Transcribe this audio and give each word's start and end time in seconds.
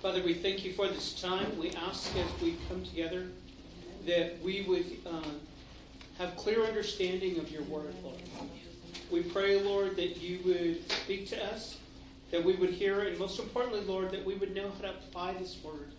Father, 0.00 0.22
we 0.22 0.34
thank 0.34 0.64
you 0.64 0.72
for 0.72 0.88
this 0.88 1.20
time. 1.20 1.58
We 1.58 1.70
ask 1.70 2.14
as 2.16 2.42
we 2.42 2.56
come 2.68 2.84
together 2.84 3.28
that 4.06 4.40
we 4.42 4.62
would 4.62 4.86
uh, 5.06 5.28
have 6.18 6.36
clear 6.36 6.64
understanding 6.64 7.38
of 7.38 7.50
your 7.50 7.62
word, 7.62 7.94
Lord. 8.02 8.20
We 9.10 9.22
pray, 9.22 9.60
Lord, 9.60 9.96
that 9.96 10.16
you 10.20 10.40
would 10.44 10.90
speak 10.90 11.28
to 11.28 11.44
us, 11.52 11.78
that 12.30 12.42
we 12.42 12.56
would 12.56 12.70
hear, 12.70 13.02
and 13.02 13.18
most 13.18 13.38
importantly, 13.38 13.82
Lord, 13.82 14.10
that 14.10 14.24
we 14.24 14.34
would 14.34 14.54
know 14.54 14.70
how 14.70 14.88
to 14.88 14.90
apply 14.90 15.34
this 15.34 15.58
word 15.62 15.92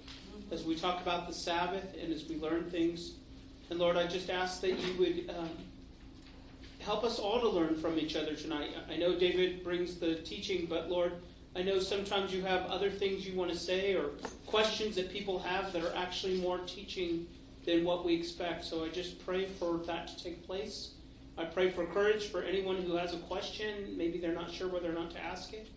as 0.52 0.63
we 0.63 0.75
talk 0.75 1.02
about 1.02 1.27
the 1.27 1.34
Sabbath 1.34 1.95
and 2.02 2.11
as 2.13 2.27
we 2.27 2.36
learn 2.38 2.70
things. 2.70 3.13
And 3.70 3.79
Lord, 3.79 3.97
I 3.97 4.05
just 4.05 4.29
ask 4.29 4.61
that 4.61 4.77
you 4.77 4.93
would 5.00 5.36
um, 5.38 5.50
help 6.79 7.04
us 7.04 7.20
all 7.20 7.39
to 7.39 7.50
learn 7.50 7.75
from 7.75 7.97
each 7.97 8.15
other 8.15 8.36
tonight. 8.36 8.71
I 8.89 8.97
know 8.97 9.18
David 9.18 9.63
brings 9.63 9.95
the 9.95 10.15
teaching, 10.15 10.65
but 10.70 10.89
Lord, 10.89 11.13
I 11.55 11.61
know 11.61 11.79
sometimes 11.79 12.33
you 12.33 12.41
have 12.43 12.65
other 12.65 12.89
things 12.89 13.27
you 13.27 13.38
want 13.38 13.51
to 13.51 13.57
say 13.57 13.93
or 13.93 14.09
questions 14.47 14.96
that 14.96 15.11
people 15.11 15.37
have 15.39 15.71
that 15.73 15.83
are 15.83 15.95
actually 15.95 16.39
more 16.39 16.57
teaching 16.59 17.28
than 17.65 17.83
what 17.83 18.04
we 18.04 18.15
expect. 18.15 18.65
So 18.65 18.83
I 18.83 18.89
just 18.89 19.23
pray 19.23 19.45
for 19.45 19.78
that 19.86 20.07
to 20.07 20.23
take 20.23 20.45
place. 20.45 20.92
I 21.37 21.45
pray 21.45 21.69
for 21.69 21.86
courage 21.86 22.28
for 22.28 22.43
anyone 22.43 22.78
who 22.78 22.95
has 22.95 23.14
a 23.14 23.18
question. 23.18 23.95
Maybe 23.97 24.19
they're 24.19 24.33
not 24.33 24.51
sure 24.51 24.68
whether 24.68 24.89
or 24.89 24.93
not 24.93 25.11
to 25.11 25.23
ask 25.23 25.54
it. 25.54 25.68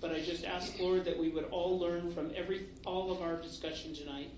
But 0.00 0.12
I 0.12 0.20
just 0.20 0.44
ask, 0.44 0.78
Lord, 0.78 1.04
that 1.04 1.18
we 1.18 1.30
would 1.30 1.44
all 1.50 1.78
learn 1.78 2.12
from 2.12 2.30
every 2.36 2.66
all 2.84 3.10
of 3.10 3.22
our 3.22 3.36
discussion 3.36 3.94
tonight. 3.94 4.30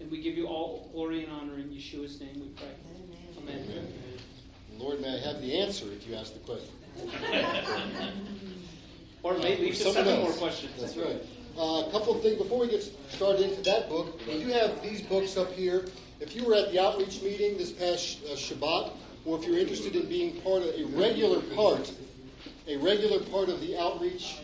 And 0.00 0.10
we 0.10 0.20
give 0.20 0.36
you 0.36 0.46
all 0.46 0.88
glory 0.92 1.24
and 1.24 1.32
honor 1.32 1.58
in 1.58 1.68
Yeshua's 1.68 2.20
name 2.20 2.40
we 2.40 2.48
pray. 2.48 2.68
Amen. 3.38 3.66
Amen. 3.70 3.92
Lord, 4.78 5.00
may 5.00 5.14
I 5.14 5.18
have 5.30 5.42
the 5.42 5.58
answer 5.58 5.86
if 5.92 6.06
you 6.08 6.14
ask 6.14 6.32
the 6.32 6.40
question? 6.40 6.70
or 9.22 9.36
maybe 9.38 9.70
uh, 9.70 9.74
seven 9.74 10.20
more 10.20 10.32
questions. 10.32 10.72
That's 10.80 10.96
right. 10.96 11.22
Uh, 11.58 11.84
a 11.86 11.90
couple 11.90 12.14
of 12.14 12.22
things 12.22 12.38
before 12.38 12.60
we 12.60 12.68
get 12.68 12.82
started 13.10 13.42
into 13.42 13.60
that 13.62 13.88
book. 13.88 14.20
We 14.26 14.42
do 14.42 14.48
have 14.48 14.82
these 14.82 15.02
books 15.02 15.36
up 15.36 15.52
here. 15.52 15.86
If 16.20 16.34
you 16.36 16.44
were 16.44 16.54
at 16.54 16.70
the 16.72 16.80
outreach 16.80 17.22
meeting 17.22 17.58
this 17.58 17.72
past 17.72 18.20
uh, 18.24 18.34
Shabbat, 18.34 18.92
or 19.24 19.38
if 19.38 19.44
you're 19.44 19.58
interested 19.58 19.96
in 19.96 20.08
being 20.08 20.40
part 20.40 20.62
of 20.62 20.68
a 20.74 20.84
regular 20.96 21.40
part, 21.54 21.92
a 22.66 22.76
regular 22.76 23.20
part 23.20 23.48
of 23.48 23.60
the 23.60 23.78
outreach 23.78 24.38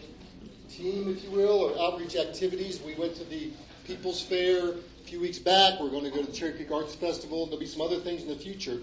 team, 0.68 1.08
if 1.08 1.24
you 1.24 1.30
will, 1.30 1.60
or 1.60 1.78
outreach 1.80 2.16
activities, 2.16 2.80
we 2.82 2.94
went 2.94 3.14
to 3.16 3.24
the 3.24 3.50
People's 3.86 4.20
Fair 4.20 4.72
a 4.72 5.04
few 5.04 5.20
weeks 5.20 5.38
back. 5.38 5.80
We're 5.80 5.90
going 5.90 6.04
to 6.04 6.10
go 6.10 6.20
to 6.20 6.26
the 6.26 6.32
Cherry 6.32 6.52
Creek 6.52 6.70
Arts 6.72 6.94
Festival. 6.94 7.46
There'll 7.46 7.60
be 7.60 7.66
some 7.66 7.80
other 7.80 8.00
things 8.00 8.22
in 8.22 8.28
the 8.28 8.36
future. 8.36 8.78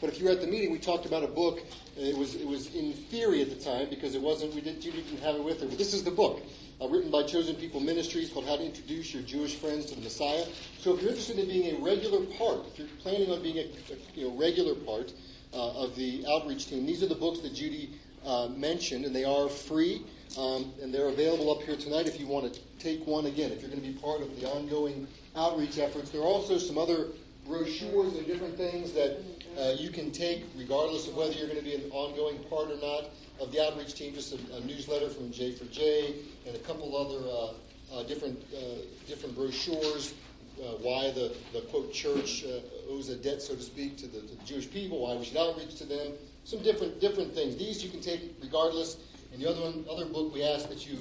But 0.00 0.10
if 0.10 0.18
you 0.18 0.26
were 0.26 0.32
at 0.32 0.40
the 0.40 0.46
meeting, 0.46 0.72
we 0.72 0.78
talked 0.78 1.06
about 1.06 1.22
a 1.22 1.28
book. 1.28 1.60
It 1.96 2.16
was 2.16 2.34
it 2.34 2.46
was 2.46 2.74
in 2.74 2.92
theory 2.92 3.42
at 3.42 3.50
the 3.50 3.64
time 3.64 3.88
because 3.88 4.14
it 4.14 4.20
wasn't. 4.20 4.54
We 4.54 4.60
didn't. 4.60 4.84
You 4.84 4.92
didn't 4.92 5.20
have 5.20 5.36
it 5.36 5.44
with 5.44 5.60
her. 5.60 5.66
But 5.66 5.78
this 5.78 5.94
is 5.94 6.04
the 6.04 6.10
book 6.10 6.42
uh, 6.80 6.88
written 6.88 7.10
by 7.10 7.22
Chosen 7.22 7.54
People 7.56 7.80
Ministries 7.80 8.30
called 8.30 8.46
How 8.46 8.56
to 8.56 8.64
Introduce 8.64 9.14
Your 9.14 9.22
Jewish 9.22 9.56
Friends 9.56 9.86
to 9.86 9.94
the 9.94 10.02
Messiah. 10.02 10.44
So 10.80 10.94
if 10.94 11.00
you're 11.00 11.10
interested 11.10 11.38
in 11.38 11.48
being 11.48 11.76
a 11.76 11.84
regular 11.84 12.24
part, 12.36 12.66
if 12.66 12.78
you're 12.78 12.88
planning 13.00 13.30
on 13.30 13.42
being 13.42 13.58
a, 13.58 13.62
a 13.62 13.96
you 14.14 14.28
know, 14.28 14.36
regular 14.36 14.74
part 14.74 15.12
uh, 15.52 15.84
of 15.84 15.94
the 15.96 16.24
outreach 16.28 16.68
team, 16.68 16.86
these 16.86 17.02
are 17.02 17.08
the 17.08 17.14
books 17.14 17.40
that 17.40 17.54
Judy 17.54 17.90
uh, 18.26 18.48
mentioned, 18.48 19.04
and 19.04 19.14
they 19.14 19.24
are 19.24 19.48
free. 19.48 20.02
Um, 20.36 20.72
and 20.82 20.92
they're 20.92 21.08
available 21.08 21.52
up 21.52 21.62
here 21.62 21.76
tonight 21.76 22.08
if 22.08 22.18
you 22.18 22.26
want 22.26 22.52
to 22.52 22.60
take 22.80 23.06
one 23.06 23.26
again, 23.26 23.52
if 23.52 23.60
you're 23.60 23.70
going 23.70 23.80
to 23.80 23.86
be 23.86 23.94
part 23.94 24.20
of 24.20 24.40
the 24.40 24.48
ongoing 24.48 25.06
outreach 25.36 25.78
efforts. 25.78 26.10
There 26.10 26.22
are 26.22 26.26
also 26.26 26.58
some 26.58 26.76
other 26.76 27.06
brochures 27.46 28.14
and 28.14 28.26
different 28.26 28.56
things 28.56 28.92
that 28.92 29.20
uh, 29.58 29.74
you 29.78 29.90
can 29.90 30.10
take, 30.10 30.44
regardless 30.56 31.08
of 31.08 31.16
whether 31.16 31.32
you're 31.32 31.46
going 31.46 31.58
to 31.58 31.64
be 31.64 31.74
an 31.74 31.90
ongoing 31.90 32.38
part 32.44 32.70
or 32.70 32.76
not 32.76 33.10
of 33.40 33.52
the 33.52 33.64
outreach 33.64 33.94
team. 33.94 34.14
Just 34.14 34.32
a, 34.32 34.56
a 34.56 34.60
newsletter 34.60 35.08
from 35.08 35.30
J 35.30 35.52
for 35.52 35.64
J 35.66 36.14
and 36.46 36.56
a 36.56 36.58
couple 36.60 36.96
other 36.96 37.26
uh, 37.28 37.98
uh, 37.98 38.02
different 38.04 38.42
uh, 38.54 38.82
different 39.06 39.34
brochures. 39.36 40.14
Uh, 40.56 40.76
why 40.82 41.10
the, 41.10 41.34
the 41.52 41.62
quote 41.62 41.92
church 41.92 42.44
owes 42.88 43.08
a 43.08 43.16
debt, 43.16 43.42
so 43.42 43.56
to 43.56 43.62
speak, 43.62 43.96
to 43.96 44.06
the, 44.06 44.20
to 44.20 44.36
the 44.36 44.44
Jewish 44.44 44.70
people. 44.70 45.00
Why 45.00 45.16
we 45.16 45.24
should 45.24 45.36
outreach 45.36 45.74
to 45.78 45.84
them. 45.84 46.12
Some 46.44 46.62
different 46.62 47.00
different 47.00 47.34
things. 47.34 47.56
These 47.56 47.82
you 47.82 47.90
can 47.90 48.00
take 48.00 48.20
regardless. 48.40 48.98
And 49.32 49.42
the 49.42 49.50
other 49.50 49.62
one, 49.62 49.84
other 49.90 50.06
book, 50.06 50.32
we 50.32 50.44
ask 50.44 50.68
that 50.68 50.86
you 50.86 50.98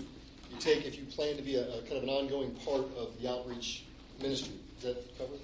you 0.52 0.60
take 0.60 0.86
if 0.86 0.98
you 0.98 1.06
plan 1.06 1.36
to 1.36 1.44
be 1.44 1.56
a, 1.56 1.68
a 1.78 1.82
kind 1.82 1.98
of 1.98 2.04
an 2.04 2.10
ongoing 2.10 2.52
part 2.66 2.86
of 2.98 3.20
the 3.22 3.30
outreach 3.30 3.84
ministry. 4.20 4.56
Is 4.78 4.84
that 4.84 5.18
covered? 5.18 5.40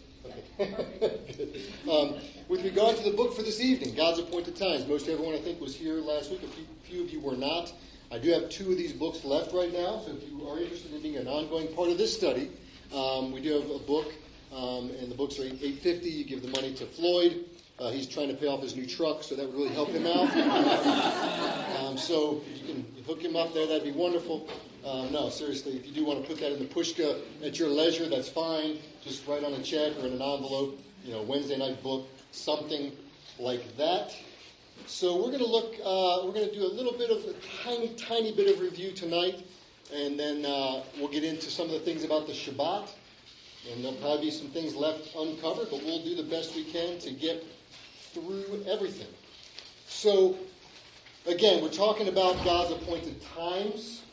Um, 1.89 2.15
with 2.49 2.63
regard 2.63 2.97
to 2.97 3.03
the 3.03 3.15
book 3.15 3.33
for 3.33 3.41
this 3.41 3.59
evening, 3.59 3.95
God's 3.95 4.19
Appointed 4.19 4.55
Times, 4.55 4.85
most 4.85 5.07
everyone 5.07 5.33
I 5.33 5.39
think 5.39 5.59
was 5.59 5.75
here 5.75 5.95
last 5.95 6.29
week. 6.29 6.43
A 6.43 6.47
few, 6.47 6.65
few 6.83 7.03
of 7.03 7.09
you 7.09 7.19
were 7.19 7.35
not. 7.35 7.73
I 8.11 8.19
do 8.19 8.29
have 8.31 8.49
two 8.49 8.71
of 8.71 8.77
these 8.77 8.93
books 8.93 9.23
left 9.23 9.53
right 9.53 9.71
now, 9.71 10.01
so 10.05 10.11
if 10.11 10.29
you 10.29 10.47
are 10.47 10.59
interested 10.59 10.93
in 10.93 11.01
being 11.01 11.15
an 11.15 11.27
ongoing 11.27 11.73
part 11.73 11.89
of 11.89 11.97
this 11.97 12.15
study, 12.15 12.51
um, 12.93 13.31
we 13.31 13.41
do 13.41 13.53
have 13.53 13.69
a 13.71 13.79
book, 13.79 14.13
um, 14.53 14.91
and 14.99 15.09
the 15.09 15.15
books 15.15 15.39
are 15.39 15.45
eight 15.45 15.79
fifty. 15.81 16.09
You 16.09 16.25
give 16.25 16.41
the 16.41 16.49
money 16.49 16.73
to 16.75 16.85
Floyd. 16.85 17.45
Uh, 17.79 17.89
he's 17.91 18.07
trying 18.07 18.27
to 18.27 18.33
pay 18.33 18.47
off 18.47 18.61
his 18.61 18.75
new 18.75 18.85
truck, 18.85 19.23
so 19.23 19.35
that 19.35 19.45
would 19.45 19.55
really 19.55 19.73
help 19.73 19.89
him 19.89 20.05
out. 20.05 20.29
um, 21.79 21.97
so 21.97 22.41
you 22.53 22.73
can 22.73 22.85
hook 23.07 23.21
him 23.21 23.35
up 23.35 23.53
there, 23.53 23.65
that'd 23.65 23.83
be 23.83 23.91
wonderful. 23.91 24.49
Um, 24.85 25.11
no, 25.11 25.29
seriously, 25.29 25.75
if 25.75 25.85
you 25.85 25.93
do 25.93 26.05
want 26.05 26.21
to 26.21 26.27
put 26.27 26.39
that 26.39 26.53
in 26.53 26.59
the 26.59 26.65
pushka 26.65 27.19
at 27.43 27.59
your 27.59 27.67
leisure, 27.67 28.07
that's 28.07 28.29
fine. 28.29 28.77
Just 29.03 29.27
write 29.27 29.43
on 29.43 29.53
a 29.53 29.61
check 29.61 29.91
or 29.97 30.07
in 30.07 30.13
an 30.13 30.21
envelope, 30.21 30.79
you 31.03 31.11
know, 31.11 31.21
Wednesday 31.23 31.57
night 31.57 31.83
book, 31.83 32.07
something 32.31 32.93
like 33.39 33.75
that. 33.75 34.15
So 34.85 35.17
we're 35.17 35.31
going 35.31 35.39
to 35.39 35.45
look, 35.45 35.73
uh, 35.83 36.25
we're 36.25 36.31
going 36.31 36.47
to 36.47 36.55
do 36.55 36.63
a 36.63 36.73
little 36.73 36.93
bit 36.93 37.09
of 37.09 37.17
a 37.25 37.33
tiny, 37.63 37.89
tiny 37.95 38.31
bit 38.33 38.53
of 38.53 38.61
review 38.61 38.93
tonight, 38.93 39.45
and 39.93 40.17
then 40.17 40.45
uh, 40.45 40.83
we'll 40.97 41.09
get 41.09 41.25
into 41.25 41.51
some 41.51 41.65
of 41.65 41.73
the 41.73 41.79
things 41.79 42.05
about 42.05 42.25
the 42.25 42.33
Shabbat. 42.33 42.89
And 43.69 43.83
there'll 43.83 43.97
probably 43.97 44.27
be 44.27 44.31
some 44.31 44.47
things 44.47 44.73
left 44.73 45.13
uncovered, 45.13 45.67
but 45.69 45.83
we'll 45.83 46.03
do 46.03 46.15
the 46.15 46.23
best 46.23 46.55
we 46.55 46.63
can 46.63 46.97
to 46.99 47.11
get 47.11 47.43
through 48.13 48.63
everything. 48.65 49.07
So, 49.87 50.37
again, 51.27 51.61
we're 51.61 51.69
talking 51.69 52.07
about 52.07 52.41
God's 52.45 52.71
appointed 52.71 53.21
times 53.35 54.03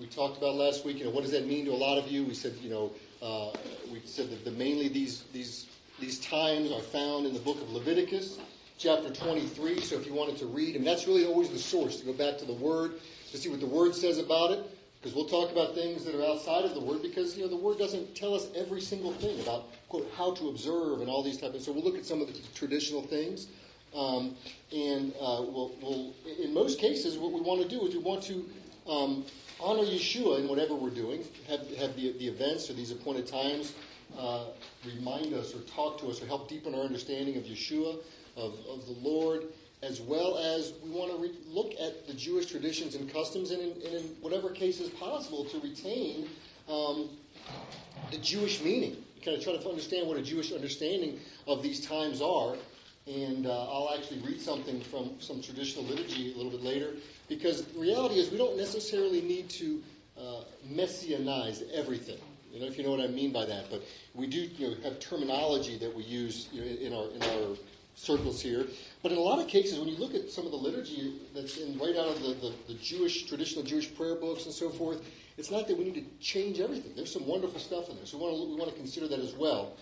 we 0.00 0.06
talked 0.06 0.38
about 0.38 0.54
last 0.54 0.84
week. 0.84 0.98
You 0.98 1.04
know, 1.04 1.10
what 1.10 1.22
does 1.22 1.32
that 1.32 1.46
mean 1.46 1.66
to 1.66 1.72
a 1.72 1.76
lot 1.76 1.98
of 1.98 2.10
you? 2.10 2.24
We 2.24 2.34
said, 2.34 2.54
you 2.62 2.70
know, 2.70 2.92
uh, 3.20 3.52
we 3.92 4.00
said 4.06 4.30
that 4.30 4.44
the, 4.44 4.50
mainly 4.52 4.88
these 4.88 5.24
these 5.32 5.66
these 6.00 6.18
times 6.20 6.72
are 6.72 6.80
found 6.80 7.26
in 7.26 7.34
the 7.34 7.40
book 7.40 7.60
of 7.60 7.70
Leviticus, 7.70 8.38
chapter 8.78 9.10
23. 9.10 9.80
So 9.82 9.96
if 9.96 10.06
you 10.06 10.14
wanted 10.14 10.38
to 10.38 10.46
read, 10.46 10.74
and 10.74 10.86
that's 10.86 11.06
really 11.06 11.26
always 11.26 11.50
the 11.50 11.58
source 11.58 12.00
to 12.00 12.06
go 12.06 12.14
back 12.14 12.38
to 12.38 12.46
the 12.46 12.54
Word 12.54 12.94
to 13.30 13.36
see 13.36 13.50
what 13.50 13.60
the 13.60 13.66
Word 13.66 13.94
says 13.94 14.18
about 14.18 14.52
it. 14.52 14.64
Because 15.00 15.14
we'll 15.14 15.28
talk 15.28 15.50
about 15.50 15.74
things 15.74 16.04
that 16.04 16.14
are 16.14 16.24
outside 16.24 16.64
of 16.64 16.74
the 16.74 16.80
Word, 16.80 17.00
because 17.02 17.36
you 17.36 17.42
know 17.42 17.48
the 17.48 17.56
Word 17.56 17.78
doesn't 17.78 18.14
tell 18.14 18.34
us 18.34 18.48
every 18.56 18.80
single 18.80 19.12
thing 19.12 19.38
about 19.40 19.66
quote 19.90 20.10
how 20.16 20.32
to 20.32 20.48
observe 20.48 21.00
and 21.00 21.10
all 21.10 21.22
these 21.22 21.36
types 21.36 21.54
of. 21.54 21.62
So 21.62 21.72
we'll 21.72 21.84
look 21.84 21.96
at 21.96 22.06
some 22.06 22.22
of 22.22 22.26
the 22.26 22.38
traditional 22.54 23.02
things. 23.02 23.48
Um, 23.94 24.36
and 24.72 25.12
uh, 25.20 25.42
we'll, 25.42 25.72
we'll, 25.82 26.14
in 26.40 26.54
most 26.54 26.78
cases, 26.78 27.18
what 27.18 27.32
we 27.32 27.40
want 27.40 27.60
to 27.60 27.68
do 27.68 27.84
is 27.84 27.92
we 27.92 28.00
want 28.00 28.22
to 28.22 28.48
um, 28.86 29.24
honor 29.62 29.82
Yeshua 29.82 30.40
in 30.40 30.48
whatever 30.48 30.74
we're 30.74 30.90
doing. 30.90 31.24
Have, 31.48 31.60
have 31.76 31.96
the, 31.96 32.12
the 32.18 32.26
events 32.26 32.70
or 32.70 32.74
these 32.74 32.90
appointed 32.90 33.26
times 33.26 33.74
uh, 34.18 34.44
remind 34.84 35.34
us 35.34 35.54
or 35.54 35.60
talk 35.60 36.00
to 36.00 36.08
us 36.08 36.22
or 36.22 36.26
help 36.26 36.48
deepen 36.48 36.74
our 36.74 36.82
understanding 36.82 37.36
of 37.36 37.44
Yeshua, 37.44 37.98
of, 38.36 38.54
of 38.68 38.86
the 38.86 38.96
Lord, 39.00 39.44
as 39.82 40.00
well 40.00 40.36
as 40.38 40.74
we 40.82 40.90
want 40.90 41.10
to 41.12 41.18
re- 41.18 41.38
look 41.48 41.72
at 41.80 42.06
the 42.06 42.14
Jewish 42.14 42.46
traditions 42.46 42.94
and 42.94 43.12
customs 43.12 43.50
and 43.50 43.62
in, 43.62 43.70
and 43.70 43.94
in 43.94 44.02
whatever 44.20 44.50
cases 44.50 44.88
possible 44.90 45.44
to 45.46 45.60
retain 45.60 46.28
um, 46.68 47.10
the 48.10 48.18
Jewish 48.18 48.62
meaning. 48.62 48.96
Kind 49.24 49.36
of 49.36 49.44
try 49.44 49.54
to 49.54 49.68
understand 49.68 50.08
what 50.08 50.16
a 50.16 50.22
Jewish 50.22 50.52
understanding 50.52 51.20
of 51.46 51.62
these 51.62 51.86
times 51.86 52.22
are. 52.22 52.56
And 53.06 53.46
uh, 53.46 53.50
I'll 53.50 53.90
actually 53.96 54.20
read 54.20 54.40
something 54.40 54.80
from 54.82 55.12
some 55.20 55.42
traditional 55.42 55.84
liturgy 55.84 56.32
a 56.32 56.36
little 56.36 56.52
bit 56.52 56.62
later 56.62 56.92
because 57.28 57.64
the 57.64 57.80
reality 57.80 58.16
is 58.16 58.30
we 58.30 58.38
don't 58.38 58.56
necessarily 58.56 59.20
need 59.20 59.48
to 59.50 59.82
uh, 60.18 60.44
messianize 60.70 61.62
everything. 61.72 62.18
You 62.52 62.60
know, 62.60 62.66
if 62.66 62.76
you 62.76 62.84
know 62.84 62.90
what 62.90 63.00
I 63.00 63.06
mean 63.06 63.32
by 63.32 63.46
that. 63.46 63.70
But 63.70 63.82
we 64.14 64.26
do 64.26 64.40
you 64.40 64.68
know, 64.68 64.76
have 64.82 64.98
terminology 65.00 65.78
that 65.78 65.94
we 65.94 66.02
use 66.02 66.48
you 66.52 66.60
know, 66.60 66.66
in 66.66 66.92
our 66.92 67.10
in 67.10 67.22
our 67.22 67.56
circles 67.94 68.40
here. 68.40 68.66
But 69.02 69.12
in 69.12 69.18
a 69.18 69.20
lot 69.20 69.38
of 69.38 69.46
cases, 69.46 69.78
when 69.78 69.88
you 69.88 69.96
look 69.96 70.14
at 70.14 70.30
some 70.30 70.46
of 70.46 70.50
the 70.50 70.56
liturgy 70.56 71.20
that's 71.34 71.58
in 71.58 71.78
right 71.78 71.96
out 71.96 72.08
of 72.08 72.22
the, 72.22 72.34
the, 72.34 72.52
the 72.68 72.74
Jewish 72.74 73.24
traditional 73.26 73.64
Jewish 73.64 73.94
prayer 73.94 74.14
books 74.14 74.46
and 74.46 74.54
so 74.54 74.70
forth, 74.70 75.02
it's 75.36 75.50
not 75.50 75.68
that 75.68 75.76
we 75.76 75.84
need 75.84 75.94
to 75.94 76.24
change 76.24 76.60
everything. 76.60 76.92
There's 76.96 77.12
some 77.12 77.26
wonderful 77.26 77.60
stuff 77.60 77.88
in 77.88 77.96
there, 77.96 78.06
so 78.06 78.18
we 78.18 78.24
want 78.24 78.36
to 78.36 78.48
we 78.50 78.56
want 78.56 78.70
to 78.70 78.76
consider 78.76 79.08
that 79.08 79.20
as 79.20 79.34
well. 79.34 79.76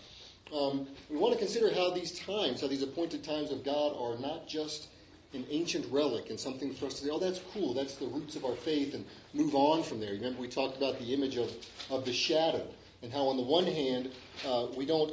Um, 0.55 0.87
we 1.11 1.17
want 1.17 1.35
to 1.35 1.39
consider 1.39 1.73
how 1.73 1.91
these 1.91 2.19
times, 2.19 2.61
how 2.61 2.69
these 2.69 2.83
appointed 2.83 3.23
times 3.23 3.51
of 3.51 3.65
God, 3.65 3.95
are 3.99 4.19
not 4.19 4.49
just 4.49 4.89
an 5.35 5.45
ancient 5.51 5.87
relic 5.93 6.31
and 6.31 6.41
something 6.41 6.73
for 6.73 6.87
us 6.87 6.95
to 6.95 7.05
say, 7.05 7.11
oh, 7.11 7.19
that's 7.19 7.41
cool, 7.53 7.75
that's 7.75 7.97
the 7.97 8.07
roots 8.07 8.35
of 8.35 8.45
our 8.45 8.57
faith, 8.57 8.95
and 8.95 9.05
move 9.35 9.55
on 9.55 9.83
from 9.83 10.01
there. 10.01 10.13
Remember, 10.13 10.41
we 10.41 10.49
talked 10.49 10.79
about 10.79 10.99
the 10.99 11.13
image 11.13 11.37
of, 11.37 11.53
of 11.91 12.05
the 12.07 12.13
shadow 12.13 12.67
and 13.03 13.13
how, 13.13 13.27
on 13.29 13.37
the 13.37 13.43
one 13.43 13.67
hand, 13.67 14.11
uh, 14.47 14.69
we 14.77 14.87
don't 14.87 15.13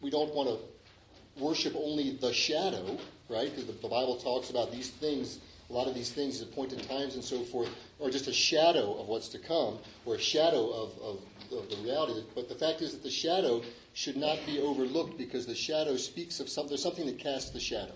we 0.00 0.10
don't 0.10 0.34
want 0.34 0.48
to 0.48 1.42
worship 1.42 1.74
only 1.76 2.16
the 2.16 2.32
shadow, 2.32 2.98
right? 3.28 3.50
Because 3.50 3.66
the, 3.66 3.72
the, 3.72 3.88
Bible 3.88 4.16
talks 4.16 4.50
about 4.50 4.72
these 4.72 4.90
things, 4.90 5.38
a 5.68 5.72
lot 5.72 5.86
of 5.86 5.94
these 5.94 6.10
things, 6.10 6.40
appointed 6.40 6.82
times 6.88 7.14
and 7.14 7.24
so 7.24 7.42
forth, 7.44 7.68
are 8.02 8.10
just 8.10 8.26
a 8.26 8.32
shadow 8.32 8.98
of 8.98 9.08
what's 9.08 9.28
to 9.28 9.38
come, 9.38 9.78
or 10.06 10.14
a 10.14 10.18
shadow 10.18 10.70
of, 10.70 10.98
of, 11.02 11.20
of 11.52 11.70
the 11.70 11.76
reality. 11.84 12.22
But 12.34 12.48
the 12.48 12.54
fact 12.54 12.80
is 12.80 12.92
that 12.92 13.02
the 13.02 13.10
shadow 13.10 13.62
should 13.92 14.16
not 14.16 14.38
be 14.46 14.60
overlooked 14.60 15.18
because 15.18 15.46
the 15.46 15.54
shadow 15.54 15.96
speaks 15.96 16.40
of 16.40 16.48
something. 16.48 16.70
There's 16.70 16.82
something 16.82 17.06
that 17.06 17.18
casts 17.18 17.50
the 17.50 17.60
shadow. 17.60 17.94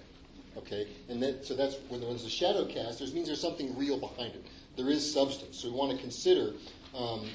Okay, 0.56 0.86
and 1.08 1.20
that, 1.22 1.44
so 1.44 1.54
that's 1.54 1.76
when 1.88 2.00
there's 2.00 2.24
a 2.24 2.30
shadow 2.30 2.64
cast. 2.64 3.00
There 3.00 3.08
means 3.08 3.26
there's 3.26 3.40
something 3.40 3.76
real 3.76 3.98
behind 3.98 4.34
it. 4.34 4.46
There 4.76 4.88
is 4.88 5.12
substance. 5.12 5.58
So 5.58 5.68
we 5.68 5.74
want 5.74 5.92
to 5.92 5.98
consider 5.98 6.52
um, 6.94 7.28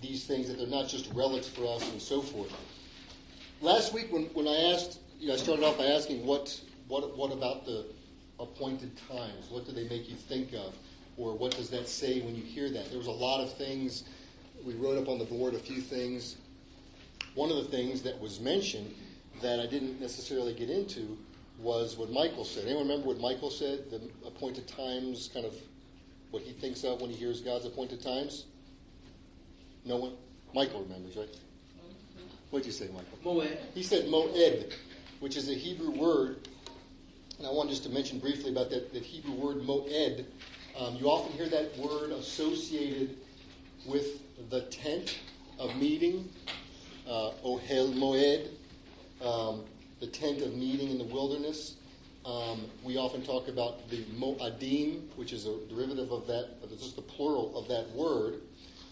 these 0.00 0.26
things 0.26 0.48
that 0.48 0.58
they're 0.58 0.66
not 0.66 0.88
just 0.88 1.12
relics 1.12 1.48
for 1.48 1.66
us 1.66 1.90
and 1.92 2.00
so 2.00 2.22
forth. 2.22 2.52
Last 3.60 3.92
week, 3.92 4.10
when, 4.10 4.24
when 4.32 4.48
I 4.48 4.72
asked, 4.72 5.00
you 5.18 5.28
know, 5.28 5.34
I 5.34 5.36
started 5.36 5.64
off 5.64 5.76
by 5.76 5.84
asking 5.84 6.24
what 6.24 6.58
what 6.88 7.16
what 7.16 7.30
about 7.30 7.66
the 7.66 7.84
appointed 8.38 8.90
times? 9.08 9.50
What 9.50 9.66
do 9.66 9.72
they 9.72 9.88
make 9.88 10.08
you 10.08 10.16
think 10.16 10.54
of? 10.54 10.74
Or 11.16 11.36
what 11.36 11.54
does 11.54 11.68
that 11.70 11.86
say 11.86 12.20
when 12.22 12.34
you 12.34 12.42
hear 12.42 12.70
that? 12.70 12.88
There 12.88 12.98
was 12.98 13.06
a 13.06 13.12
lot 13.12 13.42
of 13.42 13.52
things. 13.52 14.04
We 14.64 14.74
wrote 14.74 14.96
up 14.96 15.08
on 15.08 15.18
the 15.18 15.26
board 15.26 15.54
a 15.54 15.58
few 15.58 15.80
things. 15.80 16.36
One 17.34 17.50
of 17.50 17.56
the 17.56 17.64
things 17.64 18.02
that 18.02 18.20
was 18.20 18.40
mentioned 18.40 18.94
that 19.42 19.60
I 19.60 19.66
didn't 19.66 20.00
necessarily 20.00 20.54
get 20.54 20.70
into 20.70 21.16
was 21.58 21.96
what 21.96 22.10
Michael 22.10 22.44
said. 22.44 22.64
Anyone 22.64 22.88
remember 22.88 23.08
what 23.08 23.20
Michael 23.20 23.50
said? 23.50 23.90
The 23.90 24.00
appointed 24.26 24.66
times, 24.66 25.30
kind 25.32 25.46
of 25.46 25.54
what 26.30 26.42
he 26.42 26.52
thinks 26.52 26.84
of 26.84 27.00
when 27.00 27.10
he 27.10 27.16
hears 27.16 27.40
God's 27.40 27.66
appointed 27.66 28.02
times? 28.02 28.46
No 29.84 29.96
one? 29.96 30.12
Michael 30.54 30.82
remembers, 30.82 31.16
right? 31.16 31.28
What 32.50 32.60
did 32.60 32.66
you 32.66 32.72
say, 32.72 32.88
Michael? 32.88 33.18
Moed. 33.24 33.56
He 33.74 33.82
said 33.82 34.06
moed, 34.06 34.72
which 35.20 35.36
is 35.36 35.48
a 35.48 35.54
Hebrew 35.54 35.90
word. 35.90 36.48
And 37.38 37.46
I 37.46 37.50
wanted 37.52 37.70
just 37.70 37.84
to 37.84 37.90
mention 37.90 38.18
briefly 38.18 38.50
about 38.50 38.70
that, 38.70 38.92
that 38.92 39.02
Hebrew 39.02 39.34
word 39.34 39.58
moed. 39.58 40.24
Um, 40.78 40.96
you 40.96 41.06
often 41.06 41.32
hear 41.32 41.48
that 41.48 41.76
word 41.78 42.10
associated 42.10 43.16
with 43.86 44.22
the 44.50 44.62
tent 44.62 45.18
of 45.58 45.74
meeting, 45.76 46.28
ohel 47.10 47.92
moed, 47.94 48.48
um, 49.24 49.64
the 50.00 50.06
tent 50.06 50.42
of 50.42 50.54
meeting 50.54 50.90
in 50.90 50.98
the 50.98 51.04
wilderness. 51.04 51.76
Um, 52.24 52.66
we 52.84 52.96
often 52.96 53.22
talk 53.22 53.48
about 53.48 53.88
the 53.90 54.04
moadim, 54.18 55.08
which 55.16 55.32
is 55.32 55.46
a 55.46 55.56
derivative 55.68 56.12
of 56.12 56.26
that, 56.26 56.48
just 56.78 56.96
the 56.96 57.02
plural 57.02 57.56
of 57.56 57.66
that 57.68 57.90
word. 57.90 58.40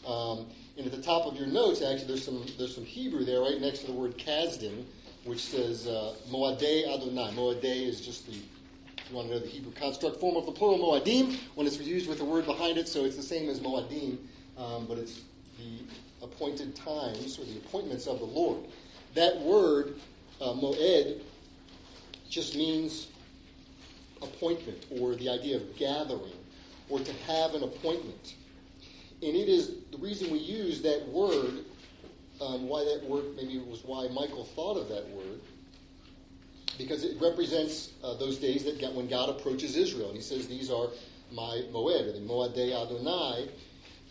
Um, 0.06 0.46
and 0.76 0.86
at 0.86 0.92
the 0.92 1.02
top 1.02 1.26
of 1.26 1.36
your 1.36 1.46
notes, 1.46 1.82
actually, 1.82 2.06
there's 2.06 2.24
some 2.24 2.44
there's 2.56 2.74
some 2.74 2.84
Hebrew 2.84 3.24
there, 3.24 3.40
right 3.40 3.60
next 3.60 3.80
to 3.80 3.86
the 3.86 3.92
word 3.92 4.16
kasdim, 4.16 4.84
which 5.24 5.44
says 5.44 5.86
uh, 5.86 6.14
moadei 6.30 6.86
Adonai. 6.86 7.32
Moadei 7.34 7.86
is 7.86 8.00
just 8.00 8.26
the 8.26 8.32
you 8.32 9.16
want 9.16 9.28
to 9.28 9.34
know 9.34 9.40
the 9.40 9.48
Hebrew 9.48 9.72
construct 9.72 10.20
form 10.20 10.36
of 10.36 10.46
the 10.46 10.52
plural 10.52 10.78
moadim 10.78 11.36
when 11.54 11.66
it's 11.66 11.78
used 11.80 12.08
with 12.08 12.20
a 12.20 12.24
word 12.24 12.46
behind 12.46 12.78
it, 12.78 12.88
so 12.88 13.04
it's 13.04 13.16
the 13.16 13.22
same 13.22 13.48
as 13.48 13.60
moadim, 13.60 14.18
um, 14.56 14.86
but 14.86 14.98
it's 14.98 15.20
the 15.58 16.24
appointed 16.24 16.74
times 16.74 17.38
or 17.38 17.44
the 17.44 17.56
appointments 17.58 18.06
of 18.06 18.18
the 18.18 18.24
Lord. 18.24 18.60
That 19.14 19.40
word 19.40 20.00
uh, 20.40 20.52
moed 20.52 21.20
just 22.28 22.54
means 22.56 23.08
appointment 24.22 24.84
or 24.90 25.14
the 25.14 25.28
idea 25.28 25.56
of 25.56 25.76
gathering 25.76 26.32
or 26.88 27.00
to 27.00 27.12
have 27.26 27.54
an 27.54 27.62
appointment. 27.62 28.34
And 29.22 29.34
it 29.34 29.48
is 29.48 29.74
the 29.90 29.98
reason 29.98 30.30
we 30.30 30.38
use 30.38 30.82
that 30.82 31.06
word, 31.08 31.64
um, 32.40 32.68
why 32.68 32.84
that 32.84 33.04
word, 33.04 33.34
maybe 33.36 33.56
it 33.56 33.66
was 33.66 33.82
why 33.84 34.08
Michael 34.08 34.44
thought 34.44 34.76
of 34.76 34.88
that 34.88 35.08
word, 35.08 35.40
because 36.76 37.04
it 37.04 37.20
represents 37.20 37.92
uh, 38.04 38.14
those 38.14 38.38
days 38.38 38.64
that 38.64 38.94
when 38.94 39.08
God 39.08 39.28
approaches 39.28 39.76
Israel. 39.76 40.08
And 40.08 40.16
he 40.16 40.22
says, 40.22 40.46
These 40.46 40.70
are 40.70 40.88
my 41.32 41.62
Moed, 41.72 42.08
or 42.08 42.12
the 42.12 42.20
Moadei 42.20 42.72
Adonai. 42.72 43.48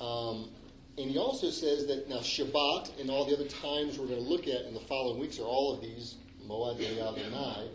Um, 0.02 0.50
and 0.98 1.12
he 1.12 1.18
also 1.18 1.50
says 1.50 1.86
that 1.88 2.10
now 2.10 2.18
Shabbat 2.18 3.00
and 3.00 3.10
all 3.10 3.26
the 3.26 3.34
other 3.34 3.48
times 3.48 4.00
we're 4.00 4.08
going 4.08 4.24
to 4.24 4.30
look 4.30 4.48
at 4.48 4.66
in 4.66 4.74
the 4.74 4.80
following 4.80 5.20
weeks 5.20 5.40
are 5.40 5.44
all 5.44 5.74
of 5.74 5.82
these 5.82 6.16
Moadei 6.48 7.00
Adonai. 7.00 7.70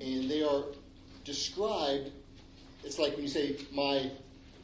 And 0.00 0.30
they 0.30 0.42
are 0.42 0.64
described, 1.24 2.10
it's 2.84 2.98
like 2.98 3.14
when 3.14 3.22
you 3.22 3.28
say, 3.28 3.56
my 3.72 4.10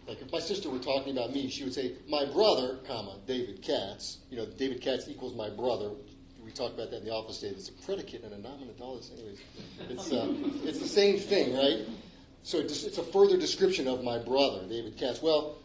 like 0.06 0.20
if 0.20 0.30
my 0.30 0.38
sister 0.38 0.70
were 0.70 0.78
talking 0.78 1.16
about 1.16 1.32
me, 1.32 1.48
she 1.48 1.64
would 1.64 1.74
say, 1.74 1.94
"My 2.08 2.24
brother, 2.26 2.78
comma 2.86 3.16
David 3.26 3.60
Katz." 3.60 4.18
You 4.30 4.36
know, 4.36 4.46
David 4.46 4.80
Katz 4.80 5.08
equals 5.08 5.34
my 5.34 5.50
brother. 5.50 5.90
We 6.44 6.52
talked 6.52 6.74
about 6.74 6.92
that 6.92 6.98
in 6.98 7.04
the 7.04 7.12
office 7.12 7.38
today. 7.40 7.56
It's 7.56 7.70
a 7.70 7.72
predicate 7.72 8.22
and 8.22 8.32
a 8.32 8.38
nominative. 8.38 8.80
All 8.80 8.96
this, 8.96 9.10
anyways. 9.10 9.40
It's 9.90 10.12
uh, 10.12 10.32
it's 10.64 10.78
the 10.78 10.86
same 10.86 11.18
thing, 11.18 11.56
right? 11.56 11.88
So 12.44 12.58
it's 12.58 12.98
a 12.98 13.02
further 13.02 13.36
description 13.36 13.88
of 13.88 14.04
my 14.04 14.18
brother, 14.18 14.64
David 14.68 14.96
Katz. 14.96 15.20
Well, 15.20 15.56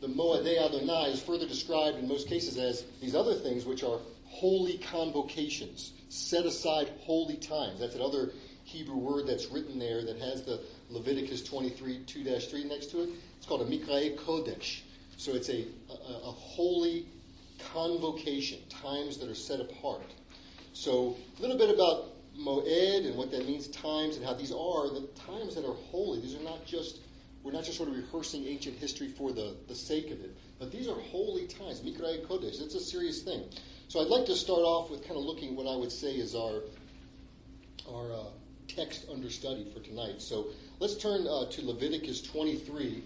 the 0.00 0.06
Moadei 0.06 0.58
Adonai 0.58 1.12
is 1.12 1.22
further 1.22 1.46
described 1.46 1.98
in 1.98 2.08
most 2.08 2.28
cases 2.28 2.56
as 2.56 2.84
these 3.00 3.14
other 3.14 3.34
things, 3.34 3.66
which 3.66 3.82
are 3.82 3.98
holy 4.24 4.78
convocations, 4.78 5.92
set 6.08 6.46
aside 6.46 6.90
holy 7.00 7.36
times. 7.36 7.80
That's 7.80 7.94
another 7.94 8.32
Hebrew 8.64 8.96
word 8.96 9.26
that's 9.26 9.50
written 9.50 9.78
there 9.78 10.04
that 10.04 10.18
has 10.18 10.42
the 10.42 10.60
Leviticus 10.88 11.42
23 11.44 12.00
2-3 12.06 12.68
next 12.68 12.86
to 12.92 13.02
it. 13.02 13.10
It's 13.36 13.46
called 13.46 13.62
a 13.62 13.64
Mikrae 13.64 14.16
Kodesh. 14.16 14.80
So 15.16 15.32
it's 15.32 15.50
a, 15.50 15.66
a, 15.90 16.28
a, 16.28 16.32
holy 16.32 17.06
convocation, 17.72 18.58
times 18.70 19.18
that 19.18 19.28
are 19.28 19.34
set 19.34 19.60
apart. 19.60 20.10
So 20.72 21.16
a 21.38 21.42
little 21.42 21.58
bit 21.58 21.68
about 21.68 22.14
Moed 22.38 23.06
and 23.06 23.16
what 23.16 23.30
that 23.32 23.46
means, 23.46 23.68
times, 23.68 24.16
and 24.16 24.24
how 24.24 24.32
these 24.32 24.52
are 24.52 24.88
the 24.88 25.06
times 25.26 25.56
that 25.56 25.66
are 25.66 25.74
holy. 25.74 26.20
These 26.20 26.36
are 26.36 26.42
not 26.42 26.64
just, 26.64 27.00
we're 27.42 27.52
not 27.52 27.64
just 27.64 27.76
sort 27.76 27.88
of 27.88 27.96
rehearsing 27.96 28.44
ancient 28.46 28.76
history 28.76 29.08
for 29.08 29.32
the, 29.32 29.56
the 29.68 29.74
sake 29.74 30.10
of 30.10 30.20
it, 30.20 30.36
but 30.58 30.70
these 30.70 30.88
are 30.88 30.94
holy 30.94 31.46
times. 31.46 31.80
Mikrae 31.80 32.26
Kodesh, 32.26 32.60
it's 32.60 32.74
a 32.74 32.80
serious 32.80 33.22
thing. 33.22 33.44
So 33.88 34.00
I'd 34.00 34.08
like 34.08 34.26
to 34.26 34.36
start 34.36 34.60
off 34.60 34.90
with 34.90 35.02
kind 35.02 35.16
of 35.18 35.24
looking 35.24 35.56
what 35.56 35.66
I 35.66 35.74
would 35.74 35.90
say 35.90 36.12
is 36.12 36.34
our, 36.34 36.62
our 37.90 38.12
uh, 38.12 38.24
text 38.68 39.06
understudy 39.10 39.66
for 39.72 39.80
tonight. 39.80 40.20
So 40.20 40.48
let's 40.78 40.94
turn 40.96 41.26
uh, 41.26 41.46
to 41.50 41.66
Leviticus 41.66 42.22
23 42.22 43.02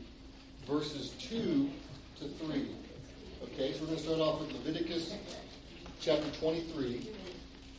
verses 0.67 1.11
2 1.21 1.71
to 2.21 2.29
3. 2.29 2.67
Okay, 3.43 3.73
so 3.73 3.81
we're 3.81 3.87
going 3.87 3.99
to 3.99 4.03
start 4.03 4.21
off 4.21 4.41
with 4.41 4.53
Leviticus 4.53 5.15
chapter 6.01 6.29
23, 6.41 7.11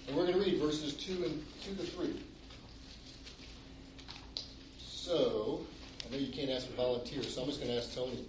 and 0.07 0.15
we're 0.15 0.27
going 0.27 0.39
to 0.39 0.39
read 0.39 0.61
verses 0.61 0.93
2 0.93 1.25
and 1.25 1.43
2 1.63 1.75
to 1.75 1.83
3. 1.91 2.19
So, 4.77 5.65
I 6.05 6.11
know 6.11 6.17
you 6.17 6.31
can't 6.31 6.49
ask 6.51 6.67
for 6.67 6.73
volunteers, 6.75 7.33
so 7.33 7.41
I'm 7.41 7.47
just 7.47 7.59
going 7.59 7.71
to 7.71 7.77
ask 7.77 7.93
Tony 7.95 8.25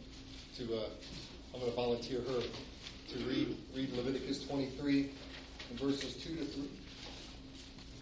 to, 0.56 0.64
uh, 0.76 0.88
I'm 1.54 1.60
going 1.60 1.70
to 1.72 1.76
volunteer 1.76 2.20
her 2.20 2.40
to 2.42 3.18
read, 3.28 3.56
read 3.74 3.92
Leviticus 3.92 4.44
23 4.46 5.10
and 5.70 5.80
verses 5.80 6.14
2 6.16 6.36
to 6.36 6.44
3. 6.44 6.68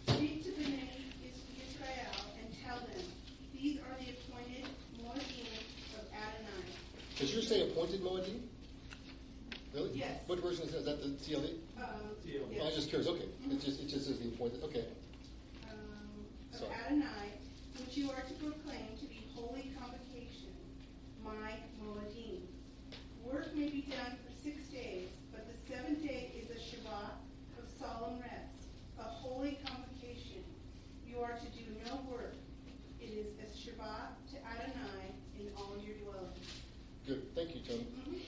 Speak 0.09 0.45
to 0.45 0.51
the 0.53 0.69
name 0.69 0.89
is 1.25 1.37
Israel 1.69 2.25
and 2.39 2.49
tell 2.65 2.77
them, 2.77 3.05
these 3.53 3.79
are 3.79 3.97
the 3.99 4.11
appointed 4.13 4.65
Moadim 5.03 5.47
of 5.99 6.05
Adonai. 6.13 6.69
Does 7.19 7.33
yours 7.35 7.49
say 7.49 7.69
appointed 7.71 8.03
Moedim? 8.03 8.41
Really? 9.75 9.91
Yes. 9.95 10.21
What 10.27 10.39
version 10.41 10.65
is 10.67 10.73
that? 10.73 10.79
Is 10.79 10.85
that 10.85 11.03
the 11.03 11.09
TLV? 11.09 11.51
Um, 11.79 11.85
Oh, 12.27 12.63
I 12.63 12.65
was 12.67 12.75
just 12.77 12.89
curious. 12.89 13.09
Okay. 13.09 13.27
It 13.51 13.61
just, 13.61 13.81
it 13.81 13.89
just 13.89 14.07
says 14.07 14.19
the 14.19 14.29
appointed. 14.29 14.63
Okay. 14.65 14.85
Um, 15.69 16.25
of 16.53 16.59
Sorry. 16.61 16.71
Adonai, 16.87 17.31
which 17.81 17.97
you 17.97 18.11
are 18.11 18.23
to 18.23 18.35
proclaim 18.35 18.97
to 18.99 19.07
be 19.07 19.27
holy 19.35 19.73
convocation, 19.79 20.55
my 21.25 21.59
Moadim. 21.83 22.41
Work 23.25 23.55
may 23.57 23.69
be 23.69 23.83
done 23.91 24.17
for 24.25 24.33
six 24.43 24.65
days, 24.69 25.09
but 25.33 25.47
the 25.51 25.59
seventh 25.75 26.03
day 26.03 26.31
is 26.39 26.49
a 26.51 26.59
Shabbat 26.59 27.19
of 27.59 27.65
solemn 27.79 28.21
rest, 28.21 28.71
a 28.99 29.03
holy 29.03 29.59
convocation. 29.67 30.43
You 31.07 31.21
are 31.21 31.33
to 31.35 31.47
do 31.59 31.65
no 31.87 32.01
work. 32.11 32.35
It 33.01 33.11
is 33.11 33.27
a 33.43 33.47
Shabbat 33.53 34.17
to 34.33 34.37
Adonai 34.47 35.13
in 35.39 35.49
all 35.57 35.77
your 35.85 35.97
dwellings. 35.97 36.39
Good. 37.07 37.35
Thank 37.35 37.55
you, 37.55 37.61
Tony. 37.69 37.85
Mhm. 38.09 38.21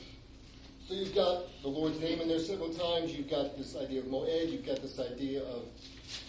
So 0.88 0.94
you've 0.94 1.16
got 1.16 1.46
the 1.62 1.68
Lord's 1.68 1.98
name 1.98 2.20
in 2.20 2.28
there 2.28 2.38
several 2.38 2.72
times. 2.72 3.12
You've 3.12 3.28
got 3.28 3.56
this 3.58 3.74
idea 3.76 3.98
of 4.00 4.06
Moed. 4.06 4.52
You've 4.52 4.64
got 4.64 4.80
this 4.80 5.00
idea 5.00 5.42
of, 5.42 5.64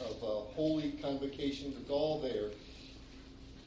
of 0.02 0.24
uh, 0.24 0.52
holy 0.56 0.94
convocations. 0.94 1.78
It's 1.80 1.92
all 1.92 2.20
there. 2.20 2.50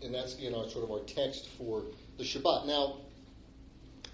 And 0.03 0.13
that's 0.13 0.35
in 0.39 0.53
our 0.53 0.69
sort 0.69 0.83
of 0.83 0.91
our 0.91 0.99
text 1.01 1.49
for 1.51 1.85
the 2.19 2.25
Shabbat. 2.25 2.67
Now, 2.67 2.97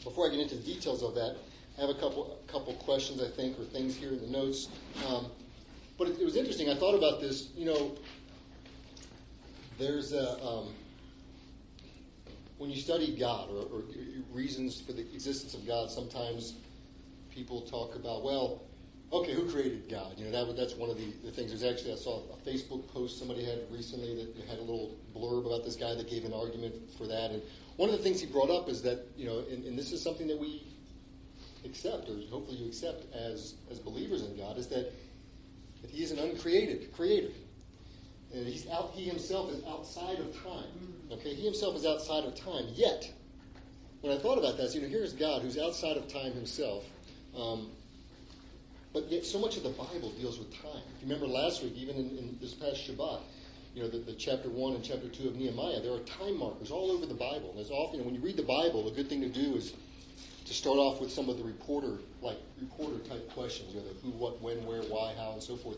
before 0.04 0.26
I 0.26 0.30
get 0.30 0.40
into 0.40 0.56
the 0.56 0.62
details 0.62 1.02
of 1.02 1.14
that, 1.14 1.36
I 1.78 1.80
have 1.80 1.88
a 1.88 1.94
couple 1.94 2.38
couple 2.46 2.74
questions, 2.74 3.22
I 3.22 3.28
think, 3.28 3.58
or 3.58 3.64
things 3.64 3.96
here 3.96 4.10
in 4.10 4.20
the 4.20 4.26
notes. 4.26 4.68
Um, 5.08 5.28
but 5.96 6.08
it, 6.08 6.20
it 6.20 6.24
was 6.24 6.36
interesting. 6.36 6.68
I 6.68 6.74
thought 6.74 6.94
about 6.94 7.22
this. 7.22 7.48
You 7.56 7.66
know, 7.66 7.96
there's 9.78 10.12
a, 10.12 10.44
um, 10.44 10.74
when 12.58 12.68
you 12.68 12.80
study 12.80 13.16
God 13.18 13.48
or, 13.48 13.62
or 13.62 13.82
reasons 14.30 14.78
for 14.78 14.92
the 14.92 15.02
existence 15.14 15.54
of 15.54 15.66
God, 15.66 15.90
sometimes 15.90 16.54
people 17.36 17.60
talk 17.60 17.94
about, 17.94 18.24
well, 18.24 18.62
okay, 19.12 19.34
who 19.34 19.48
created 19.48 19.88
God? 19.90 20.18
You 20.18 20.24
know, 20.24 20.32
that, 20.32 20.56
that's 20.56 20.74
one 20.74 20.88
of 20.88 20.96
the, 20.96 21.12
the 21.22 21.30
things. 21.30 21.50
There's 21.50 21.70
actually, 21.70 21.92
I 21.92 21.96
saw 21.96 22.22
a 22.32 22.48
Facebook 22.48 22.88
post 22.88 23.18
somebody 23.18 23.44
had 23.44 23.60
recently 23.70 24.16
that 24.16 24.48
had 24.48 24.58
a 24.58 24.62
little 24.62 24.96
blurb 25.14 25.46
about 25.46 25.64
this 25.64 25.76
guy 25.76 25.94
that 25.94 26.08
gave 26.08 26.24
an 26.24 26.32
argument 26.32 26.74
for 26.96 27.06
that. 27.06 27.30
And 27.30 27.42
one 27.76 27.90
of 27.90 27.96
the 27.96 28.02
things 28.02 28.20
he 28.20 28.26
brought 28.26 28.50
up 28.50 28.68
is 28.68 28.80
that, 28.82 29.06
you 29.16 29.26
know, 29.26 29.44
and, 29.50 29.64
and 29.64 29.78
this 29.78 29.92
is 29.92 30.02
something 30.02 30.26
that 30.28 30.38
we 30.38 30.66
accept, 31.64 32.08
or 32.08 32.16
hopefully 32.30 32.56
you 32.56 32.66
accept 32.68 33.04
as, 33.14 33.54
as 33.70 33.78
believers 33.78 34.22
in 34.22 34.34
God, 34.36 34.56
is 34.56 34.66
that, 34.68 34.90
that 35.82 35.90
he 35.90 36.02
is 36.02 36.10
an 36.10 36.18
uncreated 36.18 36.90
creator. 36.94 37.32
And 38.34 38.46
he's 38.46 38.66
out, 38.70 38.92
he 38.94 39.04
himself 39.04 39.52
is 39.52 39.62
outside 39.68 40.18
of 40.18 40.34
time. 40.42 40.94
Okay, 41.12 41.34
he 41.34 41.44
himself 41.44 41.76
is 41.76 41.84
outside 41.84 42.24
of 42.24 42.34
time. 42.34 42.66
Yet, 42.74 43.12
when 44.00 44.12
I 44.16 44.18
thought 44.18 44.38
about 44.38 44.56
that, 44.56 44.74
you 44.74 44.80
know, 44.80 44.88
here's 44.88 45.12
God 45.12 45.42
who's 45.42 45.58
outside 45.58 45.96
of 45.96 46.08
time 46.08 46.32
himself. 46.32 46.84
Um, 47.36 47.70
but 48.92 49.10
yet, 49.10 49.26
so 49.26 49.38
much 49.38 49.56
of 49.58 49.62
the 49.62 49.70
Bible 49.70 50.10
deals 50.18 50.38
with 50.38 50.50
time. 50.54 50.82
If 50.96 51.02
you 51.02 51.12
remember 51.12 51.26
last 51.26 51.62
week, 51.62 51.74
even 51.76 51.96
in, 51.96 52.16
in 52.16 52.38
this 52.40 52.54
past 52.54 52.88
Shabbat, 52.88 53.20
you 53.74 53.82
know, 53.82 53.88
the, 53.88 53.98
the, 53.98 54.14
chapter 54.14 54.48
one 54.48 54.74
and 54.74 54.82
chapter 54.82 55.08
two 55.08 55.28
of 55.28 55.36
Nehemiah, 55.36 55.82
there 55.82 55.92
are 55.92 55.98
time 56.00 56.38
markers 56.38 56.70
all 56.70 56.90
over 56.90 57.04
the 57.04 57.14
Bible. 57.14 57.50
And 57.50 57.58
there's 57.58 57.70
often, 57.70 57.98
you 57.98 58.00
know, 58.00 58.06
when 58.06 58.14
you 58.14 58.22
read 58.22 58.38
the 58.38 58.42
Bible, 58.42 58.88
a 58.88 58.90
good 58.90 59.10
thing 59.10 59.20
to 59.20 59.28
do 59.28 59.54
is 59.54 59.74
to 60.46 60.54
start 60.54 60.78
off 60.78 60.98
with 60.98 61.10
some 61.10 61.28
of 61.28 61.36
the 61.36 61.44
reporter, 61.44 61.98
like 62.22 62.38
reporter 62.58 62.98
type 63.00 63.30
questions, 63.34 63.74
you 63.74 63.80
know, 63.80 63.86
the 63.86 63.94
who, 64.00 64.10
what, 64.12 64.40
when, 64.40 64.64
where, 64.64 64.80
why, 64.82 65.12
how, 65.18 65.32
and 65.32 65.42
so 65.42 65.56
forth. 65.56 65.76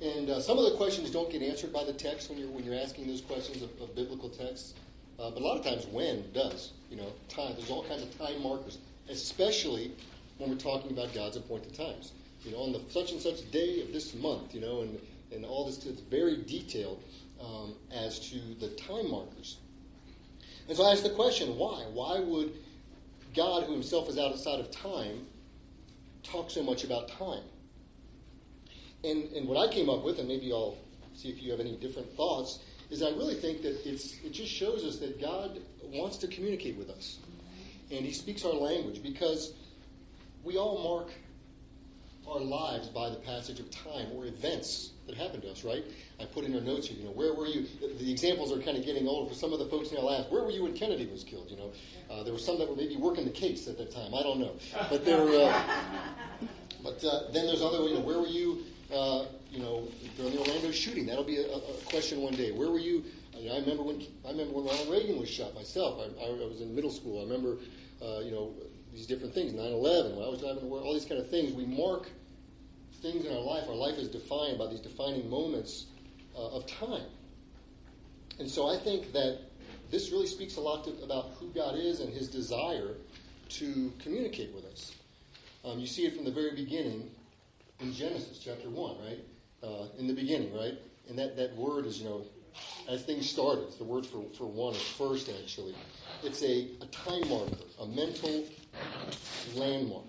And 0.00 0.30
uh, 0.30 0.40
some 0.40 0.56
of 0.56 0.64
the 0.64 0.76
questions 0.76 1.10
don't 1.10 1.32
get 1.32 1.42
answered 1.42 1.72
by 1.72 1.82
the 1.82 1.92
text 1.92 2.28
when 2.30 2.38
you're 2.38 2.48
when 2.48 2.64
you're 2.64 2.78
asking 2.78 3.06
those 3.06 3.20
questions 3.20 3.62
of, 3.62 3.70
of 3.80 3.94
biblical 3.96 4.28
texts. 4.28 4.74
Uh, 5.18 5.30
but 5.30 5.40
a 5.40 5.44
lot 5.44 5.56
of 5.56 5.64
times, 5.64 5.86
when 5.86 6.30
does 6.32 6.72
you 6.90 6.96
know 6.96 7.12
time? 7.28 7.54
There's 7.56 7.70
all 7.70 7.84
kinds 7.84 8.02
of 8.02 8.18
time 8.18 8.42
markers, 8.42 8.78
especially 9.08 9.92
when 10.42 10.50
we're 10.50 10.56
talking 10.56 10.90
about 10.90 11.14
God's 11.14 11.36
appointed 11.36 11.74
times. 11.74 12.12
You 12.44 12.52
know, 12.52 12.58
on 12.58 12.72
the 12.72 12.80
such 12.90 13.12
and 13.12 13.20
such 13.20 13.48
day 13.52 13.80
of 13.82 13.92
this 13.92 14.14
month, 14.14 14.54
you 14.54 14.60
know, 14.60 14.82
and 14.82 14.98
and 15.32 15.44
all 15.44 15.64
this. 15.64 15.78
Very 16.10 16.42
detailed 16.42 17.02
um, 17.40 17.74
as 17.92 18.18
to 18.30 18.38
the 18.60 18.68
time 18.70 19.10
markers. 19.10 19.58
And 20.68 20.76
so 20.76 20.84
I 20.84 20.92
ask 20.92 21.02
the 21.02 21.10
question, 21.10 21.56
why? 21.56 21.84
Why 21.92 22.20
would 22.20 22.52
God, 23.34 23.64
who 23.64 23.72
Himself 23.72 24.08
is 24.08 24.18
outside 24.18 24.60
of 24.60 24.70
time, 24.70 25.26
talk 26.22 26.50
so 26.50 26.62
much 26.62 26.84
about 26.84 27.08
time? 27.08 27.42
And, 29.04 29.24
and 29.32 29.48
what 29.48 29.56
I 29.56 29.72
came 29.72 29.88
up 29.88 30.04
with, 30.04 30.18
and 30.18 30.28
maybe 30.28 30.52
I'll 30.52 30.76
see 31.14 31.28
if 31.28 31.42
you 31.42 31.50
have 31.50 31.60
any 31.60 31.76
different 31.76 32.14
thoughts, 32.16 32.60
is 32.90 33.02
I 33.02 33.10
really 33.10 33.34
think 33.34 33.62
that 33.62 33.88
it's, 33.88 34.14
it 34.24 34.32
just 34.32 34.52
shows 34.52 34.84
us 34.84 34.98
that 34.98 35.20
God 35.20 35.60
wants 35.82 36.18
to 36.18 36.28
communicate 36.28 36.76
with 36.76 36.90
us. 36.90 37.18
And 37.90 38.04
He 38.04 38.12
speaks 38.12 38.44
our 38.44 38.52
language 38.52 39.02
because 39.02 39.54
we 40.44 40.56
all 40.56 40.82
mark 40.82 41.12
our 42.28 42.40
lives 42.40 42.88
by 42.88 43.10
the 43.10 43.16
passage 43.16 43.58
of 43.60 43.70
time 43.70 44.06
or 44.14 44.26
events 44.26 44.90
that 45.06 45.16
happen 45.16 45.40
to 45.40 45.50
us, 45.50 45.64
right? 45.64 45.84
I 46.20 46.24
put 46.24 46.44
in 46.44 46.52
your 46.52 46.60
notes 46.60 46.86
here, 46.86 46.96
you 46.98 47.04
know, 47.04 47.10
where 47.10 47.34
were 47.34 47.46
you? 47.46 47.66
The, 47.80 48.04
the 48.04 48.10
examples 48.10 48.52
are 48.52 48.60
kind 48.60 48.76
of 48.76 48.84
getting 48.84 49.08
older. 49.08 49.28
For 49.28 49.34
some 49.34 49.52
of 49.52 49.58
the 49.58 49.66
folks 49.66 49.90
now 49.92 50.08
ask, 50.08 50.30
where 50.30 50.42
were 50.42 50.50
you 50.50 50.62
when 50.62 50.74
Kennedy 50.74 51.06
was 51.06 51.24
killed? 51.24 51.50
You 51.50 51.56
know, 51.56 51.72
uh, 52.10 52.22
there 52.22 52.32
were 52.32 52.38
some 52.38 52.58
that 52.58 52.68
were 52.68 52.76
maybe 52.76 52.96
working 52.96 53.24
the 53.24 53.30
case 53.30 53.66
at 53.66 53.76
that 53.78 53.90
time. 53.90 54.14
I 54.14 54.22
don't 54.22 54.38
know, 54.38 54.52
but 54.88 55.04
there. 55.04 55.20
Uh, 55.20 55.62
but 56.84 57.04
uh, 57.04 57.32
then 57.32 57.46
there's 57.46 57.62
other, 57.62 57.78
you 57.88 57.94
know, 57.94 58.00
where 58.00 58.18
were 58.18 58.26
you? 58.26 58.64
Uh, 58.92 59.24
you 59.50 59.58
know, 59.58 59.88
during 60.16 60.32
the 60.32 60.40
Orlando 60.40 60.70
shooting. 60.70 61.06
That'll 61.06 61.24
be 61.24 61.38
a, 61.38 61.46
a 61.46 61.60
question 61.86 62.20
one 62.20 62.34
day. 62.34 62.52
Where 62.52 62.70
were 62.70 62.78
you? 62.78 63.04
I, 63.34 63.54
I 63.54 63.58
remember 63.58 63.82
when 63.82 64.06
I 64.24 64.30
remember 64.30 64.54
when 64.54 64.66
Ronald 64.66 64.90
Reagan 64.90 65.18
was 65.18 65.28
shot 65.28 65.54
myself. 65.54 65.98
I, 65.98 66.24
I, 66.24 66.28
I 66.28 66.46
was 66.46 66.60
in 66.60 66.74
middle 66.74 66.90
school. 66.90 67.20
I 67.20 67.24
remember, 67.24 67.58
uh, 68.02 68.20
you 68.20 68.30
know, 68.30 68.54
these 68.92 69.06
different 69.06 69.34
things. 69.34 69.52
9/11. 69.52 70.16
When 70.16 70.24
I 70.24 70.28
was 70.28 70.40
driving 70.40 70.60
to 70.60 70.66
work, 70.66 70.84
all 70.84 70.92
these 70.92 71.04
kind 71.04 71.20
of 71.20 71.28
things. 71.28 71.52
We 71.52 71.66
mark 71.66 72.10
things 73.00 73.24
in 73.24 73.32
our 73.32 73.42
life. 73.42 73.68
Our 73.68 73.74
life 73.74 73.98
is 73.98 74.08
defined 74.08 74.58
by 74.58 74.68
these 74.68 74.80
defining 74.80 75.28
moments 75.28 75.86
uh, 76.36 76.56
of 76.56 76.66
time. 76.66 77.06
And 78.38 78.50
so 78.50 78.68
I 78.68 78.78
think 78.78 79.12
that 79.12 79.40
this 79.90 80.10
really 80.10 80.26
speaks 80.26 80.56
a 80.56 80.60
lot 80.60 80.84
to, 80.84 81.04
about 81.04 81.32
who 81.38 81.48
God 81.48 81.76
is 81.78 82.00
and 82.00 82.12
His 82.12 82.28
desire 82.28 82.96
to 83.50 83.92
communicate 84.02 84.54
with 84.54 84.64
us. 84.64 84.94
Um, 85.64 85.78
you 85.78 85.86
see 85.86 86.06
it 86.06 86.16
from 86.16 86.24
the 86.24 86.30
very 86.30 86.54
beginning 86.54 87.10
in 87.80 87.92
Genesis 87.92 88.38
chapter 88.38 88.70
1, 88.70 88.96
right? 89.04 89.18
Uh, 89.62 89.86
in 89.98 90.06
the 90.06 90.14
beginning, 90.14 90.54
right? 90.54 90.78
And 91.08 91.18
that, 91.18 91.36
that 91.36 91.54
word 91.56 91.86
is, 91.86 91.98
you 91.98 92.06
know, 92.06 92.24
as 92.88 93.02
things 93.04 93.28
started, 93.28 93.72
the 93.78 93.84
word 93.84 94.06
for, 94.06 94.24
for 94.36 94.46
one 94.46 94.74
is 94.74 94.82
first, 94.82 95.30
actually. 95.42 95.74
It's 96.22 96.42
a, 96.42 96.68
a 96.80 96.86
time 96.86 97.28
marker, 97.28 97.56
a 97.80 97.86
mental 97.86 98.44
landmark. 99.54 100.04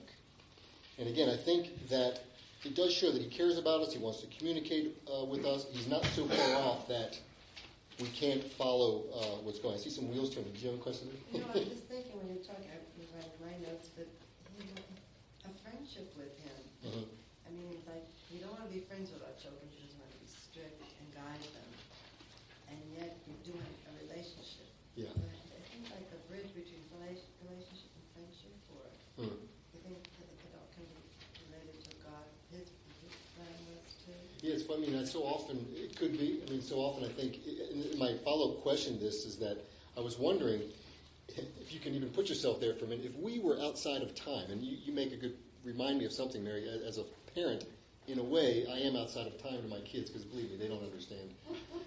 And 1.00 1.08
again, 1.10 1.30
I 1.30 1.38
think 1.38 1.90
that 1.90 2.22
it 2.64 2.76
does 2.76 2.94
show 2.94 3.12
that 3.12 3.22
he 3.22 3.28
cares 3.30 3.58
about 3.58 3.82
us. 3.82 3.94
He 3.94 4.00
wants 4.00 4.22
to 4.22 4.28
communicate 4.38 4.98
uh, 5.12 5.26
with 5.26 5.46
us. 5.46 5.66
He's 5.72 5.88
not 5.88 6.06
so 6.16 6.26
far 6.26 6.56
off 6.62 6.88
that 6.88 7.18
we 8.00 8.08
can't 8.10 8.44
follow 8.54 9.04
uh, 9.14 9.42
what's 9.44 9.60
going 9.60 9.74
on. 9.76 9.80
I 9.80 9.84
see 9.84 9.90
some 9.90 10.10
wheels 10.10 10.34
turning. 10.34 10.54
Do 10.54 10.60
you 10.60 10.72
have 10.72 10.80
a 10.80 10.84
question? 10.84 11.10
you 11.34 11.40
know, 11.42 11.48
I'm 11.54 11.66
just 11.70 11.86
thinking 11.92 12.16
when 12.18 12.32
you're 12.34 12.46
talking, 12.46 12.70
I 12.72 12.80
was 12.98 13.10
writing 13.14 13.38
my 13.44 13.54
notes, 13.68 13.90
but 13.94 14.08
you 14.58 14.66
know, 14.74 14.82
a 15.46 15.52
friendship 15.62 16.08
with 16.16 16.34
him. 16.40 16.58
Mhm. 16.88 17.06
I 17.46 17.50
mean, 17.52 17.68
it's 17.76 17.86
like 17.90 18.06
you 18.32 18.40
don't 18.42 18.54
want 18.56 18.66
to 18.66 18.74
be 18.74 18.82
friends 18.88 19.12
with 19.12 19.22
our 19.28 19.36
children. 19.38 19.66
You 19.76 19.84
just 19.86 19.98
want 20.00 20.10
to 20.10 20.20
be 20.24 20.30
strict 20.30 20.80
and 20.82 21.08
guide 21.14 21.44
them, 21.54 21.70
and 22.72 22.80
yet 22.98 23.14
you're 23.28 23.44
doing 23.54 23.72
a 23.90 23.92
relationship. 24.08 24.70
Yeah. 24.96 25.12
So 25.14 25.22
it 25.22 25.54
it 25.54 25.64
seems 25.70 25.88
like 25.94 26.08
a 26.16 26.20
bridge 26.32 26.50
between 26.58 26.82
rela- 26.96 27.28
relationship 27.46 27.92
and 27.94 28.06
friendship 28.18 28.54
for 28.72 28.78
us. 28.90 28.98
Hmm. 29.22 29.38
You 29.74 29.80
think 29.86 30.02
that 30.18 30.26
it 30.34 30.38
could 30.42 30.54
all 30.58 30.70
kind 30.74 30.90
of 30.90 31.02
be 31.38 31.46
related 31.54 31.78
to 31.86 31.94
God, 32.02 32.26
His, 32.50 32.66
his 33.06 33.14
plan 33.38 33.54
was 33.70 33.86
I 34.72 34.78
mean, 34.78 35.06
so 35.06 35.22
often 35.22 35.66
it 35.76 35.96
could 35.96 36.14
be. 36.14 36.42
I 36.46 36.50
mean, 36.50 36.62
so 36.62 36.78
often 36.78 37.06
I 37.06 37.10
think. 37.10 37.40
My 37.98 38.16
follow-up 38.24 38.62
question 38.62 39.00
this 39.00 39.26
is 39.26 39.38
that 39.38 39.58
I 39.98 40.02
was 40.02 40.18
wondering 40.18 40.62
if 41.30 41.74
you 41.74 41.80
can 41.80 41.94
even 41.96 42.10
put 42.10 42.30
yourself 42.30 42.60
there 42.60 42.74
for 42.74 42.86
a 42.86 42.88
minute. 42.88 43.06
If 43.06 43.16
we 43.16 43.40
were 43.40 43.60
outside 43.62 44.02
of 44.02 44.14
time, 44.16 44.50
and 44.50 44.62
you, 44.62 44.78
you 44.84 44.94
make 44.94 45.14
a 45.14 45.18
good 45.18 45.36
remind 45.64 46.00
me 46.00 46.06
of 46.06 46.12
something, 46.12 46.44
Mary. 46.44 46.68
As 46.86 46.98
a 46.98 47.04
parent, 47.34 47.66
in 48.08 48.20
a 48.20 48.24
way, 48.24 48.66
I 48.70 48.78
am 48.80 48.96
outside 48.96 49.28
of 49.28 49.42
time 49.42 49.62
to 49.62 49.68
my 49.68 49.80
kids 49.80 50.10
because 50.10 50.26
believe 50.26 50.52
me, 50.52 50.58
they 50.58 50.68
don't 50.68 50.84
understand. 50.84 51.34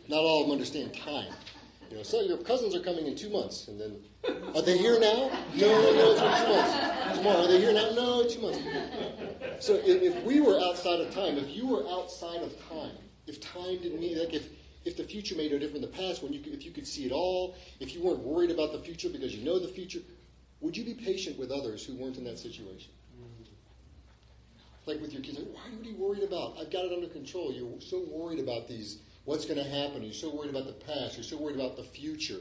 Not 0.08 0.18
all 0.18 0.40
of 0.40 0.46
them 0.46 0.52
understand 0.52 0.94
time. 0.94 1.32
You 1.90 1.98
know, 1.98 2.02
so 2.02 2.20
your 2.20 2.38
cousins 2.38 2.74
are 2.74 2.80
coming 2.80 3.06
in 3.06 3.14
two 3.14 3.30
months, 3.30 3.68
and 3.68 3.80
then 3.80 3.96
are 4.56 4.62
they 4.62 4.76
here 4.76 4.98
now? 4.98 5.30
No, 5.54 5.68
no, 5.92 6.12
it's 6.12 6.20
two 6.20 6.48
months. 6.48 7.18
Tomorrow, 7.18 7.44
are 7.44 7.48
they 7.48 7.60
here 7.60 7.72
now? 7.72 7.90
No, 7.94 8.28
two 8.28 8.40
months. 8.40 8.58
So 9.60 9.74
if, 9.74 10.02
if 10.02 10.22
we 10.24 10.40
were 10.40 10.58
outside 10.60 11.00
of 11.00 11.12
time, 11.14 11.38
if 11.38 11.48
you 11.54 11.66
were 11.66 11.86
outside 11.88 12.42
of 12.42 12.52
time, 12.68 12.96
if 13.26 13.40
time 13.40 13.78
didn't 13.82 14.00
mean 14.00 14.18
like 14.18 14.34
if 14.34 14.48
if 14.84 14.96
the 14.96 15.04
future 15.04 15.34
made 15.34 15.50
no 15.50 15.58
difference 15.58 15.84
in 15.84 15.90
the 15.90 15.96
past, 15.96 16.22
when 16.22 16.32
you 16.32 16.40
could, 16.40 16.52
if 16.52 16.64
you 16.64 16.70
could 16.70 16.86
see 16.86 17.04
it 17.04 17.12
all, 17.12 17.56
if 17.80 17.92
you 17.92 18.00
weren't 18.00 18.20
worried 18.20 18.52
about 18.52 18.70
the 18.72 18.78
future 18.78 19.08
because 19.08 19.34
you 19.34 19.44
know 19.44 19.58
the 19.58 19.66
future, 19.66 19.98
would 20.60 20.76
you 20.76 20.84
be 20.84 20.94
patient 20.94 21.36
with 21.36 21.50
others 21.50 21.84
who 21.84 21.96
weren't 21.96 22.16
in 22.16 22.24
that 22.24 22.38
situation? 22.38 22.92
Like 24.86 25.00
with 25.00 25.12
your 25.12 25.22
kids, 25.22 25.38
why 25.38 25.62
are 25.62 25.82
you 25.82 25.96
worried 25.96 26.22
about? 26.22 26.56
I've 26.60 26.70
got 26.70 26.84
it 26.84 26.92
under 26.92 27.08
control. 27.08 27.52
You're 27.52 27.80
so 27.80 28.06
worried 28.08 28.38
about 28.38 28.68
these, 28.68 29.00
what's 29.24 29.44
going 29.44 29.58
to 29.58 29.68
happen. 29.68 30.04
You're 30.04 30.12
so 30.12 30.32
worried 30.32 30.50
about 30.50 30.66
the 30.66 30.84
past. 30.84 31.16
You're 31.16 31.24
so 31.24 31.36
worried 31.36 31.56
about 31.56 31.76
the 31.76 31.82
future. 31.82 32.38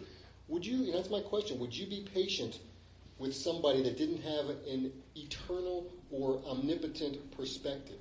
Would 0.47 0.63
you 0.63 0.91
that's 0.91 1.09
my 1.09 1.21
question, 1.21 1.57
would 1.57 1.75
you 1.75 1.87
be 1.87 2.07
patient 2.13 2.59
with 3.17 3.33
somebody 3.35 3.81
that 3.81 3.97
didn't 3.97 4.21
have 4.21 4.49
an 4.67 4.91
eternal 5.15 5.91
or 6.15 6.39
omnipotent 6.47 7.35
perspective? 7.35 7.99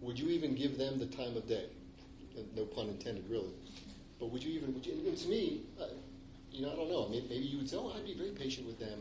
Would 0.00 0.18
you 0.18 0.28
even 0.28 0.54
give 0.54 0.78
them 0.78 0.98
the 0.98 1.06
time 1.06 1.36
of 1.36 1.48
day? 1.48 1.66
No 2.54 2.64
pun 2.64 2.88
intended, 2.88 3.28
really. 3.28 3.50
But 4.20 4.30
would 4.30 4.42
you 4.42 4.52
even, 4.52 4.74
would 4.74 4.86
you, 4.86 4.92
and 5.06 5.16
to 5.16 5.28
me, 5.28 5.62
uh, 5.80 5.86
you 6.52 6.62
know, 6.62 6.72
I 6.72 6.76
don't 6.76 6.90
know. 6.90 7.08
Maybe 7.08 7.34
you 7.36 7.58
would 7.58 7.68
say, 7.68 7.76
oh, 7.76 7.92
I'd 7.96 8.04
be 8.04 8.14
very 8.14 8.30
patient 8.30 8.66
with 8.66 8.78
them. 8.78 8.98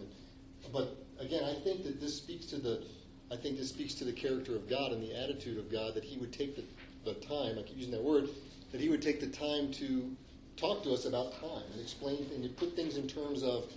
But 0.72 0.96
again, 1.20 1.44
I 1.44 1.54
think 1.64 1.84
that 1.84 2.02
this 2.02 2.16
speaks 2.16 2.46
to 2.48 2.58
the, 2.58 2.84
I 3.32 3.36
think 3.36 3.58
this 3.58 3.70
speaks 3.70 3.94
to 3.96 4.06
the 4.06 4.12
character 4.12 4.56
of 4.56 4.70
God 4.70 4.92
and 4.92 5.02
the 5.02 5.16
attitude 5.16 5.58
of 5.58 5.72
God 5.72 5.94
that 5.96 6.04
He 6.04 6.18
would 6.18 6.34
take 6.34 6.56
the, 6.56 6.64
the 7.06 7.14
time, 7.20 7.58
I 7.58 7.64
keep 7.64 7.78
using 7.78 7.92
that 7.92 8.04
word, 8.04 8.30
that 8.72 8.82
He 8.82 8.90
would 8.90 9.02
take 9.02 9.20
the 9.20 9.28
time 9.28 9.72
to 9.74 10.12
talk 10.56 10.84
to 10.84 10.94
us 10.94 11.06
about 11.06 11.40
time 11.40 11.64
and 11.72 11.82
explain 11.82 12.28
and 12.34 12.58
put 12.58 12.76
things 12.76 12.98
in 12.98 13.08
terms 13.08 13.44
of 13.44 13.72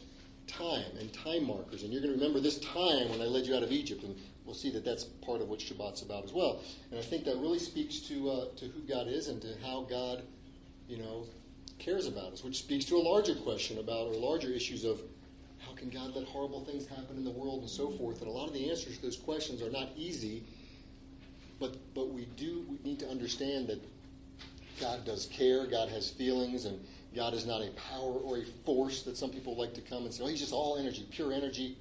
time 0.50 0.96
and 0.98 1.12
time 1.12 1.46
markers. 1.46 1.82
And 1.82 1.92
you're 1.92 2.02
going 2.02 2.12
to 2.12 2.18
remember 2.18 2.40
this 2.40 2.58
time 2.58 3.08
when 3.10 3.20
I 3.20 3.24
led 3.24 3.46
you 3.46 3.56
out 3.56 3.62
of 3.62 3.72
Egypt, 3.72 4.02
and 4.02 4.16
we'll 4.44 4.54
see 4.54 4.70
that 4.70 4.84
that's 4.84 5.04
part 5.04 5.40
of 5.40 5.48
what 5.48 5.60
Shabbat's 5.60 6.02
about 6.02 6.24
as 6.24 6.32
well. 6.32 6.60
And 6.90 6.98
I 6.98 7.02
think 7.02 7.24
that 7.24 7.36
really 7.36 7.58
speaks 7.58 8.00
to 8.08 8.30
uh, 8.30 8.44
to 8.56 8.66
who 8.66 8.80
God 8.88 9.08
is 9.08 9.28
and 9.28 9.40
to 9.42 9.54
how 9.64 9.86
God, 9.88 10.22
you 10.88 10.98
know, 10.98 11.26
cares 11.78 12.06
about 12.06 12.32
us, 12.32 12.44
which 12.44 12.58
speaks 12.58 12.84
to 12.86 12.96
a 12.96 13.02
larger 13.02 13.34
question 13.34 13.78
about 13.78 14.08
or 14.08 14.14
larger 14.14 14.50
issues 14.50 14.84
of 14.84 15.00
how 15.58 15.72
can 15.72 15.90
God 15.90 16.14
let 16.14 16.26
horrible 16.26 16.64
things 16.64 16.86
happen 16.86 17.16
in 17.16 17.24
the 17.24 17.30
world 17.30 17.60
and 17.60 17.70
so 17.70 17.90
forth. 17.90 18.20
And 18.20 18.28
a 18.28 18.32
lot 18.32 18.48
of 18.48 18.54
the 18.54 18.70
answers 18.70 18.96
to 18.96 19.02
those 19.02 19.16
questions 19.16 19.62
are 19.62 19.70
not 19.70 19.90
easy, 19.96 20.42
but 21.58 21.76
but 21.94 22.10
we 22.10 22.26
do 22.36 22.64
we 22.68 22.78
need 22.88 22.98
to 23.00 23.08
understand 23.08 23.68
that 23.68 23.82
God 24.80 25.04
does 25.04 25.26
care, 25.26 25.66
God 25.66 25.90
has 25.90 26.08
feelings, 26.08 26.64
and 26.64 26.80
God 27.14 27.34
is 27.34 27.44
not 27.44 27.62
a 27.62 27.70
power 27.92 28.12
or 28.12 28.38
a 28.38 28.44
force 28.64 29.02
that 29.02 29.16
some 29.16 29.30
people 29.30 29.56
like 29.56 29.74
to 29.74 29.80
come 29.80 30.04
and 30.04 30.14
say, 30.14 30.22
oh, 30.22 30.28
he's 30.28 30.40
just 30.40 30.52
all 30.52 30.76
energy, 30.78 31.06
pure 31.10 31.32
energy. 31.32 31.76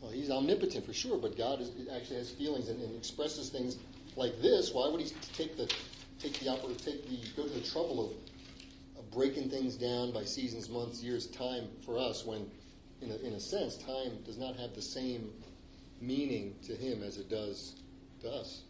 Well, 0.00 0.10
he's 0.10 0.30
omnipotent 0.30 0.84
for 0.84 0.92
sure, 0.92 1.18
but 1.18 1.36
God 1.36 1.60
is, 1.60 1.70
actually 1.94 2.16
has 2.16 2.30
feelings 2.30 2.68
and, 2.68 2.80
and, 2.80 2.94
expresses 2.94 3.48
things 3.48 3.78
like 4.16 4.40
this. 4.40 4.72
Why 4.72 4.88
would 4.88 5.00
he 5.00 5.12
take 5.34 5.56
the 5.56 5.66
take 6.20 6.38
the 6.38 6.74
take 6.76 7.08
the 7.08 7.18
go 7.36 7.44
to 7.44 7.48
the 7.48 7.66
trouble 7.66 8.04
of, 8.04 8.98
of 8.98 9.10
breaking 9.10 9.50
things 9.50 9.76
down 9.76 10.12
by 10.12 10.24
seasons, 10.24 10.68
months, 10.68 11.02
years, 11.02 11.26
time 11.28 11.68
for 11.84 11.98
us 11.98 12.24
when, 12.24 12.48
in 13.00 13.10
a, 13.10 13.16
in 13.26 13.32
a 13.32 13.40
sense, 13.40 13.76
time 13.76 14.18
does 14.24 14.38
not 14.38 14.56
have 14.56 14.74
the 14.74 14.82
same 14.82 15.32
meaning 16.00 16.54
to 16.64 16.74
him 16.74 17.02
as 17.02 17.16
it 17.16 17.28
does 17.28 17.74
to 18.20 18.30
us. 18.30 18.62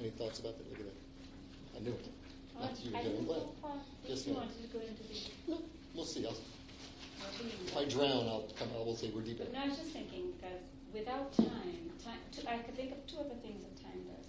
Any 0.00 0.10
thoughts 0.10 0.40
about 0.40 0.58
that? 0.58 0.68
Look 0.70 0.80
at 0.80 0.86
that. 0.86 1.76
I 1.76 1.80
knew 1.80 1.92
it. 1.92 2.17
Not 2.60 2.74
you, 2.84 2.90
didn't 2.90 3.24
glad. 3.26 3.38
go 3.38 3.52
far. 3.62 3.76
Yes, 4.04 4.20
If 4.20 4.26
you 4.26 4.32
ma'am. 4.34 4.42
wanted 4.42 4.62
to 4.62 4.68
go 4.74 4.80
into 4.82 5.02
the, 5.02 5.18
No, 5.48 5.58
we'll 5.94 6.04
see. 6.04 6.26
I'll, 6.26 6.32
you 6.32 7.50
if 7.66 7.76
I 7.76 7.84
drown, 7.84 8.26
I'll 8.26 8.50
come. 8.58 8.68
I 8.74 8.78
will 8.82 8.96
say 8.96 9.10
we're 9.14 9.22
deep. 9.22 9.38
But 9.38 9.52
no, 9.52 9.60
I 9.62 9.68
was 9.68 9.78
just 9.78 9.90
thinking 9.92 10.32
because 10.34 10.62
without 10.92 11.32
time, 11.34 11.90
time 12.02 12.18
two, 12.32 12.42
I 12.48 12.58
could 12.58 12.74
think 12.74 12.92
of 12.92 13.06
two 13.06 13.18
other 13.18 13.38
things 13.42 13.62
that 13.62 13.76
time 13.82 14.02
does. 14.10 14.26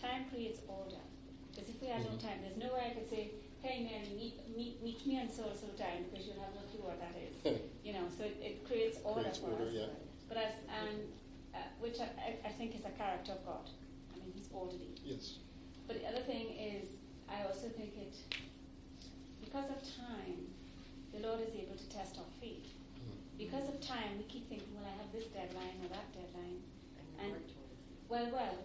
Time 0.00 0.26
creates 0.28 0.60
order. 0.68 1.00
Because 1.54 1.68
if 1.68 1.80
we 1.80 1.88
had 1.88 2.04
no 2.04 2.12
Mhm. 2.16 2.20
time, 2.20 2.38
there's 2.42 2.56
no 2.60 2.72
way 2.74 2.90
I 2.90 2.94
could 2.96 3.08
say, 3.08 3.30
"Hey, 3.62 3.84
Mary, 3.84 4.08
meet 4.16 4.36
meet, 4.56 4.82
meet 4.82 5.06
me 5.06 5.20
on 5.20 5.28
so 5.30 5.48
and 5.48 5.56
so 5.58 5.68
time," 5.76 6.04
because 6.10 6.26
you'll 6.26 6.40
have 6.40 6.54
no 6.54 6.62
clue 6.72 6.84
what 6.84 6.98
that 7.00 7.14
is. 7.16 7.60
you 7.84 7.92
know, 7.92 8.04
so 8.16 8.24
it, 8.24 8.36
it 8.40 8.64
creates 8.66 8.98
order 9.04 9.20
Creates 9.22 9.38
for 9.38 9.50
order, 9.52 9.64
us. 9.68 9.72
yeah. 9.72 9.86
But 10.28 10.36
as 10.38 10.52
and 10.68 10.98
uh, 11.54 11.58
which 11.80 12.00
I, 12.00 12.08
I, 12.20 12.48
I 12.48 12.52
think 12.52 12.74
is 12.74 12.84
a 12.84 12.90
character 12.96 13.32
of 13.32 13.44
God. 13.44 13.68
I 14.12 14.16
mean, 14.18 14.32
He's 14.34 14.48
orderly. 14.52 14.96
Yes. 15.04 15.38
But 15.86 16.00
the 16.00 16.08
other 16.08 16.22
thing 16.24 16.48
is, 16.56 16.88
I 17.32 17.44
also 17.48 17.68
think 17.68 17.96
it, 17.96 18.14
because 19.40 19.68
of 19.70 19.80
time, 19.96 20.52
the 21.12 21.20
Lord 21.26 21.40
is 21.40 21.54
able 21.54 21.76
to 21.76 21.88
test 21.88 22.18
our 22.18 22.28
faith. 22.40 22.68
Mhm. 23.00 23.38
Because 23.38 23.68
of 23.68 23.80
time, 23.80 24.18
we 24.18 24.24
keep 24.24 24.48
thinking, 24.48 24.68
well, 24.76 24.84
I 24.86 24.96
have 25.02 25.10
this 25.12 25.24
deadline 25.32 25.80
or 25.84 25.88
that 25.88 26.12
deadline. 26.12 26.62
And 27.18 27.20
And- 27.20 27.32
work 27.32 27.46
toward 27.48 27.70
it. 27.72 27.78
Well, 28.08 28.28
well, 28.32 28.56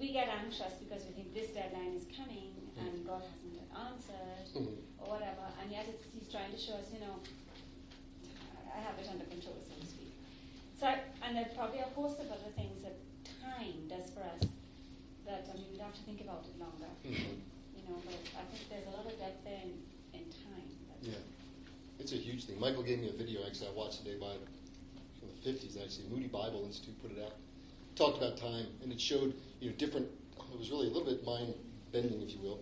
we 0.00 0.12
get 0.12 0.28
anxious 0.28 0.74
because 0.82 1.04
we 1.06 1.12
think 1.12 1.34
this 1.34 1.50
deadline 1.50 1.94
is 1.94 2.06
coming 2.16 2.50
and 2.78 3.06
God 3.06 3.22
hasn't 3.22 3.60
answered 3.76 4.46
Mhm. 4.54 4.76
or 5.00 5.06
whatever, 5.14 5.46
and 5.60 5.70
yet 5.70 5.86
it's, 5.88 6.02
He's 6.12 6.28
trying 6.30 6.50
to 6.52 6.58
show 6.58 6.74
us, 6.74 6.92
you 6.92 7.00
know, 7.00 7.20
I 8.74 8.80
have 8.80 8.98
it 8.98 9.08
under 9.08 9.24
control, 9.26 9.56
so 9.68 9.74
to 9.78 9.86
speak. 9.86 10.12
So, 10.80 10.86
I, 10.86 11.02
and 11.22 11.36
there 11.36 11.44
are 11.46 11.54
probably 11.54 11.80
a 11.80 11.90
host 11.94 12.18
of 12.20 12.30
other 12.32 12.50
things 12.56 12.82
that 12.82 12.96
time 13.42 13.86
does 13.88 14.10
for 14.10 14.20
us 14.22 14.42
that 15.26 15.46
I 15.50 15.54
mean, 15.58 15.70
we'd 15.72 15.80
have 15.80 15.94
to 15.94 16.02
think 16.02 16.20
about 16.22 16.44
it 16.46 16.58
longer, 16.58 16.88
Mhm. 17.04 17.40
You 17.82 17.92
know. 17.92 18.00
But 18.04 18.18
I 18.38 18.42
think 18.50 18.68
there's 18.70 18.86
a 18.86 18.96
lot 18.96 19.06
of 19.06 19.18
depth 19.18 19.44
there 19.44 19.62
in, 19.62 19.72
in 20.14 20.24
time. 20.30 20.68
That, 20.88 21.10
Yeah, 21.10 21.22
it's 21.98 22.12
a 22.12 22.16
huge 22.16 22.44
thing. 22.44 22.58
Michael 22.60 22.82
gave 22.82 23.00
me 23.00 23.08
a 23.08 23.16
video 23.16 23.46
actually 23.46 23.68
I 23.68 23.72
watched 23.72 24.04
today 24.04 24.18
by 24.18 24.34
from 25.18 25.28
the 25.28 25.38
fifties 25.42 25.76
actually. 25.76 26.08
Moody 26.10 26.28
Bible 26.28 26.64
Institute 26.64 27.00
put 27.02 27.12
it 27.12 27.22
out. 27.24 27.34
Talked 27.94 28.18
about 28.18 28.36
time 28.36 28.66
and 28.82 28.92
it 28.92 29.00
showed 29.00 29.34
you 29.60 29.70
know 29.70 29.76
different. 29.76 30.06
It 30.52 30.58
was 30.58 30.70
really 30.70 30.88
a 30.88 30.90
little 30.90 31.08
bit 31.08 31.24
mind 31.24 31.54
bending, 31.92 32.20
if 32.22 32.32
you 32.32 32.40
will. 32.40 32.60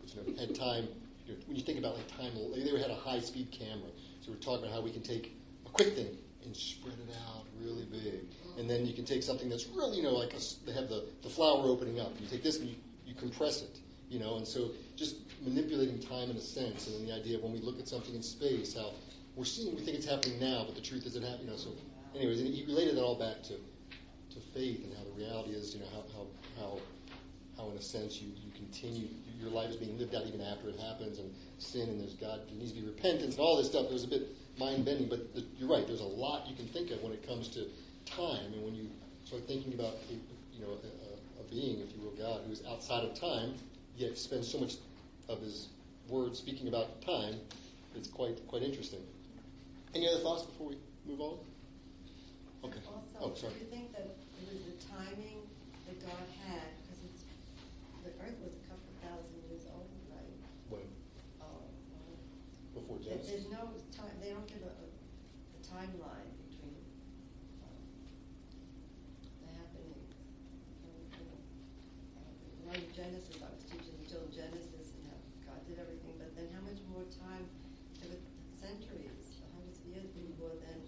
But, 0.00 0.14
you 0.14 0.34
know, 0.34 0.40
had 0.40 0.54
time. 0.54 0.88
You 1.26 1.34
know, 1.34 1.38
when 1.46 1.56
you 1.56 1.62
think 1.62 1.78
about 1.78 1.96
like 1.96 2.08
time, 2.08 2.32
they 2.34 2.80
had 2.80 2.90
a 2.90 2.96
high 2.96 3.20
speed 3.20 3.52
camera, 3.52 3.90
so 4.20 4.32
we're 4.32 4.38
talking 4.38 4.64
about 4.64 4.74
how 4.74 4.80
we 4.80 4.90
can 4.90 5.02
take 5.02 5.36
a 5.66 5.70
quick 5.70 5.94
thing 5.94 6.16
and 6.44 6.56
spread 6.56 6.94
it 6.94 7.14
out 7.28 7.46
really 7.60 7.84
big, 7.84 8.26
and 8.58 8.68
then 8.68 8.86
you 8.86 8.92
can 8.92 9.04
take 9.04 9.22
something 9.22 9.48
that's 9.48 9.66
really 9.68 9.96
you 9.96 10.02
know 10.02 10.14
like 10.14 10.34
a 10.34 10.40
they 10.66 10.72
have 10.72 10.88
the 10.88 11.04
the 11.22 11.28
flower 11.28 11.64
opening 11.66 12.00
up. 12.00 12.12
You 12.20 12.26
take 12.26 12.42
this 12.42 12.58
and 12.58 12.68
you, 12.68 12.76
you 13.06 13.14
compress 13.14 13.62
it, 13.62 13.78
you 14.12 14.20
know, 14.20 14.36
and 14.36 14.46
so 14.46 14.72
just 14.94 15.16
manipulating 15.42 15.98
time 15.98 16.28
in 16.30 16.36
a 16.36 16.40
sense, 16.40 16.86
and 16.86 16.96
then 16.96 17.06
the 17.06 17.14
idea 17.14 17.38
of 17.38 17.42
when 17.42 17.52
we 17.52 17.60
look 17.60 17.80
at 17.80 17.88
something 17.88 18.14
in 18.14 18.22
space, 18.22 18.74
how 18.74 18.92
we're 19.34 19.44
seeing, 19.44 19.74
we 19.74 19.80
think 19.80 19.96
it's 19.96 20.06
happening 20.06 20.38
now, 20.38 20.64
but 20.66 20.74
the 20.74 20.82
truth 20.82 21.06
is 21.06 21.16
it 21.16 21.22
happening, 21.22 21.46
you 21.46 21.50
know. 21.52 21.56
So, 21.56 21.70
anyways, 22.14 22.40
and 22.40 22.52
he 22.52 22.64
related 22.66 22.96
that 22.96 23.02
all 23.02 23.18
back 23.18 23.42
to 23.44 23.54
to 23.54 24.40
faith 24.54 24.84
and 24.84 24.92
how 24.96 25.04
the 25.04 25.12
reality 25.12 25.52
is, 25.52 25.74
you 25.74 25.80
know, 25.80 25.88
how 25.88 26.04
how 26.12 26.26
how, 26.60 26.78
how 27.56 27.70
in 27.70 27.78
a 27.78 27.82
sense 27.82 28.20
you, 28.20 28.28
you 28.28 28.52
continue 28.52 29.08
your 29.40 29.50
life 29.50 29.70
is 29.70 29.76
being 29.76 29.98
lived 29.98 30.14
out 30.14 30.26
even 30.26 30.42
after 30.42 30.68
it 30.68 30.78
happens, 30.78 31.18
and 31.18 31.32
sin 31.58 31.88
and 31.88 32.00
there's 32.00 32.14
God 32.14 32.40
there 32.48 32.58
needs 32.58 32.72
to 32.72 32.80
be 32.80 32.86
repentance 32.86 33.34
and 33.36 33.40
all 33.40 33.56
this 33.56 33.68
stuff. 33.68 33.86
It 33.86 33.92
was 33.92 34.04
a 34.04 34.08
bit 34.08 34.28
mind 34.58 34.84
bending, 34.84 35.08
but 35.08 35.34
the, 35.34 35.44
you're 35.56 35.68
right. 35.68 35.86
There's 35.86 36.04
a 36.04 36.04
lot 36.04 36.46
you 36.46 36.54
can 36.54 36.68
think 36.68 36.90
of 36.90 37.02
when 37.02 37.12
it 37.12 37.26
comes 37.26 37.48
to 37.56 37.64
time, 38.04 38.52
and 38.52 38.62
when 38.62 38.74
you 38.74 38.90
start 39.24 39.46
thinking 39.48 39.72
about 39.72 39.96
you 40.52 40.60
know 40.60 40.76
a, 40.76 41.40
a, 41.40 41.40
a 41.40 41.44
being, 41.50 41.80
if 41.80 41.96
you 41.96 42.02
will, 42.02 42.12
God, 42.12 42.42
who's 42.46 42.62
outside 42.66 43.04
of 43.04 43.18
time, 43.18 43.54
yet 43.96 44.16
spends 44.18 44.48
so 44.50 44.58
much 44.58 44.74
of 45.28 45.40
his 45.40 45.68
word 46.08 46.36
speaking 46.36 46.68
about 46.68 47.00
time. 47.02 47.34
It's 47.94 48.08
quite 48.08 48.46
quite 48.48 48.62
interesting. 48.62 49.00
Any 49.94 50.08
other 50.08 50.20
thoughts 50.20 50.44
before 50.44 50.68
we 50.70 50.76
move 51.06 51.20
on? 51.20 51.38
Okay. 52.64 52.80
Also, 52.86 53.18
Oh, 53.20 53.34
sorry. 53.34 53.52
do 53.54 53.58
you 53.60 53.66
think 53.70 53.92
that 53.92 54.06
it 54.08 54.46
was 54.48 54.62
the 54.64 54.78
timing 54.88 55.42
that 55.86 55.98
God 56.00 56.24
had, 56.48 56.72
because 56.80 57.00
it's, 57.10 57.22
the 58.06 58.12
earth 58.24 58.38
was 58.40 58.54
a 58.56 58.64
couple 58.70 58.88
thousand 59.02 59.36
years 59.50 59.66
old, 59.68 59.90
right? 60.08 60.32
When 60.70 60.86
Oh, 61.42 61.68
well, 61.68 62.16
before 62.72 62.98
Genesis. 63.04 63.28
There's 63.28 63.50
no 63.52 63.68
time, 63.92 64.14
they 64.22 64.30
don't 64.32 64.46
give 64.48 64.62
a, 64.64 64.72
a 64.72 64.88
a 65.52 65.60
timeline 65.68 66.30
between 66.48 66.80
um, 67.66 67.82
the 69.44 69.50
happenings. 69.58 70.08
Um, 70.86 71.02
you 71.12 71.24
know, 71.28 71.38
uh, 72.16 72.70
Like 72.72 72.86
Genesis, 72.96 73.36
I 73.42 73.50
was 73.52 73.66
teaching 73.68 73.98
until 74.06 74.24
Genesis 74.32 74.94
and 74.96 75.02
how 75.12 75.18
God 75.50 75.60
did 75.68 75.76
everything, 75.82 76.14
but 76.16 76.32
then 76.38 76.48
how 76.54 76.62
much 76.64 76.80
more 76.88 77.04
time, 77.20 77.44
there 78.00 78.08
were 78.14 78.22
centuries, 78.62 79.42
hundreds 79.52 79.82
of 79.82 79.86
years 79.90 80.08
before 80.14 80.54
then 80.62 80.78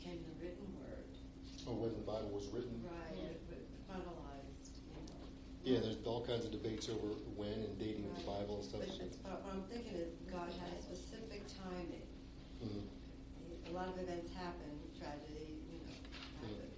came 0.00 0.20
the 0.22 0.34
written 0.44 0.68
word. 0.78 1.08
Or 1.66 1.74
when 1.74 1.92
the 1.98 2.06
Bible 2.06 2.30
was 2.30 2.46
written. 2.54 2.78
Right, 2.86 3.18
it 3.26 3.42
was 3.50 3.58
chronologized, 3.90 4.78
you 4.86 5.02
know. 5.02 5.26
Yeah, 5.66 5.80
there's 5.82 5.98
all 6.06 6.22
debates 6.76 6.88
over 6.92 7.14
when 7.36 7.52
and 7.52 7.78
dating 7.78 8.04
of 8.04 8.16
the 8.20 8.26
Bible 8.28 8.60
and 8.60 8.64
stuff. 8.64 8.80
But 8.80 9.22
but 9.24 9.44
what 9.44 9.54
I'm 9.54 9.62
thinking 9.72 9.96
is 9.96 10.12
God 10.30 10.48
had 10.60 10.72
a 10.76 10.82
specific 10.82 11.42
timing. 11.48 12.04
Mhm. 12.60 12.84
A 13.68 13.72
lot 13.72 13.88
of 13.88 13.98
events 13.98 14.32
happen, 14.32 14.70
tragedy, 14.98 15.58
you 15.72 15.78
know, 15.80 15.92
happen, 16.40 16.70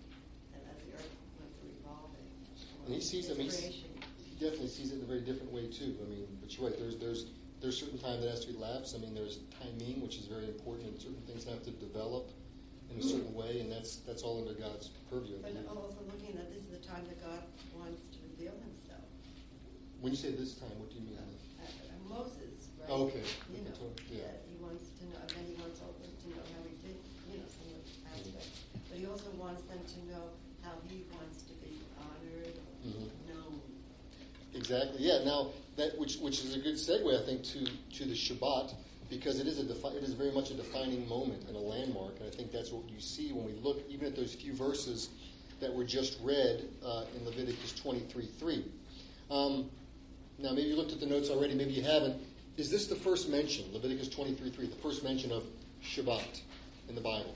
and 0.54 0.62
as 0.70 0.76
the 0.87 0.94
earth 0.94 1.12
went 1.38 1.52
through 1.61 1.74
evolving. 1.82 2.26
And 2.87 2.94
he 2.94 3.00
sees, 3.00 3.30
I 3.30 3.34
mean, 3.34 3.50
he 3.50 4.34
definitely 4.40 4.68
sees 4.68 4.92
it 4.92 4.96
in 4.96 5.02
a 5.02 5.06
very 5.06 5.20
different 5.20 5.52
way 5.52 5.66
too. 5.68 5.98
I 6.00 6.08
mean, 6.08 6.26
but 6.40 6.56
you're 6.56 6.70
right. 6.70 6.78
There's 6.78 6.96
there's 6.96 7.26
there's 7.61 7.78
certain 7.78 7.98
time 7.98 8.20
that 8.20 8.30
has 8.30 8.44
to 8.46 8.54
elapse. 8.54 8.94
I 8.94 8.98
mean, 8.98 9.14
there's 9.14 9.40
timing, 9.61 10.00
which 10.00 10.16
is 10.16 10.26
very 10.26 10.46
important, 10.46 10.88
and 10.88 11.00
certain 11.00 11.22
things 11.26 11.44
have 11.44 11.62
to 11.64 11.70
develop 11.72 12.30
in 12.90 12.98
a 12.98 13.02
certain 13.02 13.34
way, 13.34 13.61
and 13.61 13.70
that's 13.70 13.96
that's 14.06 14.22
all 14.22 14.40
under 14.40 14.54
God's 14.54 14.88
purview. 15.11 15.37
But 15.42 15.52
also 15.68 16.00
looking 16.06 16.38
at 16.38 16.48
this 16.48 16.62
is 16.62 16.70
the 16.70 16.87
time 16.87 17.04
that 17.04 17.20
God 17.20 17.42
wants 17.76 18.00
to 18.00 18.08
reveal 18.08 18.08
himself. 18.08 18.08
When 20.00 20.12
you 20.12 20.18
say 20.18 20.30
this 20.30 20.54
time, 20.54 20.70
what 20.78 20.90
do 20.90 20.96
you 20.96 21.02
mean? 21.02 21.18
Uh, 21.18 21.64
Moses, 22.08 22.70
right? 22.80 22.90
Okay, 22.90 23.22
You 23.50 23.64
know, 23.66 23.74
Torah, 23.74 23.90
yeah. 24.11 24.30
he 24.46 24.54
wants 24.62 24.94
to 24.98 25.04
know, 25.11 25.18
and 25.20 25.30
then 25.34 25.44
he 25.50 25.54
wants 25.61 25.80
all 25.82 25.92
them 25.98 26.11
to 26.14 26.26
know 26.30 26.42
how 26.54 26.62
he 26.62 26.74
did, 26.87 26.96
you 27.30 27.38
know, 27.42 27.48
some 27.50 27.66
of 27.74 27.82
the 27.82 27.92
aspects. 28.14 28.62
But 28.88 28.98
he 28.98 29.06
also 29.06 29.30
wants 29.37 29.62
them 29.66 29.82
to 29.82 29.98
know 30.11 30.24
how 30.62 30.78
he 30.88 31.02
wants 31.18 31.42
to 31.50 31.52
be 31.61 31.82
honored, 31.98 32.54
Mhm. 32.87 33.11
known. 33.28 33.61
Exactly. 34.54 35.02
Yeah. 35.04 35.24
Now 35.24 35.50
that 35.76 35.98
which 35.98 36.16
which 36.18 36.44
is 36.44 36.54
a 36.54 36.58
good 36.58 36.76
segue, 36.76 37.11
I 37.20 37.24
think, 37.26 37.42
to 37.52 37.66
to 37.98 38.04
the 38.06 38.14
Shabbat 38.14 38.74
because 39.11 39.40
it 39.40 39.46
is 39.46 39.58
a 39.58 39.64
defi- 39.64 39.96
it 39.96 40.02
is 40.04 40.14
very 40.14 40.30
much 40.32 40.50
a 40.50 40.54
defining 40.54 41.06
moment 41.08 41.44
and 41.48 41.56
a 41.56 41.61
landmark, 41.61 42.18
and 42.20 42.26
I 42.26 42.30
think 42.30 42.52
that's 42.52 42.70
what 42.72 42.88
you 42.88 43.00
see 43.00 43.32
when 43.32 43.44
we 43.44 43.52
look 43.54 43.82
even 43.90 44.06
at 44.06 44.16
those 44.16 44.34
few 44.34 44.54
verses 44.54 45.11
that 45.61 45.74
were 45.74 45.84
just 45.84 46.18
read 46.22 46.68
uh, 46.84 47.04
in 47.16 47.24
Leviticus 47.24 47.72
twenty 47.74 48.00
three 48.00 48.26
three. 48.38 48.64
Um, 49.30 49.70
now, 50.38 50.51
maybe 50.51 50.68
you 50.68 50.77
looked 50.77 50.92
at 50.92 51.01
the 51.01 51.07
notes 51.07 51.31
already, 51.31 51.55
maybe 51.55 51.72
you 51.72 51.83
haven't. 51.83 52.16
Is 52.57 52.70
this 52.70 52.87
the 52.87 52.96
first 52.96 53.29
mention, 53.29 53.64
Leviticus 53.72 54.09
twenty 54.09 54.35
three 54.35 54.51
three, 54.51 54.66
the 54.66 54.77
first 54.77 55.03
mention 55.05 55.33
of 55.33 55.44
Shabbat 55.83 56.40
in 56.88 56.94
the 56.94 57.01
Bible? 57.01 57.35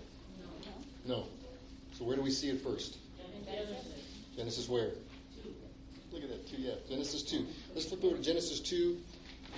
no, 1.06 1.16
No. 1.16 1.26
So 1.92 2.04
where 2.04 2.16
do 2.16 2.22
we 2.22 2.30
see 2.30 2.48
it 2.48 2.62
first? 2.62 2.98
Genesis. 3.44 3.86
Genesis 4.36 4.68
where? 4.68 4.90
Two. 5.42 5.54
Look 6.12 6.22
at 6.22 6.28
that, 6.30 6.48
two, 6.48 6.60
yeah, 6.60 6.74
Genesis 6.88 7.22
2. 7.22 7.46
Let's 7.74 7.86
flip 7.86 8.04
over 8.04 8.16
to 8.16 8.22
Genesis 8.22 8.60
2, 8.60 8.98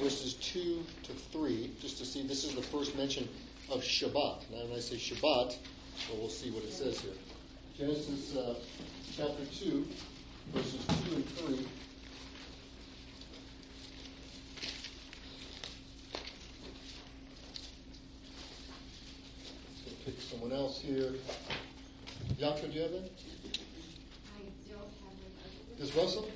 verses 0.00 0.34
2 0.34 0.84
to 1.04 1.12
3, 1.12 1.70
just 1.80 1.98
to 1.98 2.04
see 2.04 2.26
this 2.26 2.44
is 2.44 2.54
the 2.54 2.62
first 2.62 2.96
mention 2.96 3.28
of 3.70 3.82
Shabbat. 3.82 4.50
Now, 4.50 4.64
when 4.66 4.76
I 4.76 4.80
say 4.80 4.96
Shabbat, 4.96 5.56
well, 6.08 6.18
we'll 6.18 6.28
see 6.28 6.50
what 6.50 6.64
it 6.64 6.72
says 6.72 7.00
here. 7.00 7.12
Genesis 7.78 8.36
uh, 8.36 8.54
chapter 9.16 9.44
2, 9.46 9.86
verses 10.52 10.86
2 11.08 11.14
and 11.16 11.28
3. 11.28 11.66
Someone 20.44 20.60
else 20.60 20.80
here. 20.80 21.12
Yaakov, 22.38 22.72
do 22.72 22.76
you 22.76 22.82
have 22.82 22.90
that? 22.92 23.10
I 24.28 24.42
don't 24.68 24.92
have 25.00 25.16
it. 25.16 25.78
Does 25.78 25.96
Russell? 25.96 26.28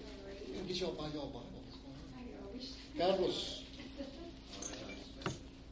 Can 0.55 0.66
get 0.66 0.77
y'all 0.81 0.92
buy 0.92 1.09
y'all 1.14 1.27
Bibles. 1.27 1.77
I 2.16 2.23
know, 2.23 2.49
we 2.53 2.61
should. 2.61 2.99
Carlos. 2.99 3.64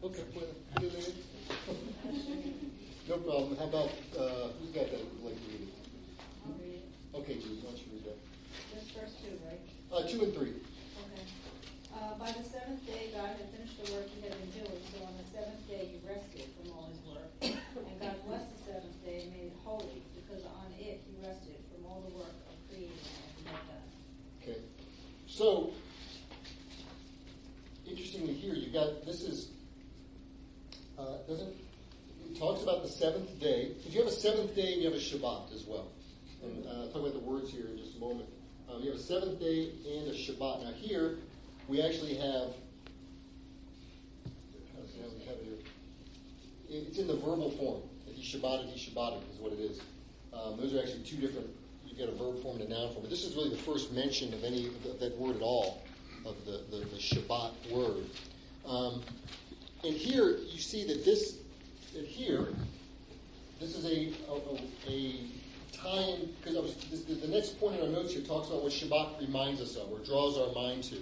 Okay, 0.03 0.25
bueno. 0.35 0.49
Put 0.75 0.85
it 0.85 0.95
in. 0.95 1.15
No 3.09 3.17
problem. 3.19 3.57
How 3.57 3.65
about, 3.65 3.91
uh, 4.19 4.49
who's 4.61 4.71
got 4.71 4.91
that 4.91 5.01
would 5.01 5.33
like 5.33 5.41
to 5.43 5.51
read 5.53 5.63
it? 5.63 5.69
I'll 6.45 6.53
read 6.61 6.75
it. 6.75 7.17
Okay, 7.17 7.35
Jude, 7.35 7.63
why 7.63 7.71
don't 7.71 7.79
you 7.79 7.87
read 7.93 8.05
that? 8.05 8.19
Just 8.75 8.91
first 8.93 9.15
two, 9.23 9.39
right? 9.47 9.61
Uh, 9.93 10.07
two 10.07 10.25
and 10.25 10.35
three. 10.35 10.53
Uh, 11.97 12.13
by 12.19 12.31
the 12.31 12.45
seventh 12.45 12.85
day, 12.87 13.09
God 13.17 13.31
had 13.41 13.49
finished 13.57 13.81
the 13.81 13.87
the 13.87 13.95
work 13.95 14.07
he 14.11 14.21
had 14.23 14.33
been 14.33 14.51
doing, 14.51 14.81
so 14.91 15.05
on 15.05 15.15
the 15.17 15.27
seventh 15.31 15.69
day 15.69 15.91
he 15.93 16.09
rested 16.09 16.49
from 16.59 16.73
all 16.73 16.91
his 16.91 16.99
work. 17.07 17.31
And 17.41 18.01
God 18.01 18.17
blessed 18.27 18.51
the 18.57 18.73
seventh 18.73 19.05
day 19.05 19.23
and 19.23 19.33
made 19.33 19.47
it 19.47 19.57
holy, 19.65 20.03
because 20.15 20.45
on 20.45 20.67
it 20.79 21.01
he 21.07 21.27
rested 21.27 21.57
from 21.71 21.87
all 21.87 22.03
the 22.09 22.17
work 22.17 22.35
of 22.51 22.57
creating 22.69 22.91
that 22.91 23.31
he 23.39 23.45
had 23.47 23.63
done. 23.71 23.87
Okay. 24.43 24.59
So, 25.27 25.73
interestingly 27.87 28.35
here, 28.35 28.55
you 28.55 28.73
got, 28.73 29.05
this 29.07 29.23
is, 29.23 29.51
uh, 30.99 31.19
doesn't, 31.29 31.55
it 32.25 32.39
talks 32.39 32.63
about 32.63 32.83
the 32.83 32.89
seventh 32.89 33.39
day. 33.39 33.73
Because 33.77 33.95
you 33.95 34.01
have 34.01 34.11
a 34.11 34.17
seventh 34.17 34.55
day 34.57 34.73
and 34.73 34.83
you 34.83 34.91
have 34.91 34.99
a 34.99 35.03
Shabbat 35.03 35.55
as 35.55 35.65
well. 35.65 35.89
And 36.43 36.67
uh, 36.67 36.71
I'll 36.71 36.89
talk 36.89 37.03
about 37.03 37.13
the 37.13 37.21
words 37.21 37.51
here 37.51 37.67
in 37.67 37.79
just 37.79 37.97
a 37.97 38.01
moment. 38.01 38.29
Um, 38.69 38.83
you 38.83 38.91
have 38.91 38.99
a 38.99 39.03
seventh 39.03 39.39
day 39.39 39.71
and 39.87 40.09
a 40.09 40.15
Shabbat. 40.15 40.65
Now 40.65 40.73
here, 40.75 41.19
we 41.69 41.83
actually 41.83 42.15
have? 42.15 42.49
It's 46.69 46.99
in 46.99 47.07
the 47.07 47.15
verbal 47.15 47.51
form. 47.53 47.81
If 48.09 48.17
he 48.17 48.39
Shabbated, 48.39 48.67
he 48.67 48.91
Shabbated 48.91 49.23
is 49.33 49.39
what 49.39 49.53
it 49.53 49.61
is. 49.61 49.81
Um, 50.35 50.57
those 50.59 50.75
are 50.75 50.81
actually 50.81 51.05
two 51.05 51.17
different, 51.17 51.49
you've 51.87 51.99
got 51.99 52.09
a 52.09 52.13
verb 52.13 52.43
form 52.43 52.61
and 52.61 52.67
a 52.67 52.75
noun 52.75 52.91
form. 52.93 53.03
But 53.03 53.11
this 53.11 53.25
is 53.25 53.37
really 53.37 53.51
the 53.51 53.57
first 53.57 53.93
mention 53.93 54.35
of 54.35 54.43
any 54.45 54.67
of 54.67 54.99
that 55.01 55.17
word 55.17 55.37
at 55.37 55.43
all, 55.43 55.83
of 56.25 56.35
the, 56.45 56.61
the, 56.71 56.85
the 56.87 56.97
Shabbat 56.97 57.53
word. 57.71 58.05
Um, 58.67 59.01
and 59.85 59.95
here, 59.95 60.39
you 60.51 60.59
see 60.59 60.85
that 60.89 61.05
this, 61.05 61.39
that 61.95 62.05
here, 62.05 62.49
this 63.61 63.77
is 63.77 63.85
a, 63.85 64.13
a, 64.29 64.91
a 64.91 65.15
time, 65.73 66.29
because 66.43 66.75
the 67.07 67.29
next 67.29 67.61
point 67.61 67.77
in 67.77 67.87
our 67.87 67.93
notes 67.93 68.13
here 68.13 68.23
talks 68.23 68.49
about 68.49 68.65
what 68.65 68.73
Shabbat 68.73 69.21
reminds 69.21 69.61
us 69.61 69.77
of, 69.77 69.91
or 69.93 70.01
draws 70.01 70.37
our 70.37 70.53
mind 70.53 70.83
to. 70.85 70.97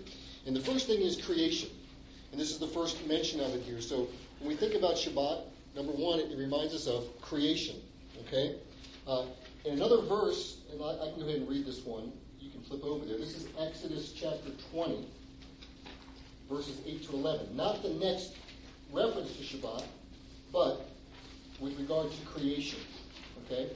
And 0.46 0.54
the 0.54 0.60
first 0.60 0.86
thing 0.86 1.00
is 1.00 1.20
creation. 1.20 1.70
And 2.32 2.40
this 2.40 2.50
is 2.50 2.58
the 2.58 2.66
first 2.66 3.06
mention 3.06 3.40
of 3.40 3.54
it 3.54 3.62
here. 3.62 3.80
So 3.80 4.08
when 4.40 4.48
we 4.48 4.56
think 4.56 4.74
about 4.74 4.94
Shabbat, 4.94 5.42
number 5.76 5.92
one, 5.92 6.20
it, 6.20 6.36
reminds 6.36 6.74
us 6.74 6.86
of 6.86 7.04
creation. 7.20 7.76
Okay? 8.26 8.56
Uh, 9.06 9.26
in 9.64 9.74
another 9.74 10.02
verse, 10.02 10.58
and 10.72 10.82
I, 10.82 10.94
I 10.94 11.10
can 11.10 11.20
go 11.20 11.26
ahead 11.26 11.40
and 11.40 11.48
read 11.48 11.64
this 11.64 11.84
one. 11.84 12.12
You 12.40 12.50
can 12.50 12.60
flip 12.62 12.84
over 12.84 13.04
there. 13.06 13.18
This 13.18 13.36
is 13.36 13.48
Exodus 13.58 14.12
chapter 14.12 14.50
20, 14.72 15.06
verses 16.50 16.80
8 16.86 17.04
to 17.08 17.12
11. 17.14 17.56
Not 17.56 17.82
the 17.82 17.90
next 17.90 18.34
reference 18.92 19.36
to 19.36 19.42
Shabbat, 19.42 19.84
but 20.52 20.88
with 21.60 21.78
regard 21.78 22.10
to 22.10 22.26
creation. 22.26 22.80
Okay? 23.46 23.70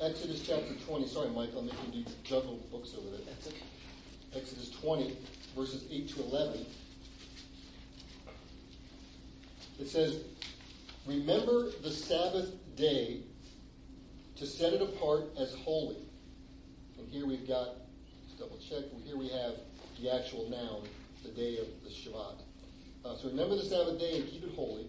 Exodus 0.00 0.46
chapter 0.46 0.74
20. 0.86 1.06
Sorry, 1.08 1.30
Mike, 1.30 1.50
I'm 1.56 1.66
making 1.66 1.92
you 1.92 2.04
juggle 2.24 2.60
books 2.70 2.94
over 2.98 3.10
there. 3.10 3.24
That's 3.26 3.48
okay. 3.48 3.56
Exodus 4.34 4.70
20, 4.82 5.16
verses 5.56 5.84
8 5.90 6.08
to 6.10 6.20
11. 6.22 6.66
It 9.80 9.88
says, 9.88 10.22
Remember 11.06 11.70
the 11.82 11.90
Sabbath 11.90 12.52
day 12.76 13.20
to 14.36 14.46
set 14.46 14.72
it 14.72 14.82
apart 14.82 15.24
as 15.38 15.54
holy. 15.54 15.96
And 16.98 17.08
here 17.08 17.26
we've 17.26 17.46
got, 17.46 17.68
let's 18.26 18.34
double 18.38 18.58
check, 18.58 18.84
here 19.04 19.16
we 19.16 19.28
have 19.28 19.54
the 20.00 20.14
actual 20.14 20.48
noun, 20.50 20.86
the 21.22 21.30
day 21.30 21.58
of 21.58 21.66
the 21.82 21.90
Shabbat. 21.90 22.42
Uh, 23.04 23.16
so 23.16 23.28
remember 23.28 23.56
the 23.56 23.62
Sabbath 23.62 23.98
day 23.98 24.16
and 24.16 24.28
keep 24.28 24.44
it 24.44 24.54
holy. 24.54 24.86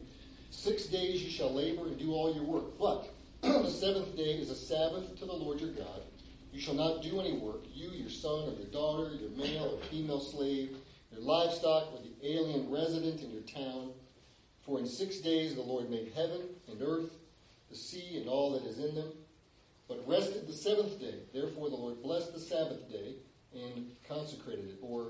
Six 0.52 0.86
days 0.88 1.24
you 1.24 1.30
shall 1.30 1.54
labor 1.54 1.84
and 1.84 1.98
do 1.98 2.12
all 2.12 2.34
your 2.34 2.44
work. 2.44 2.78
But 2.78 3.10
the 3.42 3.70
seventh 3.70 4.16
day 4.18 4.34
is 4.34 4.50
a 4.50 4.56
Sabbath 4.56 5.18
to 5.20 5.26
the 5.26 5.34
Lord 5.34 5.62
your 5.62 5.72
God. 5.72 6.02
You 6.52 6.60
shall 6.60 6.74
not 6.74 7.02
do 7.02 7.20
any 7.20 7.38
work, 7.38 7.64
you, 7.74 7.90
your 7.92 8.10
son, 8.10 8.50
or 8.50 8.54
your 8.54 8.72
daughter, 8.72 9.14
your 9.16 9.30
male 9.32 9.78
or 9.78 9.84
female 9.86 10.20
slave, 10.20 10.76
your 11.12 11.22
livestock, 11.22 11.94
or 11.94 12.00
the 12.02 12.28
alien 12.28 12.70
resident 12.72 13.22
in 13.22 13.32
your 13.32 13.44
town. 13.44 13.92
For 14.66 14.80
in 14.80 14.86
six 14.86 15.18
days 15.18 15.56
the 15.56 15.62
Lord 15.62 15.90
made 15.90 16.12
heaven 16.16 16.42
and 16.70 16.82
earth, 16.82 17.12
the 17.70 17.76
sea, 17.76 18.18
and 18.18 18.28
all 18.28 18.52
that 18.54 18.64
is 18.66 18.80
in 18.80 18.96
them, 18.96 19.12
but 19.88 20.04
rested 20.08 20.48
the 20.48 20.54
seventh 20.54 21.00
day. 21.00 21.16
Therefore 21.34 21.70
the 21.70 21.76
Lord 21.76 22.02
blessed 22.02 22.34
the 22.34 22.40
Sabbath 22.40 22.90
day 22.92 23.16
and 23.54 23.92
consecrated 24.08 24.70
it, 24.70 24.78
or 24.82 25.08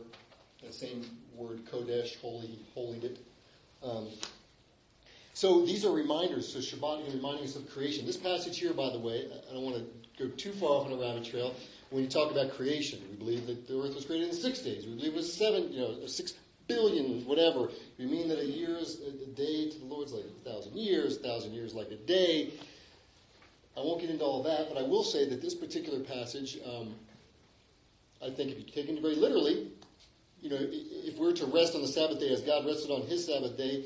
that 0.62 0.73
same 0.73 1.06
word, 1.36 1.65
Kodesh, 1.65 2.19
holy, 2.19 2.60
holy 2.73 2.97
it. 2.99 3.19
Um, 3.82 4.08
so 5.34 5.65
these 5.65 5.86
are 5.86 5.91
reminders. 5.91 6.52
So 6.52 6.60
Shabbat 6.60 7.08
is 7.08 7.15
reminding 7.15 7.45
us 7.45 7.56
of 7.56 7.69
creation. 7.69 8.06
This 8.06 8.17
passage 8.17 8.60
here, 8.60 8.73
by 8.73 8.89
the 8.89 8.99
way, 8.99 9.25
I 9.49 9.54
don't 9.54 9.63
want 9.63 9.78
to 9.78 9.99
go 10.19 10.27
too 10.27 10.51
far 10.53 10.69
off 10.69 10.86
on 10.88 10.93
a 10.93 10.97
rabbit 10.97 11.25
trail. 11.25 11.55
When 11.89 12.03
you 12.03 12.10
talk 12.10 12.32
about 12.32 12.51
creation, 12.51 12.99
we 13.10 13.17
believe 13.17 13.47
that 13.47 13.67
the 13.67 13.82
earth 13.82 13.95
was 13.95 14.05
created 14.05 14.29
in 14.29 14.36
six 14.36 14.60
days. 14.60 14.86
We 14.86 14.93
believe 14.93 15.13
it 15.13 15.15
was 15.15 15.34
seven, 15.34 15.71
you 15.71 15.79
know, 15.79 16.05
six 16.05 16.34
billion, 16.67 17.25
whatever. 17.25 17.69
We 17.97 18.05
mean 18.05 18.27
that 18.29 18.39
a 18.39 18.45
year 18.45 18.77
is 18.77 18.99
a 19.01 19.25
day 19.27 19.71
to 19.71 19.79
the 19.79 19.86
Lord's 19.86 20.13
like 20.13 20.25
a 20.25 20.49
thousand 20.49 20.75
years, 20.75 21.17
a 21.17 21.19
thousand 21.21 21.53
years 21.53 21.73
like 21.73 21.89
a 21.89 21.95
day. 21.95 22.53
I 23.75 23.79
won't 23.79 24.01
get 24.01 24.10
into 24.10 24.23
all 24.23 24.43
that, 24.43 24.69
but 24.69 24.77
I 24.77 24.84
will 24.84 25.03
say 25.03 25.27
that 25.29 25.41
this 25.41 25.55
particular 25.55 26.01
passage, 26.01 26.60
um, 26.65 26.93
I 28.23 28.29
think 28.29 28.51
if 28.51 28.58
you 28.58 28.65
take 28.65 28.89
it 28.89 29.01
very 29.01 29.15
literally, 29.15 29.71
you 30.41 30.49
know, 30.49 30.58
if 30.60 31.17
we're 31.17 31.34
to 31.34 31.45
rest 31.45 31.75
on 31.75 31.82
the 31.82 31.88
Sabbath 31.88 32.19
day 32.19 32.29
as 32.29 32.41
God 32.41 32.65
rested 32.65 32.91
on 32.91 33.01
His 33.03 33.25
Sabbath 33.25 33.58
day, 33.58 33.86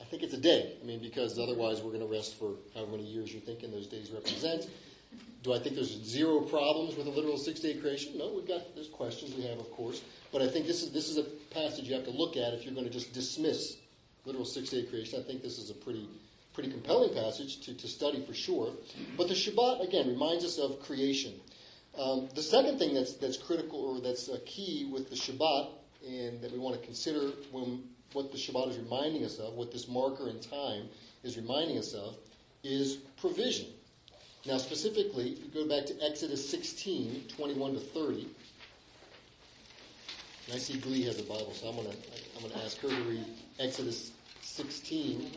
I 0.00 0.04
think 0.04 0.22
it's 0.22 0.34
a 0.34 0.40
day. 0.40 0.74
I 0.82 0.86
mean, 0.86 1.00
because 1.00 1.38
otherwise 1.38 1.82
we're 1.82 1.92
going 1.92 2.06
to 2.06 2.12
rest 2.12 2.38
for 2.38 2.54
however 2.74 2.92
many 2.92 3.04
years 3.04 3.32
you're 3.32 3.42
thinking 3.42 3.70
those 3.70 3.86
days 3.86 4.10
represent. 4.10 4.66
Do 5.42 5.54
I 5.54 5.58
think 5.58 5.74
there's 5.74 6.02
zero 6.04 6.40
problems 6.42 6.96
with 6.96 7.06
a 7.06 7.10
literal 7.10 7.38
six-day 7.38 7.74
creation? 7.74 8.18
No, 8.18 8.32
we've 8.34 8.46
got 8.46 8.74
there's 8.74 8.88
questions 8.88 9.34
we 9.34 9.42
have, 9.44 9.58
of 9.58 9.70
course, 9.70 10.02
but 10.32 10.42
I 10.42 10.48
think 10.48 10.66
this 10.66 10.82
is 10.82 10.92
this 10.92 11.08
is 11.08 11.16
a 11.16 11.24
passage 11.54 11.88
you 11.88 11.94
have 11.94 12.04
to 12.04 12.10
look 12.10 12.36
at 12.36 12.52
if 12.52 12.64
you're 12.64 12.74
going 12.74 12.86
to 12.86 12.92
just 12.92 13.12
dismiss 13.12 13.76
literal 14.26 14.44
six-day 14.44 14.84
creation. 14.84 15.18
I 15.18 15.22
think 15.22 15.42
this 15.42 15.58
is 15.58 15.70
a 15.70 15.74
pretty 15.74 16.06
pretty 16.52 16.70
compelling 16.70 17.14
passage 17.14 17.60
to, 17.60 17.74
to 17.74 17.88
study 17.88 18.22
for 18.26 18.34
sure. 18.34 18.72
But 19.16 19.28
the 19.28 19.34
Shabbat 19.34 19.86
again 19.86 20.08
reminds 20.08 20.44
us 20.44 20.58
of 20.58 20.80
creation. 20.80 21.34
Um, 21.96 22.28
the 22.34 22.42
second 22.42 22.78
thing 22.78 22.94
that's 22.94 23.14
that's 23.14 23.36
critical 23.38 23.80
or 23.80 24.00
that's 24.00 24.28
a 24.28 24.38
key 24.40 24.88
with 24.92 25.08
the 25.08 25.16
Shabbat 25.16 25.70
and 26.06 26.40
that 26.42 26.52
we 26.52 26.58
want 26.58 26.78
to 26.78 26.84
consider 26.84 27.32
when 27.50 27.82
what 28.12 28.30
the 28.32 28.38
Shabbat 28.38 28.70
is 28.70 28.78
reminding 28.78 29.24
us 29.24 29.38
of, 29.38 29.54
what 29.54 29.72
this 29.72 29.88
marker 29.88 30.28
in 30.28 30.40
time 30.40 30.88
is 31.22 31.36
reminding 31.36 31.78
us 31.78 31.94
of, 31.94 32.16
is 32.62 32.96
provision. 33.20 33.66
Now, 34.46 34.56
specifically, 34.56 35.32
if 35.32 35.54
you 35.54 35.64
go 35.64 35.68
back 35.68 35.86
to 35.86 36.02
Exodus 36.02 36.48
16, 36.48 37.24
21 37.36 37.74
to 37.74 37.80
30. 37.80 38.28
And 40.46 40.54
I 40.54 40.58
see 40.58 40.78
Glee 40.78 41.04
has 41.04 41.18
a 41.20 41.24
Bible, 41.24 41.52
so 41.52 41.68
I'm 41.68 41.76
going 41.76 41.90
to 41.90 41.96
I'm 42.36 42.48
going 42.48 42.52
to 42.54 42.64
ask 42.64 42.78
her 42.78 42.88
to 42.88 43.02
read 43.02 43.24
Exodus 43.58 44.12
16, 44.40 45.30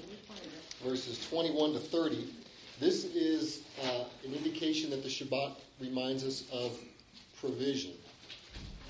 verses 0.85 1.27
21 1.29 1.73
to 1.73 1.79
30. 1.79 2.33
This 2.79 3.03
is 3.03 3.63
uh, 3.83 4.05
an 4.25 4.33
indication 4.33 4.89
that 4.91 5.03
the 5.03 5.09
Shabbat 5.09 5.51
reminds 5.81 6.23
us 6.23 6.45
of 6.53 6.79
provision. 7.39 7.91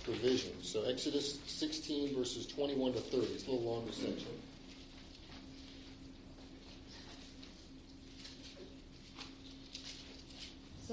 Provision. 0.04 0.52
So 0.62 0.84
Exodus 0.84 1.40
16, 1.48 2.16
verses 2.16 2.46
21 2.46 2.94
to 2.94 3.00
30. 3.00 3.26
It's 3.34 3.48
a 3.48 3.52
little 3.52 3.74
longer 3.74 3.92
section. 3.92 4.28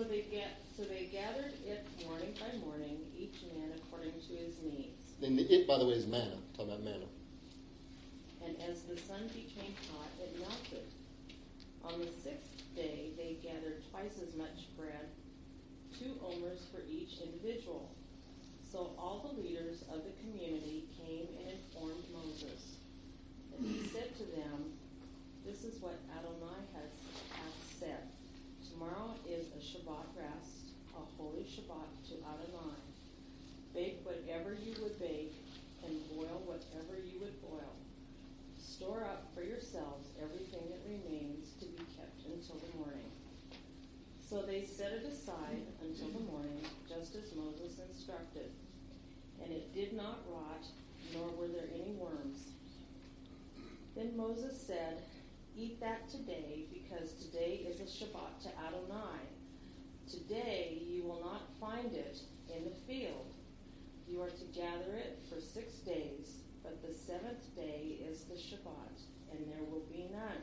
So 0.01 0.09
they 0.09 0.25
get, 0.33 0.57
so 0.79 0.83
they 0.89 1.13
gathered 1.13 1.53
it 1.69 1.85
morning 2.09 2.33
by 2.41 2.57
morning, 2.65 3.05
each 3.21 3.37
man 3.53 3.69
according 3.77 4.17
to 4.17 4.33
his 4.33 4.57
needs. 4.65 5.13
And 5.21 5.37
the 5.37 5.45
it, 5.45 5.69
by 5.69 5.77
the 5.77 5.85
way, 5.85 5.93
is 5.93 6.07
manna. 6.07 6.41
I'm 6.41 6.57
talking 6.57 6.73
about 6.73 6.85
manna. 6.89 7.05
And 8.41 8.57
as 8.65 8.81
the 8.89 8.97
sun 8.97 9.29
became 9.29 9.77
hot, 9.93 10.09
it 10.17 10.41
melted. 10.41 10.89
On 11.85 12.01
the 12.01 12.09
sixth 12.25 12.65
day, 12.75 13.13
they 13.19 13.37
gathered 13.45 13.85
twice 13.93 14.17
as 14.25 14.35
much 14.41 14.73
bread, 14.73 15.05
two 15.93 16.17
omers 16.25 16.65
for 16.73 16.81
each 16.89 17.21
individual. 17.21 17.93
So 18.73 18.97
all 18.97 19.29
the 19.29 19.43
leaders 19.43 19.85
of 19.93 20.01
the 20.01 20.17
community 20.25 20.89
came 20.97 21.29
and 21.45 21.61
informed 21.61 22.09
Moses. 22.17 22.81
And 23.53 23.69
he 23.69 23.87
said 23.93 24.17
to 24.17 24.25
them, 24.25 24.73
This 25.45 25.63
is 25.63 25.77
what 25.83 26.01
Adonai 26.17 26.57
has, 26.73 26.89
has 27.37 27.53
said. 27.79 28.09
Tomorrow 28.81 29.13
is 29.29 29.53
a 29.53 29.61
Shabbat 29.61 30.09
rest, 30.17 30.73
a 30.97 31.05
holy 31.21 31.45
Shabbat 31.45 32.01
to 32.09 32.15
Adonai. 32.25 32.81
Bake 33.75 34.01
whatever 34.05 34.57
you 34.57 34.73
would 34.81 34.99
bake, 34.99 35.37
and 35.85 35.93
boil 36.17 36.41
whatever 36.49 36.97
you 36.97 37.21
would 37.21 37.37
boil. 37.43 37.77
Store 38.57 39.05
up 39.05 39.29
for 39.35 39.43
yourselves 39.43 40.09
everything 40.17 40.65
that 40.73 40.81
remains 40.89 41.53
to 41.61 41.67
be 41.67 41.85
kept 41.93 42.25
until 42.25 42.57
the 42.57 42.79
morning. 42.79 43.05
So 44.27 44.41
they 44.49 44.65
set 44.65 44.93
it 44.93 45.05
aside 45.05 45.61
until 45.83 46.09
the 46.17 46.25
morning, 46.33 46.65
just 46.89 47.15
as 47.17 47.37
Moses 47.37 47.77
instructed. 47.85 48.49
And 49.45 49.53
it 49.53 49.75
did 49.75 49.93
not 49.93 50.25
rot, 50.33 50.65
nor 51.13 51.29
were 51.37 51.53
there 51.53 51.69
any 51.75 51.93
worms. 52.01 52.49
Then 53.95 54.17
Moses 54.17 54.57
said, 54.59 55.03
eat 55.61 55.79
that 55.81 56.09
today 56.09 56.65
because 56.73 57.13
today 57.13 57.67
is 57.69 57.81
a 57.81 57.85
Shabbat 57.85 58.41
to 58.45 58.49
Adonai. 58.49 59.21
Today 60.11 60.81
you 60.87 61.03
will 61.03 61.21
not 61.21 61.43
find 61.61 61.93
it 61.93 62.19
in 62.49 62.65
the 62.65 62.75
field. 62.89 63.35
You 64.09 64.23
are 64.23 64.31
to 64.31 64.45
gather 64.55 64.97
it 64.97 65.21
for 65.29 65.39
six 65.39 65.75
days, 65.85 66.41
but 66.63 66.81
the 66.81 66.95
seventh 66.95 67.55
day 67.55 67.99
is 68.09 68.25
the 68.25 68.37
Shabbat, 68.37 69.05
and 69.33 69.53
there 69.53 69.63
will 69.71 69.85
be 69.93 70.09
none. 70.11 70.41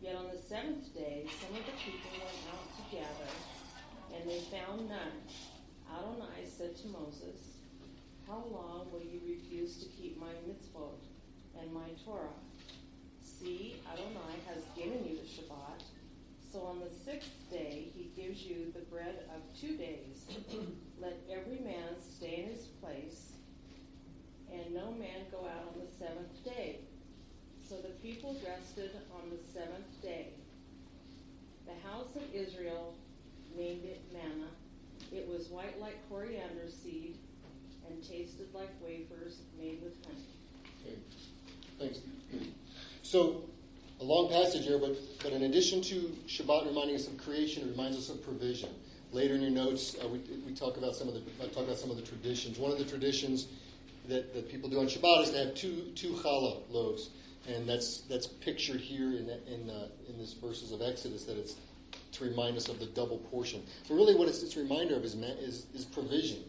Yet 0.00 0.14
on 0.14 0.30
the 0.30 0.40
seventh 0.40 0.94
day, 0.94 1.26
some 1.40 1.50
of 1.50 1.66
the 1.66 1.72
people 1.82 2.10
went 2.12 2.46
out 2.54 2.70
to 2.76 2.96
gather, 2.96 3.32
and 4.14 4.30
they 4.30 4.40
found 4.46 4.88
none. 4.88 5.26
Adonai 5.90 6.46
said 6.46 6.76
to 6.76 6.86
Moses, 6.88 7.58
How 8.28 8.44
long 8.48 8.92
will 8.92 9.02
you 9.02 9.20
refuse 9.26 9.78
to 9.78 9.86
keep 9.86 10.20
my 10.20 10.34
mitzvot 10.46 11.02
and 11.60 11.72
my 11.74 11.88
Torah? 12.04 12.38
See, 13.44 13.76
Adonai 13.92 14.40
has 14.48 14.64
given 14.74 15.04
you 15.04 15.16
the 15.16 15.28
Shabbat. 15.28 15.82
So 16.50 16.60
on 16.60 16.80
the 16.80 16.88
sixth 16.88 17.28
day, 17.50 17.90
he 17.94 18.10
gives 18.16 18.42
you 18.42 18.72
the 18.72 18.80
bread 18.90 19.28
of 19.34 19.42
two 19.60 19.76
days. 19.76 20.24
Let 20.98 21.18
every 21.30 21.58
man 21.58 22.00
stay 22.00 22.44
in 22.44 22.56
his 22.56 22.68
place, 22.80 23.32
and 24.50 24.72
no 24.72 24.92
man 24.92 25.28
go 25.30 25.40
out 25.40 25.74
on 25.74 25.78
the 25.84 25.92
seventh 25.98 26.42
day. 26.42 26.78
So 27.68 27.76
the 27.82 27.92
people 28.02 28.34
rested 28.48 28.92
on 29.14 29.28
the 29.28 29.52
seventh 29.52 30.00
day. 30.00 30.28
The 31.66 31.86
house 31.86 32.16
of 32.16 32.22
Israel 32.34 32.94
named 33.58 33.84
it 33.84 34.00
manna. 34.10 34.48
It 35.12 35.28
was 35.28 35.48
white 35.48 35.78
like 35.82 36.08
coriander 36.08 36.70
seed 36.70 37.18
and 37.86 38.02
tasted 38.02 38.54
like 38.54 38.70
wafers 38.80 39.40
made 39.60 39.82
with 39.82 40.02
honey. 40.06 40.24
Okay. 40.82 40.98
Thanks. 41.78 41.98
So, 43.04 43.42
a 44.00 44.04
long 44.04 44.30
passage 44.30 44.64
here, 44.64 44.78
but, 44.78 44.96
but 45.22 45.32
in 45.32 45.42
addition 45.42 45.82
to 45.82 46.16
Shabbat 46.26 46.66
reminding 46.66 46.96
us 46.96 47.06
of 47.06 47.18
creation, 47.18 47.62
it 47.62 47.70
reminds 47.70 47.98
us 47.98 48.08
of 48.08 48.24
provision. 48.24 48.70
Later 49.12 49.34
in 49.34 49.42
your 49.42 49.50
notes, 49.50 49.94
uh, 50.02 50.08
we, 50.08 50.20
we 50.46 50.54
talk 50.54 50.78
about 50.78 50.96
some 50.96 51.08
of 51.08 51.14
the 51.14 51.20
I 51.38 51.48
talk 51.48 51.64
about 51.64 51.76
some 51.76 51.90
of 51.90 51.96
the 51.96 52.02
traditions. 52.02 52.58
One 52.58 52.72
of 52.72 52.78
the 52.78 52.84
traditions 52.84 53.48
that, 54.08 54.32
that 54.32 54.48
people 54.50 54.70
do 54.70 54.80
on 54.80 54.86
Shabbat 54.86 55.22
is 55.24 55.30
to 55.30 55.38
have 55.38 55.54
two 55.54 55.92
two 55.94 56.14
challah 56.14 56.62
loaves, 56.70 57.10
and 57.46 57.68
that's 57.68 58.00
that's 58.08 58.26
pictured 58.26 58.80
here 58.80 59.10
in 59.10 59.28
in 59.46 59.70
uh, 59.70 59.88
in 60.08 60.18
this 60.18 60.32
verses 60.32 60.72
of 60.72 60.80
Exodus 60.80 61.24
that 61.24 61.36
it's 61.36 61.56
to 62.12 62.24
remind 62.24 62.56
us 62.56 62.68
of 62.68 62.80
the 62.80 62.86
double 62.86 63.18
portion. 63.18 63.62
But 63.86 63.96
really, 63.96 64.16
what 64.16 64.28
it's, 64.28 64.42
it's 64.42 64.56
a 64.56 64.60
reminder 64.60 64.96
of 64.96 65.04
is 65.04 65.14
is, 65.14 65.66
is 65.74 65.84
provision. 65.84 66.42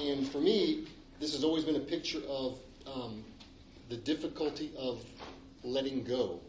And 0.00 0.26
for 0.28 0.38
me, 0.38 0.86
this 1.18 1.34
has 1.34 1.42
always 1.42 1.64
been 1.64 1.76
a 1.76 1.80
picture 1.80 2.22
of 2.28 2.60
um, 2.86 3.24
the 3.90 3.96
difficulty 3.96 4.70
of 4.78 5.04
letting 5.62 6.04
go, 6.04 6.40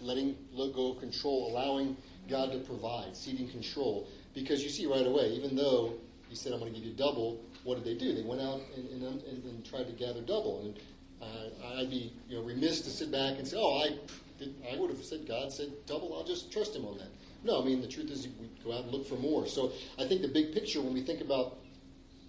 letting 0.00 0.36
let 0.52 0.74
go 0.74 0.92
of 0.92 1.00
control, 1.00 1.50
allowing 1.50 1.96
God 2.28 2.52
to 2.52 2.58
provide, 2.58 3.16
ceding 3.16 3.48
control. 3.48 4.08
Because 4.34 4.62
you 4.62 4.68
see 4.70 4.86
right 4.86 5.06
away, 5.06 5.30
even 5.30 5.56
though 5.56 5.94
He 6.28 6.36
said, 6.36 6.52
"I'm 6.52 6.60
going 6.60 6.72
to 6.72 6.78
give 6.78 6.86
you 6.86 6.94
double," 6.94 7.40
what 7.64 7.76
did 7.76 7.84
they 7.84 7.98
do? 7.98 8.14
They 8.14 8.22
went 8.22 8.42
out 8.42 8.60
and, 8.76 8.88
and, 8.90 9.02
and, 9.22 9.44
and 9.44 9.64
tried 9.64 9.86
to 9.86 9.92
gather 9.92 10.20
double. 10.20 10.60
And 10.62 10.78
uh, 11.22 11.78
I'd 11.80 11.90
be 11.90 12.12
you 12.28 12.38
know 12.38 12.44
remiss 12.44 12.82
to 12.82 12.90
sit 12.90 13.10
back 13.10 13.38
and 13.38 13.46
say, 13.48 13.56
"Oh, 13.58 13.82
I." 13.84 13.98
Did, 14.38 14.54
I 14.72 14.78
would 14.78 14.90
have 14.90 15.02
said 15.04 15.26
God 15.26 15.52
said 15.52 15.66
double. 15.86 16.14
I'll 16.16 16.22
just 16.24 16.52
trust 16.52 16.76
Him 16.76 16.84
on 16.84 16.96
that. 16.98 17.08
No, 17.42 17.60
I 17.60 17.64
mean 17.64 17.80
the 17.80 17.88
truth 17.88 18.08
is 18.12 18.28
we 18.40 18.48
go 18.64 18.72
out 18.72 18.84
and 18.84 18.92
look 18.92 19.04
for 19.08 19.16
more. 19.16 19.48
So 19.48 19.72
I 19.98 20.06
think 20.06 20.22
the 20.22 20.28
big 20.28 20.52
picture 20.52 20.80
when 20.80 20.94
we 20.94 21.00
think 21.00 21.20
about 21.20 21.58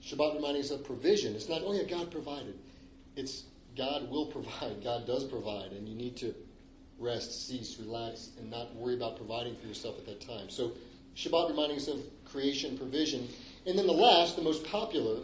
Shabbat 0.03 0.33
reminding 0.33 0.63
us 0.63 0.71
of 0.71 0.83
provision, 0.83 1.35
it's 1.35 1.49
not 1.49 1.61
oh 1.63 1.71
yeah 1.73 1.83
God 1.83 2.09
provided. 2.09 2.57
It's 3.15 3.43
God 3.77 4.09
will 4.09 4.25
provide. 4.27 4.83
God 4.83 5.07
does 5.07 5.23
provide, 5.23 5.71
and 5.71 5.87
you 5.87 5.95
need 5.95 6.17
to 6.17 6.33
rest, 6.99 7.47
cease, 7.47 7.77
relax, 7.79 8.29
and 8.37 8.49
not 8.49 8.75
worry 8.75 8.95
about 8.95 9.15
providing 9.17 9.55
for 9.55 9.67
yourself 9.67 9.97
at 9.97 10.05
that 10.05 10.21
time. 10.21 10.49
So 10.49 10.73
Shabbat 11.15 11.49
reminding 11.49 11.77
us 11.77 11.87
of 11.87 12.01
creation, 12.25 12.77
provision. 12.77 13.27
And 13.65 13.77
then 13.77 13.87
the 13.87 13.93
last, 13.93 14.35
the 14.35 14.41
most 14.41 14.65
popular 14.65 15.17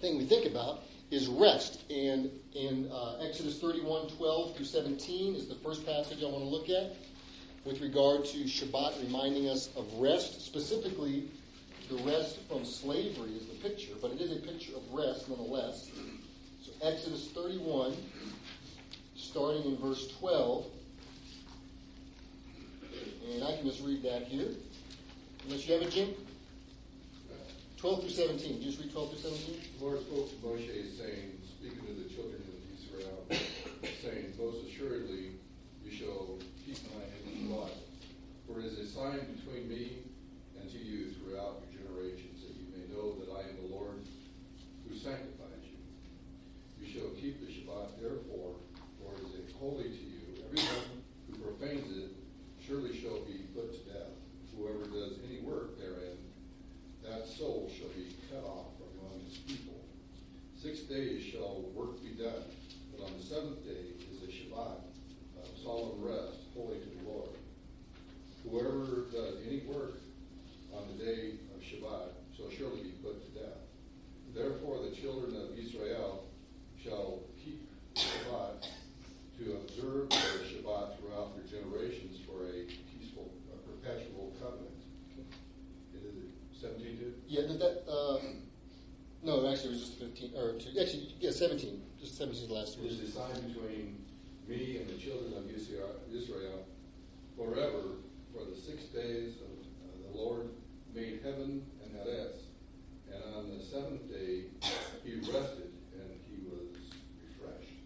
thing 0.00 0.18
we 0.18 0.24
think 0.24 0.46
about 0.46 0.82
is 1.10 1.28
rest. 1.28 1.82
And 1.90 2.30
in 2.54 2.90
uh, 2.92 3.18
Exodus 3.20 3.60
31, 3.60 4.08
12 4.08 4.56
through 4.56 4.64
17 4.64 5.34
is 5.34 5.48
the 5.48 5.54
first 5.56 5.86
passage 5.86 6.22
I 6.22 6.26
want 6.26 6.38
to 6.38 6.44
look 6.44 6.68
at 6.68 6.96
with 7.64 7.80
regard 7.80 8.24
to 8.26 8.38
Shabbat 8.44 9.02
reminding 9.02 9.48
us 9.48 9.70
of 9.76 9.92
rest. 9.94 10.44
Specifically, 10.44 11.28
the 11.88 11.96
rest 12.02 12.38
from 12.48 12.64
slavery 12.64 13.32
is 13.32 13.46
the 13.46 13.68
picture, 13.68 13.92
but 14.00 14.10
it 14.12 14.20
is 14.20 14.32
a 14.32 14.40
picture 14.40 14.72
of 14.76 14.82
rest 14.92 15.28
nonetheless. 15.28 15.90
Exodus 16.84 17.28
31, 17.28 17.96
starting 19.16 19.64
in 19.64 19.78
verse 19.78 20.06
12. 20.18 20.66
And 23.32 23.42
I 23.42 23.56
can 23.56 23.64
just 23.64 23.82
read 23.82 24.02
that 24.02 24.24
here. 24.24 24.48
Unless 25.46 25.66
you 25.66 25.72
have 25.72 25.82
it, 25.82 25.90
Jim? 25.90 26.10
12 27.78 28.00
through 28.00 28.10
17. 28.10 28.62
Just 28.62 28.80
read 28.80 28.92
12 28.92 29.10
through 29.10 29.30
17. 29.30 29.60
The 29.78 29.84
Lord 29.84 30.00
spoke 30.00 30.28
to 30.28 30.36
Moshe, 30.46 30.98
saying, 30.98 31.40
speaking 31.48 31.86
to 31.86 31.94
the 32.02 32.08
children 32.12 32.42
of 32.44 32.60
Israel, 32.76 33.24
saying, 34.02 34.34
Most 34.38 34.68
assuredly 34.68 35.40
you 35.82 35.90
shall 35.90 36.36
keep 36.66 36.76
my 36.92 37.04
Shabbat, 37.24 37.72
for 38.46 38.60
it 38.60 38.66
is 38.66 38.78
a 38.78 38.86
sign 38.86 39.20
between 39.36 39.68
me 39.70 40.04
and 40.60 40.70
to 40.70 40.78
you 40.78 41.12
throughout 41.12 41.64
your 41.72 41.80
generations, 41.80 42.42
that 42.44 42.52
you 42.56 42.68
may 42.76 42.84
know 42.92 43.16
that 43.20 43.32
I 43.32 43.48
am 43.48 43.68
the 43.68 43.74
Lord 43.74 44.04
who 44.86 44.96
sanctifies 44.96 45.43
shall 46.94 47.10
keep 47.20 47.42
the 47.42 47.50
Shabbat, 47.50 47.98
therefore, 48.00 48.54
for 49.02 49.18
it 49.18 49.34
is 49.42 49.52
holy 49.58 49.90
to 49.90 50.04
you. 50.06 50.22
Everyone 50.46 51.02
who 51.26 51.34
profanes 51.42 51.90
it 51.90 52.14
surely 52.64 52.94
shall 52.94 53.18
be 53.26 53.50
put 53.50 53.74
to 53.74 53.92
death. 53.92 54.14
Whoever 54.54 54.86
does 54.86 55.18
any 55.26 55.40
work 55.40 55.76
therein, 55.76 56.14
that 57.02 57.26
soul 57.26 57.68
shall 57.76 57.88
be 57.88 58.14
cut 58.30 58.46
off 58.46 58.78
from 58.78 58.94
among 59.02 59.24
his 59.26 59.38
people. 59.38 59.74
Six 60.54 60.80
days 60.86 61.24
shall 61.24 61.62
work 61.74 62.00
be 62.00 62.10
done, 62.10 62.46
but 62.92 63.06
on 63.06 63.18
the 63.18 63.24
seventh 63.24 63.64
day 63.64 63.90
is 64.14 64.22
a 64.22 64.30
Shabbat, 64.30 64.78
a 65.42 65.62
solemn 65.64 66.00
rest, 66.00 66.46
holy 66.54 66.78
to 66.78 66.86
the 66.86 67.10
Lord. 67.10 67.30
Whoever 68.46 69.10
does 69.10 69.42
any 69.48 69.66
work 69.66 69.98
on 70.72 70.86
the 70.94 71.04
day 71.04 71.32
of 71.56 71.60
Shabbat 71.60 72.14
shall 72.36 72.50
surely 72.56 72.82
be 72.82 72.94
put 73.02 73.20
to 73.26 73.40
death. 73.40 73.58
Therefore 74.32 74.78
the 74.78 74.94
children 74.94 75.34
of 75.36 75.58
Israel 75.58 76.23
shall 76.84 77.20
keep 77.42 77.66
Shabbat 77.94 78.68
to 79.38 79.56
observe 79.56 80.10
the 80.10 80.44
Shabbat 80.44 80.98
throughout 80.98 81.34
their 81.34 81.48
generations 81.48 82.20
for 82.26 82.44
a 82.44 82.68
peaceful, 82.92 83.32
a 83.52 83.56
perpetual 83.66 84.36
covenant. 84.38 84.70
Is 85.94 86.04
it 86.04 86.60
17 86.60 86.98
too? 86.98 87.14
Yeah, 87.26 87.42
that, 87.48 87.58
that 87.58 87.90
uh, 87.90 88.18
no, 89.22 89.50
actually 89.50 89.70
it 89.70 89.80
was 89.80 89.88
just 89.88 89.98
15, 89.98 90.36
or 90.36 90.52
two, 90.60 90.78
actually, 90.78 91.14
yeah, 91.18 91.30
17. 91.30 91.80
Just 91.98 92.18
17 92.18 92.42
is 92.42 92.48
the 92.48 92.54
last 92.54 92.78
It 92.78 92.92
is 92.92 93.00
a 93.00 93.10
sign 93.10 93.40
between 93.48 94.04
me 94.46 94.76
and 94.76 94.86
the 94.86 94.98
children 95.00 95.32
of 95.38 95.50
Israel 95.50 95.96
Israel 96.12 96.66
forever, 97.36 98.04
for 98.32 98.44
the 98.44 98.54
six 98.54 98.84
days 98.84 99.36
of 99.40 99.48
uh, 99.48 100.12
the 100.12 100.18
Lord 100.18 100.48
made 100.94 101.20
heaven 101.24 101.64
and 101.82 101.96
earth, 102.06 102.42
and 103.10 103.34
on 103.34 103.56
the 103.56 103.64
seventh 103.64 104.06
day 104.10 104.44
he 105.02 105.14
rested 105.32 105.72
and 105.96 106.10
he 106.28 106.36
was 106.44 106.76
refreshed. 107.24 107.80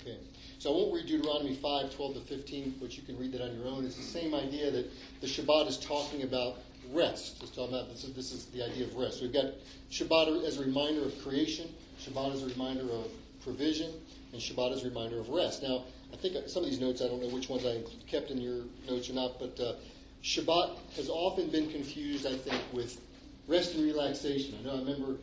Okay. 0.00 0.16
So 0.58 0.72
I 0.72 0.76
won't 0.76 0.94
read 0.94 1.06
Deuteronomy 1.06 1.54
5, 1.54 1.94
12 1.94 2.14
to 2.14 2.20
15, 2.20 2.76
but 2.80 2.96
you 2.96 3.02
can 3.02 3.18
read 3.18 3.32
that 3.32 3.42
on 3.42 3.54
your 3.58 3.66
own. 3.66 3.84
It's 3.84 3.96
the 3.96 4.02
same 4.02 4.34
idea 4.34 4.70
that 4.70 4.90
the 5.20 5.26
Shabbat 5.26 5.68
is 5.68 5.78
talking 5.78 6.22
about 6.22 6.58
rest. 6.92 7.42
It's 7.42 7.50
talking 7.50 7.74
about 7.74 7.90
this 7.90 8.04
is, 8.04 8.12
this 8.14 8.32
is 8.32 8.46
the 8.46 8.64
idea 8.64 8.84
of 8.84 8.94
rest. 8.94 9.22
We've 9.22 9.32
got 9.32 9.46
Shabbat 9.90 10.44
as 10.44 10.58
a 10.58 10.64
reminder 10.64 11.04
of 11.04 11.22
creation, 11.22 11.68
Shabbat 12.00 12.34
as 12.34 12.42
a 12.42 12.46
reminder 12.46 12.90
of 12.92 13.10
provision, 13.42 13.90
and 14.32 14.40
Shabbat 14.40 14.72
as 14.72 14.84
a 14.84 14.88
reminder 14.88 15.18
of 15.18 15.28
rest. 15.28 15.62
Now, 15.62 15.84
I 16.12 16.16
think 16.16 16.36
some 16.48 16.64
of 16.64 16.70
these 16.70 16.80
notes, 16.80 17.00
I 17.02 17.08
don't 17.08 17.22
know 17.22 17.28
which 17.28 17.48
ones 17.48 17.64
I 17.64 17.82
kept 18.10 18.30
in 18.30 18.38
your 18.40 18.64
notes 18.88 19.08
or 19.08 19.14
not, 19.14 19.38
but 19.38 19.58
uh, 19.60 19.74
Shabbat 20.22 20.76
has 20.96 21.08
often 21.08 21.48
been 21.48 21.70
confused, 21.70 22.26
I 22.26 22.36
think, 22.36 22.60
with 22.72 23.00
rest 23.48 23.74
and 23.74 23.84
relaxation. 23.84 24.56
I 24.60 24.66
know 24.66 24.76
I 24.76 24.78
remember 24.78 25.16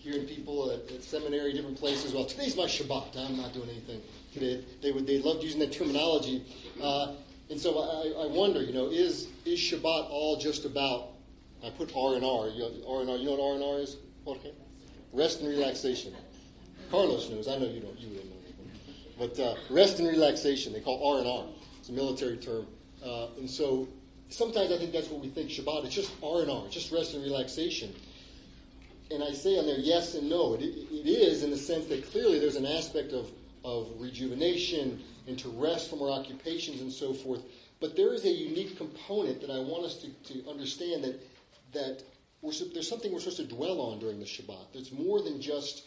hearing 0.00 0.26
people 0.26 0.70
at, 0.70 0.90
at 0.90 1.04
seminary, 1.04 1.52
different 1.52 1.78
places, 1.78 2.14
well, 2.14 2.24
today's 2.24 2.56
my 2.56 2.64
Shabbat. 2.64 3.16
I'm 3.16 3.36
not 3.36 3.52
doing 3.52 3.68
anything 3.68 4.00
today. 4.32 4.64
They 4.82 4.92
would, 4.92 5.06
they 5.06 5.20
loved 5.20 5.42
using 5.42 5.60
that 5.60 5.72
terminology. 5.72 6.44
Uh, 6.82 7.14
and 7.50 7.60
so 7.60 7.78
I, 7.78 8.24
I 8.24 8.26
wonder, 8.26 8.62
you 8.62 8.72
know, 8.72 8.86
is, 8.86 9.28
is 9.44 9.58
Shabbat 9.58 10.10
all 10.10 10.38
just 10.38 10.64
about, 10.64 11.10
I 11.62 11.68
put 11.68 11.94
R 11.94 12.14
and 12.14 12.24
R, 12.24 12.46
R 12.46 13.00
and 13.02 13.10
R, 13.10 13.16
you 13.16 13.26
know 13.26 13.32
what 13.32 13.40
R 13.40 13.54
and 13.56 13.64
R 13.64 13.78
is? 13.80 13.98
Okay. 14.26 14.52
Rest 15.12 15.40
and 15.40 15.48
relaxation. 15.48 16.14
Carlos 16.90 17.28
knows, 17.28 17.46
I 17.46 17.58
know 17.58 17.66
you 17.66 17.80
don't, 17.80 17.98
you 18.00 18.08
wouldn't 18.08 18.30
know. 18.30 18.36
But 19.18 19.38
uh, 19.38 19.54
rest 19.68 19.98
and 19.98 20.08
relaxation, 20.08 20.72
they 20.72 20.80
call 20.80 21.14
R 21.14 21.18
and 21.18 21.28
R. 21.28 21.44
It's 21.78 21.90
a 21.90 21.92
military 21.92 22.38
term. 22.38 22.66
Uh, 23.04 23.26
and 23.38 23.50
so 23.50 23.86
sometimes 24.30 24.72
I 24.72 24.78
think 24.78 24.92
that's 24.92 25.08
what 25.08 25.20
we 25.20 25.28
think 25.28 25.50
Shabbat. 25.50 25.84
It's 25.84 25.94
just 25.94 26.12
R 26.22 26.40
and 26.40 26.50
R, 26.50 26.62
just 26.70 26.90
rest 26.90 27.12
and 27.12 27.22
relaxation. 27.22 27.94
And 29.10 29.24
I 29.24 29.32
say 29.32 29.58
on 29.58 29.66
there 29.66 29.78
yes 29.78 30.14
and 30.14 30.28
no. 30.30 30.54
It, 30.54 30.62
it 30.62 31.06
is 31.06 31.42
in 31.42 31.50
the 31.50 31.56
sense 31.56 31.86
that 31.86 32.10
clearly 32.10 32.38
there's 32.38 32.56
an 32.56 32.66
aspect 32.66 33.12
of, 33.12 33.30
of 33.64 33.88
rejuvenation 33.98 35.02
and 35.26 35.38
to 35.38 35.48
rest 35.48 35.90
from 35.90 36.02
our 36.02 36.10
occupations 36.10 36.80
and 36.80 36.92
so 36.92 37.12
forth. 37.12 37.42
But 37.80 37.96
there 37.96 38.14
is 38.14 38.24
a 38.24 38.30
unique 38.30 38.76
component 38.76 39.40
that 39.40 39.50
I 39.50 39.58
want 39.58 39.84
us 39.84 39.96
to, 39.96 40.08
to 40.32 40.48
understand 40.48 41.04
that 41.04 41.20
that 41.72 42.02
there's 42.42 42.88
something 42.88 43.12
we're 43.12 43.20
supposed 43.20 43.36
to 43.36 43.44
dwell 43.44 43.80
on 43.80 43.98
during 43.98 44.18
the 44.18 44.24
Shabbat. 44.24 44.72
That's 44.72 44.92
more 44.92 45.20
than 45.22 45.40
just, 45.40 45.84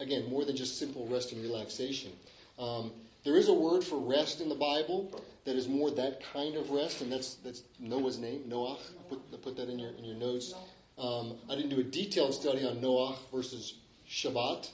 again, 0.00 0.30
more 0.30 0.44
than 0.44 0.56
just 0.56 0.78
simple 0.78 1.06
rest 1.08 1.32
and 1.32 1.42
relaxation. 1.42 2.12
Um, 2.58 2.92
There 3.24 3.36
is 3.36 3.48
a 3.48 3.52
word 3.54 3.84
for 3.84 3.98
rest 3.98 4.40
in 4.40 4.48
the 4.48 4.54
Bible 4.54 5.22
that 5.44 5.56
is 5.56 5.68
more 5.68 5.90
that 5.92 6.22
kind 6.32 6.56
of 6.56 6.70
rest, 6.70 7.02
and 7.02 7.10
that's 7.12 7.34
that's 7.44 7.62
Noah's 7.78 8.18
name, 8.18 8.42
Noah. 8.46 8.78
I 8.98 9.02
put, 9.08 9.20
I 9.32 9.36
put 9.36 9.56
that 9.56 9.68
in 9.68 9.78
your 9.78 9.90
in 9.90 10.04
your 10.04 10.16
notes. 10.16 10.54
Um, 10.98 11.36
I 11.50 11.54
didn't 11.54 11.70
do 11.70 11.80
a 11.80 11.84
detailed 11.84 12.34
study 12.34 12.66
on 12.66 12.76
Noach 12.76 13.16
versus 13.32 13.74
Shabbat, 14.08 14.68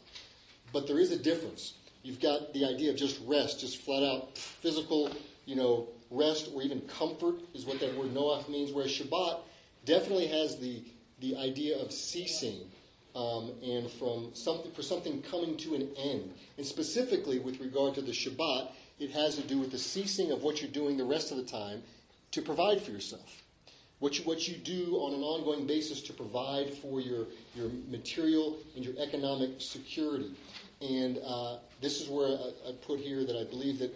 but 0.73 0.87
there 0.87 0.99
is 0.99 1.13
a 1.13 1.19
difference. 1.19 1.75
You've 2.03 2.21
got 2.21 2.53
the 2.53 2.65
idea 2.65 2.91
of 2.91 2.97
just 2.97 3.21
rest, 3.27 3.61
just 3.61 3.83
flat 3.83 4.03
out 4.03 4.37
physical, 4.37 5.11
you 5.47 5.57
know, 5.57 5.89
rest 6.11 6.51
or 6.55 6.63
even 6.63 6.81
comfort 6.83 7.37
is 7.55 7.65
what 7.67 7.81
that 7.81 7.97
word 7.97 8.15
Noach 8.15 8.49
means. 8.49 8.73
Whereas 8.73 8.91
Shabbat 8.91 9.41
definitely 9.85 10.29
has 10.29 10.59
the 10.59 10.83
the 11.21 11.37
idea 11.37 11.77
of 11.77 11.93
ceasing 11.93 12.61
um, 13.15 13.53
and 13.63 13.91
from 13.91 14.31
something 14.35 14.71
for 14.73 14.83
something 14.83 15.23
coming 15.23 15.57
to 15.59 15.75
an 15.75 15.89
end. 15.99 16.33
And 16.57 16.67
specifically 16.67 17.39
with 17.39 17.61
regard 17.61 17.95
to 17.97 18.03
the 18.03 18.13
Shabbat, 18.13 18.71
it 18.99 19.11
has 19.11 19.37
to 19.37 19.43
do 19.43 19.59
with 19.59 19.73
the 19.73 19.79
ceasing 19.79 20.31
of 20.31 20.43
what 20.43 20.61
you're 20.61 20.71
doing 20.71 20.97
the 20.97 21.05
rest 21.05 21.31
of 21.31 21.37
the 21.37 21.45
time 21.45 21.83
to 22.33 22.43
provide 22.43 22.83
for 22.83 22.91
yourself. 22.91 23.43
What 24.01 24.19
you, 24.19 24.25
what 24.25 24.47
you 24.47 24.57
do 24.57 24.97
on 24.97 25.15
an 25.15 25.23
ongoing 25.23 25.67
basis 25.67 26.01
to 26.03 26.13
provide 26.13 26.73
for 26.73 27.01
your, 27.01 27.27
your 27.55 27.69
material 27.89 28.57
and 28.77 28.85
your 28.85 28.95
economic 28.99 29.61
security. 29.61 30.31
And 30.81 31.19
uh, 31.27 31.59
this 31.81 32.01
is 32.01 32.09
where 32.09 32.29
I, 32.29 32.69
I 32.69 32.73
put 32.87 33.01
here 33.01 33.25
that 33.25 33.37
I 33.37 33.45
believe 33.45 33.81
that 33.81 33.93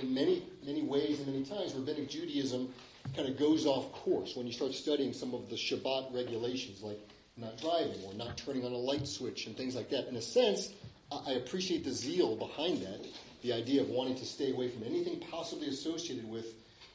in 0.00 0.14
many, 0.14 0.42
many 0.64 0.82
ways 0.82 1.20
and 1.20 1.26
many 1.26 1.44
times, 1.44 1.74
rabbinic 1.74 2.08
Judaism 2.08 2.72
kind 3.14 3.28
of 3.28 3.38
goes 3.38 3.66
off 3.66 3.92
course 3.92 4.34
when 4.34 4.46
you 4.46 4.52
start 4.52 4.72
studying 4.72 5.12
some 5.12 5.34
of 5.34 5.50
the 5.50 5.56
Shabbat 5.56 6.14
regulations, 6.14 6.82
like 6.82 6.98
not 7.36 7.60
driving 7.60 8.02
or 8.06 8.14
not 8.14 8.38
turning 8.38 8.64
on 8.64 8.72
a 8.72 8.76
light 8.76 9.06
switch 9.06 9.46
and 9.46 9.56
things 9.56 9.74
like 9.74 9.90
that. 9.90 10.08
In 10.08 10.16
a 10.16 10.22
sense, 10.22 10.72
I 11.26 11.32
appreciate 11.32 11.84
the 11.84 11.92
zeal 11.92 12.36
behind 12.36 12.82
that, 12.82 13.06
the 13.42 13.52
idea 13.52 13.82
of 13.82 13.88
wanting 13.88 14.16
to 14.16 14.24
stay 14.24 14.52
away 14.52 14.70
from 14.70 14.84
anything 14.84 15.20
possibly 15.30 15.68
associated 15.68 16.28
with, 16.28 16.46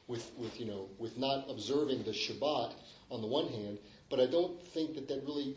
with, 0.09 0.31
with 0.37 0.59
you 0.59 0.65
know, 0.65 0.89
with 0.97 1.17
not 1.17 1.45
observing 1.49 2.03
the 2.03 2.11
Shabbat 2.11 2.73
on 3.11 3.21
the 3.21 3.27
one 3.27 3.47
hand, 3.47 3.77
but 4.09 4.19
I 4.19 4.25
don't 4.25 4.61
think 4.61 4.95
that 4.95 5.07
that 5.07 5.23
really 5.23 5.55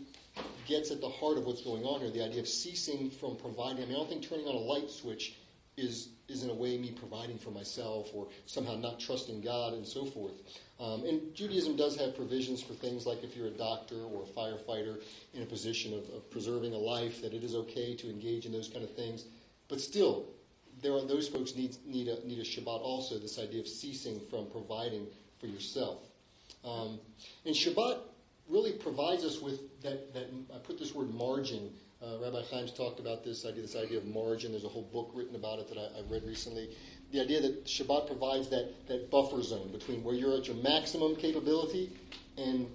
gets 0.69 0.91
at 0.91 1.01
the 1.01 1.09
heart 1.09 1.39
of 1.39 1.45
what's 1.45 1.63
going 1.63 1.83
on 1.85 2.01
here. 2.01 2.11
The 2.11 2.23
idea 2.23 2.41
of 2.41 2.49
ceasing 2.49 3.11
from 3.11 3.37
providing. 3.37 3.83
I 3.83 3.87
mean, 3.87 3.95
I 3.95 3.99
don't 3.99 4.09
think 4.09 4.29
turning 4.29 4.47
on 4.47 4.55
a 4.55 4.59
light 4.59 4.91
switch 4.91 5.35
is 5.79 6.11
is 6.29 6.43
in 6.43 6.51
a 6.51 6.55
way 6.55 6.77
me 6.79 6.91
providing 6.91 7.39
for 7.39 7.51
myself 7.51 8.11
or 8.15 8.29
somehow 8.47 8.77
not 8.77 9.01
trusting 9.01 9.41
God 9.41 9.73
and 9.73 9.87
so 9.87 10.05
forth. 10.05 10.35
Um, 10.79 11.05
and 11.05 11.35
Judaism 11.35 11.77
does 11.77 11.97
have 11.97 12.15
provisions 12.15 12.63
for 12.63 12.75
things 12.75 13.07
like 13.07 13.23
if 13.23 13.37
you're 13.37 13.47
a 13.47 13.51
doctor 13.51 13.97
or 13.97 14.23
a 14.23 14.27
firefighter 14.27 15.03
in 15.35 15.43
a 15.43 15.47
position 15.47 15.95
of, 15.95 16.09
of 16.15 16.31
preserving 16.31 16.75
a 16.75 16.79
life, 16.79 17.23
that 17.23 17.33
it 17.33 17.43
is 17.43 17.55
okay 17.55 17.95
to 17.97 18.11
engage 18.11 18.47
in 18.47 18.53
those 18.53 18.69
kind 18.69 18.85
of 18.85 18.95
things. 18.95 19.25
But 19.69 19.81
still, 19.81 20.27
there 20.83 20.93
are 20.93 21.05
those 21.07 21.29
folks 21.29 21.55
need 21.55 21.77
need 21.87 22.09
a 22.09 22.27
need 22.27 22.39
a 22.39 22.45
Shabbat 22.45 22.81
also. 22.81 23.19
This 23.19 23.39
idea 23.39 23.61
of 23.61 23.69
ceasing 23.69 24.21
from 24.31 24.47
providing 24.51 25.07
for 25.41 25.47
yourself. 25.47 25.99
Um, 26.65 26.99
and 27.45 27.55
Shabbat 27.55 27.99
really 28.49 28.73
provides 28.73 29.25
us 29.25 29.41
with 29.41 29.61
that. 29.83 30.13
That 30.15 30.27
I 30.55 30.59
put 30.59 30.79
this 30.79 30.95
word 30.95 31.13
margin 31.15 31.71
uh, 32.03 32.19
Rabbi 32.19 32.43
Chaim's 32.51 32.73
talked 32.73 32.99
about 32.99 33.23
this 33.23 33.47
idea, 33.47 33.63
this 33.63 33.77
idea 33.77 33.99
of 33.99 34.07
margin. 34.07 34.51
There's 34.51 34.65
a 34.65 34.69
whole 34.69 34.89
book 34.93 35.13
written 35.15 35.37
about 35.37 35.61
it 35.61 35.69
that 35.69 35.79
I, 35.79 35.99
have 35.99 36.11
read 36.11 36.25
recently. 36.25 36.71
The 37.13 37.21
idea 37.21 37.41
that 37.41 37.67
Shabbat 37.67 38.09
provides 38.09 38.49
that, 38.49 38.89
that 38.89 39.11
buffer 39.11 39.41
zone 39.43 39.71
between 39.71 40.03
where 40.03 40.15
you're 40.15 40.37
at 40.37 40.49
your 40.49 40.57
maximum 40.57 41.15
capability 41.17 41.91
and 42.37 42.67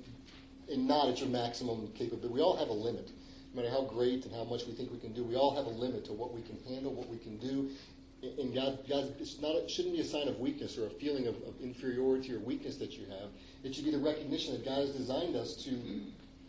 and 0.69 0.85
not 0.85 1.07
at 1.07 1.19
your 1.19 1.29
maximum 1.29 1.87
capability. 1.95 2.33
We 2.33 2.41
all 2.41 2.57
have 2.57 2.67
a 2.67 2.73
limit. 2.73 3.09
No 3.53 3.61
matter 3.61 3.73
how 3.73 3.83
great 3.83 4.25
and 4.25 4.35
how 4.35 4.43
much 4.43 4.65
we 4.65 4.73
think 4.73 4.91
we 4.91 4.99
can 4.99 5.13
do, 5.13 5.23
we 5.23 5.35
all 5.35 5.55
have 5.55 5.65
a 5.65 5.69
limit 5.69 6.05
to 6.05 6.13
what 6.13 6.33
we 6.33 6.41
can 6.41 6.57
handle, 6.67 6.93
what 6.93 7.07
we 7.07 7.17
can 7.17 7.37
do. 7.37 7.69
And 8.23 8.53
God, 8.53 8.79
God 8.89 9.13
it's 9.19 9.39
not, 9.39 9.55
it 9.55 9.69
shouldn't 9.69 9.93
be 9.93 10.01
a 10.01 10.05
sign 10.05 10.27
of 10.27 10.39
weakness 10.39 10.77
or 10.77 10.87
a 10.87 10.89
feeling 10.89 11.27
of, 11.27 11.35
of 11.43 11.53
inferiority 11.61 12.33
or 12.33 12.39
weakness 12.39 12.77
that 12.77 12.93
you 12.93 13.05
have. 13.05 13.29
It 13.63 13.75
should 13.75 13.85
be 13.85 13.91
the 13.91 13.99
recognition 13.99 14.53
that 14.53 14.65
God 14.65 14.79
has 14.79 14.91
designed 14.91 15.35
us 15.35 15.55
to 15.65 15.71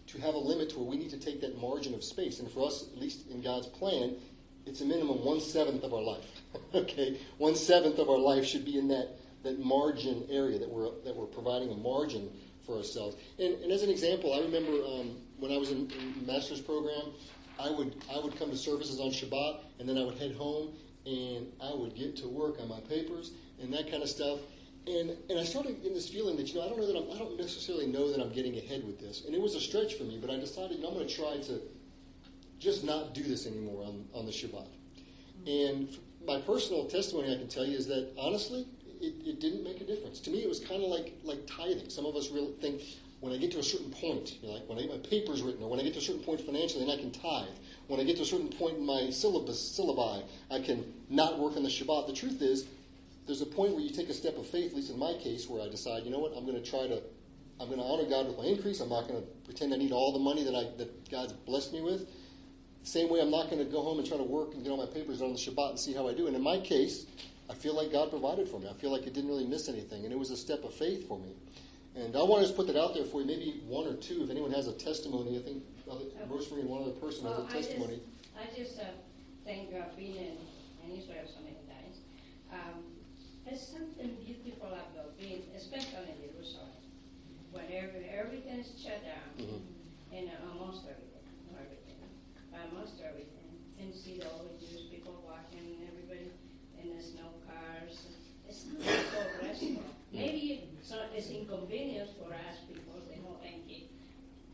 to 0.08 0.18
have 0.22 0.34
a 0.34 0.38
limit 0.38 0.70
to 0.70 0.78
where 0.78 0.88
we 0.88 0.96
need 0.96 1.10
to 1.10 1.18
take 1.18 1.42
that 1.42 1.60
margin 1.60 1.92
of 1.92 2.02
space. 2.02 2.40
And 2.40 2.50
for 2.50 2.66
us, 2.66 2.86
at 2.90 2.98
least 2.98 3.28
in 3.28 3.42
God's 3.42 3.66
plan, 3.66 4.16
it's 4.64 4.80
a 4.80 4.84
minimum 4.84 5.22
one 5.22 5.40
seventh 5.40 5.82
of 5.84 5.92
our 5.92 6.00
life. 6.02 6.24
okay, 6.74 7.20
one 7.36 7.54
seventh 7.54 7.98
of 7.98 8.08
our 8.08 8.18
life 8.18 8.44
should 8.44 8.64
be 8.64 8.78
in 8.78 8.88
that 8.88 9.16
that 9.42 9.58
margin 9.58 10.26
area 10.30 10.58
that 10.58 10.68
we're 10.68 10.90
that 11.04 11.14
we're 11.14 11.26
providing 11.26 11.70
a 11.70 11.76
margin 11.76 12.30
for 12.64 12.76
ourselves. 12.76 13.16
And, 13.38 13.54
and 13.62 13.72
as 13.72 13.82
an 13.82 13.90
example, 13.90 14.34
I 14.34 14.40
remember 14.40 14.72
um, 14.84 15.16
when 15.38 15.52
I 15.52 15.56
was 15.56 15.70
in, 15.70 15.90
in 15.90 16.26
master's 16.26 16.60
program, 16.60 17.12
I 17.58 17.70
would 17.70 17.94
I 18.10 18.18
would 18.18 18.38
come 18.38 18.50
to 18.50 18.56
services 18.56 19.00
on 19.00 19.10
Shabbat, 19.10 19.60
and 19.80 19.88
then 19.88 19.98
I 19.98 20.04
would 20.04 20.18
head 20.18 20.34
home 20.34 20.72
and 21.08 21.46
I 21.62 21.74
would 21.74 21.94
get 21.94 22.16
to 22.18 22.28
work 22.28 22.60
on 22.60 22.68
my 22.68 22.80
papers 22.80 23.32
and 23.62 23.72
that 23.72 23.90
kind 23.90 24.02
of 24.02 24.08
stuff. 24.08 24.40
And, 24.86 25.16
and 25.30 25.38
I 25.38 25.44
started 25.44 25.76
getting 25.76 25.94
this 25.94 26.08
feeling 26.08 26.36
that, 26.36 26.48
you 26.48 26.54
know, 26.54 26.66
I 26.66 26.68
don't 26.68 26.78
know 26.78 26.86
that 26.86 26.96
I'm, 26.96 27.10
I 27.14 27.18
don't 27.18 27.38
necessarily 27.38 27.86
know 27.86 28.10
that 28.12 28.20
I'm 28.20 28.32
getting 28.32 28.56
ahead 28.56 28.84
with 28.86 29.00
this. 29.00 29.24
And 29.24 29.34
it 29.34 29.40
was 29.40 29.54
a 29.54 29.60
stretch 29.60 29.94
for 29.94 30.04
me, 30.04 30.18
but 30.20 30.30
I 30.30 30.36
decided, 30.36 30.76
you 30.76 30.82
know, 30.82 30.88
I'm 30.88 30.94
going 30.94 31.08
to 31.08 31.14
try 31.14 31.38
to 31.38 31.60
just 32.58 32.84
not 32.84 33.14
do 33.14 33.22
this 33.22 33.46
anymore 33.46 33.84
on, 33.84 34.04
on 34.14 34.26
the 34.26 34.32
Shabbat. 34.32 34.68
And 35.46 35.96
my 36.26 36.40
personal 36.40 36.86
testimony 36.86 37.34
I 37.34 37.38
can 37.38 37.48
tell 37.48 37.64
you 37.64 37.76
is 37.76 37.86
that, 37.86 38.12
honestly, 38.18 38.66
it, 39.00 39.14
it 39.24 39.40
didn't 39.40 39.62
make 39.62 39.80
a 39.80 39.84
difference. 39.84 40.20
To 40.20 40.30
me, 40.30 40.38
it 40.38 40.48
was 40.48 40.60
kind 40.60 40.82
of 40.82 40.90
like, 40.90 41.14
like 41.22 41.46
tithing. 41.46 41.88
Some 41.88 42.06
of 42.06 42.16
us 42.16 42.30
really 42.30 42.52
think, 42.60 42.82
when 43.20 43.32
I 43.32 43.36
get 43.36 43.50
to 43.52 43.58
a 43.58 43.62
certain 43.62 43.90
point, 43.90 44.36
you 44.40 44.48
know, 44.48 44.54
like 44.54 44.68
when 44.68 44.78
I 44.78 44.82
get 44.82 44.90
my 44.90 45.08
papers 45.08 45.42
written, 45.42 45.62
or 45.62 45.70
when 45.70 45.80
I 45.80 45.82
get 45.82 45.92
to 45.94 45.98
a 45.98 46.02
certain 46.02 46.22
point 46.22 46.40
financially, 46.40 46.84
then 46.84 46.96
I 46.96 47.00
can 47.00 47.10
tithe. 47.10 47.48
When 47.88 47.98
I 47.98 48.04
get 48.04 48.16
to 48.16 48.22
a 48.22 48.26
certain 48.26 48.48
point 48.48 48.76
in 48.76 48.86
my 48.86 49.10
syllabus, 49.10 49.76
syllabi, 49.76 50.22
I 50.50 50.60
can 50.60 50.84
not 51.08 51.38
work 51.38 51.56
on 51.56 51.62
the 51.62 51.70
Shabbat. 51.70 52.06
The 52.06 52.12
truth 52.12 52.42
is, 52.42 52.66
there's 53.26 53.40
a 53.40 53.46
point 53.46 53.72
where 53.72 53.80
you 53.80 53.90
take 53.90 54.10
a 54.10 54.14
step 54.14 54.36
of 54.36 54.46
faith, 54.46 54.70
at 54.70 54.76
least 54.76 54.90
in 54.90 54.98
my 54.98 55.14
case, 55.14 55.48
where 55.48 55.62
I 55.62 55.68
decide, 55.68 56.04
you 56.04 56.10
know 56.10 56.18
what, 56.18 56.32
I'm 56.36 56.46
going 56.46 56.62
to 56.62 56.70
try 56.70 56.86
to, 56.86 57.02
I'm 57.58 57.68
going 57.68 57.78
to 57.78 57.84
honor 57.84 58.08
God 58.08 58.26
with 58.26 58.36
my 58.36 58.44
increase. 58.44 58.80
I'm 58.80 58.90
not 58.90 59.08
going 59.08 59.20
to 59.20 59.26
pretend 59.44 59.72
I 59.72 59.78
need 59.78 59.92
all 59.92 60.12
the 60.12 60.18
money 60.18 60.44
that 60.44 60.54
I 60.54 60.64
that 60.76 61.10
God's 61.10 61.32
blessed 61.32 61.72
me 61.72 61.80
with. 61.80 62.08
Same 62.84 63.08
way, 63.08 63.20
I'm 63.20 63.30
not 63.30 63.50
going 63.50 63.58
to 63.58 63.70
go 63.70 63.82
home 63.82 63.98
and 63.98 64.06
try 64.06 64.16
to 64.16 64.22
work 64.22 64.54
and 64.54 64.62
get 64.62 64.70
all 64.70 64.78
my 64.78 64.86
papers 64.86 65.20
on 65.20 65.32
the 65.32 65.38
Shabbat 65.38 65.70
and 65.70 65.78
see 65.80 65.92
how 65.94 66.08
I 66.08 66.14
do. 66.14 66.26
And 66.26 66.36
in 66.36 66.42
my 66.42 66.58
case, 66.58 67.06
I 67.50 67.54
feel 67.54 67.74
like 67.74 67.90
God 67.90 68.10
provided 68.10 68.48
for 68.48 68.60
me. 68.60 68.68
I 68.68 68.74
feel 68.74 68.92
like 68.92 69.06
it 69.06 69.14
didn't 69.14 69.30
really 69.30 69.46
miss 69.46 69.68
anything, 69.68 70.04
and 70.04 70.12
it 70.12 70.18
was 70.18 70.30
a 70.30 70.36
step 70.36 70.62
of 70.64 70.74
faith 70.74 71.08
for 71.08 71.18
me. 71.18 71.32
And 71.98 72.14
I 72.14 72.22
want 72.22 72.42
to 72.42 72.46
just 72.46 72.56
put 72.56 72.66
that 72.68 72.78
out 72.78 72.94
there 72.94 73.04
for 73.04 73.20
you. 73.20 73.26
Maybe 73.26 73.60
one 73.66 73.86
or 73.86 73.94
two, 73.94 74.22
if 74.22 74.30
anyone 74.30 74.52
has 74.52 74.68
a 74.68 74.72
testimony. 74.72 75.36
I 75.36 75.42
think 75.42 75.62
Rosemary 76.30 76.62
and 76.62 76.70
one 76.70 76.82
other 76.82 76.94
person 77.02 77.24
Well, 77.24 77.42
has 77.42 77.50
a 77.50 77.56
testimony. 77.58 77.98
I 78.38 78.46
just, 78.54 78.54
I 78.54 78.62
just 78.62 78.78
uh, 78.78 78.84
thank 79.44 79.72
God 79.72 79.96
being 79.96 80.14
in, 80.14 80.36
in 80.86 80.88
Israel 80.94 81.26
so 81.26 81.42
many 81.42 81.58
times. 81.66 81.98
Um, 82.54 82.86
there's 83.44 83.66
something 83.66 84.14
beautiful 84.22 84.68
about 84.68 85.18
being, 85.18 85.42
especially 85.56 86.14
in 86.14 86.18
Jerusalem, 86.22 86.70
when 87.50 87.66
every, 87.74 88.06
everything 88.14 88.60
is 88.62 88.70
shut 88.78 89.02
down, 89.02 89.26
Mhm. 89.40 89.58
and 90.14 90.28
uh, 90.30 90.52
almost 90.54 90.86
everything, 90.86 91.26
everything, 91.58 91.98
almost 92.54 93.02
everything. 93.02 93.34
And 93.80 93.90
see 93.94 94.20
all 94.22 94.46
the 94.46 94.54
Jewish 94.62 94.86
people 94.90 95.18
walking, 95.26 95.64
and 95.66 95.82
everybody, 95.88 96.30
in 96.78 96.90
there's 96.94 97.10
snow 97.10 97.30
cars. 97.48 98.06
It's 98.46 98.66
not 98.70 98.86
so 98.86 99.20
restful. 99.42 99.97
Maybe 100.12 100.64
it's, 100.80 100.90
not, 100.90 101.12
it's 101.14 101.28
inconvenience 101.30 102.10
for 102.16 102.32
us 102.32 102.64
because 102.66 103.04
they 103.12 103.20
don't 103.20 103.40
think 103.44 103.68
it, 103.68 103.92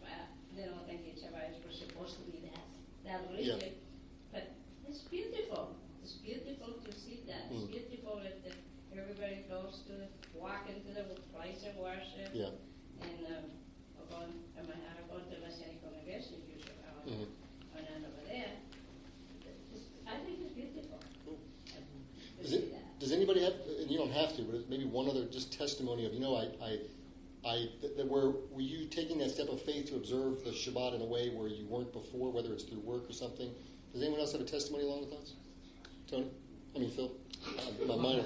well, 0.03 0.27
they 0.57 0.67
don't 0.67 0.83
think 0.87 1.07
it's 1.07 1.23
Shabbat 1.23 1.55
supposed 1.71 2.19
to 2.19 2.25
be 2.27 2.43
that, 2.51 2.67
that 3.07 3.21
Yeah. 3.39 3.55
But 4.33 4.51
it's 4.89 5.07
beautiful. 5.07 5.77
It's 6.03 6.19
beautiful 6.19 6.75
to 6.85 6.91
see 6.93 7.23
that. 7.31 7.49
It's 7.55 7.65
Mm. 7.65 7.71
beautiful 7.71 8.21
that 8.23 8.43
everybody 8.93 9.47
goes 9.49 9.83
to 9.87 9.95
walk 10.35 10.67
into 10.69 10.91
the 10.93 11.07
place 11.33 11.63
of 11.67 11.77
worship. 11.79 12.31
Yeah. 12.35 12.51
And 13.03 13.19
um, 13.31 13.45
upon, 14.03 14.27
I 14.59 14.63
mean, 14.63 14.83
I 14.83 15.03
go 15.11 15.19
to 15.23 15.31
the 15.31 15.39
Messianic 15.39 15.83
congregation 15.83 16.43
usually 16.51 16.75
Mhm. 17.07 17.31
and 17.79 17.83
then 17.87 18.01
over 18.11 18.23
there. 18.27 18.59
It's, 19.73 19.87
I 20.07 20.19
think 20.25 20.39
it's 20.45 20.53
beautiful. 20.55 20.99
Cool. 21.25 21.39
See 22.45 22.57
it. 22.57 22.74
Does 23.05 23.13
anybody 23.13 23.45
have, 23.45 23.53
and 23.81 23.91
you 23.91 23.99
don't 23.99 24.13
have 24.13 24.35
to, 24.37 24.43
but 24.45 24.71
maybe 24.71 24.87
one 24.87 25.11
other 25.11 25.27
just 25.27 25.53
testimony 25.53 26.07
of, 26.07 26.15
you 26.15 26.21
know, 26.21 26.37
I, 26.37 26.49
I, 26.65 26.79
I 27.47 27.67
that, 27.83 27.99
that 27.99 28.09
where 28.09 28.31
were 28.51 28.63
you 28.63 28.87
taking 28.87 29.19
that 29.19 29.31
step 29.31 29.49
of 29.51 29.61
faith 29.61 29.91
to 29.91 29.97
observe 29.97 30.43
the 30.43 30.53
Shabbat 30.53 30.95
in 30.95 31.03
a 31.03 31.05
way 31.05 31.29
where 31.29 31.47
you 31.49 31.67
weren't 31.67 31.93
before, 31.93 32.33
whether 32.33 32.55
it's 32.55 32.65
through 32.65 32.81
work 32.81 33.05
or 33.07 33.13
something? 33.13 33.51
Does 33.93 34.01
anyone 34.01 34.21
else 34.21 34.33
have 34.33 34.41
a 34.41 34.45
testimony 34.45 34.85
along 34.85 35.03
those 35.03 35.13
lines? 35.13 35.35
Tony? 36.11 36.29
I 36.75 36.79
mean, 36.79 36.91
Phil? 36.93 37.13
Uh, 37.47 37.87
my 37.87 37.97
mind, 37.97 38.25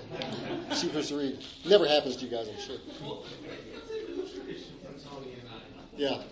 shoot 0.76 0.92
for 0.92 1.02
three. 1.02 1.40
Never 1.66 1.88
happens 1.88 2.14
to 2.18 2.24
you 2.24 2.30
guys, 2.30 2.46
I'm 2.48 2.60
sure. 2.62 2.76
Well, 3.02 3.24
it's 3.42 3.90
a 3.90 4.12
new 4.14 4.28
tradition 4.30 4.74
from 4.86 4.94
Tony 5.02 5.32
and 5.40 5.48
I. 5.50 5.58
Yeah. 5.96 6.22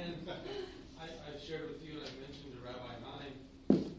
And 0.00 0.16
I, 0.98 1.04
I've 1.28 1.42
shared 1.46 1.68
with 1.68 1.84
you, 1.84 1.98
and 2.00 2.08
I've 2.08 2.20
mentioned 2.24 2.56
to 2.56 2.60
Rabbi 2.64 2.88
Chaim, 3.04 3.92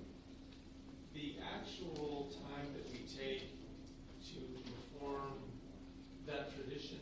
the 1.14 1.36
actual 1.46 2.34
time 2.50 2.74
that 2.74 2.90
we 2.92 3.06
take 3.06 3.54
to 4.34 4.40
perform 4.72 5.34
that 6.26 6.54
tradition, 6.56 7.00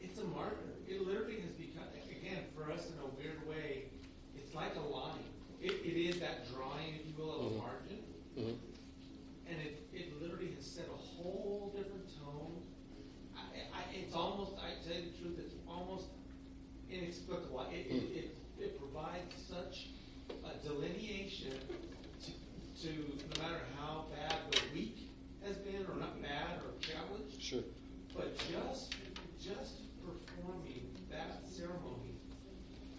it's 0.00 0.18
a 0.18 0.24
marker. 0.24 0.74
It 0.88 1.06
literally 1.06 1.40
has 1.40 1.52
become, 1.52 1.84
again, 2.10 2.44
for 2.56 2.70
us 2.72 2.86
in 2.90 2.98
a 2.98 3.06
weird 3.20 3.46
way, 3.48 3.84
it's 4.36 4.54
like 4.54 4.74
a 4.76 4.80
line. 4.94 5.22
It, 5.60 5.72
it 5.84 5.96
is 5.96 6.20
that 6.20 6.50
drawing, 6.52 6.94
if 7.00 7.06
you 7.06 7.14
will, 7.16 7.34
of 7.34 7.46
a 7.46 7.54
Mhm. 7.54 7.58
margin. 7.58 7.98
Mhm. 8.36 8.56
And 9.46 9.60
it, 9.60 9.86
it 9.92 10.20
literally 10.20 10.34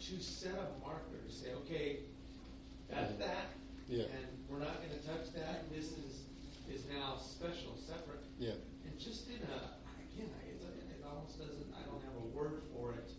to 0.10 0.22
set 0.22 0.54
a 0.54 0.68
marker 0.86 1.18
to 1.26 1.32
say, 1.34 1.54
okay, 1.66 2.00
that's 2.90 3.14
that, 3.18 3.50
Yeah. 3.90 4.04
and 4.06 4.26
we're 4.50 4.60
not 4.60 4.78
going 4.78 4.94
to 4.94 5.02
touch 5.06 5.34
that. 5.34 5.70
This 5.74 5.92
is 5.98 6.22
is 6.70 6.82
now 6.90 7.18
special, 7.18 7.78
separate, 7.78 8.26
Yeah. 8.40 8.58
and 8.86 8.98
just 9.00 9.30
in 9.30 9.38
a 9.42 9.78
again, 10.14 10.30
I- 10.34 10.50
it's, 10.50 10.64
it 10.66 11.02
almost 11.06 11.38
doesn't. 11.38 11.74
I 11.78 11.82
don't 11.86 12.02
have 12.02 12.16
a 12.18 12.26
word 12.34 12.64
for 12.74 12.94
it 12.94 13.12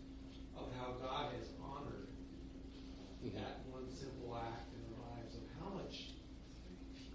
of 0.55 0.67
how 0.75 0.93
God 1.01 1.31
has 1.35 1.47
honored 1.63 2.07
Mhm. 3.23 3.33
that 3.35 3.65
one 3.71 3.87
simple 3.89 4.35
act 4.35 4.73
in 4.75 4.83
the 4.91 4.99
lives 5.01 5.35
of 5.35 5.43
how 5.59 5.69
much. 5.75 6.15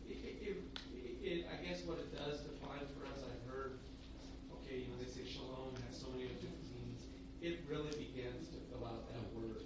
It, 0.08 0.16
it, 0.16 0.56
it, 0.94 1.22
it, 1.22 1.46
I 1.52 1.62
guess 1.64 1.84
what 1.84 1.98
it 1.98 2.12
does 2.16 2.40
define 2.40 2.86
for 2.96 3.04
us, 3.06 3.20
I've 3.24 3.44
heard, 3.50 3.78
okay, 4.60 4.80
you 4.80 4.88
know, 4.88 4.96
they 4.98 5.10
say 5.10 5.24
shalom 5.28 5.74
has 5.88 5.96
so 6.00 6.08
many 6.10 6.28
different 6.28 6.64
meanings. 6.72 7.02
It 7.40 7.60
really 7.68 7.92
begins 7.96 8.48
to 8.50 8.58
fill 8.70 8.86
out 8.86 9.08
that 9.12 9.32
word. 9.36 9.62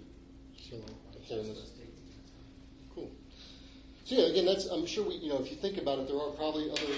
Shalom, 0.55 0.85
the 0.85 1.16
Just 1.16 1.16
Cool. 2.95 3.11
So 4.05 4.15
yeah, 4.15 4.27
again, 4.27 4.45
that's 4.45 4.65
I'm 4.67 4.85
sure 4.85 5.07
we, 5.07 5.15
you 5.15 5.29
know, 5.29 5.39
if 5.39 5.49
you 5.51 5.57
think 5.57 5.77
about 5.77 5.99
it, 5.99 6.07
there 6.07 6.17
are 6.17 6.31
probably 6.31 6.71
other 6.71 6.93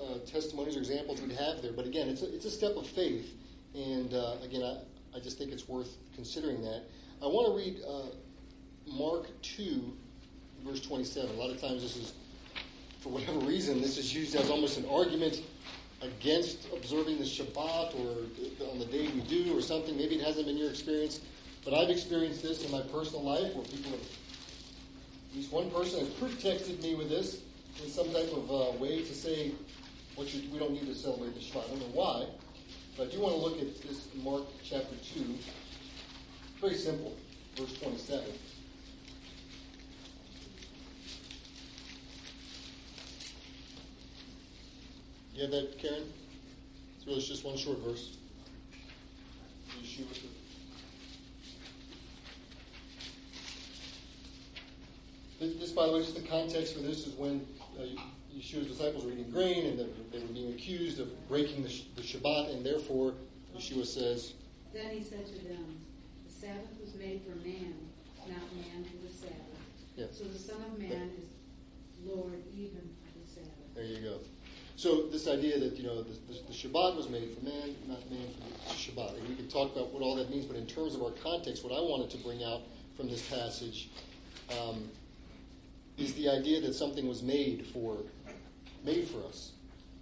uh, 0.00 0.18
testimonies 0.26 0.76
or 0.76 0.80
examples 0.80 1.20
we'd 1.20 1.32
have 1.32 1.62
there. 1.62 1.72
But 1.72 1.86
again, 1.86 2.08
it's 2.08 2.22
a, 2.22 2.34
it's 2.34 2.44
a 2.44 2.50
step 2.50 2.76
of 2.76 2.86
faith, 2.86 3.34
and 3.74 4.12
uh, 4.12 4.36
again, 4.42 4.62
I, 4.62 4.78
I 5.16 5.20
just 5.20 5.38
think 5.38 5.52
it's 5.52 5.68
worth 5.68 5.96
considering 6.14 6.62
that. 6.62 6.82
I 7.22 7.26
want 7.26 7.46
to 7.46 7.54
read 7.56 7.80
uh, 7.88 8.10
Mark 8.92 9.28
two, 9.42 9.96
verse 10.66 10.80
twenty-seven. 10.80 11.30
A 11.30 11.38
lot 11.38 11.50
of 11.50 11.60
times, 11.60 11.82
this 11.82 11.96
is 11.96 12.14
for 13.00 13.10
whatever 13.10 13.38
reason, 13.40 13.80
this 13.80 13.98
is 13.98 14.14
used 14.14 14.34
as 14.34 14.50
almost 14.50 14.78
an 14.78 14.86
argument 14.90 15.42
against 16.02 16.66
observing 16.74 17.18
the 17.18 17.24
Shabbat 17.24 17.94
or 18.00 18.70
on 18.70 18.78
the 18.78 18.86
day 18.86 19.08
we 19.08 19.20
do 19.20 19.56
or 19.56 19.60
something. 19.60 19.96
Maybe 19.96 20.16
it 20.16 20.24
hasn't 20.24 20.46
been 20.46 20.56
your 20.56 20.70
experience, 20.70 21.20
but 21.64 21.74
I've 21.74 21.90
experienced 21.90 22.42
this 22.42 22.64
in 22.64 22.70
my 22.70 22.82
personal 22.82 23.22
life 23.22 23.54
where 23.54 23.64
people 23.64 23.92
have 23.92 24.00
at 24.00 25.36
least 25.36 25.50
one 25.50 25.70
person 25.70 26.00
has 26.00 26.08
proof 26.10 26.40
texted 26.40 26.80
me 26.82 26.94
with 26.94 27.08
this 27.08 27.40
in 27.82 27.90
some 27.90 28.06
type 28.12 28.30
of 28.32 28.50
uh, 28.50 28.78
way 28.78 29.02
to 29.02 29.14
say 29.14 29.52
what 30.14 30.32
we 30.32 30.58
don't 30.58 30.72
need 30.72 30.86
to 30.86 30.94
celebrate 30.94 31.34
the 31.34 31.40
Shabbat. 31.40 31.64
I 31.64 31.68
don't 31.70 31.80
know 31.80 31.94
why, 31.94 32.26
but 32.96 33.08
I 33.08 33.10
do 33.10 33.20
want 33.20 33.34
to 33.34 33.40
look 33.40 33.60
at 33.60 33.82
this 33.82 34.08
in 34.14 34.22
Mark 34.22 34.44
chapter 34.62 34.94
2. 35.14 35.38
Very 36.60 36.76
simple, 36.76 37.16
verse 37.56 37.72
27. 37.78 38.24
You 45.34 45.42
have 45.42 45.50
that, 45.50 45.78
Karen? 45.80 46.12
It's 46.96 47.06
really 47.08 47.20
just 47.20 47.44
one 47.44 47.56
short 47.56 47.78
verse. 47.78 48.18
Yeshua. 49.82 50.06
This, 55.40 55.54
this, 55.56 55.70
by 55.72 55.86
the 55.86 55.92
way, 55.92 56.00
just 56.00 56.14
the 56.14 56.28
context 56.28 56.74
for 56.74 56.80
this 56.80 57.06
is 57.06 57.14
when 57.14 57.46
uh, 57.78 57.82
Yeshua's 58.34 58.66
disciples 58.66 59.04
were 59.04 59.12
eating 59.12 59.30
grain 59.30 59.66
and 59.66 59.78
they 59.78 60.18
were 60.18 60.26
being 60.32 60.52
accused 60.52 61.00
of 61.00 61.28
breaking 61.28 61.62
the, 61.62 61.72
the 61.96 62.02
Shabbat, 62.02 62.54
and 62.54 62.64
therefore 62.64 63.14
Yeshua 63.56 63.86
says, 63.86 64.34
Then 64.72 64.90
he 64.90 65.02
said 65.02 65.26
to 65.26 65.34
them, 65.46 65.78
The 66.26 66.32
Sabbath 66.32 66.80
was 66.80 66.94
made 66.94 67.22
for 67.22 67.36
man, 67.46 67.74
not 68.28 68.42
man 68.54 68.84
for 68.84 69.06
the 69.06 69.12
Sabbath. 69.12 69.34
Yeah. 69.96 70.06
So 70.12 70.24
the 70.24 70.38
Son 70.38 70.56
of 70.60 70.78
Man 70.78 71.10
is 71.18 71.28
Lord 72.04 72.42
even 72.56 72.78
of 72.78 73.26
the 73.26 73.32
Sabbath. 73.32 73.74
There 73.74 73.84
you 73.84 74.00
go. 74.00 74.18
So 74.76 75.06
this 75.06 75.28
idea 75.28 75.58
that 75.60 75.76
you 75.76 75.84
know 75.84 76.02
the, 76.02 76.14
the, 76.26 76.40
the 76.48 76.52
Shabbat 76.52 76.96
was 76.96 77.08
made 77.08 77.30
for 77.36 77.44
man, 77.44 77.76
not 77.86 78.10
man 78.10 78.26
for 78.36 78.68
the 78.68 78.74
Shabbat, 78.74 79.18
and 79.18 79.28
we 79.28 79.36
can 79.36 79.48
talk 79.48 79.74
about 79.74 79.92
what 79.92 80.02
all 80.02 80.16
that 80.16 80.30
means. 80.30 80.46
But 80.46 80.56
in 80.56 80.66
terms 80.66 80.94
of 80.94 81.02
our 81.02 81.12
context, 81.12 81.62
what 81.62 81.72
I 81.72 81.80
wanted 81.80 82.10
to 82.10 82.18
bring 82.18 82.42
out 82.42 82.62
from 82.96 83.08
this 83.08 83.28
passage 83.28 83.88
um, 84.50 84.88
is 85.96 86.14
the 86.14 86.28
idea 86.28 86.60
that 86.60 86.74
something 86.74 87.08
was 87.08 87.22
made 87.22 87.66
for 87.66 87.98
made 88.84 89.08
for 89.08 89.26
us. 89.26 89.52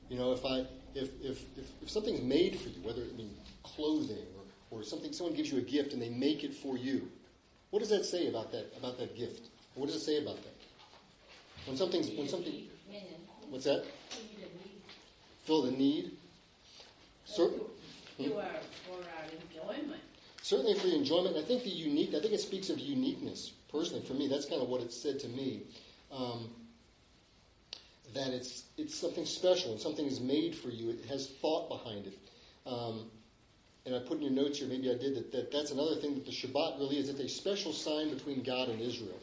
You 0.09 0.19
know, 0.19 0.33
if 0.33 0.45
I 0.45 0.67
if 0.95 1.11
if 1.23 1.43
if, 1.57 1.67
if 1.83 1.91
something's 1.91 2.23
made 2.23 2.59
for 2.59 2.69
you, 2.69 2.81
whether 2.83 3.03
it 3.03 3.17
mean 3.17 3.35
clothing 3.63 4.27
or, 4.71 4.79
or 4.79 4.83
something, 4.83 5.13
someone 5.13 5.35
gives 5.35 5.53
you 5.53 5.59
a 5.59 5.63
gift 5.63 5.93
and 5.93 6.03
they 6.03 6.11
make 6.11 6.45
it 6.45 6.55
for 6.55 6.77
you. 6.77 7.11
What 7.71 7.81
does 7.81 7.91
that 7.91 8.05
say 8.05 8.29
about 8.29 8.53
that 8.53 8.73
about 8.77 8.99
that 8.99 9.17
gift? 9.17 9.49
What 9.75 9.87
does 9.87 9.97
it 9.97 10.01
say 10.01 10.19
about 10.23 10.37
that? 10.37 10.55
When 11.67 11.77
something's 11.77 12.11
when 12.11 12.29
something 12.29 12.69
what's 13.49 13.65
that? 13.65 13.85
Fill 15.45 15.63
the 15.63 15.73
need. 15.73 16.13
Certain, 17.25 17.61
uh, 17.61 18.23
You 18.23 18.31
hmm? 18.31 18.39
are 18.39 18.45
for 18.87 18.99
enjoyment. 18.99 19.09
Uh, 19.11 19.22
certainly 20.43 20.75
for 20.75 20.89
the 20.89 20.95
enjoyment. 20.95 21.37
I 21.37 21.43
think 21.43 21.65
the 21.65 21.71
unique. 21.71 22.15
I 22.15 22.21
think 22.21 22.35
it 22.35 22.41
speaks 22.41 22.69
of 22.69 22.79
uniqueness. 22.79 23.53
Personally, 23.71 24.05
for 24.05 24.15
me, 24.15 24.29
that's 24.29 24.47
kind 24.47 24.61
of 24.61 24.69
what 24.69 24.83
it 24.83 24.93
said 24.93 25.19
to 25.21 25.29
me. 25.29 25.63
Um, 26.13 26.51
that 28.15 28.29
it's 28.29 28.65
it's 28.77 28.95
something 28.95 29.25
special 29.25 29.73
and 29.73 29.81
something 29.81 30.05
is 30.05 30.21
made 30.21 30.55
for 30.55 30.69
you. 30.69 30.91
It 30.91 31.07
has 31.09 31.29
thought 31.41 31.69
behind 31.69 32.07
it. 32.07 32.19
Um, 32.67 33.11
and 33.85 33.97
I 33.97 33.99
put 33.99 34.19
in 34.19 34.23
your 34.23 34.33
notes 34.33 34.59
here, 34.59 34.69
maybe 34.69 34.91
I 34.91 34.95
did 34.95 35.17
that, 35.17 35.33
that. 35.33 35.51
That's 35.51 35.73
another 35.73 35.97
thing 35.97 36.15
that 36.15 36.25
the 36.25 36.31
Shabbat 36.31 36.79
really 36.79 36.99
is. 36.99 37.09
It's 37.09 37.19
a 37.19 37.29
special 37.29 37.73
sign 37.73 38.15
between 38.15 38.43
God 38.43 38.69
and 38.69 38.81
Israel. 38.81 39.19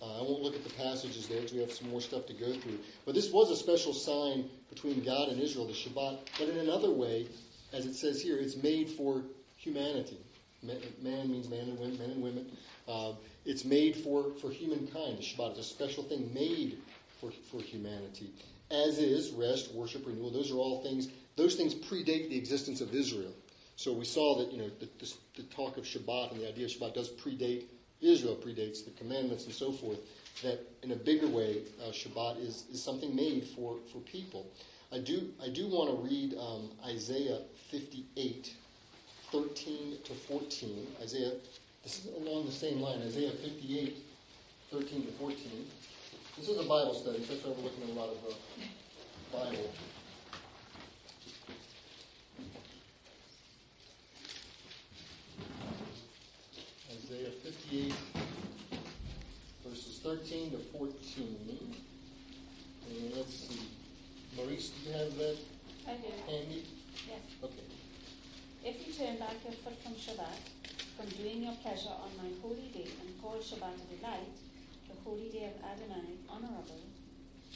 Uh, 0.00 0.20
I 0.20 0.22
won't 0.22 0.42
look 0.42 0.54
at 0.54 0.64
the 0.64 0.70
passages 0.70 1.26
there 1.26 1.38
because 1.40 1.52
we 1.52 1.60
have 1.60 1.72
some 1.72 1.90
more 1.90 2.00
stuff 2.00 2.24
to 2.26 2.32
go 2.32 2.52
through. 2.52 2.78
But 3.04 3.14
this 3.14 3.32
was 3.32 3.50
a 3.50 3.56
special 3.56 3.92
sign 3.92 4.48
between 4.70 5.02
God 5.02 5.28
and 5.28 5.40
Israel, 5.40 5.66
the 5.66 5.72
Shabbat. 5.72 6.20
But 6.38 6.48
in 6.48 6.58
another 6.58 6.90
way, 6.90 7.26
as 7.72 7.84
it 7.84 7.94
says 7.94 8.22
here, 8.22 8.38
it's 8.38 8.56
made 8.56 8.88
for 8.88 9.22
humanity. 9.56 10.18
Man 10.62 11.30
means 11.30 11.48
man 11.48 11.60
and 11.60 11.78
women. 11.78 11.98
Men 11.98 12.10
and 12.10 12.22
women. 12.22 12.56
Uh, 12.88 13.12
it's 13.44 13.64
made 13.64 13.96
for, 13.96 14.32
for 14.40 14.50
humankind. 14.50 15.18
The 15.18 15.22
Shabbat 15.22 15.52
is 15.52 15.58
a 15.58 15.62
special 15.62 16.02
thing 16.04 16.32
made 16.34 16.78
for, 17.20 17.30
for 17.50 17.60
humanity. 17.60 18.32
As 18.70 18.98
is 18.98 19.30
rest, 19.30 19.72
worship, 19.72 20.06
renewal. 20.06 20.30
Those 20.30 20.50
are 20.50 20.56
all 20.56 20.82
things. 20.82 21.08
Those 21.36 21.54
things 21.54 21.74
predate 21.74 22.28
the 22.28 22.36
existence 22.36 22.80
of 22.80 22.94
Israel. 22.94 23.32
So 23.76 23.92
we 23.92 24.04
saw 24.04 24.36
that 24.38 24.50
you 24.50 24.58
know 24.58 24.70
the, 24.80 24.88
the, 24.98 25.14
the 25.36 25.42
talk 25.44 25.76
of 25.76 25.84
Shabbat 25.84 26.32
and 26.32 26.40
the 26.40 26.48
idea 26.48 26.66
of 26.66 26.72
Shabbat 26.72 26.94
does 26.94 27.10
predate 27.10 27.64
Israel, 28.00 28.36
predates 28.36 28.84
the 28.84 28.90
commandments 28.90 29.44
and 29.44 29.54
so 29.54 29.72
forth. 29.72 29.98
That 30.42 30.60
in 30.82 30.92
a 30.92 30.96
bigger 30.96 31.28
way, 31.28 31.62
uh, 31.80 31.90
Shabbat 31.90 32.40
is, 32.40 32.64
is 32.72 32.82
something 32.82 33.14
made 33.14 33.44
for, 33.44 33.76
for 33.92 33.98
people. 34.00 34.46
I 34.92 34.98
do 34.98 35.30
I 35.42 35.48
do 35.48 35.68
want 35.68 35.90
to 35.90 35.96
read 35.96 36.34
um, 36.38 36.70
Isaiah 36.84 37.40
58, 37.70 38.54
13 39.32 39.98
to 40.04 40.12
14. 40.14 40.86
Isaiah, 41.02 41.32
this 41.82 42.04
is 42.04 42.10
along 42.16 42.46
the 42.46 42.52
same 42.52 42.80
line. 42.80 43.00
Isaiah 43.02 43.30
58, 43.30 43.96
13 44.70 45.06
to 45.06 45.12
14. 45.12 45.38
This 46.38 46.48
is 46.48 46.58
a 46.58 46.68
Bible 46.68 46.94
study, 46.94 47.22
so 47.24 47.34
that's 47.34 47.44
why 47.44 47.52
we're 47.56 47.64
looking 47.64 47.82
at 47.84 47.90
a 47.90 47.92
lot 47.92 48.08
of 48.10 48.16
uh, 48.30 48.34
Bible. 49.32 49.70
Isaiah 56.90 57.30
58, 57.42 57.94
verses 59.66 60.00
13 60.02 60.50
to 60.52 60.58
14. 60.78 61.76
And 62.88 63.14
let's 63.16 63.34
see. 63.34 63.60
Maurice, 64.36 64.70
do 64.70 64.90
you 64.90 64.96
have 64.96 65.16
that 65.18 65.36
I 65.86 65.92
do. 65.94 66.08
handy? 66.26 66.64
Yes. 67.08 67.20
Okay. 67.42 67.77
If 68.64 68.86
you 68.86 68.92
turn 68.92 69.18
back 69.18 69.36
your 69.44 69.52
foot 69.52 69.78
from 69.82 69.94
Shabbat, 69.94 70.42
from 70.96 71.06
doing 71.14 71.44
your 71.44 71.54
pleasure 71.62 71.94
on 71.94 72.10
my 72.18 72.28
holy 72.42 72.68
day, 72.74 72.90
and 73.00 73.14
call 73.22 73.38
Shabbat 73.38 73.78
a 73.78 73.86
delight, 73.96 74.34
the 74.88 74.94
holy 75.04 75.30
day 75.30 75.52
of 75.54 75.62
Adonai, 75.62 76.18
honorable, 76.28 76.82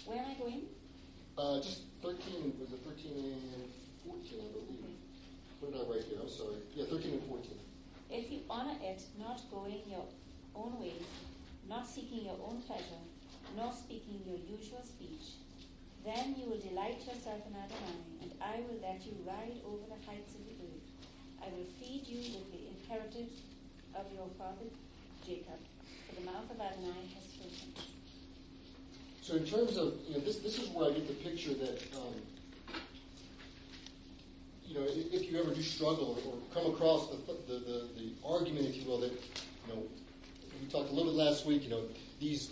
where 0.06 0.18
am 0.18 0.30
I 0.30 0.34
going? 0.34 0.62
Uh, 1.36 1.60
just 1.60 1.82
13, 2.02 2.54
was 2.60 2.72
it 2.72 2.86
13 2.86 3.18
and 3.18 3.66
14, 4.06 4.40
I 4.40 4.52
believe. 4.54 4.94
What 5.60 5.72
did 5.72 5.80
I 5.80 5.90
write 5.90 6.04
here? 6.06 6.18
I'm 6.22 6.30
sorry. 6.30 6.62
Yeah, 6.74 6.86
13 6.86 7.12
and 7.18 7.26
14. 7.28 7.58
If 8.10 8.30
you 8.30 8.40
honor 8.48 8.78
it, 8.82 9.02
not 9.18 9.40
going 9.50 9.82
your 9.90 10.06
own 10.54 10.78
ways, 10.80 11.02
not 11.68 11.86
seeking 11.86 12.26
your 12.26 12.38
own 12.46 12.62
pleasure, 12.62 13.02
nor 13.56 13.72
speaking 13.72 14.22
your 14.26 14.38
usual 14.38 14.82
speech, 14.84 15.42
then 16.04 16.34
you 16.38 16.46
will 16.46 16.58
delight 16.62 16.98
yourself 16.98 17.42
in 17.46 17.54
Adonai, 17.58 17.98
and 18.22 18.32
I 18.40 18.62
will 18.66 18.78
let 18.82 19.04
you 19.06 19.14
ride 19.26 19.58
over 19.66 19.82
the 19.90 19.98
heights 20.06 20.34
of 20.34 20.46
the. 20.46 20.51
I 21.42 21.46
will 21.50 21.66
feed 21.80 22.06
you 22.06 22.38
with 22.38 22.52
the 22.52 22.62
inheritance 22.70 23.40
of 23.94 24.06
your 24.14 24.28
father 24.38 24.70
Jacob, 25.26 25.58
for 26.08 26.20
the 26.20 26.26
mouth 26.26 26.50
of 26.50 26.60
Adonai 26.60 26.94
has 27.14 27.24
spoken. 27.24 27.72
So 29.20 29.36
in 29.36 29.46
terms 29.46 29.76
of, 29.76 29.94
you 30.08 30.14
know, 30.14 30.20
this, 30.20 30.38
this 30.38 30.58
is 30.58 30.68
where 30.70 30.90
I 30.90 30.94
get 30.94 31.06
the 31.06 31.14
picture 31.14 31.54
that, 31.54 31.82
um, 31.96 32.14
you 34.66 34.74
know, 34.74 34.84
if, 34.86 35.30
you 35.30 35.38
ever 35.38 35.54
do 35.54 35.62
struggle 35.62 36.18
or, 36.26 36.32
or 36.32 36.38
come 36.54 36.72
across 36.72 37.08
the, 37.10 37.16
the, 37.32 37.58
the, 37.60 37.88
the 37.96 38.12
argument, 38.26 38.66
if 38.66 38.76
you 38.76 38.88
will, 38.88 39.00
that, 39.00 39.12
you 39.12 39.74
know, 39.74 39.82
we 40.60 40.66
talked 40.68 40.90
a 40.90 40.92
little 40.92 41.12
bit 41.12 41.18
last 41.18 41.46
week, 41.46 41.62
you 41.64 41.70
know, 41.70 41.82
these 42.20 42.50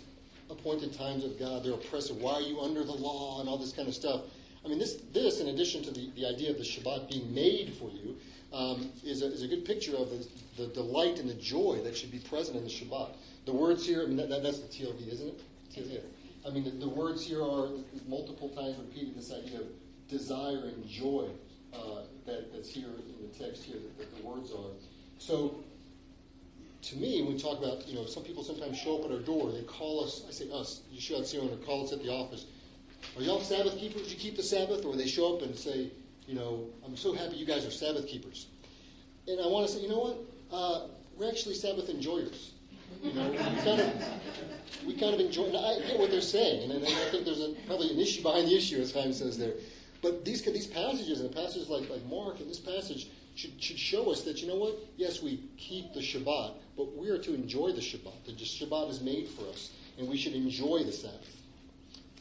appointed 0.49 0.93
times 0.93 1.23
of 1.25 1.37
God, 1.39 1.63
they're 1.63 1.73
oppressive. 1.73 2.17
Why 2.17 2.33
are 2.35 2.41
you 2.41 2.61
under 2.61 2.83
the 2.83 2.93
law 2.93 3.41
and 3.41 3.49
all 3.49 3.57
this 3.57 3.73
kind 3.73 3.87
of 3.87 3.95
stuff? 3.95 4.21
I 4.63 4.67
mean, 4.69 4.79
this, 4.79 5.01
this 5.11 5.39
in 5.39 5.47
addition 5.47 5.83
to 5.83 5.91
the, 5.91 6.09
the 6.15 6.25
idea 6.25 6.51
of 6.51 6.57
the 6.57 6.63
Shabbat 6.63 7.09
being 7.09 7.33
made 7.33 7.73
for 7.79 7.89
you, 7.89 8.15
um, 8.53 8.89
is, 9.03 9.21
a, 9.21 9.27
is 9.27 9.43
a 9.43 9.47
good 9.47 9.65
picture 9.65 9.95
of 9.95 10.09
the, 10.09 10.27
the 10.57 10.67
delight 10.73 11.19
and 11.19 11.29
the 11.29 11.35
joy 11.35 11.79
that 11.83 11.95
should 11.95 12.11
be 12.11 12.19
present 12.19 12.57
in 12.57 12.63
the 12.63 12.69
Shabbat. 12.69 13.15
The 13.45 13.53
words 13.53 13.85
here, 13.85 14.03
I 14.03 14.05
mean, 14.05 14.17
that, 14.17 14.29
that, 14.29 14.43
that's 14.43 14.59
the 14.59 14.67
TLV, 14.67 15.11
isn't 15.11 15.27
it? 15.27 15.41
TLV. 15.73 16.01
I 16.45 16.49
mean, 16.49 16.63
the, 16.63 16.71
the 16.71 16.89
words 16.89 17.25
here 17.25 17.41
are 17.41 17.69
multiple 18.07 18.49
times 18.49 18.77
repeating 18.77 19.13
this 19.15 19.31
idea 19.31 19.61
of 19.61 19.67
desire 20.09 20.65
and 20.65 20.87
joy 20.87 21.29
uh, 21.73 22.01
that, 22.25 22.51
that's 22.53 22.69
here 22.69 22.87
in 22.87 23.31
the 23.31 23.37
text 23.37 23.63
here, 23.63 23.77
that, 23.77 23.97
that 23.97 24.17
the 24.17 24.27
words 24.27 24.51
are. 24.51 24.71
So, 25.17 25.55
to 26.81 26.95
me, 26.97 27.21
when 27.21 27.33
we 27.33 27.39
talk 27.39 27.59
about, 27.59 27.87
you 27.87 27.95
know, 27.95 28.05
some 28.05 28.23
people 28.23 28.43
sometimes 28.43 28.77
show 28.77 28.99
up 28.99 29.05
at 29.05 29.11
our 29.11 29.19
door, 29.19 29.51
they 29.51 29.61
call 29.61 30.03
us, 30.03 30.23
I 30.27 30.31
say 30.31 30.49
us, 30.51 30.81
Yeshua 30.93 31.21
Tzion, 31.21 31.53
or 31.53 31.57
call 31.57 31.85
us 31.85 31.93
at 31.93 32.01
the 32.01 32.09
office. 32.09 32.47
Are 33.15 33.21
y'all 33.21 33.39
Sabbath 33.39 33.77
keepers? 33.77 34.11
You 34.11 34.17
keep 34.17 34.35
the 34.35 34.43
Sabbath? 34.43 34.83
Or 34.85 34.95
they 34.95 35.07
show 35.07 35.35
up 35.35 35.43
and 35.43 35.55
say, 35.55 35.91
you 36.31 36.37
know, 36.37 36.65
I'm 36.85 36.95
so 36.95 37.13
happy 37.13 37.35
you 37.35 37.45
guys 37.45 37.65
are 37.65 37.71
Sabbath 37.71 38.07
keepers. 38.07 38.47
And 39.27 39.41
I 39.41 39.47
want 39.47 39.67
to 39.67 39.73
say, 39.73 39.81
you 39.81 39.89
know 39.89 39.99
what? 39.99 40.17
Uh, 40.49 40.87
we're 41.17 41.29
actually 41.29 41.55
Sabbath 41.55 41.89
enjoyers. 41.89 42.53
You 43.03 43.13
know, 43.13 43.29
we 43.29 43.37
kind 43.37 43.81
of, 43.81 43.93
we 44.87 44.93
kind 44.93 45.13
of 45.13 45.19
enjoy. 45.19 45.47
I 45.47 45.79
get 45.85 45.99
what 45.99 46.09
they're 46.09 46.21
saying, 46.21 46.71
and 46.71 46.83
I 46.85 46.89
think 47.09 47.25
there's 47.25 47.41
a, 47.41 47.53
probably 47.67 47.91
an 47.91 47.99
issue 47.99 48.21
behind 48.21 48.47
the 48.47 48.55
issue, 48.55 48.79
as 48.79 48.93
Chaim 48.93 49.11
says 49.11 49.37
there. 49.37 49.53
But 50.01 50.23
these 50.23 50.41
these 50.41 50.67
passages 50.67 51.19
and 51.19 51.33
passages 51.33 51.69
like 51.69 51.89
like 51.89 52.05
Mark 52.05 52.39
and 52.39 52.49
this 52.49 52.59
passage 52.59 53.07
should 53.35 53.51
should 53.61 53.79
show 53.79 54.11
us 54.11 54.21
that 54.21 54.41
you 54.41 54.47
know 54.47 54.55
what? 54.55 54.75
Yes, 54.97 55.21
we 55.21 55.43
keep 55.57 55.93
the 55.93 55.99
Shabbat, 55.99 56.53
but 56.77 56.95
we 56.97 57.09
are 57.09 57.17
to 57.19 57.33
enjoy 57.33 57.71
the 57.71 57.81
Shabbat. 57.81 58.25
The 58.25 58.33
Shabbat 58.33 58.89
is 58.89 59.01
made 59.01 59.27
for 59.27 59.47
us, 59.49 59.71
and 59.97 60.07
we 60.07 60.17
should 60.17 60.33
enjoy 60.33 60.83
the 60.83 60.91
Sabbath. 60.91 61.37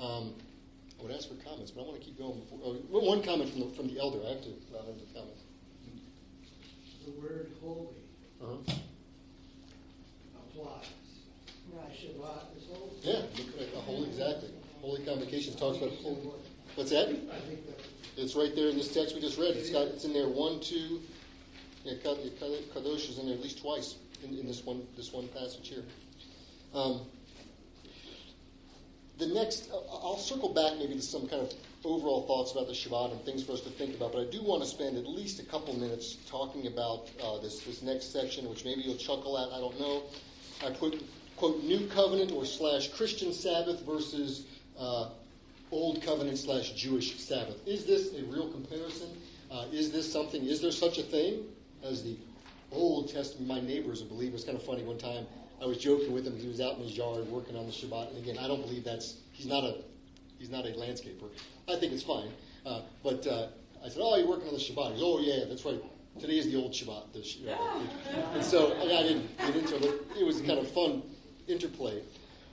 Um, 0.01 0.35
I 1.01 1.03
would 1.07 1.13
ask 1.17 1.29
for 1.29 1.35
comments, 1.43 1.71
but 1.71 1.83
I 1.83 1.85
want 1.85 1.99
to 1.99 2.05
keep 2.05 2.19
going. 2.19 2.39
Before, 2.41 2.59
oh, 2.63 2.75
one 3.01 3.23
comment 3.23 3.51
from 3.51 3.61
the, 3.61 3.67
from 3.75 3.89
the 3.89 3.99
elder. 3.99 4.19
I 4.27 4.31
have 4.31 4.43
to 4.43 4.51
allow 4.71 4.85
him 4.85 4.99
to 5.01 5.07
comment. 5.15 5.39
The 7.07 7.13
word 7.21 7.51
holy 7.63 7.97
Uh-huh. 8.43 8.75
applies. 10.37 10.85
Right. 11.73 11.93
Shabbat 11.97 12.57
is 12.59 12.65
holy. 12.69 12.91
Yeah, 13.03 13.23
look 13.39 13.61
at 13.61 13.75
a 13.77 13.81
holy 13.81 14.09
exactly. 14.09 14.51
Holy 14.83 15.05
convocation 15.05 15.55
talks 15.57 15.79
about 15.79 15.93
holy. 16.03 16.19
What's 16.75 16.91
that? 16.91 17.09
I 17.09 17.39
think 17.49 17.67
that 17.67 17.81
It's 18.17 18.35
right 18.35 18.55
there 18.55 18.69
in 18.69 18.77
this 18.77 18.93
text 18.93 19.15
we 19.15 19.21
just 19.21 19.39
read. 19.39 19.57
It's 19.57 19.71
got 19.71 19.83
it's 19.89 20.05
in 20.05 20.13
there 20.13 20.29
one, 20.29 20.61
two. 20.61 21.01
Yeah, 21.85 21.95
Ka- 22.03 22.17
yeah, 22.23 22.31
Ka- 22.39 22.79
kadosh 22.79 23.09
is 23.09 23.19
in 23.19 23.27
there 23.27 23.35
at 23.37 23.43
least 23.43 23.59
twice 23.61 23.97
in, 24.23 24.37
in 24.39 24.47
this 24.47 24.65
one 24.65 24.87
this 24.97 25.13
one 25.13 25.29
passage 25.29 25.69
here. 25.69 25.85
Um, 26.75 27.01
the 29.21 29.27
next, 29.27 29.71
I'll- 29.71 30.01
I'll 30.03 30.18
circle 30.18 30.49
back 30.49 30.79
maybe 30.79 30.95
to 30.95 31.03
some 31.03 31.29
kind 31.29 31.43
of 31.43 31.53
overall 31.85 32.23
thoughts 32.23 32.53
about 32.53 32.66
the 32.66 32.73
Shabbat 32.73 33.12
and 33.12 33.25
things 33.25 33.43
for 33.43 33.53
us 33.53 33.61
to 33.62 33.71
think 33.71 33.95
about, 33.95 34.12
but 34.12 34.21
I 34.23 34.25
do 34.25 34.43
want 34.43 34.62
to 34.62 34.68
spend 34.68 34.97
at 34.97 35.07
least 35.07 35.39
a 35.39 35.45
couple 35.45 35.75
minutes 35.75 36.16
talking 36.29 36.66
about 36.66 37.09
uh, 37.23 37.39
this 37.39 37.61
this 37.61 37.83
next 37.83 38.12
section, 38.12 38.49
which 38.51 38.64
maybe 38.64 38.83
you'll 38.83 38.97
chuckle 38.97 39.39
at. 39.39 39.49
I 39.53 39.61
don't 39.61 39.79
know. 39.79 40.03
I 40.64 40.71
put 40.71 41.03
quote 41.37 41.62
New 41.64 41.87
Covenant 41.89 42.33
or 42.33 42.45
slash 42.45 42.89
Christian 42.89 43.33
Sabbath 43.33 43.81
versus 43.83 44.45
uh, 44.79 45.11
Old 45.71 46.03
Covenant 46.03 46.39
slash 46.39 46.73
Jewish 46.73 47.18
Sabbath. 47.18 47.57
Is 47.66 47.85
this 47.85 48.12
a 48.14 48.25
real 48.25 48.49
comparison? 48.51 49.09
Uh, 49.51 49.66
is 49.73 49.91
this 49.93 50.11
something? 50.11 50.45
Is 50.45 50.61
there 50.61 50.73
such 50.73 50.99
a 50.99 51.03
thing 51.03 51.45
as 51.83 52.03
the 52.03 52.16
Old 52.73 53.12
Testament? 53.12 53.49
My 53.49 53.61
neighbor's 53.61 54.03
a 54.03 54.05
believer. 54.05 54.35
It's 54.37 54.45
kind 54.45 54.57
of 54.57 54.64
funny. 54.64 54.83
One 54.83 54.99
time 54.99 55.27
I 55.63 55.67
was 55.67 55.79
joking 55.79 56.13
with 56.13 56.27
him. 56.27 56.37
He 56.39 56.49
was 56.49 56.61
out 56.61 56.77
in 56.77 56.83
his 56.83 56.97
yard 56.97 57.27
working 57.29 57.57
on 57.57 57.67
the 57.67 57.73
Shabbat. 57.73 58.09
And 58.11 58.19
again, 58.19 58.39
I 58.39 58.49
don't 58.49 58.63
believe 58.63 58.85
that's. 58.85 59.17
He's 59.33 59.47
not 59.47 59.65
a. 59.65 59.77
He's 60.39 60.51
not 60.51 60.65
a 60.65 60.71
landscaper. 60.71 61.29
I 61.69 61.77
think 61.77 61.93
it's 61.93 62.03
fine. 62.03 62.31
Uh, 62.65 62.81
but 63.03 63.27
uh, 63.27 63.49
I 63.85 63.89
said, 63.89 64.01
"Oh, 64.03 64.17
you're 64.17 64.27
working 64.29 64.49
on 64.49 64.55
the 64.55 64.61
Shabbat." 64.61 64.95
He 64.95 65.01
goes, 65.01 65.03
"Oh, 65.03 65.21
yeah, 65.21 65.45
that's 65.49 65.65
right. 65.65 65.81
Today 66.19 66.39
is 66.39 66.47
the 66.47 66.57
old 66.57 66.73
Shabbat." 66.73 67.13
The, 67.13 67.23
sh- 67.23 67.39
and 68.35 68.43
so 68.45 68.73
and 68.73 68.91
I 68.93 69.03
didn't 69.03 69.37
get 69.39 69.55
into 69.57 69.77
it. 69.77 69.81
But 70.09 70.19
it 70.19 70.25
was 70.25 70.41
kind 70.41 70.59
of 70.59 70.71
fun 70.71 71.03
interplay. 71.47 72.03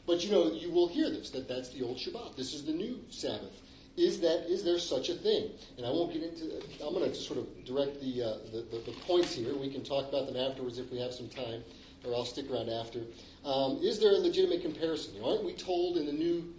But 0.06 0.24
you 0.24 0.32
know, 0.32 0.52
you 0.52 0.72
will 0.72 0.88
hear 0.88 1.10
this 1.10 1.30
that 1.32 1.48
that's 1.48 1.70
the 1.70 1.84
old 1.84 1.98
Shabbat. 1.98 2.36
This 2.36 2.54
is 2.54 2.66
the 2.66 2.74
new 2.74 3.00
Sabbath. 3.10 3.62
Is 3.96 4.20
that 4.22 4.52
is 4.52 4.64
there 4.64 4.78
such 4.80 5.10
a 5.10 5.16
thing? 5.16 5.50
And 5.78 5.86
I 5.86 5.90
won't 5.90 6.14
get 6.14 6.24
into. 6.24 6.62
I'm 6.86 6.94
going 6.94 7.10
to 7.10 7.16
sort 7.16 7.40
of 7.40 7.66
direct 7.66 8.00
the, 8.00 8.22
uh, 8.22 8.38
the, 8.52 8.62
the 8.70 8.92
the 8.92 8.98
points 9.08 9.34
here. 9.34 9.56
We 9.56 9.72
can 9.72 9.84
talk 9.84 10.08
about 10.10 10.28
them 10.28 10.38
afterwards 10.38 10.78
if 10.78 10.92
we 10.92 11.00
have 11.00 11.14
some 11.14 11.28
time, 11.30 11.64
or 12.08 12.16
I'll 12.16 12.26
stick 12.26 12.50
around 12.52 12.70
after. 12.70 13.02
Um, 13.46 13.80
is 13.82 14.00
there 14.00 14.12
a 14.12 14.18
legitimate 14.18 14.62
comparison? 14.62 15.16
You 15.16 15.22
know, 15.22 15.32
aren't 15.32 15.44
we 15.44 15.54
told 15.54 15.98
in 15.98 16.06
the 16.06 16.14
new 16.14 16.54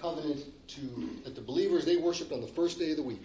covenant 0.00 0.44
to 0.68 1.10
that 1.24 1.34
the 1.34 1.40
believers 1.40 1.84
they 1.84 1.96
worshipped 1.96 2.32
on 2.32 2.40
the 2.40 2.46
first 2.46 2.78
day 2.78 2.90
of 2.90 2.96
the 2.96 3.02
week? 3.02 3.22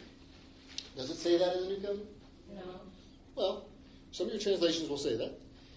Does 0.96 1.10
it 1.10 1.18
say 1.18 1.38
that 1.38 1.56
in 1.56 1.64
the 1.64 1.70
new 1.70 1.82
covenant? 1.82 2.10
No. 2.56 2.62
Well, 3.36 3.66
some 4.12 4.28
of 4.28 4.34
your 4.34 4.42
translations 4.42 4.90
will 4.90 4.98
say 4.98 5.18
that. 5.18 5.34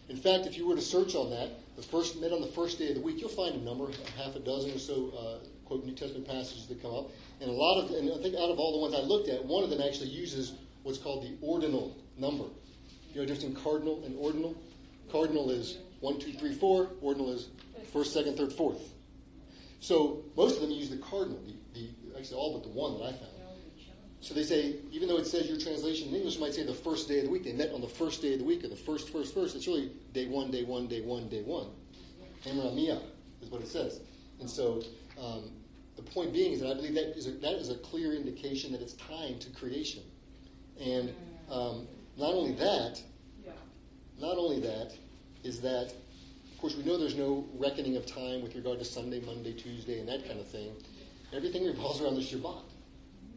In 0.08 0.16
fact, 0.16 0.46
if 0.46 0.56
you 0.56 0.66
were 0.66 0.74
to 0.74 0.80
search 0.80 1.14
on 1.14 1.30
that, 1.30 1.50
the 1.76 1.82
first 1.82 2.20
met 2.20 2.32
on 2.32 2.40
the 2.40 2.46
first 2.46 2.78
day 2.78 2.88
of 2.88 2.94
the 2.94 3.00
week, 3.00 3.20
you'll 3.20 3.28
find 3.28 3.54
a 3.54 3.58
number, 3.58 3.86
half 4.16 4.34
a 4.34 4.40
dozen 4.40 4.72
or 4.72 4.78
so, 4.78 5.12
uh, 5.18 5.46
quote 5.66 5.84
New 5.84 5.92
Testament 5.92 6.26
passages 6.26 6.66
that 6.66 6.80
come 6.80 6.94
up, 6.94 7.10
and 7.40 7.50
a 7.50 7.52
lot 7.52 7.78
of, 7.78 7.90
and 7.90 8.10
I 8.10 8.22
think 8.22 8.34
out 8.34 8.50
of 8.50 8.58
all 8.58 8.72
the 8.72 8.78
ones 8.78 8.94
I 8.94 9.06
looked 9.06 9.28
at, 9.28 9.44
one 9.44 9.62
of 9.62 9.70
them 9.70 9.82
actually 9.82 10.08
uses 10.08 10.54
what's 10.82 10.98
called 10.98 11.24
the 11.24 11.34
ordinal 11.46 11.94
number. 12.16 12.44
You 13.12 13.20
know 13.20 13.26
difference 13.26 13.44
in 13.44 13.54
cardinal 13.54 14.02
and 14.04 14.16
ordinal? 14.18 14.54
Cardinal 15.10 15.50
is 15.50 15.78
one, 16.00 16.18
two, 16.18 16.32
three, 16.32 16.54
four. 16.54 16.90
Ordinal 17.00 17.32
is 17.32 17.48
first, 17.92 18.12
second, 18.12 18.36
third, 18.36 18.52
fourth. 18.52 18.92
So 19.80 20.24
most 20.36 20.56
of 20.56 20.62
them 20.62 20.70
use 20.70 20.90
the 20.90 20.96
cardinal, 20.98 21.40
the, 21.44 21.54
the 21.80 22.18
actually 22.18 22.36
all 22.36 22.52
but 22.54 22.62
the 22.62 22.76
one 22.76 22.98
that 22.98 23.04
I 23.04 23.12
found. 23.12 23.32
So 24.20 24.34
they 24.34 24.42
say, 24.42 24.74
even 24.90 25.08
though 25.08 25.18
it 25.18 25.26
says 25.26 25.48
your 25.48 25.58
translation 25.58 26.08
in 26.08 26.14
English 26.16 26.40
might 26.40 26.52
say 26.52 26.64
the 26.64 26.74
first 26.74 27.08
day 27.08 27.18
of 27.18 27.26
the 27.26 27.30
week, 27.30 27.44
they 27.44 27.52
met 27.52 27.72
on 27.72 27.80
the 27.80 27.88
first 27.88 28.20
day 28.20 28.32
of 28.32 28.40
the 28.40 28.44
week 28.44 28.64
or 28.64 28.68
the 28.68 28.74
first, 28.76 29.10
first, 29.10 29.32
first. 29.32 29.54
It's 29.54 29.68
really 29.68 29.92
day 30.12 30.26
one, 30.26 30.50
day 30.50 30.64
one, 30.64 30.88
day 30.88 31.02
one, 31.02 31.28
day 31.28 31.42
one. 31.42 31.68
Hamramiyah 32.44 33.00
is 33.42 33.48
what 33.48 33.60
it 33.60 33.68
says. 33.68 34.00
And 34.40 34.50
so 34.50 34.82
um, 35.20 35.50
the 35.96 36.02
point 36.02 36.32
being 36.32 36.52
is 36.52 36.60
that 36.60 36.70
I 36.70 36.74
believe 36.74 36.94
that 36.94 37.16
is 37.16 37.28
a, 37.28 37.32
that 37.32 37.54
is 37.54 37.70
a 37.70 37.76
clear 37.76 38.12
indication 38.12 38.72
that 38.72 38.80
it's 38.80 38.94
time 38.94 39.38
to 39.38 39.50
creation. 39.50 40.02
And 40.80 41.14
um, 41.50 41.86
not 42.16 42.34
only 42.34 42.54
that, 42.54 43.00
not 44.20 44.36
only 44.36 44.60
that, 44.60 44.92
is 45.44 45.60
that, 45.60 45.92
of 46.52 46.58
course, 46.60 46.76
we 46.76 46.82
know 46.84 46.96
there's 46.98 47.16
no 47.16 47.46
reckoning 47.58 47.96
of 47.96 48.06
time 48.06 48.42
with 48.42 48.54
regard 48.54 48.78
to 48.78 48.84
Sunday, 48.84 49.20
Monday, 49.20 49.52
Tuesday, 49.52 49.98
and 50.00 50.08
that 50.08 50.26
kind 50.26 50.40
of 50.40 50.48
thing. 50.48 50.72
Everything 51.32 51.64
revolves 51.66 52.00
around 52.00 52.14
the 52.14 52.20
Shabbat 52.22 52.62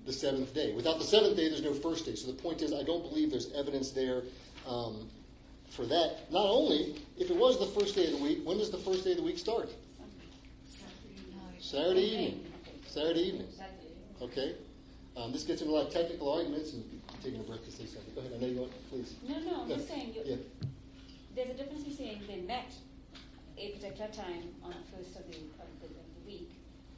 the 0.06 0.14
seventh 0.14 0.54
day. 0.54 0.74
Without 0.74 0.98
the 0.98 1.06
seventh 1.06 1.36
day, 1.36 1.48
there's 1.50 1.62
no 1.62 1.74
first 1.74 2.06
day. 2.06 2.16
So 2.16 2.28
the 2.28 2.42
point 2.42 2.62
is, 2.62 2.74
I 2.74 2.84
don't 2.84 3.04
believe 3.04 3.30
there's 3.30 3.52
evidence 3.54 3.92
there 3.92 4.24
um, 4.68 5.08
for 5.70 5.86
that. 5.86 6.32
Not 6.32 6.46
only, 6.46 6.96
if 7.18 7.30
it 7.30 7.36
was 7.36 7.60
the 7.60 7.80
first 7.80 7.96
day 7.96 8.06
of 8.12 8.18
the 8.18 8.24
week, 8.24 8.40
when 8.44 8.58
does 8.58 8.72
the 8.72 8.78
first 8.80 9.04
day 9.04 9.12
of 9.12 9.18
the 9.18 9.24
week 9.24 9.38
start? 9.38 9.70
Saturday 11.60 12.02
evening. 12.02 12.46
Saturday 12.88 13.22
evening. 13.22 13.48
Okay? 14.22 14.56
Um, 15.16 15.32
this 15.32 15.44
gets 15.44 15.62
into 15.62 15.74
a 15.74 15.76
lot 15.76 15.88
of 15.88 15.94
technical 15.94 16.32
arguments, 16.32 16.74
and 16.74 16.84
I'm 17.14 17.20
taking 17.22 17.40
a 17.40 17.44
break 17.44 17.64
to 17.66 17.72
say 17.72 17.86
something. 17.86 18.14
Go 18.16 18.22
ahead. 18.22 18.34
I 18.36 18.40
know 18.40 18.48
you 18.48 18.60
want, 18.62 18.72
please. 18.90 19.16
No, 19.28 19.40
no, 19.40 19.62
I'm 19.62 19.70
Yeah. 19.70 19.76
just 19.76 19.88
saying, 19.88 20.14
you, 20.16 20.22
Yeah. 20.26 20.36
There's 21.36 21.50
a 21.50 21.54
difference 21.54 21.86
in 21.86 21.94
saying 21.96 22.22
they 22.28 22.42
met 22.42 22.74
a 23.58 23.72
particular 23.72 24.12
time 24.12 24.44
on 24.64 24.72
the 24.72 24.98
first 24.98 25.16
of 25.16 25.28
the, 25.30 25.38
of 25.60 25.70
the, 25.82 25.88
of 25.88 26.08
the 26.16 26.24
week, 26.26 26.52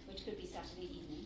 which 0.07 0.25
could 0.25 0.37
be 0.37 0.47
Saturday 0.47 0.89
evening, 0.89 1.25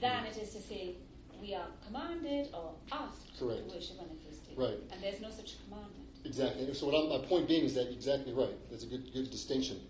than 0.00 0.26
it 0.26 0.36
is 0.36 0.50
to 0.50 0.60
say 0.60 0.94
we 1.40 1.54
are 1.54 1.66
commanded 1.86 2.48
or 2.54 2.74
asked 2.92 3.38
Correct. 3.38 3.68
to 3.68 3.74
worship 3.74 4.00
on 4.00 4.06
the 4.08 4.28
first 4.28 4.46
day. 4.46 4.54
Right. 4.56 4.78
And 4.92 5.02
there's 5.02 5.20
no 5.20 5.30
such 5.30 5.56
commandment. 5.64 6.06
Exactly. 6.24 6.72
So 6.74 6.86
what 6.86 6.94
I'm, 6.94 7.08
my 7.08 7.26
point 7.26 7.48
being 7.48 7.64
is 7.64 7.74
that 7.74 7.90
exactly 7.90 8.32
right. 8.32 8.54
That's 8.70 8.84
a 8.84 8.86
good 8.86 9.12
good 9.12 9.30
distinction. 9.30 9.80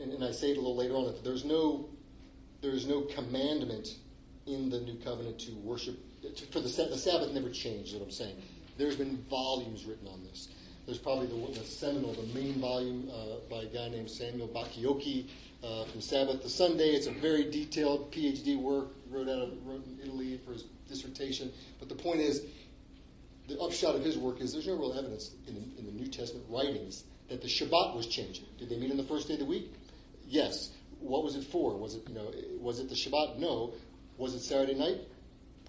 And, 0.00 0.12
and 0.12 0.24
I 0.24 0.30
say 0.30 0.50
it 0.50 0.56
a 0.56 0.60
little 0.60 0.76
later 0.76 0.94
on 0.94 1.04
that 1.04 1.22
there's 1.22 1.44
no 1.44 1.90
there's 2.62 2.86
no 2.86 3.02
commandment 3.02 3.96
in 4.46 4.70
the 4.70 4.80
new 4.80 4.96
covenant 5.04 5.38
to 5.40 5.52
worship 5.56 5.98
to, 6.22 6.46
for 6.46 6.60
the 6.60 6.68
the 6.68 6.96
Sabbath 6.96 7.32
never 7.32 7.50
changed. 7.50 7.88
Is 7.88 7.94
what 7.94 8.04
I'm 8.04 8.10
saying. 8.10 8.36
Mm-hmm. 8.36 8.78
There's 8.78 8.96
been 8.96 9.18
volumes 9.28 9.84
written 9.84 10.08
on 10.08 10.24
this. 10.24 10.48
There's 10.86 10.98
probably 10.98 11.26
the, 11.26 11.58
the 11.58 11.64
seminal, 11.64 12.12
the 12.12 12.38
main 12.38 12.60
volume 12.60 13.10
uh, 13.10 13.36
by 13.48 13.62
a 13.62 13.66
guy 13.66 13.88
named 13.88 14.10
Samuel 14.10 14.48
Bacchiocchi 14.48 15.28
uh, 15.62 15.84
from 15.84 16.00
Sabbath 16.02 16.42
to 16.42 16.48
Sunday. 16.50 16.90
It's 16.90 17.06
a 17.06 17.12
very 17.12 17.50
detailed 17.50 18.12
PhD 18.12 18.58
work. 18.58 18.88
Wrote 19.10 19.28
out 19.28 19.40
of 19.40 19.66
wrote 19.66 19.86
in 19.86 19.98
Italy 20.02 20.38
for 20.44 20.52
his 20.52 20.64
dissertation. 20.88 21.50
But 21.78 21.88
the 21.88 21.94
point 21.94 22.20
is, 22.20 22.42
the 23.48 23.58
upshot 23.60 23.94
of 23.94 24.04
his 24.04 24.18
work 24.18 24.40
is 24.40 24.52
there's 24.52 24.66
no 24.66 24.74
real 24.74 24.92
evidence 24.92 25.30
in 25.46 25.54
the, 25.54 25.78
in 25.78 25.86
the 25.86 25.92
New 25.92 26.08
Testament 26.08 26.44
writings 26.50 27.04
that 27.28 27.40
the 27.40 27.48
Shabbat 27.48 27.96
was 27.96 28.06
changing. 28.06 28.44
Did 28.58 28.68
they 28.68 28.76
meet 28.76 28.90
on 28.90 28.96
the 28.96 29.04
first 29.04 29.28
day 29.28 29.34
of 29.34 29.40
the 29.40 29.46
week? 29.46 29.72
Yes. 30.26 30.70
What 31.00 31.24
was 31.24 31.34
it 31.34 31.44
for? 31.44 31.76
Was 31.76 31.94
it 31.94 32.02
you 32.08 32.14
know 32.14 32.30
was 32.60 32.78
it 32.78 32.90
the 32.90 32.94
Shabbat? 32.94 33.38
No. 33.38 33.72
Was 34.18 34.34
it 34.34 34.40
Saturday 34.40 34.74
night? 34.74 35.00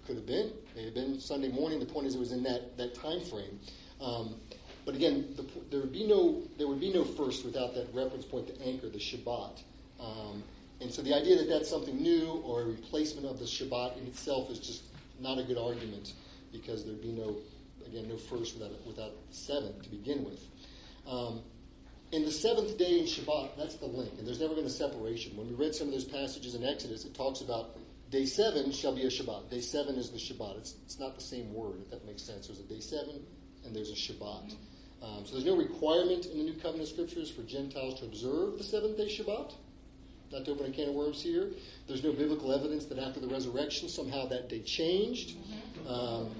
Could 0.06 0.16
have 0.16 0.26
been. 0.26 0.52
May 0.74 0.84
have 0.84 0.94
been 0.94 1.18
Sunday 1.20 1.48
morning. 1.48 1.80
The 1.80 1.86
point 1.86 2.06
is 2.06 2.14
it 2.14 2.18
was 2.18 2.32
in 2.32 2.42
that 2.42 2.76
that 2.76 2.94
time 2.94 3.22
frame. 3.22 3.58
Um, 4.00 4.34
but 4.86 4.94
again, 4.94 5.34
the, 5.36 5.44
there 5.70 5.80
would 5.80 5.92
be 5.92 6.06
no 6.06 6.44
there 6.56 6.68
would 6.68 6.80
be 6.80 6.92
no 6.92 7.04
first 7.04 7.44
without 7.44 7.74
that 7.74 7.88
reference 7.92 8.24
point 8.24 8.46
to 8.46 8.62
anchor 8.62 8.88
the 8.88 8.98
Shabbat. 8.98 9.60
Um, 10.00 10.44
and 10.80 10.92
so 10.92 11.02
the 11.02 11.14
idea 11.14 11.36
that 11.36 11.48
that's 11.48 11.68
something 11.68 12.00
new 12.00 12.40
or 12.44 12.62
a 12.62 12.64
replacement 12.66 13.26
of 13.26 13.38
the 13.38 13.46
Shabbat 13.46 13.98
in 13.98 14.06
itself 14.06 14.48
is 14.50 14.60
just 14.60 14.84
not 15.20 15.38
a 15.38 15.42
good 15.42 15.58
argument 15.58 16.12
because 16.52 16.84
there'd 16.84 17.02
be 17.02 17.12
no, 17.12 17.36
again, 17.86 18.08
no 18.08 18.16
first 18.16 18.58
without, 18.58 18.86
without 18.86 19.12
seventh 19.30 19.82
to 19.82 19.88
begin 19.88 20.24
with. 20.24 20.40
Um, 21.06 21.40
in 22.12 22.24
the 22.24 22.30
seventh 22.30 22.78
day 22.78 23.00
in 23.00 23.06
Shabbat, 23.06 23.56
that's 23.56 23.76
the 23.76 23.86
link, 23.86 24.12
and 24.18 24.26
there's 24.26 24.40
never 24.40 24.54
been 24.54 24.66
a 24.66 24.70
separation. 24.70 25.36
When 25.36 25.48
we 25.48 25.54
read 25.54 25.74
some 25.74 25.88
of 25.88 25.94
those 25.94 26.04
passages 26.04 26.54
in 26.54 26.62
Exodus, 26.62 27.04
it 27.04 27.14
talks 27.14 27.40
about 27.40 27.76
day 28.10 28.26
seven 28.26 28.70
shall 28.70 28.94
be 28.94 29.02
a 29.02 29.10
Shabbat. 29.10 29.50
Day 29.50 29.60
seven 29.60 29.96
is 29.96 30.10
the 30.10 30.18
Shabbat. 30.18 30.58
It's, 30.58 30.74
it's 30.84 31.00
not 31.00 31.16
the 31.16 31.24
same 31.24 31.52
word, 31.52 31.80
if 31.80 31.90
that 31.90 32.06
makes 32.06 32.22
sense. 32.22 32.46
There's 32.46 32.60
a 32.60 32.64
day 32.64 32.80
seven 32.80 33.24
and 33.64 33.74
there's 33.74 33.90
a 33.90 33.94
Shabbat. 33.94 34.54
Um, 35.06 35.24
so 35.24 35.32
there's 35.32 35.44
no 35.44 35.56
requirement 35.56 36.26
in 36.26 36.38
the 36.38 36.44
New 36.44 36.54
Covenant 36.54 36.88
Scriptures 36.88 37.30
for 37.30 37.42
Gentiles 37.42 38.00
to 38.00 38.06
observe 38.06 38.58
the 38.58 38.64
seventh 38.64 38.96
day 38.96 39.06
Shabbat. 39.06 39.52
Not 40.32 40.44
to 40.44 40.50
open 40.50 40.66
a 40.66 40.70
can 40.70 40.88
of 40.88 40.94
worms 40.94 41.22
here. 41.22 41.50
There's 41.86 42.02
no 42.02 42.12
biblical 42.12 42.52
evidence 42.52 42.86
that 42.86 42.98
after 42.98 43.20
the 43.20 43.28
resurrection 43.28 43.88
somehow 43.88 44.26
that 44.26 44.48
day 44.48 44.60
changed 44.60 45.36
um, 45.86 46.34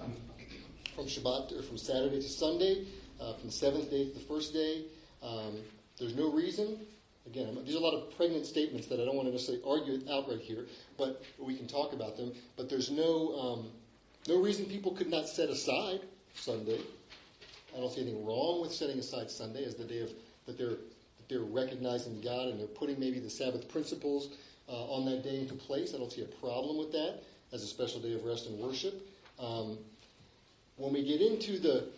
from 0.97 1.05
Shabbat 1.07 1.57
or 1.57 1.62
from 1.62 1.79
Saturday 1.79 2.21
to 2.21 2.29
Sunday, 2.29 2.87
uh, 3.21 3.35
from 3.35 3.47
the 3.47 3.53
seventh 3.53 3.91
day 3.91 4.09
to 4.09 4.14
the 4.14 4.25
first 4.25 4.53
day. 4.53 4.87
Um, 5.23 5.59
there's 5.99 6.17
no 6.17 6.33
reason. 6.33 6.81
Again, 7.27 7.59
these 7.64 7.75
are 7.75 7.79
a 7.79 7.83
lot 7.83 7.95
of 7.95 8.17
pregnant 8.17 8.47
statements 8.47 8.89
that 8.89 9.01
I 9.01 9.05
don't 9.05 9.17
want 9.17 9.29
to 9.29 9.33
necessarily 9.33 9.62
argue 9.67 10.01
outright 10.12 10.41
here, 10.41 10.67
but 10.99 11.23
we 11.39 11.57
can 11.57 11.67
talk 11.69 11.93
about 11.93 12.17
them. 12.17 12.33
But 12.57 12.69
there's 12.69 12.91
no 12.91 13.39
um, 13.39 13.71
no 14.29 14.41
reason 14.41 14.67
people 14.67 14.93
could 14.93 15.11
not 15.11 15.29
set 15.29 15.49
aside 15.49 16.01
Sunday. 16.35 16.81
I 17.77 17.81
don't 17.81 17.93
see 17.93 18.03
anything 18.03 18.24
wrong 18.24 18.61
with 18.61 18.72
setting 18.72 18.99
aside 18.99 19.31
Sunday 19.31 19.64
as 19.64 19.74
the 19.74 19.85
day 19.85 20.01
of 20.01 20.11
that 20.47 20.57
they're 20.57 20.70
that 20.70 21.29
they're 21.29 21.41
recognizing 21.41 22.20
God 22.20 22.49
and 22.49 22.59
they're 22.59 22.66
putting 22.66 22.99
maybe 22.99 23.18
the 23.18 23.31
Sabbath 23.31 23.68
principles 23.68 24.31
uh, 24.68 24.93
on 24.93 25.05
that 25.07 25.22
day 25.22 25.41
into 25.41 25.55
place. 25.55 25.95
I 25.95 25.99
don't 25.99 26.12
see 26.12 26.22
a 26.22 26.41
problem 26.41 26.79
with 26.79 26.93
that 26.93 27.22
as 27.53 27.62
a 27.62 27.66
special 27.66 28.01
day 28.01 28.14
of 28.14 28.24
rest 28.24 28.47
and 28.47 28.59
worship. 28.59 28.95
Um, 29.39 29.79
when 30.77 30.93
we 30.93 31.05
get 31.05 31.20
into 31.20 31.59
the 31.59 31.89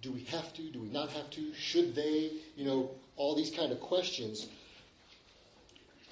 do 0.00 0.12
we 0.12 0.22
have 0.24 0.52
to, 0.54 0.62
do 0.62 0.80
we 0.80 0.88
not 0.88 1.10
have 1.10 1.28
to, 1.30 1.52
should 1.54 1.94
they, 1.94 2.30
you 2.56 2.64
know, 2.64 2.90
all 3.16 3.34
these 3.34 3.50
kind 3.50 3.72
of 3.72 3.80
questions, 3.80 4.46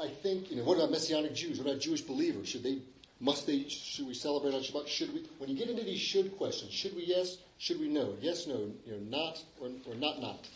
I 0.01 0.09
think, 0.09 0.51
you 0.51 0.57
know, 0.57 0.65
what 0.65 0.77
about 0.77 0.91
Messianic 0.91 1.35
Jews? 1.35 1.59
What 1.59 1.69
about 1.69 1.81
Jewish 1.81 2.03
believers? 2.03 2.49
Should 2.49 2.65
they, 2.65 2.79
must 3.21 3.47
they, 3.47 3.69
should 3.69 4.07
we 4.07 4.15
celebrate 4.15 4.55
on 4.55 4.61
Shabbat? 4.61 4.89
Should 4.89 5.15
we, 5.15 5.25
when 5.39 5.49
you 5.49 5.57
get 5.57 5.71
into 5.71 5.85
these 5.85 6.01
should 6.01 6.37
questions, 6.37 6.73
should 6.73 6.97
we 6.97 7.05
yes, 7.05 7.39
should 7.59 7.81
we 7.81 7.89
know? 7.89 8.15
Yes, 8.21 8.47
no, 8.47 8.71
you 8.85 8.93
know, 8.93 9.19
not, 9.19 9.43
or, 9.61 9.69
or 9.87 9.95
not, 9.95 10.21
not. 10.21 10.49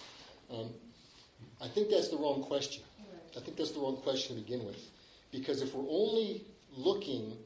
Um, 0.52 0.70
I 1.62 1.68
think 1.68 1.90
that's 1.90 2.08
the 2.08 2.16
wrong 2.16 2.42
question. 2.42 2.82
I 3.36 3.40
think 3.40 3.56
that's 3.56 3.72
the 3.72 3.80
wrong 3.80 3.96
question 3.96 4.36
to 4.36 4.42
begin 4.42 4.64
with. 4.66 4.90
Because 5.30 5.62
if 5.62 5.74
we're 5.74 5.88
only 5.88 6.44
looking 6.76 7.36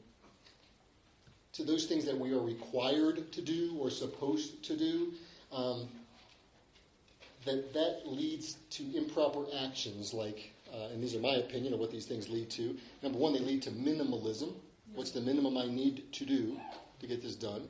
to 1.53 1.63
those 1.63 1.85
things 1.85 2.05
that 2.05 2.17
we 2.17 2.33
are 2.33 2.41
required 2.41 3.31
to 3.31 3.41
do 3.41 3.77
or 3.79 3.89
supposed 3.89 4.63
to 4.65 4.75
do, 4.75 5.13
um, 5.53 5.87
that 7.45 7.73
that 7.73 8.01
leads 8.05 8.57
to 8.71 8.83
improper 8.97 9.45
actions 9.63 10.13
like 10.13 10.51
uh, 10.73 10.89
and 10.91 11.01
these 11.01 11.15
are 11.15 11.19
my 11.19 11.35
opinion 11.35 11.73
of 11.73 11.79
what 11.79 11.91
these 11.91 12.05
things 12.05 12.27
lead 12.27 12.49
to. 12.49 12.75
Number 13.01 13.17
one, 13.17 13.33
they 13.33 13.39
lead 13.39 13.61
to 13.63 13.71
minimalism. 13.71 14.53
What's 14.93 15.11
the 15.11 15.21
minimum 15.21 15.57
I 15.57 15.67
need 15.67 16.11
to 16.13 16.25
do 16.25 16.57
to 16.99 17.07
get 17.07 17.21
this 17.21 17.35
done? 17.35 17.67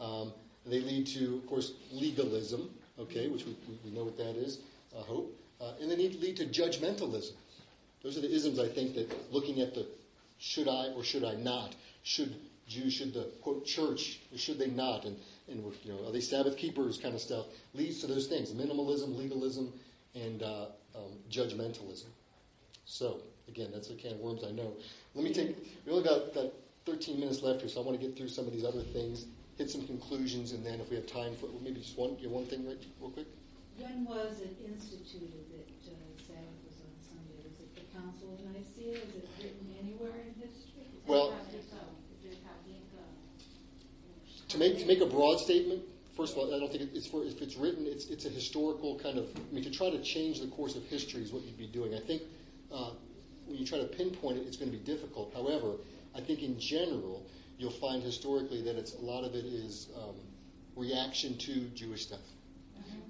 Um, 0.00 0.32
they 0.70 0.80
lead 0.80 1.06
to, 1.08 1.36
of 1.36 1.46
course, 1.46 1.72
legalism, 1.92 2.70
okay, 2.98 3.28
which 3.28 3.44
we, 3.44 3.56
we 3.84 3.90
know 3.90 4.04
what 4.04 4.16
that 4.18 4.36
is, 4.36 4.58
I 4.96 5.02
hope. 5.02 5.34
Uh, 5.60 5.72
and 5.80 5.90
they 5.90 5.96
lead, 5.96 6.20
lead 6.20 6.36
to 6.36 6.46
judgmentalism. 6.46 7.32
Those 8.02 8.16
are 8.16 8.20
the 8.20 8.32
isms, 8.32 8.58
I 8.58 8.68
think, 8.68 8.94
that 8.94 9.32
looking 9.32 9.60
at 9.60 9.74
the 9.74 9.86
should 10.38 10.68
I 10.68 10.88
or 10.94 11.02
should 11.02 11.24
I 11.24 11.34
not, 11.34 11.74
should 12.04 12.34
Jews, 12.68 12.92
should 12.92 13.14
the, 13.14 13.24
quote, 13.42 13.64
church, 13.64 14.20
or 14.32 14.38
should 14.38 14.58
they 14.58 14.68
not, 14.68 15.04
and, 15.04 15.16
and 15.48 15.64
you 15.84 15.92
know, 15.92 16.06
are 16.06 16.12
they 16.12 16.20
Sabbath 16.20 16.56
keepers 16.56 16.98
kind 16.98 17.14
of 17.14 17.20
stuff, 17.20 17.46
leads 17.74 18.00
to 18.02 18.06
those 18.06 18.26
things 18.26 18.52
minimalism, 18.52 19.16
legalism, 19.16 19.72
and 20.14 20.42
uh, 20.42 20.66
um, 20.94 21.16
judgmentalism. 21.30 22.04
So, 22.84 23.20
again, 23.48 23.70
that's 23.72 23.90
a 23.90 23.94
can 23.94 24.12
of 24.12 24.18
worms, 24.20 24.44
I 24.44 24.50
know. 24.50 24.74
Let 25.14 25.24
me 25.24 25.32
take, 25.32 25.56
we 25.86 25.92
only 25.92 26.04
got, 26.04 26.34
got 26.34 26.52
13 26.86 27.18
minutes 27.18 27.42
left 27.42 27.60
here, 27.60 27.70
so 27.70 27.80
I 27.80 27.84
want 27.84 27.98
to 27.98 28.06
get 28.06 28.16
through 28.16 28.28
some 28.28 28.46
of 28.46 28.52
these 28.52 28.64
other 28.64 28.82
things, 28.82 29.24
hit 29.58 29.70
some 29.70 29.84
conclusions, 29.86 30.52
and 30.52 30.64
then 30.64 30.80
if 30.80 30.88
we 30.88 30.96
have 30.96 31.06
time 31.06 31.34
for 31.36 31.46
maybe 31.62 31.80
just 31.80 31.98
one, 31.98 32.14
get 32.14 32.30
one 32.30 32.46
thing 32.46 32.66
right, 32.66 32.78
real 33.00 33.10
quick. 33.10 33.26
When 33.76 34.04
was 34.06 34.40
it 34.40 34.56
instituted 34.64 35.44
that 35.50 35.68
uh, 35.86 35.98
Sabbath 36.22 36.58
was 36.64 36.78
on 36.82 36.94
Sunday? 37.02 37.42
Was 37.42 37.58
it 37.58 37.74
the 37.74 37.86
Council 37.98 38.34
of 38.34 38.40
Nicaea? 38.46 39.02
Is 39.02 39.14
it 39.18 39.28
written 39.38 39.74
anywhere 39.82 40.14
in 40.14 40.34
history? 40.40 40.86
Well, 41.06 41.34
to 44.48 44.58
make 44.58 44.78
to 44.78 44.86
make 44.86 45.00
a 45.00 45.06
broad 45.06 45.38
statement, 45.38 45.82
first 46.16 46.32
of 46.32 46.38
all, 46.38 46.54
I 46.54 46.58
don't 46.58 46.72
think 46.72 46.90
it's 46.94 47.06
for 47.06 47.24
if 47.24 47.42
it's 47.42 47.56
written, 47.56 47.86
it's 47.86 48.06
it's 48.06 48.24
a 48.26 48.30
historical 48.30 48.98
kind 48.98 49.18
of. 49.18 49.26
I 49.36 49.54
mean, 49.54 49.64
to 49.64 49.70
try 49.70 49.90
to 49.90 50.02
change 50.02 50.40
the 50.40 50.46
course 50.48 50.76
of 50.76 50.84
history 50.84 51.22
is 51.22 51.32
what 51.32 51.42
you'd 51.42 51.58
be 51.58 51.66
doing. 51.66 51.94
I 51.94 52.00
think 52.00 52.22
uh, 52.72 52.90
when 53.46 53.58
you 53.58 53.66
try 53.66 53.78
to 53.78 53.86
pinpoint 53.86 54.38
it, 54.38 54.46
it's 54.46 54.56
going 54.56 54.70
to 54.70 54.76
be 54.76 54.84
difficult. 54.84 55.32
However, 55.34 55.74
I 56.14 56.20
think 56.20 56.42
in 56.42 56.58
general, 56.58 57.26
you'll 57.58 57.70
find 57.70 58.02
historically 58.02 58.62
that 58.62 58.76
it's 58.76 58.94
a 58.94 59.00
lot 59.00 59.24
of 59.24 59.34
it 59.34 59.44
is 59.44 59.88
um, 59.96 60.14
reaction 60.76 61.36
to 61.38 61.60
Jewish 61.74 62.06
stuff. 62.06 62.20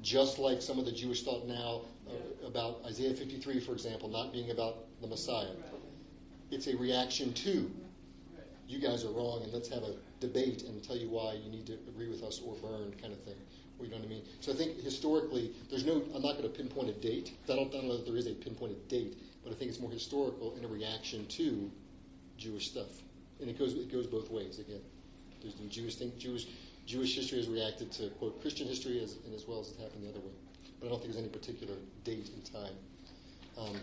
Just 0.02 0.38
like 0.38 0.62
some 0.62 0.78
of 0.78 0.84
the 0.84 0.92
Jewish 0.92 1.24
thought 1.24 1.46
now 1.46 1.82
uh, 2.08 2.46
about 2.46 2.80
Isaiah 2.86 3.14
53, 3.14 3.60
for 3.60 3.72
example, 3.72 4.08
not 4.08 4.32
being 4.32 4.50
about 4.50 4.76
the 5.00 5.06
Messiah. 5.06 5.50
It's 6.50 6.66
a 6.66 6.76
reaction 6.76 7.32
to 7.34 7.70
you 8.68 8.78
guys 8.78 9.04
are 9.04 9.10
wrong, 9.10 9.42
and 9.42 9.52
let's 9.52 9.68
have 9.68 9.82
a 9.82 9.94
debate 10.20 10.62
and 10.62 10.82
tell 10.82 10.96
you 10.96 11.08
why 11.08 11.32
you 11.42 11.50
need 11.50 11.66
to 11.66 11.72
agree 11.88 12.08
with 12.08 12.22
us 12.22 12.40
or 12.44 12.54
burn, 12.56 12.94
kind 13.00 13.12
of 13.12 13.20
thing. 13.20 13.34
You 13.80 13.88
know 13.88 13.96
what 13.96 14.06
I 14.06 14.08
mean? 14.08 14.22
So 14.40 14.52
I 14.52 14.56
think 14.56 14.82
historically, 14.82 15.52
there's 15.70 15.86
no. 15.86 16.02
I'm 16.14 16.22
not 16.22 16.36
going 16.36 16.42
to 16.42 16.48
pinpoint 16.48 16.90
a 16.90 16.92
date. 16.92 17.32
I 17.44 17.54
don't, 17.54 17.68
I 17.72 17.78
don't 17.78 17.88
know 17.88 17.96
that 17.96 18.06
there 18.06 18.16
is 18.16 18.26
a 18.26 18.32
pinpointed 18.32 18.88
date, 18.88 19.16
but 19.44 19.52
I 19.52 19.54
think 19.54 19.70
it's 19.70 19.80
more 19.80 19.90
historical 19.90 20.54
in 20.58 20.64
a 20.64 20.68
reaction 20.68 21.26
to 21.26 21.70
Jewish 22.36 22.70
stuff, 22.70 23.02
and 23.40 23.48
it 23.48 23.58
goes 23.58 23.74
it 23.74 23.90
goes 23.90 24.06
both 24.06 24.30
ways. 24.30 24.58
Again, 24.58 24.80
there's 25.42 25.54
the 25.54 25.64
Jewish. 25.66 25.96
Jewish 26.18 26.46
Jewish 26.88 27.16
history 27.16 27.36
has 27.36 27.48
reacted 27.48 27.92
to 27.92 28.08
quote 28.18 28.40
Christian 28.40 28.66
history 28.66 29.02
as, 29.02 29.16
and 29.26 29.34
as 29.34 29.46
well 29.46 29.60
as 29.60 29.68
it 29.68 29.76
happened 29.78 30.04
the 30.04 30.08
other 30.08 30.20
way. 30.20 30.32
But 30.80 30.86
I 30.86 30.88
don't 30.88 31.00
think 31.00 31.12
there's 31.12 31.22
any 31.22 31.28
particular 31.28 31.74
date 32.02 32.30
and 32.34 32.42
time. 32.50 32.72
Um, 33.58 33.76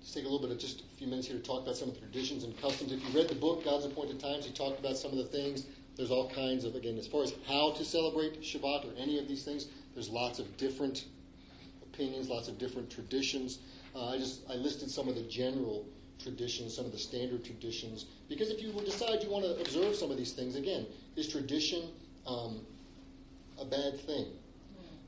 let's 0.00 0.14
take 0.14 0.24
a 0.24 0.28
little 0.28 0.40
bit 0.40 0.50
of 0.50 0.58
just 0.58 0.80
a 0.80 0.96
few 0.96 1.06
minutes 1.06 1.26
here 1.28 1.36
to 1.36 1.42
talk 1.42 1.64
about 1.64 1.76
some 1.76 1.90
of 1.90 1.94
the 1.94 2.00
traditions 2.00 2.44
and 2.44 2.58
customs. 2.62 2.92
If 2.92 3.02
you 3.02 3.18
read 3.20 3.28
the 3.28 3.34
book, 3.34 3.62
God's 3.62 3.84
Appointed 3.84 4.20
Times, 4.20 4.46
he 4.46 4.52
talked 4.52 4.80
about 4.80 4.96
some 4.96 5.10
of 5.10 5.18
the 5.18 5.24
things. 5.24 5.66
There's 5.96 6.10
all 6.10 6.30
kinds 6.30 6.64
of, 6.64 6.76
again, 6.76 6.96
as 6.96 7.06
far 7.06 7.22
as 7.22 7.34
how 7.46 7.72
to 7.72 7.84
celebrate 7.84 8.40
Shabbat 8.40 8.86
or 8.86 8.96
any 8.96 9.18
of 9.18 9.28
these 9.28 9.44
things, 9.44 9.66
there's 9.92 10.08
lots 10.08 10.38
of 10.38 10.56
different 10.56 11.04
opinions, 11.82 12.30
lots 12.30 12.48
of 12.48 12.56
different 12.56 12.88
traditions. 12.88 13.58
Uh, 13.94 14.08
I 14.08 14.16
just 14.16 14.48
I 14.48 14.54
listed 14.54 14.90
some 14.90 15.08
of 15.08 15.14
the 15.14 15.22
general 15.22 15.84
traditions, 16.22 16.74
some 16.74 16.84
of 16.84 16.92
the 16.92 16.98
standard 16.98 17.44
traditions, 17.44 18.06
because 18.28 18.50
if 18.50 18.62
you 18.62 18.72
decide 18.84 19.22
you 19.22 19.30
want 19.30 19.44
to 19.44 19.60
observe 19.60 19.94
some 19.94 20.10
of 20.10 20.16
these 20.16 20.32
things, 20.32 20.56
again, 20.56 20.86
is 21.16 21.28
tradition 21.28 21.82
um, 22.26 22.60
a 23.60 23.64
bad 23.64 23.98
thing? 24.00 24.26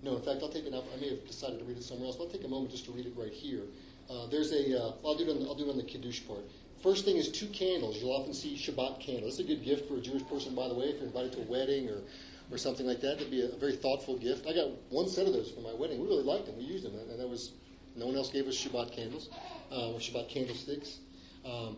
No, 0.03 0.17
in 0.17 0.23
fact, 0.23 0.43
I'll 0.43 0.51
take 0.51 0.67
it 0.67 0.75
up. 0.75 0.85
I 0.95 1.01
may 1.01 1.09
have 1.09 1.27
decided 1.27 1.59
to 1.61 1.65
read 1.65 1.79
it 1.79 1.83
somewhere 1.83 2.07
else, 2.07 2.17
but 2.17 2.25
I'll 2.25 2.31
take 2.31 2.45
a 2.45 2.49
moment 2.49 2.71
just 2.71 2.85
to 2.85 2.93
read 2.93 3.07
it 3.07 3.15
right 3.17 3.33
here. 3.33 3.63
Uh, 4.11 4.27
there's 4.27 4.53
a, 4.53 4.79
uh, 4.79 4.93
I'll 5.05 5.17
do 5.17 5.25
it 5.25 5.31
on 5.31 5.41
the, 5.41 5.47
I'll 5.47 5.55
do 5.55 5.65
it 5.65 5.71
on 5.71 5.79
the 5.79 5.83
Kiddush 5.83 6.27
part. 6.27 6.45
First 6.83 7.07
thing 7.07 7.17
is 7.17 7.31
two 7.31 7.47
candles. 7.47 7.97
You'll 7.97 8.13
often 8.13 8.35
see 8.35 8.57
Shabbat 8.57 9.01
candles. 9.01 9.39
It's 9.39 9.51
a 9.51 9.55
good 9.55 9.65
gift 9.65 9.89
for 9.89 9.97
a 9.97 10.01
Jewish 10.01 10.23
person, 10.29 10.55
by 10.55 10.69
the 10.69 10.75
way, 10.75 10.87
if 10.87 10.97
you're 10.97 11.07
invited 11.07 11.33
to 11.33 11.41
a 11.41 11.45
wedding 11.45 11.89
or, 11.89 12.03
or 12.51 12.59
something 12.59 12.87
like 12.87 13.01
that. 13.01 13.15
It'd 13.15 13.31
be 13.31 13.41
a, 13.41 13.49
a 13.49 13.57
very 13.57 13.77
thoughtful 13.77 14.19
gift. 14.19 14.47
I 14.47 14.53
got 14.53 14.69
one 14.91 15.09
set 15.09 15.27
of 15.27 15.33
those 15.33 15.51
for 15.51 15.63
my 15.63 15.73
wedding. 15.73 15.99
We 15.99 16.07
really 16.07 16.23
liked 16.23 16.45
them. 16.45 16.59
We 16.59 16.65
used 16.65 16.85
them, 16.85 16.95
and 16.95 17.19
that 17.19 17.27
was 17.27 17.53
no 17.97 18.07
one 18.07 18.17
else 18.17 18.31
gave 18.31 18.47
us 18.47 18.57
Shabbat 18.57 18.93
candles 18.93 19.31
uh, 19.73 19.93
or 19.93 19.99
Shabbat 20.01 20.29
candlesticks. 20.29 20.99
Um, 21.45 21.77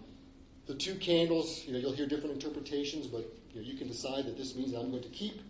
the 0.66 0.74
two 0.74 0.96
candles, 0.96 1.64
you 1.66 1.72
know, 1.72 1.78
you'll 1.78 1.92
hear 1.92 2.06
different 2.06 2.34
interpretations, 2.34 3.06
but 3.06 3.24
you, 3.52 3.60
know, 3.60 3.66
you 3.66 3.76
can 3.76 3.88
decide 3.88 4.26
that 4.26 4.36
this 4.36 4.54
means 4.54 4.74
I'm 4.74 4.90
going 4.90 5.02
to 5.02 5.08
keep 5.08 5.40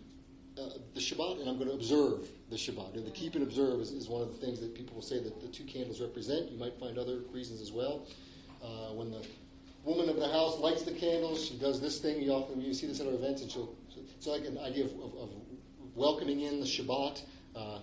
uh, 0.57 0.69
the 0.93 0.99
Shabbat 0.99 1.39
and 1.39 1.49
I'm 1.49 1.57
going 1.57 1.69
to 1.69 1.75
observe 1.75 2.27
the 2.49 2.55
Shabbat. 2.55 2.95
And 2.95 3.05
the 3.05 3.11
keep 3.11 3.35
and 3.35 3.43
observe 3.43 3.79
is, 3.79 3.91
is, 3.91 4.07
one 4.07 4.21
of 4.21 4.29
the 4.29 4.45
things 4.45 4.59
that 4.59 4.73
people 4.75 4.95
will 4.95 5.03
say 5.03 5.21
that 5.21 5.41
the 5.41 5.47
two 5.47 5.63
candles 5.65 6.01
represent. 6.01 6.51
You 6.51 6.57
might 6.57 6.79
find 6.79 6.97
other 6.97 7.19
reasons 7.31 7.61
as 7.61 7.71
well. 7.71 8.07
Uh, 8.63 8.93
when 8.93 9.11
the 9.11 9.21
woman 9.83 10.09
of 10.09 10.17
the 10.17 10.27
house 10.27 10.59
lights 10.59 10.83
the 10.83 10.91
candles, 10.91 11.43
she 11.43 11.57
does 11.57 11.79
this 11.79 11.99
thing. 11.99 12.21
You 12.21 12.31
often 12.31 12.59
you 12.59 12.73
see 12.73 12.87
this 12.87 12.99
at 12.99 13.07
our 13.07 13.13
events, 13.13 13.41
and 13.41 13.51
she'll. 13.51 13.75
It's 14.15 14.27
like 14.27 14.45
an 14.45 14.57
idea 14.57 14.85
of, 14.85 14.91
of, 14.93 15.13
of 15.15 15.29
welcoming 15.95 16.41
in 16.41 16.59
the 16.59 16.65
Shabbat. 16.65 17.21
Uh, 17.55 17.79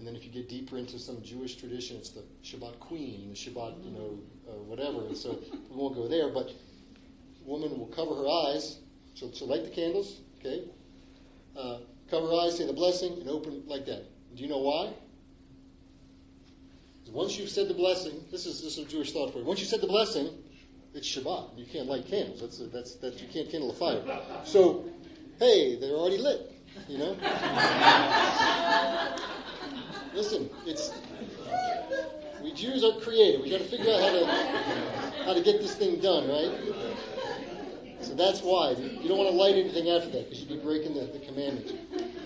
and 0.00 0.06
then 0.06 0.16
if 0.16 0.24
you 0.24 0.30
get 0.30 0.48
deeper 0.48 0.78
into 0.78 0.98
some 0.98 1.22
Jewish 1.22 1.56
tradition, 1.56 1.98
it's 1.98 2.08
the 2.08 2.22
Shabbat 2.42 2.80
queen, 2.80 3.28
the 3.28 3.36
Shabbat, 3.36 3.84
you 3.84 3.90
know, 3.90 4.18
uh, 4.48 4.52
whatever. 4.62 5.04
And 5.04 5.14
so 5.14 5.38
we 5.68 5.76
won't 5.76 5.94
go 5.94 6.08
there. 6.08 6.30
But 6.30 6.52
woman 7.44 7.78
will 7.78 7.88
cover 7.88 8.14
her 8.14 8.26
eyes. 8.26 8.78
She'll, 9.12 9.30
she'll 9.30 9.48
light 9.48 9.64
the 9.64 9.68
candles, 9.68 10.20
okay? 10.38 10.64
Uh, 11.54 11.80
cover 12.10 12.28
her 12.28 12.32
eyes, 12.32 12.56
say 12.56 12.66
the 12.66 12.72
blessing, 12.72 13.12
and 13.20 13.28
open 13.28 13.62
like 13.66 13.84
that. 13.84 14.04
Do 14.34 14.42
you 14.42 14.48
know 14.48 14.60
why? 14.60 14.94
Once 17.12 17.38
you've 17.38 17.50
said 17.50 17.68
the 17.68 17.74
blessing, 17.74 18.24
this 18.30 18.46
is 18.46 18.62
this 18.62 18.78
is 18.78 18.86
a 18.86 18.88
Jewish 18.88 19.12
thought 19.12 19.32
for 19.32 19.40
you. 19.40 19.44
Once 19.44 19.60
you 19.60 19.66
said 19.66 19.82
the 19.82 19.86
blessing, 19.86 20.30
it's 20.94 21.06
Shabbat. 21.14 21.58
You 21.58 21.66
can't 21.66 21.88
light 21.88 22.06
candles. 22.06 22.40
That's 22.40 22.56
that's 22.72 22.94
that 22.96 23.20
you 23.20 23.28
can't 23.28 23.50
kindle 23.50 23.70
a 23.70 23.74
fire. 23.74 24.00
So, 24.44 24.88
hey, 25.38 25.76
they're 25.78 25.90
already 25.90 26.16
lit. 26.16 26.52
You 26.88 26.96
know. 26.96 27.16
Listen, 30.14 30.50
it's 30.66 30.92
we 32.42 32.52
Jews 32.52 32.82
are 32.82 32.98
creative. 33.00 33.42
We 33.42 33.50
got 33.50 33.58
to 33.58 33.64
figure 33.64 33.92
out 33.92 34.00
how 34.00 34.10
to 34.10 34.26
how 35.24 35.34
to 35.34 35.42
get 35.42 35.60
this 35.60 35.74
thing 35.76 36.00
done, 36.00 36.28
right? 36.28 36.50
So 38.00 38.14
that's 38.14 38.40
why 38.40 38.70
you 38.70 39.08
don't 39.08 39.18
want 39.18 39.30
to 39.30 39.36
light 39.36 39.54
anything 39.54 39.90
after 39.90 40.10
that 40.10 40.24
because 40.24 40.40
you'd 40.40 40.48
be 40.48 40.56
breaking 40.56 40.94
the, 40.94 41.04
the 41.06 41.24
commandment. 41.24 41.78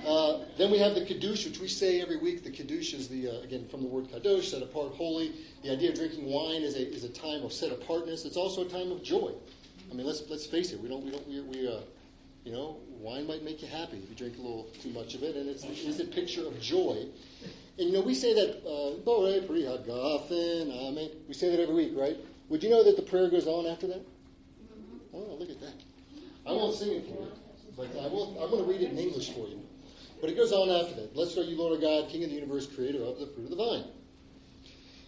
Uh, 0.06 0.44
then 0.56 0.70
we 0.70 0.78
have 0.78 0.94
the 0.94 1.04
Kiddush, 1.04 1.44
which 1.46 1.58
we 1.58 1.66
say 1.66 2.00
every 2.00 2.16
week. 2.16 2.44
The 2.44 2.50
Kiddush 2.50 2.94
is 2.94 3.08
the, 3.08 3.28
uh, 3.28 3.40
again, 3.40 3.66
from 3.68 3.82
the 3.82 3.88
word 3.88 4.08
Kadosh, 4.08 4.44
set 4.44 4.62
apart, 4.62 4.92
holy. 4.94 5.32
The 5.62 5.72
idea 5.72 5.90
of 5.90 5.96
drinking 5.96 6.26
wine 6.26 6.62
is 6.62 6.76
a, 6.76 6.88
is 6.88 7.04
a 7.04 7.08
time 7.08 7.42
of 7.42 7.52
set 7.52 7.72
apartness. 7.72 8.24
It's 8.24 8.36
also 8.36 8.64
a 8.64 8.68
time 8.68 8.92
of 8.92 9.02
joy. 9.02 9.32
I 9.90 9.94
mean, 9.94 10.06
let's, 10.06 10.22
let's 10.28 10.46
face 10.46 10.72
it. 10.72 10.80
We 10.80 10.88
don't, 10.88 11.04
we 11.04 11.10
don't, 11.10 11.26
we, 11.26 11.40
we 11.40 11.68
uh, 11.68 11.80
you 12.44 12.52
know, 12.52 12.76
wine 13.00 13.26
might 13.26 13.42
make 13.42 13.62
you 13.62 13.68
happy 13.68 13.96
if 13.96 14.08
you 14.08 14.14
drink 14.14 14.38
a 14.38 14.42
little 14.42 14.68
too 14.82 14.90
much 14.90 15.14
of 15.14 15.22
it, 15.22 15.36
and 15.36 15.48
it's, 15.48 15.64
it 15.64 15.78
is 15.78 16.00
a 16.00 16.04
picture 16.04 16.46
of 16.46 16.60
joy. 16.60 17.06
And, 17.78 17.88
you 17.88 17.94
know, 17.94 18.02
we 18.02 18.14
say 18.14 18.34
that, 18.34 18.64
uh, 18.64 18.98
Bore 19.04 19.40
Pri 19.42 19.66
Amen. 19.66 21.10
We 21.26 21.34
say 21.34 21.50
that 21.50 21.60
every 21.60 21.74
week, 21.74 21.92
right? 21.96 22.16
Would 22.48 22.62
you 22.62 22.70
know 22.70 22.84
that 22.84 22.96
the 22.96 23.02
prayer 23.02 23.28
goes 23.28 23.46
on 23.46 23.66
after 23.66 23.86
that? 23.88 24.02
Oh, 25.12 25.36
look 25.38 25.50
at 25.50 25.60
that. 25.60 25.74
I 26.46 26.52
won't 26.52 26.76
sing 26.76 26.92
it 26.92 27.04
for 27.04 27.22
you, 27.22 27.32
but 27.76 27.88
I 27.98 28.06
will, 28.08 28.38
I'm 28.40 28.50
going 28.50 28.64
to 28.64 28.70
read 28.70 28.82
it 28.82 28.92
in 28.92 28.98
English 28.98 29.30
for 29.30 29.48
you. 29.48 29.60
But 30.20 30.30
it 30.30 30.36
goes 30.36 30.52
on 30.52 30.70
after 30.70 30.94
that. 30.96 31.14
Blessed 31.14 31.38
are 31.38 31.42
you, 31.42 31.56
Lord 31.56 31.74
our 31.74 31.80
God, 31.80 32.10
King 32.10 32.24
of 32.24 32.30
the 32.30 32.36
universe, 32.36 32.66
creator 32.66 33.02
of 33.02 33.18
the 33.18 33.26
fruit 33.26 33.44
of 33.44 33.50
the 33.50 33.56
vine. 33.56 33.84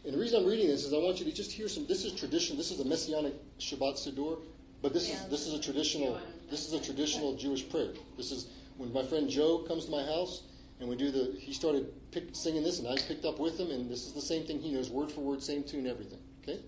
And 0.04 0.14
the 0.14 0.18
reason 0.18 0.40
I'm 0.40 0.46
reading 0.46 0.68
this 0.68 0.84
is 0.84 0.92
I 0.92 0.98
want 0.98 1.18
you 1.18 1.24
to 1.24 1.32
just 1.32 1.50
hear 1.50 1.68
some. 1.68 1.86
This 1.86 2.04
is 2.04 2.12
tradition. 2.12 2.56
This 2.56 2.70
is 2.70 2.80
a 2.80 2.84
messianic 2.84 3.34
Shabbat 3.58 3.94
Siddur, 3.94 4.38
but 4.80 4.92
this 4.92 5.10
is 5.10 5.24
this 5.26 5.46
is 5.46 5.54
a 5.54 5.60
traditional. 5.60 6.20
This 6.48 6.66
is 6.68 6.74
a 6.74 6.80
traditional 6.80 7.34
Jewish 7.34 7.68
prayer. 7.68 7.90
This 8.16 8.30
is 8.30 8.48
when 8.76 8.92
my 8.92 9.02
friend 9.02 9.28
Joe 9.28 9.64
comes 9.66 9.86
to 9.86 9.90
my 9.90 10.04
house 10.04 10.42
and 10.80 10.88
we 10.88 10.96
do 10.96 11.10
the. 11.10 11.36
He 11.38 11.52
started 11.52 11.92
pick, 12.10 12.24
singing 12.32 12.62
this, 12.62 12.78
and 12.78 12.88
I 12.88 12.96
picked 12.96 13.24
up 13.24 13.38
with 13.38 13.58
him, 13.58 13.70
and 13.70 13.90
this 13.90 14.06
is 14.06 14.12
the 14.12 14.20
same 14.20 14.44
thing. 14.44 14.60
He 14.60 14.72
knows 14.72 14.90
word 14.90 15.10
for 15.10 15.20
word, 15.20 15.42
same 15.42 15.62
tune, 15.62 15.86
everything. 15.86 16.20
Okay. 16.42 16.60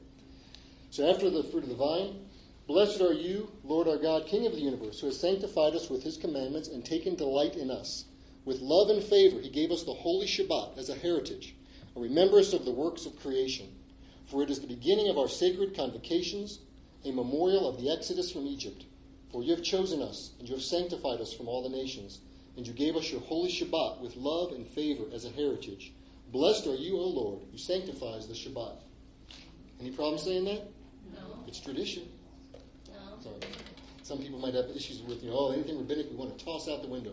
So 0.90 1.10
after 1.10 1.28
the 1.30 1.44
fruit 1.44 1.64
of 1.64 1.68
the 1.68 1.74
vine, 1.74 2.26
blessed 2.66 3.00
are 3.00 3.12
you, 3.12 3.50
Lord 3.64 3.88
our 3.88 3.98
God, 3.98 4.26
King 4.26 4.46
of 4.46 4.52
the 4.52 4.60
universe, 4.60 5.00
who 5.00 5.06
has 5.06 5.20
sanctified 5.20 5.74
us 5.74 5.90
with 5.90 6.02
His 6.02 6.16
commandments 6.16 6.68
and 6.68 6.84
taken 6.84 7.14
delight 7.14 7.56
in 7.56 7.70
us. 7.70 8.06
With 8.44 8.62
love 8.62 8.88
and 8.88 9.02
favor, 9.02 9.40
he 9.40 9.50
gave 9.50 9.70
us 9.70 9.82
the 9.82 9.92
holy 9.92 10.26
Shabbat 10.26 10.78
as 10.78 10.88
a 10.88 10.94
heritage, 10.94 11.54
a 11.94 12.00
remembrance 12.00 12.54
of 12.54 12.64
the 12.64 12.70
works 12.70 13.04
of 13.04 13.20
creation. 13.20 13.74
For 14.24 14.42
it 14.42 14.50
is 14.50 14.60
the 14.60 14.66
beginning 14.66 15.08
of 15.08 15.18
our 15.18 15.28
sacred 15.28 15.76
convocations, 15.76 16.60
a 17.04 17.12
memorial 17.12 17.68
of 17.68 17.78
the 17.78 17.90
exodus 17.90 18.30
from 18.30 18.46
Egypt. 18.46 18.86
For 19.30 19.42
you 19.42 19.50
have 19.50 19.62
chosen 19.62 20.00
us, 20.00 20.32
and 20.38 20.48
you 20.48 20.54
have 20.54 20.64
sanctified 20.64 21.20
us 21.20 21.32
from 21.32 21.48
all 21.48 21.62
the 21.62 21.68
nations, 21.68 22.20
and 22.58 22.66
you 22.66 22.72
gave 22.72 22.96
us 22.96 23.08
your 23.08 23.20
holy 23.20 23.50
Shabbat 23.50 24.00
with 24.00 24.16
love 24.16 24.50
and 24.50 24.66
favor 24.66 25.04
as 25.14 25.24
a 25.24 25.30
heritage. 25.30 25.92
Blessed 26.32 26.66
are 26.66 26.74
you, 26.74 26.98
O 26.98 27.04
Lord, 27.04 27.38
who 27.52 27.56
sanctifies 27.56 28.26
the 28.26 28.34
Shabbat. 28.34 28.74
Any 29.80 29.92
problem 29.92 30.18
saying 30.18 30.44
that? 30.46 30.64
No. 31.14 31.20
It's 31.46 31.60
tradition. 31.60 32.02
No. 32.88 33.22
Sorry. 33.22 33.36
Some 34.02 34.18
people 34.18 34.40
might 34.40 34.54
have 34.54 34.64
issues 34.74 35.02
with, 35.02 35.22
you 35.22 35.30
know, 35.30 35.36
oh, 35.38 35.52
anything 35.52 35.78
rabbinic 35.78 36.10
we 36.10 36.16
want 36.16 36.36
to 36.36 36.44
toss 36.44 36.68
out 36.68 36.82
the 36.82 36.88
window. 36.88 37.12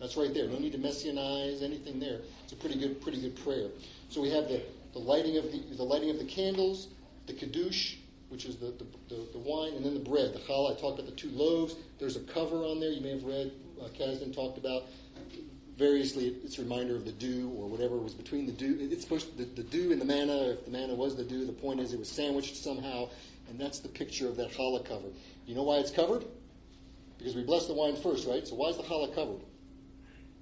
That's 0.00 0.16
right 0.16 0.32
there. 0.32 0.48
No 0.48 0.58
need 0.58 0.72
to 0.72 0.78
messianize 0.78 1.62
anything 1.62 2.00
there. 2.00 2.20
It's 2.44 2.54
a 2.54 2.56
pretty 2.56 2.80
good, 2.80 3.02
pretty 3.02 3.20
good 3.20 3.36
prayer. 3.44 3.68
So 4.08 4.22
we 4.22 4.30
have 4.30 4.48
the, 4.48 4.62
the 4.94 5.00
lighting 5.00 5.36
of 5.36 5.52
the, 5.52 5.58
the 5.76 5.84
lighting 5.84 6.08
of 6.08 6.18
the 6.18 6.24
candles, 6.24 6.88
the 7.26 7.34
kiddush, 7.34 7.96
which 8.30 8.46
is 8.46 8.56
the, 8.56 8.72
the, 8.78 8.86
the, 9.10 9.26
the 9.32 9.38
wine, 9.38 9.74
and 9.74 9.84
then 9.84 9.92
the 9.92 10.00
bread. 10.00 10.32
The 10.32 10.38
challah. 10.38 10.78
I 10.78 10.80
talked 10.80 10.98
about 10.98 11.10
the 11.10 11.16
two 11.16 11.28
loaves. 11.28 11.76
There's 11.98 12.16
a 12.16 12.20
cover 12.20 12.64
on 12.64 12.80
there. 12.80 12.90
You 12.90 13.02
may 13.02 13.10
have 13.10 13.24
read. 13.24 13.52
Uh, 13.82 13.88
Kasdan 13.88 14.34
talked 14.34 14.58
about 14.58 14.84
variously. 15.76 16.36
It's 16.44 16.58
a 16.58 16.62
reminder 16.62 16.94
of 16.94 17.04
the 17.04 17.12
dew 17.12 17.52
or 17.56 17.68
whatever 17.68 17.96
was 17.96 18.14
between 18.14 18.46
the 18.46 18.52
dew. 18.52 18.76
It's 18.80 19.02
supposed 19.02 19.36
to, 19.36 19.44
the, 19.44 19.62
the 19.62 19.68
dew 19.68 19.92
and 19.92 20.00
the 20.00 20.04
manna. 20.04 20.50
If 20.50 20.64
the 20.64 20.70
manna 20.70 20.94
was 20.94 21.16
the 21.16 21.24
dew, 21.24 21.44
the 21.46 21.52
point 21.52 21.80
is 21.80 21.92
it 21.92 21.98
was 21.98 22.08
sandwiched 22.08 22.56
somehow, 22.56 23.08
and 23.48 23.58
that's 23.58 23.80
the 23.80 23.88
picture 23.88 24.28
of 24.28 24.36
that 24.36 24.52
challah 24.52 24.84
cover. 24.84 25.08
You 25.46 25.54
know 25.54 25.64
why 25.64 25.78
it's 25.78 25.90
covered? 25.90 26.24
Because 27.18 27.34
we 27.34 27.42
bless 27.42 27.66
the 27.66 27.74
wine 27.74 27.96
first, 27.96 28.26
right? 28.26 28.46
So 28.46 28.54
why 28.54 28.68
is 28.68 28.76
the 28.76 28.84
challah 28.84 29.14
covered? 29.14 29.40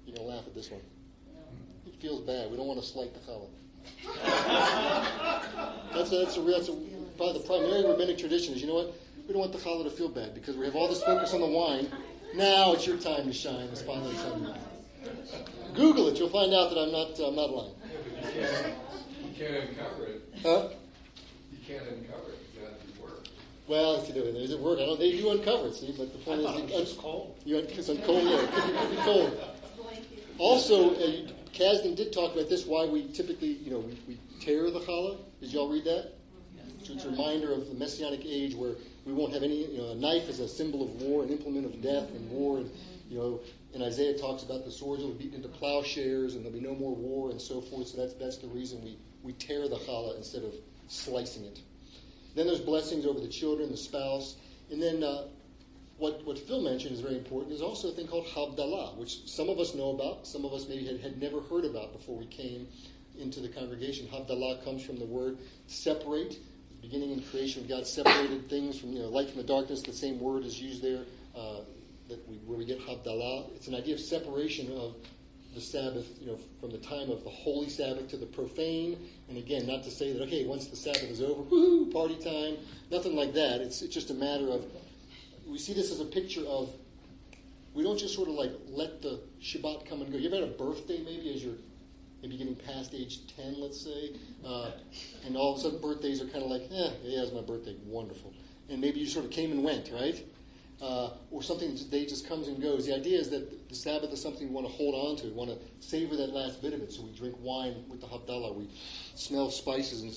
You're 0.05 0.17
going 0.17 0.27
to 0.27 0.35
laugh 0.35 0.45
at 0.45 0.53
this 0.53 0.69
one. 0.69 0.81
It 1.87 1.95
feels 2.01 2.21
bad. 2.21 2.51
We 2.51 2.57
don't 2.57 2.67
want 2.67 2.79
to 2.79 2.85
slight 2.85 3.13
the 3.13 3.19
challah. 3.19 3.49
that's, 5.93 6.11
a, 6.11 6.17
that's, 6.17 6.37
a, 6.37 6.41
that's 6.41 6.69
a, 6.69 6.73
probably 7.17 7.41
the 7.41 7.47
primary 7.47 7.83
rabbinic 7.83 8.17
tradition 8.19 8.53
is, 8.53 8.61
you 8.61 8.67
know 8.67 8.75
what? 8.75 8.93
We 9.27 9.33
don't 9.33 9.39
want 9.39 9.53
the 9.53 9.59
challah 9.59 9.83
to 9.85 9.89
feel 9.89 10.09
bad 10.09 10.33
because 10.33 10.57
we 10.57 10.65
have 10.65 10.75
all 10.75 10.87
this 10.87 11.01
focus 11.03 11.33
on 11.33 11.41
the 11.41 11.47
wine. 11.47 11.87
Now 12.33 12.73
it's 12.73 12.87
your 12.87 12.97
time 12.97 13.25
to 13.25 13.33
shine. 13.33 13.67
It's 13.71 13.81
finally 13.81 14.15
time. 14.15 14.53
Google 15.75 16.07
it. 16.07 16.17
You'll 16.17 16.29
find 16.29 16.53
out 16.53 16.69
that 16.69 16.79
I'm 16.79 16.91
not, 16.91 17.19
uh, 17.19 17.27
I'm 17.27 17.35
not 17.35 17.51
lying. 17.51 17.73
You 18.15 18.31
can't, 18.31 18.75
you 19.25 19.33
can't 19.37 19.69
uncover 19.69 20.05
it. 20.05 20.33
Huh? 20.41 20.67
You 21.51 21.57
can't 21.67 21.87
uncover 21.87 22.31
it. 22.31 22.39
You 22.53 22.61
got 22.61 22.95
to 22.95 23.01
work. 23.01 23.27
Well, 23.67 24.05
you 24.05 24.15
know, 24.15 24.31
does 24.31 24.51
it 24.51 24.59
work? 24.59 24.79
I 24.79 24.85
don't. 24.85 24.99
They 24.99 25.11
do 25.11 25.31
uncover 25.31 25.67
it. 25.67 25.75
See, 25.75 25.93
but 25.97 26.11
the 26.13 26.19
point 26.19 26.45
I 26.45 26.53
is, 26.53 26.59
it 26.59 26.63
was 26.63 26.71
just 26.71 26.97
cold. 26.99 27.37
You 27.45 27.57
it's 27.57 27.89
on 27.89 27.97
cold. 27.99 28.23
Yeah, 28.23 28.41
it 28.41 28.51
could 28.51 28.67
be, 28.67 28.79
could 28.79 28.91
be 28.91 28.97
cold. 28.97 29.39
Also, 30.37 30.95
uh, 30.95 31.27
Kasdan 31.53 31.95
did 31.95 32.13
talk 32.13 32.33
about 32.33 32.49
this. 32.49 32.65
Why 32.65 32.85
we 32.85 33.07
typically, 33.09 33.53
you 33.53 33.71
know, 33.71 33.79
we, 33.79 33.97
we 34.07 34.19
tear 34.39 34.69
the 34.71 34.79
challah. 34.79 35.17
Did 35.41 35.51
y'all 35.51 35.69
read 35.69 35.83
that? 35.85 36.13
So 36.83 36.93
it's 36.93 37.05
a 37.05 37.09
reminder 37.09 37.51
of 37.53 37.67
the 37.67 37.75
messianic 37.75 38.25
age 38.25 38.55
where 38.55 38.73
we 39.05 39.13
won't 39.13 39.33
have 39.33 39.43
any. 39.43 39.65
You 39.71 39.77
know, 39.77 39.91
a 39.91 39.95
knife 39.95 40.29
is 40.29 40.39
a 40.39 40.47
symbol 40.47 40.83
of 40.83 41.01
war, 41.01 41.23
an 41.23 41.29
implement 41.29 41.65
of 41.65 41.81
death 41.81 42.09
and 42.09 42.29
war. 42.29 42.57
And 42.57 42.71
you 43.09 43.17
know, 43.17 43.39
and 43.73 43.83
Isaiah 43.83 44.17
talks 44.17 44.43
about 44.43 44.65
the 44.65 44.71
swords 44.71 45.03
will 45.03 45.11
be 45.11 45.25
beaten 45.25 45.43
into 45.43 45.49
plowshares, 45.49 46.35
and 46.35 46.45
there'll 46.45 46.57
be 46.57 46.65
no 46.65 46.75
more 46.75 46.95
war 46.95 47.31
and 47.31 47.41
so 47.41 47.61
forth. 47.61 47.87
So 47.87 47.97
that's 47.97 48.13
that's 48.13 48.37
the 48.37 48.47
reason 48.47 48.83
we 48.83 48.97
we 49.23 49.33
tear 49.33 49.67
the 49.67 49.77
challah 49.77 50.17
instead 50.17 50.43
of 50.43 50.53
slicing 50.87 51.45
it. 51.45 51.59
Then 52.35 52.47
there's 52.47 52.61
blessings 52.61 53.05
over 53.05 53.19
the 53.19 53.27
children, 53.27 53.71
the 53.71 53.77
spouse, 53.77 54.35
and 54.71 54.81
then 54.81 55.03
uh, 55.03 55.27
what, 56.01 56.25
what 56.25 56.39
Phil 56.39 56.61
mentioned 56.63 56.93
is 56.93 56.99
very 56.99 57.15
important 57.15 57.53
is 57.53 57.61
also 57.61 57.89
a 57.89 57.91
thing 57.91 58.07
called 58.07 58.25
Havdalah, 58.25 58.97
which 58.97 59.29
some 59.29 59.49
of 59.49 59.59
us 59.59 59.75
know 59.75 59.91
about, 59.91 60.25
some 60.25 60.45
of 60.45 60.51
us 60.51 60.67
maybe 60.67 60.83
had, 60.85 60.99
had 60.99 61.21
never 61.21 61.41
heard 61.41 61.63
about 61.63 61.93
before 61.93 62.17
we 62.17 62.25
came 62.25 62.67
into 63.19 63.39
the 63.39 63.47
congregation. 63.47 64.07
Havdalah 64.07 64.63
comes 64.65 64.83
from 64.83 64.97
the 64.97 65.05
word 65.05 65.37
separate. 65.67 66.37
Beginning 66.81 67.11
in 67.11 67.21
creation, 67.21 67.65
God 67.67 67.85
separated 67.85 68.49
things 68.49 68.79
from 68.79 68.91
you 68.93 68.99
know 68.99 69.09
light 69.09 69.29
from 69.29 69.37
the 69.37 69.47
darkness. 69.47 69.81
The 69.81 69.93
same 69.93 70.19
word 70.19 70.43
is 70.43 70.59
used 70.59 70.81
there 70.81 71.03
uh, 71.35 71.61
that 72.09 72.27
we, 72.27 72.37
where 72.37 72.57
we 72.57 72.65
get 72.65 72.79
Havdalah. 72.79 73.55
It's 73.55 73.67
an 73.67 73.75
idea 73.75 73.93
of 73.93 73.99
separation 73.99 74.71
of 74.75 74.95
the 75.53 75.61
Sabbath, 75.61 76.07
you 76.19 76.27
know, 76.27 76.39
from 76.59 76.71
the 76.71 76.77
time 76.77 77.11
of 77.11 77.23
the 77.23 77.29
holy 77.29 77.69
Sabbath 77.69 78.07
to 78.09 78.17
the 78.17 78.25
profane. 78.25 78.97
And 79.29 79.37
again, 79.37 79.67
not 79.67 79.83
to 79.83 79.91
say 79.91 80.11
that 80.13 80.21
okay, 80.23 80.45
once 80.45 80.67
the 80.67 80.75
Sabbath 80.75 81.03
is 81.03 81.21
over, 81.21 81.43
woohoo, 81.43 81.91
party 81.91 82.15
time. 82.15 82.57
Nothing 82.89 83.15
like 83.15 83.33
that. 83.33 83.61
It's 83.61 83.81
it's 83.81 83.93
just 83.93 84.09
a 84.09 84.15
matter 84.15 84.49
of 84.49 84.65
we 85.47 85.57
see 85.57 85.73
this 85.73 85.91
as 85.91 85.99
a 85.99 86.05
picture 86.05 86.45
of 86.47 86.69
we 87.73 87.83
don't 87.83 87.97
just 87.97 88.15
sort 88.15 88.27
of 88.27 88.35
like 88.35 88.51
let 88.69 89.01
the 89.01 89.19
Shabbat 89.41 89.85
come 89.85 90.01
and 90.01 90.11
go. 90.11 90.17
You 90.17 90.27
ever 90.27 90.37
had 90.37 90.49
a 90.49 90.57
birthday 90.57 90.99
maybe 91.03 91.33
as 91.33 91.43
you're 91.43 91.55
maybe 92.21 92.37
getting 92.37 92.55
past 92.55 92.93
age 92.93 93.19
10, 93.35 93.59
let's 93.59 93.81
say, 93.81 94.11
uh, 94.45 94.71
and 95.25 95.35
all 95.35 95.53
of 95.53 95.59
a 95.59 95.61
sudden 95.61 95.81
birthdays 95.81 96.21
are 96.21 96.27
kind 96.27 96.43
of 96.43 96.51
like, 96.51 96.63
eh, 96.63 96.91
yeah, 97.03 97.23
it's 97.23 97.33
my 97.33 97.41
birthday, 97.41 97.75
wonderful. 97.85 98.33
And 98.69 98.79
maybe 98.79 98.99
you 98.99 99.07
sort 99.07 99.25
of 99.25 99.31
came 99.31 99.51
and 99.51 99.63
went, 99.63 99.91
right? 99.91 100.23
Uh, 100.81 101.11
or 101.29 101.43
something 101.43 101.75
day 101.91 102.07
just 102.07 102.27
comes 102.27 102.47
and 102.47 102.59
goes. 102.59 102.87
The 102.87 102.95
idea 102.95 103.19
is 103.19 103.29
that 103.29 103.69
the 103.69 103.75
Sabbath 103.75 104.11
is 104.11 104.19
something 104.19 104.47
we 104.47 104.53
want 104.53 104.65
to 104.65 104.73
hold 104.73 104.95
on 104.95 105.15
to. 105.17 105.27
We 105.27 105.33
want 105.33 105.51
to 105.51 105.57
savor 105.79 106.15
that 106.15 106.33
last 106.33 106.59
bit 106.59 106.73
of 106.73 106.81
it. 106.81 106.91
So 106.91 107.03
we 107.03 107.11
drink 107.11 107.35
wine 107.39 107.85
with 107.87 108.01
the 108.01 108.07
Havdalah. 108.07 108.55
We 108.55 108.67
smell 109.13 109.51
spices 109.51 110.01
and 110.01 110.11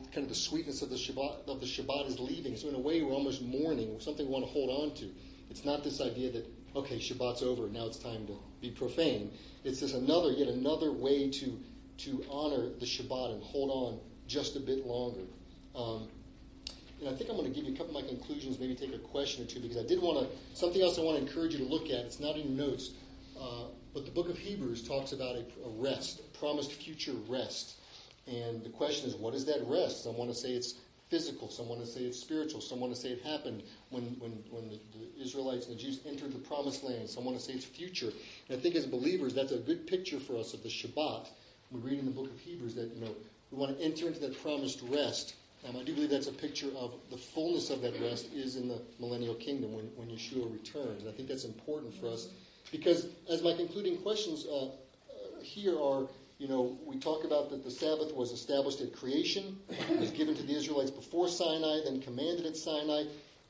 the, 0.00 0.04
kind 0.12 0.24
of 0.24 0.28
the 0.28 0.34
sweetness 0.34 0.82
of 0.82 0.90
the 0.90 0.96
Shabbat 0.96 1.46
of 1.46 1.60
the 1.60 1.66
Shabbat 1.66 2.08
is 2.08 2.18
leaving. 2.18 2.56
So 2.56 2.68
in 2.68 2.74
a 2.74 2.80
way, 2.80 3.00
we're 3.00 3.12
almost 3.12 3.42
mourning. 3.42 4.00
Something 4.00 4.26
we 4.26 4.32
want 4.32 4.44
to 4.44 4.50
hold 4.50 4.70
on 4.82 4.96
to. 4.96 5.08
It's 5.50 5.64
not 5.64 5.84
this 5.84 6.00
idea 6.00 6.32
that 6.32 6.46
okay, 6.74 6.98
Shabbat's 6.98 7.42
over. 7.42 7.68
Now 7.68 7.86
it's 7.86 7.98
time 7.98 8.26
to 8.26 8.36
be 8.60 8.70
profane. 8.70 9.30
It's 9.64 9.80
this 9.80 9.94
another 9.94 10.30
yet 10.30 10.48
another 10.48 10.92
way 10.92 11.30
to 11.30 11.58
to 11.98 12.24
honor 12.30 12.68
the 12.78 12.86
Shabbat 12.86 13.32
and 13.32 13.42
hold 13.42 13.70
on 13.70 14.00
just 14.26 14.56
a 14.56 14.60
bit 14.60 14.86
longer. 14.86 15.24
Um, 15.74 16.08
and 17.00 17.08
I 17.08 17.12
think 17.12 17.30
I'm 17.30 17.36
going 17.36 17.52
to 17.52 17.54
give 17.54 17.68
you 17.68 17.74
a 17.74 17.76
couple 17.76 17.96
of 17.96 18.02
my 18.02 18.08
conclusions, 18.08 18.58
maybe 18.58 18.74
take 18.74 18.94
a 18.94 18.98
question 18.98 19.44
or 19.44 19.46
two, 19.46 19.60
because 19.60 19.76
I 19.76 19.84
did 19.84 20.00
want 20.00 20.18
to, 20.18 20.56
something 20.56 20.82
else 20.82 20.98
I 20.98 21.02
want 21.02 21.18
to 21.18 21.26
encourage 21.26 21.52
you 21.52 21.58
to 21.58 21.64
look 21.64 21.86
at. 21.86 22.04
It's 22.06 22.20
not 22.20 22.36
in 22.36 22.56
your 22.56 22.66
notes, 22.68 22.90
uh, 23.40 23.64
but 23.94 24.04
the 24.04 24.10
book 24.10 24.28
of 24.28 24.36
Hebrews 24.36 24.86
talks 24.86 25.12
about 25.12 25.36
a, 25.36 25.44
a, 25.64 25.70
rest, 25.76 26.20
a 26.20 26.38
promised 26.38 26.72
future 26.72 27.14
rest. 27.28 27.76
And 28.26 28.62
the 28.62 28.70
question 28.70 29.08
is, 29.08 29.16
what 29.16 29.34
is 29.34 29.44
that 29.46 29.62
rest? 29.66 30.04
Some 30.04 30.16
want 30.16 30.30
to 30.30 30.36
say 30.36 30.50
it's 30.50 30.74
physical, 31.08 31.48
some 31.48 31.68
want 31.68 31.80
to 31.80 31.86
say 31.86 32.00
it's 32.00 32.18
spiritual, 32.18 32.60
some 32.60 32.80
want 32.80 32.94
to 32.94 33.00
say 33.00 33.10
it 33.10 33.22
happened 33.22 33.62
when, 33.90 34.04
when, 34.18 34.32
when 34.50 34.68
the, 34.68 34.78
the 34.98 35.22
Israelites 35.22 35.66
and 35.66 35.78
the 35.78 35.82
Jews 35.82 36.00
entered 36.06 36.32
the 36.32 36.38
promised 36.38 36.84
land, 36.84 37.08
some 37.08 37.24
want 37.24 37.38
to 37.38 37.42
say 37.42 37.54
it's 37.54 37.64
future. 37.64 38.12
And 38.48 38.58
I 38.58 38.60
think 38.60 38.74
as 38.74 38.86
believers, 38.86 39.34
that's 39.34 39.52
a 39.52 39.58
good 39.58 39.86
picture 39.86 40.20
for 40.20 40.36
us 40.36 40.54
of 40.54 40.62
the 40.62 40.68
Shabbat. 40.68 41.28
We 41.70 41.80
read 41.80 41.98
in 41.98 42.04
the 42.04 42.10
book 42.10 42.30
of 42.30 42.38
Hebrews 42.38 42.74
that, 42.74 42.94
you 42.94 43.00
know, 43.00 43.14
we 43.50 43.58
want 43.58 43.76
to 43.78 43.84
enter 43.84 44.06
into 44.06 44.20
that 44.20 44.40
promised 44.42 44.80
rest 44.82 45.34
Um, 45.66 45.76
I 45.76 45.82
do 45.82 45.94
believe 45.94 46.10
that's 46.10 46.28
a 46.28 46.32
picture 46.32 46.68
of 46.76 46.94
the 47.10 47.16
fullness 47.16 47.70
of 47.70 47.82
that 47.82 48.00
rest 48.00 48.32
is 48.32 48.56
in 48.56 48.68
the 48.68 48.80
millennial 49.00 49.34
kingdom 49.34 49.72
when, 49.72 49.86
when 49.96 50.08
Yeshua 50.08 50.52
returns. 50.52 51.04
I 51.06 51.10
think 51.10 51.28
that's 51.28 51.44
important 51.44 51.94
for 51.94 52.08
us 52.08 52.28
because, 52.70 53.08
as 53.28 53.42
my 53.42 53.54
concluding 53.54 53.96
questions 53.98 54.46
uh, 54.46 54.66
uh, 54.66 54.70
here 55.42 55.74
are, 55.80 56.06
you 56.38 56.46
know, 56.46 56.78
we 56.86 56.96
talk 56.98 57.24
about 57.24 57.50
that 57.50 57.64
the 57.64 57.70
Sabbath 57.70 58.14
was 58.14 58.30
established 58.30 58.80
at 58.80 58.94
creation, 58.94 59.58
it 59.68 59.98
was 59.98 60.12
given 60.12 60.36
to 60.36 60.42
the 60.44 60.54
Israelites 60.54 60.92
before 60.92 61.28
Sinai, 61.28 61.80
then 61.84 62.00
commanded 62.00 62.46
at 62.46 62.56
Sinai. 62.56 63.04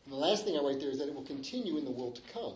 And 0.09 0.17
the 0.17 0.27
last 0.27 0.47
thing 0.47 0.57
I 0.57 0.63
write 0.63 0.81
there 0.81 0.89
is 0.89 0.99
that 1.01 1.09
it 1.09 1.15
will 1.15 1.21
continue 1.21 1.77
in 1.77 1.85
the 1.85 1.91
world 1.91 2.17
to 2.17 2.23
come. 2.33 2.55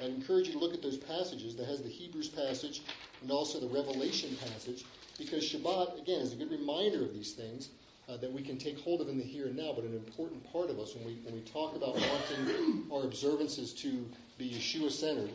I'd 0.00 0.08
encourage 0.08 0.46
you 0.46 0.54
to 0.54 0.58
look 0.58 0.72
at 0.72 0.80
those 0.80 0.96
passages 0.96 1.54
that 1.56 1.66
has 1.66 1.82
the 1.82 1.88
Hebrews 1.90 2.28
passage 2.28 2.80
and 3.20 3.30
also 3.30 3.60
the 3.60 3.68
Revelation 3.68 4.34
passage 4.36 4.86
because 5.18 5.44
Shabbat, 5.44 6.00
again, 6.00 6.20
is 6.20 6.32
a 6.32 6.36
good 6.36 6.50
reminder 6.50 7.02
of 7.02 7.12
these 7.12 7.32
things 7.32 7.68
uh, 8.08 8.16
that 8.16 8.32
we 8.32 8.40
can 8.40 8.56
take 8.56 8.80
hold 8.80 9.02
of 9.02 9.10
in 9.10 9.18
the 9.18 9.22
here 9.22 9.48
and 9.48 9.56
now, 9.56 9.72
but 9.74 9.84
an 9.84 9.92
important 9.92 10.50
part 10.50 10.70
of 10.70 10.78
us 10.78 10.94
when 10.94 11.04
we, 11.04 11.16
when 11.24 11.34
we 11.34 11.42
talk 11.42 11.76
about 11.76 11.94
wanting 11.94 12.84
our 12.90 13.04
observances 13.04 13.74
to 13.74 14.06
be 14.38 14.48
Yeshua 14.48 14.90
centered, 14.90 15.30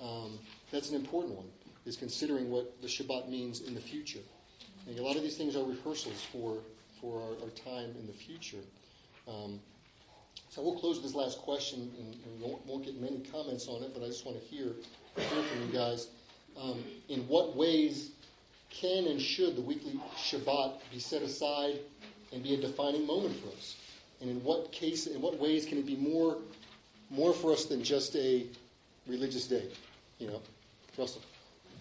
um, 0.00 0.40
that's 0.72 0.90
an 0.90 0.96
important 0.96 1.36
one, 1.36 1.46
is 1.86 1.96
considering 1.96 2.50
what 2.50 2.82
the 2.82 2.88
Shabbat 2.88 3.28
means 3.28 3.60
in 3.60 3.74
the 3.76 3.80
future. 3.80 4.18
And 4.88 4.98
a 4.98 5.02
lot 5.04 5.14
of 5.14 5.22
these 5.22 5.36
things 5.36 5.54
are 5.54 5.62
rehearsals 5.62 6.26
for, 6.32 6.58
for 7.00 7.22
our, 7.22 7.44
our 7.44 7.50
time 7.50 7.94
in 7.96 8.08
the 8.08 8.12
future. 8.12 8.64
Um, 9.28 9.60
so 10.52 10.62
we'll 10.62 10.78
close 10.78 11.02
this 11.02 11.14
last 11.14 11.38
question, 11.38 11.90
and, 11.98 12.14
and 12.14 12.40
we 12.40 12.46
won't, 12.46 12.66
won't, 12.66 12.84
get 12.84 13.00
many 13.00 13.20
comments 13.32 13.68
on 13.68 13.82
it, 13.82 13.94
but 13.94 14.02
I 14.02 14.06
just 14.06 14.26
want 14.26 14.38
to 14.38 14.44
hear, 14.44 14.72
hear 15.16 15.42
from 15.42 15.66
you 15.66 15.72
guys. 15.72 16.08
Um, 16.60 16.84
in 17.08 17.20
what 17.28 17.56
ways 17.56 18.10
can 18.68 19.06
and 19.06 19.20
should 19.20 19.56
the 19.56 19.62
weekly 19.62 19.98
Shabbat 20.16 20.74
be 20.92 20.98
set 20.98 21.22
aside 21.22 21.78
and 22.32 22.42
be 22.42 22.54
a 22.54 22.60
defining 22.60 23.06
moment 23.06 23.34
for 23.40 23.48
us? 23.48 23.76
And 24.20 24.28
in 24.28 24.44
what 24.44 24.72
case, 24.72 25.06
in 25.06 25.22
what 25.22 25.38
ways 25.38 25.64
can 25.64 25.78
it 25.78 25.86
be 25.86 25.96
more, 25.96 26.36
more 27.08 27.32
for 27.32 27.52
us 27.52 27.64
than 27.64 27.82
just 27.82 28.14
a 28.16 28.46
religious 29.06 29.46
day? 29.46 29.68
You 30.18 30.28
know, 30.28 30.42
Russell. 30.98 31.22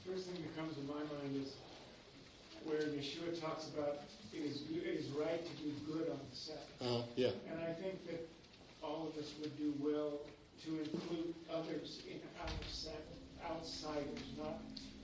The 0.05 0.13
first 0.13 0.27
thing 0.27 0.41
that 0.41 0.57
comes 0.57 0.75
to 0.75 0.81
my 0.83 0.99
mind 0.99 1.43
is 1.43 1.55
where 2.63 2.81
Yeshua 2.81 3.39
talks 3.41 3.67
about 3.67 3.99
it 4.33 4.37
is, 4.37 4.61
it 4.71 4.87
is 4.87 5.07
right 5.09 5.43
to 5.45 5.63
do 5.63 5.71
good 5.85 6.09
on 6.09 6.19
the 6.29 6.35
Sabbath. 6.35 6.81
Uh, 6.81 7.01
yeah. 7.17 7.31
And 7.51 7.59
I 7.59 7.73
think 7.73 8.07
that 8.07 8.27
all 8.83 9.07
of 9.07 9.17
us 9.17 9.31
would 9.41 9.55
do 9.57 9.73
well 9.79 10.19
to 10.65 10.69
include 10.79 11.33
others 11.53 12.01
in 12.09 12.19
our 12.41 12.49
Sabbath, 12.69 12.99
outsiders, 13.45 14.25
not 14.37 14.59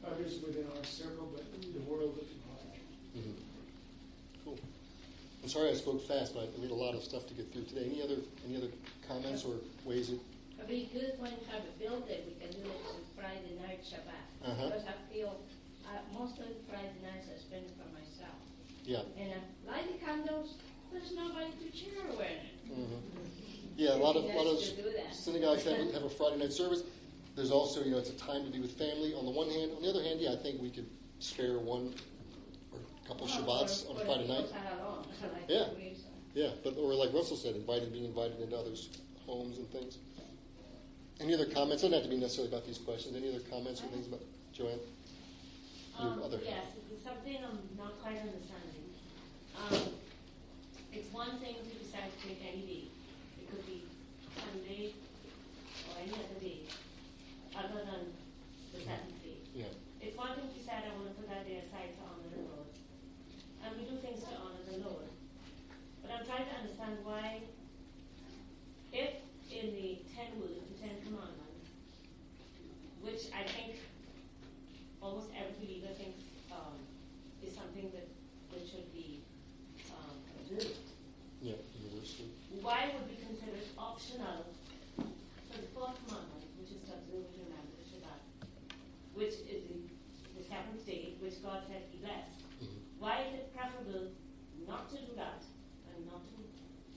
others 0.05 0.39
within 0.45 0.65
our 0.77 0.83
circle, 0.83 1.29
but 1.33 1.43
the 1.61 1.79
world 1.89 2.17
at 2.17 2.29
large. 2.45 2.81
Mm-hmm. 3.17 3.31
Cool. 4.45 4.59
I'm 5.43 5.49
sorry 5.49 5.69
I 5.69 5.73
spoke 5.73 6.05
fast, 6.07 6.33
but 6.33 6.53
we 6.57 6.63
had 6.63 6.71
a 6.71 6.75
lot 6.75 6.93
of 6.93 7.03
stuff 7.03 7.27
to 7.27 7.33
get 7.33 7.51
through 7.51 7.65
today. 7.65 7.85
Any 7.85 8.01
other 8.01 8.21
any 8.45 8.57
other 8.57 8.69
comments 9.07 9.45
or 9.45 9.55
ways 9.85 10.09
it? 10.09 10.19
It'd 10.57 10.69
be 10.69 10.89
good 10.91 11.13
when 11.19 11.31
we 11.31 11.45
have 11.53 11.61
a 11.61 11.73
building, 11.77 12.21
we 12.25 12.33
can 12.41 12.51
do 12.51 12.65
it 12.65 12.81
on 12.89 12.99
Friday 13.15 13.53
night 13.61 13.85
Shabbat. 13.85 14.25
Uh-huh. 14.43 14.65
Because 14.65 14.85
I 14.89 15.13
feel, 15.13 15.37
uh, 15.85 16.01
most 16.17 16.39
of 16.41 16.49
the 16.49 16.57
Friday 16.67 16.97
nights 17.05 17.29
I 17.29 17.37
spend 17.37 17.69
for 17.77 17.85
myself. 17.93 18.35
Yeah. 18.83 19.05
And 19.21 19.37
I 19.37 19.41
light 19.69 19.87
the 19.87 20.03
candles, 20.03 20.57
there's 20.91 21.13
nobody 21.13 21.53
to 21.61 21.69
cheer 21.71 22.01
with. 22.09 22.41
Mm-hmm. 22.67 23.46
Yeah, 23.77 23.93
a 23.93 24.01
lot 24.01 24.15
of 24.15 24.25
lot 24.25 24.47
of 24.47 24.57
to 24.59 24.75
do 24.75 24.89
that. 24.97 25.13
synagogues 25.13 25.63
have, 25.65 25.77
have 25.93 26.03
a 26.03 26.09
Friday 26.09 26.37
night 26.37 26.51
service. 26.51 26.81
There's 27.35 27.51
also, 27.51 27.83
you 27.83 27.91
know, 27.91 27.99
it's 27.99 28.09
a 28.09 28.17
time 28.17 28.43
to 28.43 28.51
be 28.51 28.59
with 28.59 28.71
family 28.71 29.13
on 29.13 29.23
the 29.23 29.31
one 29.31 29.47
hand. 29.49 29.71
On 29.77 29.83
the 29.83 29.89
other 29.89 30.01
hand, 30.01 30.19
yeah, 30.19 30.33
I 30.33 30.35
think 30.37 30.59
we 30.59 30.71
could 30.71 30.89
spare 31.19 31.59
one 31.59 31.93
or 32.73 32.79
a 32.81 33.07
couple 33.07 33.27
Shabbats 33.27 33.85
Or- 33.85 33.93
on 33.95 34.01
a 34.01 34.05
Friday 34.05 34.27
night. 34.27 34.49
people 34.49 34.57
are 34.57 34.81
alone, 34.81 35.05
like 35.21 35.45
Yeah. 35.47 35.67
Yeah, 36.33 36.51
but 36.63 36.75
or 36.77 36.93
like 36.93 37.13
Russell 37.13 37.37
said, 37.37 37.55
invited, 37.55 37.93
being 37.93 38.05
invited 38.05 38.39
into 38.41 38.57
others' 38.57 38.89
homes 39.25 39.57
and 39.59 39.69
things. 39.69 39.97
Any 41.19 41.33
other 41.33 41.45
comments? 41.45 41.83
It 41.83 41.89
doesn't 41.89 41.93
have 41.93 42.03
to 42.03 42.09
be 42.09 42.17
necessarily 42.17 42.53
about 42.53 42.65
these 42.65 42.77
questions. 42.77 43.15
Any 43.15 43.29
other 43.29 43.43
comments 43.49 43.81
or 43.81 43.87
things 43.87 44.07
about 44.07 44.21
Joanne? 44.53 44.79
Um, 45.97 46.21
other 46.23 46.39
yes, 46.43 46.65
it's 46.93 47.03
something 47.03 47.37
I'm 47.37 47.57
not 47.77 47.99
quite 48.01 48.17
understanding. 48.21 48.85
Um, 49.57 49.93
it's 50.93 51.11
one 51.11 51.37
thing 51.39 51.55
to 51.55 51.73
decide 51.83 52.09
to 52.21 52.27
take 52.27 52.37
any 52.41 52.61
day. 52.65 52.83
It 53.47 53.55
could 53.55 53.65
be 53.65 53.87
Sunday 54.35 54.91
or 55.87 55.95
any 56.03 56.11
other 56.11 56.39
day, 56.43 56.67
other 57.55 57.79
than 57.87 58.11
the 58.75 58.79
seventh 58.83 59.23
day. 59.23 59.39
Yeah. 59.55 59.71
It's 60.03 60.17
one 60.17 60.35
thing 60.35 60.51
to 60.51 60.59
decide 60.59 60.83
I 60.83 60.91
want 60.99 61.07
to 61.07 61.15
put 61.15 61.29
that 61.31 61.47
day 61.47 61.63
aside 61.63 61.95
to 61.95 62.01
honor 62.03 62.27
the 62.27 62.43
Lord. 62.43 62.67
And 63.63 63.71
we 63.79 63.87
do 63.87 63.95
things 64.03 64.19
to 64.27 64.35
honor 64.35 64.59
the 64.67 64.83
Lord. 64.83 65.07
But 66.03 66.11
I'm 66.11 66.25
trying 66.27 66.43
to 66.43 66.55
understand 66.59 66.99
why, 67.07 67.39
if 68.91 69.15
in 69.47 69.71
the 69.71 70.03
ten 70.11 70.27
words, 70.43 70.67
the 70.67 70.83
Ten 70.83 70.99
Commandments, 71.07 71.71
which 72.99 73.31
I 73.31 73.47
think 73.47 73.79
almost 74.99 75.31
every 75.31 75.55
believer 75.63 75.95
thinks 75.95 76.19
um, 76.51 76.75
is 77.39 77.55
something 77.55 77.87
that, 77.95 78.11
that 78.51 78.67
should 78.67 78.91
be 78.91 79.23
um, 79.95 80.19
observed. 80.35 80.83
Yeah, 81.41 81.53
universally. 81.77 82.33
Why 82.61 82.89
would 82.93 83.05
we 83.09 83.16
it 84.17 85.05
for 85.45 85.57
the 85.61 85.69
fourth 85.77 85.97
commandment, 86.07 86.49
which 86.57 86.73
is 86.73 86.81
to 86.89 86.97
observe 86.97 87.29
and 87.29 87.45
remember 87.45 87.73
the 87.77 87.85
Shabbat, 87.85 88.19
which 89.13 89.37
is 89.45 89.61
the, 89.69 89.77
the 90.33 90.43
seventh 90.43 90.81
day, 90.85 91.13
which 91.21 91.37
God 91.45 91.61
said 91.69 91.85
He 91.93 92.01
blessed? 92.01 92.41
Mhm. 92.61 92.81
Why 92.97 93.21
is 93.29 93.33
it 93.37 93.53
preferable 93.53 94.09
not 94.65 94.89
to 94.89 94.97
do 94.97 95.13
that 95.15 95.45
and 95.93 96.05
not 96.09 96.25
to 96.33 96.37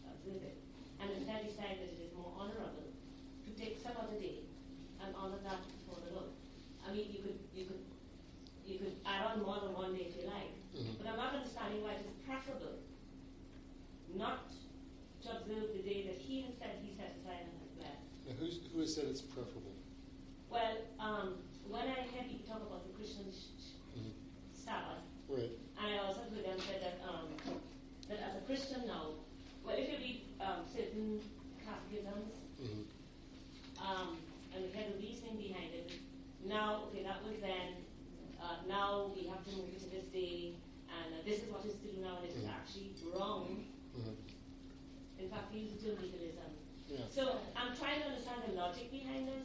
observe 0.09 0.43
it, 0.43 0.57
and 1.01 1.11
instead 1.13 1.45
decide 1.45 1.77
that 1.85 1.93
it 1.93 2.01
is 2.09 2.13
more 2.17 2.33
honorable 2.37 2.89
to 3.45 3.51
take 3.53 3.77
some 3.81 3.93
other 4.01 4.17
day 4.17 4.49
and 5.05 5.15
honor 5.15 5.39
that 5.45 5.61
before 5.77 6.01
the 6.09 6.13
Lord? 6.17 6.33
I 6.87 6.93
mean, 6.93 7.13
you 7.13 7.21
could 7.21 7.39
you 7.53 7.65
could 7.69 7.85
you 8.65 8.79
could 8.81 8.97
add 9.05 9.27
on 9.29 9.43
more 9.45 9.61
than 9.61 9.75
one 9.77 9.93
day 9.95 10.09
if 10.09 10.17
you 10.17 10.25
like, 10.25 10.57
Mhm. 10.73 10.97
but 10.97 11.07
I'm 11.07 11.17
not 11.21 11.35
understanding 11.37 11.83
why 11.85 12.01
it 12.01 12.07
is 12.07 12.13
preferable 12.25 12.81
not 14.15 14.49
to 15.23 15.29
observe 15.37 15.71
the 15.77 15.83
day 15.83 16.07
that 16.09 16.17
He 16.19 16.43
has 16.43 16.55
said 16.59 16.81
He 16.83 16.95
set 16.97 17.15
aside 17.21 17.47
and 17.47 17.55
has 17.61 17.71
blessed. 17.77 18.07
Now, 18.27 18.35
who's, 18.41 18.59
who 18.73 18.81
has 18.81 18.95
said 18.95 19.05
it's 19.07 19.21
preferable? 19.21 19.75
Well, 20.51 20.79
um, 20.99 21.39
when 21.69 21.83
I 21.87 22.03
hear 22.11 22.23
people 22.25 22.47
talk 22.47 22.63
about 22.63 22.87
the 22.89 22.95
Christian 22.95 23.27
sh- 23.31 23.55
sh- 23.61 23.99
Mhm. 23.99 24.13
Sabbath, 24.55 25.03
Right. 25.29 25.51
and 25.79 25.87
I 25.95 25.99
also 25.99 26.23
heard 26.31 26.45
them 26.45 26.59
say 26.61 26.79
that 26.81 26.99
um, 27.07 27.29
that 28.09 28.19
as 28.19 28.37
a 28.37 28.41
Christian 28.47 28.87
now, 28.87 29.15
well, 29.65 29.77
if 29.77 29.91
you 29.93 29.99
read 29.99 30.21
um, 30.41 30.65
certain 30.75 31.21
catechisms, 31.65 32.33
Mhm. 32.59 32.85
um, 33.79 34.19
and 34.55 34.65
we 34.65 34.71
had 34.73 34.91
a 34.93 34.97
reasoning 34.97 35.37
behind 35.37 35.75
it. 35.75 35.93
Now, 36.45 36.85
okay, 36.87 37.03
that 37.03 37.23
was 37.25 37.39
then. 37.41 37.85
Uh, 38.41 38.57
now 38.67 39.13
we 39.15 39.27
have 39.29 39.45
to 39.45 39.51
move 39.55 39.69
it 39.69 39.79
to 39.81 39.91
this 39.91 40.07
day, 40.07 40.55
and 40.89 41.13
uh, 41.15 41.19
this 41.27 41.43
is 41.45 41.51
what 41.53 41.63
is 41.67 41.75
to 41.75 41.93
do 41.93 42.01
now, 42.01 42.17
and 42.17 42.25
it 42.25 42.35
is 42.35 42.43
Mhm. 42.45 42.49
actually 42.49 42.91
wrong. 43.13 43.67
Mhm. 43.95 44.17
In 45.19 45.29
fact, 45.29 45.53
we 45.53 45.61
use 45.61 45.75
the 45.75 45.91
term 45.93 46.01
legalism. 46.03 46.51
Yeah. 46.89 47.07
So 47.11 47.39
I'm 47.55 47.77
trying 47.77 48.01
to 48.01 48.07
understand 48.09 48.43
the 48.49 48.55
logic 48.55 48.91
behind 48.91 49.29
this. 49.29 49.45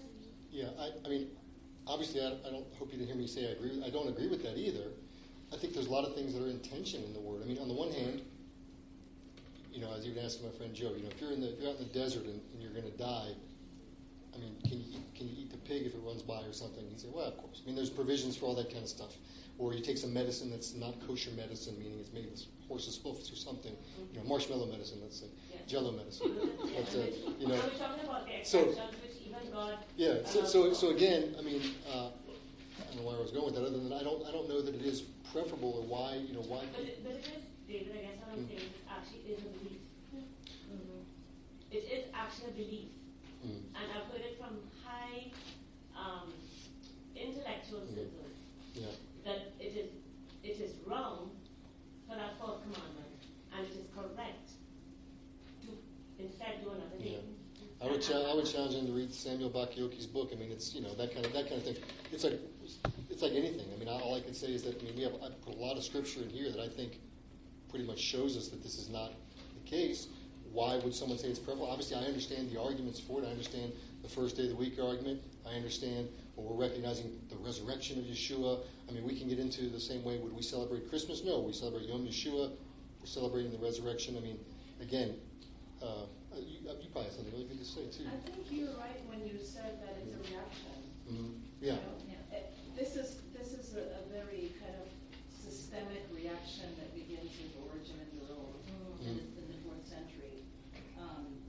Yeah, 0.56 0.72
I, 0.80 0.88
I 1.06 1.10
mean, 1.10 1.28
obviously, 1.86 2.22
I, 2.22 2.32
I 2.48 2.50
don't 2.50 2.66
hope 2.80 2.88
you 2.94 2.98
didn't 2.98 3.08
hear 3.08 3.18
me 3.18 3.28
say 3.28 3.50
I 3.50 3.52
agree. 3.60 3.76
With, 3.76 3.84
I 3.84 3.90
don't 3.90 4.08
agree 4.08 4.30
with 4.30 4.42
that 4.44 4.58
either. 4.58 4.88
I 5.52 5.58
think 5.58 5.74
there's 5.74 5.88
a 5.88 5.92
lot 5.92 6.06
of 6.08 6.16
things 6.16 6.34
that 6.34 6.42
are 6.42 6.48
in 6.48 6.60
tension 6.60 7.04
in 7.04 7.12
the 7.12 7.20
word. 7.20 7.42
I 7.44 7.46
mean, 7.46 7.60
on 7.60 7.68
the 7.68 7.74
one 7.74 7.92
hand, 7.92 8.22
you 9.74 9.82
know, 9.82 9.92
as 9.92 10.08
you 10.08 10.16
were 10.16 10.22
asking 10.22 10.48
my 10.48 10.56
friend 10.56 10.74
Joe, 10.74 10.96
you 10.96 11.04
know, 11.04 11.10
if 11.12 11.20
you're 11.20 11.34
in 11.34 11.42
the 11.42 11.52
if 11.52 11.60
you're 11.60 11.70
out 11.72 11.78
in 11.78 11.84
the 11.88 11.94
desert 11.94 12.24
and, 12.24 12.40
and 12.40 12.64
you're 12.64 12.72
going 12.72 12.90
to 12.90 12.98
die, 12.98 13.36
I 14.34 14.38
mean, 14.40 14.56
can 14.64 14.80
you 14.80 14.96
eat, 14.96 15.04
can 15.14 15.28
you 15.28 15.36
eat 15.44 15.52
the 15.52 15.60
pig 15.68 15.84
if 15.86 15.94
it 15.94 16.00
runs 16.08 16.24
by 16.24 16.40
or 16.40 16.54
something? 16.54 16.88
He'd 16.88 17.02
say, 17.02 17.12
well, 17.12 17.28
of 17.28 17.36
course. 17.36 17.60
I 17.62 17.68
mean, 17.68 17.76
there's 17.76 17.90
provisions 17.90 18.38
for 18.38 18.46
all 18.46 18.56
that 18.56 18.72
kind 18.72 18.84
of 18.84 18.90
stuff. 18.90 19.12
Or 19.58 19.74
you 19.74 19.84
take 19.84 19.98
some 19.98 20.14
medicine 20.14 20.52
that's 20.52 20.74
not 20.74 20.96
kosher 21.08 21.32
medicine, 21.36 21.76
meaning 21.80 22.00
it's 22.00 22.12
made 22.12 22.32
with 22.32 22.44
horse's 22.68 22.96
hoofs 22.96 23.32
or 23.32 23.36
something. 23.36 23.72
You 24.12 24.20
know, 24.20 24.26
marshmallow 24.26 24.68
medicine, 24.68 25.00
let's 25.02 25.20
say, 25.20 25.28
Yeah. 25.52 25.60
Jello 25.68 25.92
medicine. 25.92 26.32
Yeah, 26.36 26.80
But, 26.80 26.96
uh, 26.96 27.36
you 27.40 27.48
know, 27.48 27.60
so 28.44 28.76
we're 29.48 29.52
talking 29.52 29.74
about 29.74 29.98
the 29.98 30.04
so- 30.04 30.12
exceptions, 30.12 30.26
which 30.26 30.26
even 30.26 30.26
God. 30.26 30.26
yeah. 30.26 30.26
So, 30.26 30.46
so, 30.46 30.74
so 30.74 30.90
again, 30.96 31.36
I 31.38 31.42
mean, 31.42 31.62
uh, 31.90 32.10
I 32.80 32.84
don't 32.88 32.96
know 32.98 33.08
where 33.10 33.18
I 33.18 33.22
was 33.22 33.32
going 33.32 33.46
with 33.46 33.56
that. 33.56 33.62
Other 33.62 33.78
than 33.80 33.94
I 33.94 34.04
don't, 34.04 34.26
I 34.28 34.32
don't 34.32 34.50
know 34.50 34.62
that 34.62 34.76
it 34.76 34.82
is 34.86 35.02
preferable 35.32 35.74
or 35.80 35.84
why, 35.84 36.16
you 36.16 36.34
know, 36.34 36.42
why. 36.48 36.64
But 36.72 36.82
it, 36.86 37.04
but 37.04 37.14
it 37.14 37.26
is, 37.28 37.44
David, 37.68 37.92
I 37.94 38.02
guess 38.08 38.18
what 38.22 38.34
I'm 38.38 38.44
Mm. 38.46 38.48
saying 38.48 38.60
is 38.60 38.78
actually 38.90 39.22
is 39.32 39.40
a 39.40 39.50
belief. 39.58 39.82
It 41.72 41.84
is 41.92 42.04
actually 42.14 42.50
a 42.50 42.54
belief. 42.56 42.90
Mm. 43.46 43.62
And 43.76 43.86
I've 43.92 44.08
heard 44.12 44.22
it 44.22 44.38
from 44.40 44.60
high 44.84 45.32
um, 45.98 46.32
intellectual 47.16 47.82
Mm. 47.82 47.96
circles 47.96 48.36
Yeah. 48.76 48.96
that 49.26 49.52
it 49.60 49.76
is 49.76 49.90
it 50.44 50.60
is 50.62 50.74
wrong 50.86 51.32
for 52.08 52.16
that 52.16 52.38
fourth 52.38 52.62
commandment, 52.64 53.12
and 53.52 53.66
it 53.66 53.72
is 53.74 53.88
correct 53.96 54.52
to 55.66 55.70
instead 56.24 56.62
do 56.64 56.70
another 56.70 56.98
Yeah. 57.00 57.18
I 57.82 57.86
would, 57.88 58.10
I 58.12 58.34
would 58.34 58.46
challenge 58.46 58.76
him 58.76 58.88
to 58.88 58.94
read 58.94 59.14
Samuel 59.14 59.50
Bacchiocchi's 59.50 60.08
book. 60.08 60.32
I 60.32 60.36
mean, 60.36 60.52
it's 60.52 60.74
you 60.74 60.82
know 60.82 60.94
that 60.96 61.14
kind 61.14 61.26
of 61.26 61.34
that 61.34 61.50
kind 61.50 61.58
of 61.58 61.64
thing. 61.64 61.76
It's 62.12 62.24
like 62.24 62.40
it's 63.10 63.22
like 63.22 63.34
anything. 63.34 63.68
I 63.74 63.78
mean, 63.78 63.90
all 63.90 64.16
I 64.16 64.22
can 64.22 64.34
say 64.34 64.48
is 64.48 64.64
that 64.64 64.80
I 64.82 64.86
mean 64.86 64.96
we 64.96 65.04
have 65.04 65.14
I 65.16 65.30
put 65.46 65.56
a 65.56 65.58
lot 65.58 65.78
of 65.78 65.84
scripture 65.84 66.22
in 66.22 66.30
here 66.30 66.50
that 66.52 66.60
I 66.60 66.70
think 66.70 67.00
pretty 67.70 67.86
much 67.86 68.00
shows 68.00 68.38
us 68.38 68.48
that 68.48 68.64
this 68.64 68.78
is 68.78 68.90
not 68.90 69.12
the 69.54 69.70
case, 69.70 70.08
why 70.56 70.78
would 70.78 70.96
someone 70.96 71.18
say 71.18 71.28
it's 71.28 71.40
preferable? 71.40 71.70
Obviously, 71.70 71.98
I 71.98 72.06
understand 72.08 72.50
the 72.50 72.60
arguments 72.60 73.00
for 73.00 73.22
it. 73.22 73.26
I 73.26 73.32
understand 73.32 73.74
the 74.02 74.08
first 74.08 74.38
day 74.38 74.44
of 74.44 74.50
the 74.50 74.56
week 74.56 74.80
argument. 74.82 75.22
I 75.46 75.56
understand 75.56 76.08
when 76.36 76.48
we're 76.48 76.66
recognizing 76.66 77.20
the 77.30 77.36
resurrection 77.36 78.00
of 78.00 78.06
Yeshua. 78.06 78.62
I 78.88 78.94
mean, 78.94 79.04
we 79.04 79.20
can 79.20 79.28
get 79.28 79.38
into 79.38 79.68
the 79.70 79.80
same 79.80 80.04
way. 80.06 80.18
Would 80.18 80.34
we 80.34 80.42
celebrate 80.42 80.90
Christmas? 80.90 81.24
No, 81.26 81.42
we 81.42 81.52
celebrate 81.52 81.90
Yom 81.90 82.08
Yeshua. 82.08 82.52
We're 83.02 83.06
celebrating 83.06 83.52
the 83.52 83.58
resurrection. 83.58 84.16
I 84.16 84.22
mean, 84.22 84.40
again, 84.80 85.16
uh, 85.84 86.06
you, 86.42 86.60
you 86.68 86.90
probably 86.92 87.10
have 87.10 87.16
something 87.16 87.34
really 87.34 87.48
good 87.48 87.60
to 87.60 87.68
say 87.68 87.88
too. 87.92 88.06
I 88.10 88.18
think 88.24 88.44
you're 88.52 88.76
right 88.80 89.00
when 89.08 89.24
you 89.28 89.40
said 89.40 89.80
that 89.84 89.96
it's 90.02 90.14
a 90.16 90.22
reaction. 90.32 90.78
Mm-hmm. 91.08 91.32
Yeah. 91.62 91.80
You 92.08 92.16
know, 92.18 92.36
it- 92.36 92.52
This 92.76 92.96
is, 93.00 93.24
this 93.32 93.56
is 93.56 93.76
a, 93.80 93.84
a 94.00 94.04
very 94.12 94.52
kind 94.60 94.76
of 94.84 94.88
systemic 95.32 96.04
reaction 96.12 96.68
that 96.76 96.92
begins 96.92 97.32
with 97.40 97.56
Origen 97.72 97.96
and 98.04 98.12
Jerome 98.20 98.56
in, 99.00 99.16
the- 99.16 99.28
in 99.40 99.46
the 99.48 99.60
fourth 99.64 99.86
century. 99.88 100.44
Um, 101.00 101.40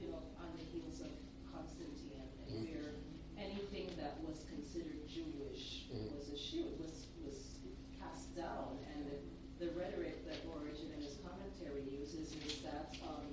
you 0.00 0.12
know, 0.12 0.20
on 0.36 0.52
the 0.60 0.64
heels 0.68 1.00
of 1.00 1.12
Constantine, 1.48 2.20
and 2.20 2.60
Mhm. 2.60 2.68
where 2.68 2.92
anything 3.40 3.88
that 3.96 4.20
was 4.20 4.44
considered 4.52 5.00
Jewish 5.08 5.88
Mhm. 5.88 6.12
was 6.12 6.28
eschewed, 6.28 6.76
was, 6.80 7.08
was 7.24 7.56
cast 7.96 8.34
down. 8.36 8.76
And 8.92 9.08
the, 9.08 9.16
the 9.64 9.70
rhetoric 9.72 10.26
that 10.28 10.44
Origen 10.52 10.92
in 10.92 11.00
his 11.00 11.16
commentary 11.24 11.88
uses 11.88 12.36
is 12.44 12.60
that, 12.68 12.92
um, 13.08 13.24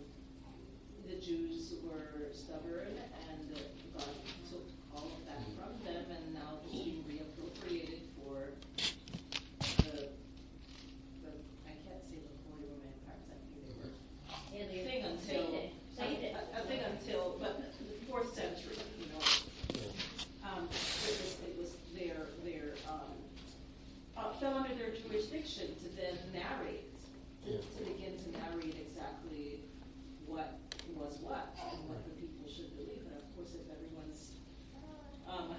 the 1.12 1.18
Jews 1.20 1.74
were 1.84 2.32
stubborn 2.32 2.96
and 2.96 3.42
God 3.94 4.16
took 4.50 4.64
all 4.96 5.08
of 5.12 5.26
that 5.28 5.44
from 5.60 5.76
them 5.84 6.06
and 6.08 6.34
now 6.34 6.60
it's 6.64 6.72
being 6.72 7.04
reappropriated 7.04 8.00
for 8.16 8.54
the, 9.84 10.08
the, 11.20 11.32
I 11.68 11.74
can't 11.84 12.04
say 12.08 12.16
the 12.22 12.32
Holy 12.48 12.64
Roman 12.70 12.88
Empire, 12.96 13.20
'cause 13.20 13.34
I 13.34 13.38
think 13.44 13.52
they 13.60 13.76
were 13.76 13.92
Yeah, 14.56 14.68
they- 14.72 14.86
thing 14.88 15.04
until, 15.04 15.52
Say 15.52 15.58
it, 15.58 15.74
say 15.98 16.16
it. 16.32 16.36
I, 16.38 16.60
I 16.60 16.66
think 16.66 16.82
until, 16.88 17.36
but 17.40 17.60
the 17.60 18.06
fourth 18.10 18.34
century, 18.34 18.78
you 19.00 19.08
know. 19.12 19.24
Um, 20.48 20.64
it 20.66 21.16
was, 21.20 21.38
it 21.44 21.56
was 21.60 21.72
their, 21.94 22.28
their, 22.46 22.76
um, 22.88 23.20
uh, 24.18 24.32
fell 24.40 24.56
under 24.58 24.74
their 24.76 24.92
jurisdiction 24.96 25.76
to 25.84 25.88
then 26.00 26.16
narrate, 26.34 26.88
to, 27.46 27.52
Yeah. 27.52 27.58
to 27.60 27.80
begin 27.84 28.16
to 28.18 28.28
narrate 28.40 28.76
exactly 28.80 29.60
what 30.28 30.58
was 30.96 31.18
what 31.24 31.56
and 31.72 31.88
what 31.88 32.04
the 32.04 32.12
people 32.20 32.44
should 32.52 32.76
believe. 32.76 33.00
And 33.08 33.16
of 33.18 33.26
course, 33.36 33.56
if 33.56 33.64
everyone's, 33.72 34.36
um, 35.28 35.56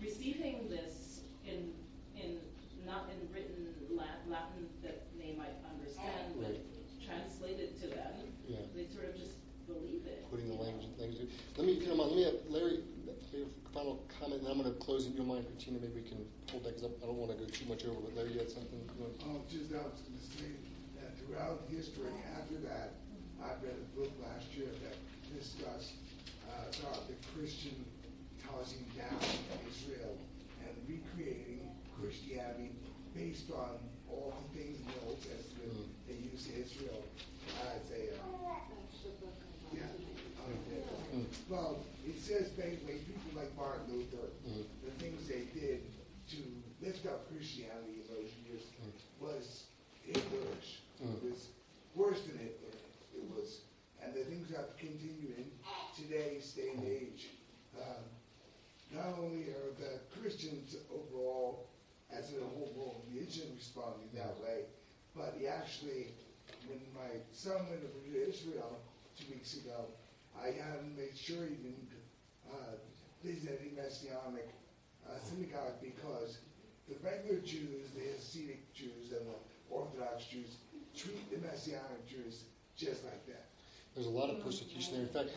receiving 0.00 0.68
this 0.70 1.20
in, 1.44 1.72
in, 2.16 2.38
not 2.86 3.10
in 3.10 3.18
written 3.34 3.74
La- 3.90 4.22
Latin 4.30 4.68
that 4.84 5.02
they 5.18 5.34
might 5.34 5.56
understand, 5.66 6.34
but 6.38 6.50
Right. 6.54 6.64
translated 7.04 7.80
to 7.82 7.86
them, 7.88 8.12
Yeah. 8.46 8.58
they 8.74 8.86
sort 8.94 9.06
of 9.10 9.16
just 9.18 9.34
believe 9.66 10.06
it. 10.06 10.24
Putting 10.30 10.48
the 10.48 10.54
language, 10.62 10.86
language. 10.98 11.28
Let 11.56 11.66
me, 11.66 11.72
if 11.74 11.82
you 11.82 11.88
don't 11.88 11.98
mind, 11.98 12.10
let 12.12 12.16
me 12.16 12.24
have 12.24 12.38
Larry, 12.48 12.84
maybe 13.32 13.44
a 13.44 13.68
final 13.74 14.00
comment, 14.20 14.40
and 14.40 14.46
then 14.46 14.52
I'm 14.56 14.62
going 14.62 14.72
to 14.72 14.78
close. 14.80 15.04
If 15.06 15.12
you 15.12 15.18
don't 15.18 15.28
mind, 15.28 15.44
Tina, 15.58 15.78
maybe 15.82 16.00
we 16.02 16.06
can 16.08 16.22
hold 16.50 16.64
that 16.64 16.76
because 16.78 16.90
I 17.02 17.06
don't 17.06 17.18
want 17.18 17.30
to 17.34 17.38
go 17.38 17.46
too 17.50 17.66
much 17.66 17.84
over. 17.84 17.98
But 18.00 18.14
Larry, 18.16 18.32
you 18.32 18.38
had 18.38 18.50
something. 18.50 18.78
You 18.78 19.02
want? 19.02 19.18
Oh, 19.26 19.42
just, 19.50 19.74
I 19.74 19.82
was 19.82 19.98
gonna 20.06 20.22
say 20.38 20.54
that 21.02 21.18
throughout 21.18 21.66
history, 21.68 22.10
after 22.38 22.58
that, 22.70 22.94
I 23.42 23.54
read 23.62 23.74
a 23.78 23.88
book 23.98 24.10
last 24.22 24.46
year 24.54 24.70
that 24.86 24.96
discussed, 25.34 25.94
uh, 26.50 26.70
the 27.10 27.14
Christian 27.34 27.84
tossing 28.42 28.86
down 28.96 29.18
Israel 29.68 30.16
and 30.64 30.72
recreating 30.88 31.68
Christianity 32.00 32.70
based 33.14 33.50
on 33.50 33.78
all 34.08 34.32
the 34.32 34.58
things 34.58 34.78
in 34.80 34.86
the 34.86 35.00
Old 35.10 35.18
Testament 35.20 35.68
Mm. 35.68 35.86
they 36.08 36.14
use 36.32 36.48
Israel 36.48 37.02
as 37.74 37.84
a, 37.92 38.14
uh, 38.14 38.56
yeah. 39.74 39.82
uh, 39.84 40.48
Mm. 41.14 41.26
Well, 41.48 41.84
it 42.06 42.20
says 42.20 42.48
basically, 42.50 43.00
people 43.04 43.32
like 43.36 43.54
Martin 43.56 43.84
Luther, 43.92 44.28
Mm. 44.46 44.64
the 44.84 44.90
things 45.02 45.26
they 45.28 45.44
did 45.58 45.82
to 46.30 46.36
up 46.88 47.28
Christianity 47.28 48.00
in 48.00 48.08
those 48.08 48.32
years 48.48 48.64
was 49.20 49.64
Hitlerish. 50.08 50.80
Mm. 51.04 51.20
It 51.20 51.22
was 51.22 51.48
worse 51.94 52.22
than 52.22 52.38
Hitler. 52.38 52.80
It 53.14 53.28
was, 53.28 53.60
and 54.02 54.14
the 54.14 54.24
things 54.24 54.48
that 54.48 54.78
continue 54.78 55.36
in 55.36 55.44
today's 55.94 56.50
day 56.52 56.70
and 56.74 56.84
age. 56.84 57.28
Um, 57.76 58.08
not 58.96 59.20
only 59.20 59.52
are 59.52 59.76
the 59.76 60.00
Christians 60.18 60.76
overall, 60.88 61.68
as 62.10 62.32
a 62.32 62.40
whole 62.56 62.72
world 62.74 63.02
religion, 63.12 63.52
responding 63.54 64.08
that 64.14 64.40
way, 64.40 64.64
but 65.14 65.36
he 65.38 65.46
actually, 65.46 66.16
when 66.66 66.80
my 66.96 67.20
son 67.34 67.68
went 67.68 67.84
over 67.84 68.00
to 68.00 68.30
Israel 68.30 68.80
two 69.12 69.30
weeks 69.34 69.58
ago, 69.58 69.92
I 70.40 70.46
had 70.46 70.80
him 70.80 70.96
make 70.96 71.14
sure 71.14 71.44
he 71.44 71.60
didn't 71.60 71.92
uh, 72.48 72.80
visit 73.22 73.60
any 73.60 73.76
Messianic 73.76 74.48
uh, 75.04 75.20
synagogue 75.20 75.76
because 75.82 76.38
the 76.88 76.96
regular 77.04 77.40
Jews, 77.40 77.90
the 77.94 78.00
Hasidic 78.00 78.58
Jews, 78.74 79.12
and 79.12 79.26
the 79.26 79.36
Orthodox 79.70 80.24
Jews 80.24 80.56
treat 80.96 81.30
the 81.30 81.38
Messianic 81.46 82.08
Jews 82.08 82.44
just 82.76 83.04
like 83.04 83.24
that. 83.26 83.44
There's 83.94 84.06
a 84.06 84.10
lot 84.10 84.30
of 84.30 84.42
persecution 84.44 84.94
there. 84.94 85.02
In 85.02 85.08
fact, 85.08 85.30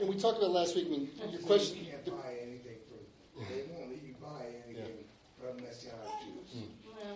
and 0.00 0.08
we 0.08 0.16
talked 0.16 0.38
about 0.38 0.50
last 0.50 0.74
week. 0.74 0.86
I 0.86 0.90
mean, 0.90 1.10
your 1.30 1.40
So 1.40 1.46
question. 1.46 1.78
You 1.78 1.90
can't 1.90 2.06
buy 2.06 2.34
anything 2.42 2.78
from, 2.88 3.44
they 3.48 3.62
won't 3.70 3.90
let 3.90 4.02
you 4.02 4.14
buy 4.20 4.46
anything 4.66 5.04
from 5.38 5.56
Messianic 5.62 6.00
Jews. 6.24 6.64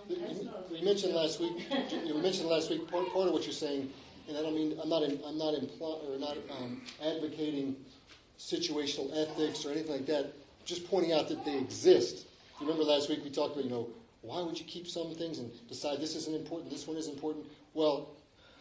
You 0.08 0.76
you 0.78 0.84
mentioned 0.84 1.14
last 1.14 1.40
week. 1.40 1.66
You 2.06 2.14
mentioned 2.14 2.48
last 2.48 2.70
week. 2.70 2.88
Part, 2.90 3.12
part 3.12 3.26
of 3.26 3.32
what 3.34 3.42
you're 3.44 3.52
saying, 3.52 3.90
and 4.28 4.36
I 4.36 4.42
don't 4.42 4.54
mean 4.54 4.78
I'm 4.80 4.88
not. 4.88 5.02
In, 5.02 5.18
I'm 5.26 5.36
not 5.38 5.54
impl- 5.54 6.08
or 6.08 6.18
not 6.18 6.36
um, 6.56 6.82
advocating 7.04 7.76
situational 8.38 9.10
ethics 9.16 9.64
or 9.64 9.72
anything 9.72 9.92
like 9.92 10.06
that. 10.06 10.32
Just 10.64 10.88
pointing 10.88 11.12
out 11.12 11.28
that 11.28 11.44
they 11.44 11.58
exist. 11.58 12.26
You 12.62 12.68
remember 12.68 12.84
last 12.84 13.08
week 13.08 13.24
we 13.24 13.30
talked 13.30 13.54
about 13.54 13.64
you 13.64 13.70
know 13.70 13.88
why 14.20 14.40
would 14.40 14.56
you 14.56 14.64
keep 14.64 14.86
some 14.86 15.12
things 15.16 15.40
and 15.40 15.50
decide 15.68 15.98
this 15.98 16.14
isn't 16.14 16.36
important, 16.36 16.70
this 16.70 16.86
one 16.86 16.96
is 16.96 17.08
important. 17.08 17.44
Well, 17.74 18.10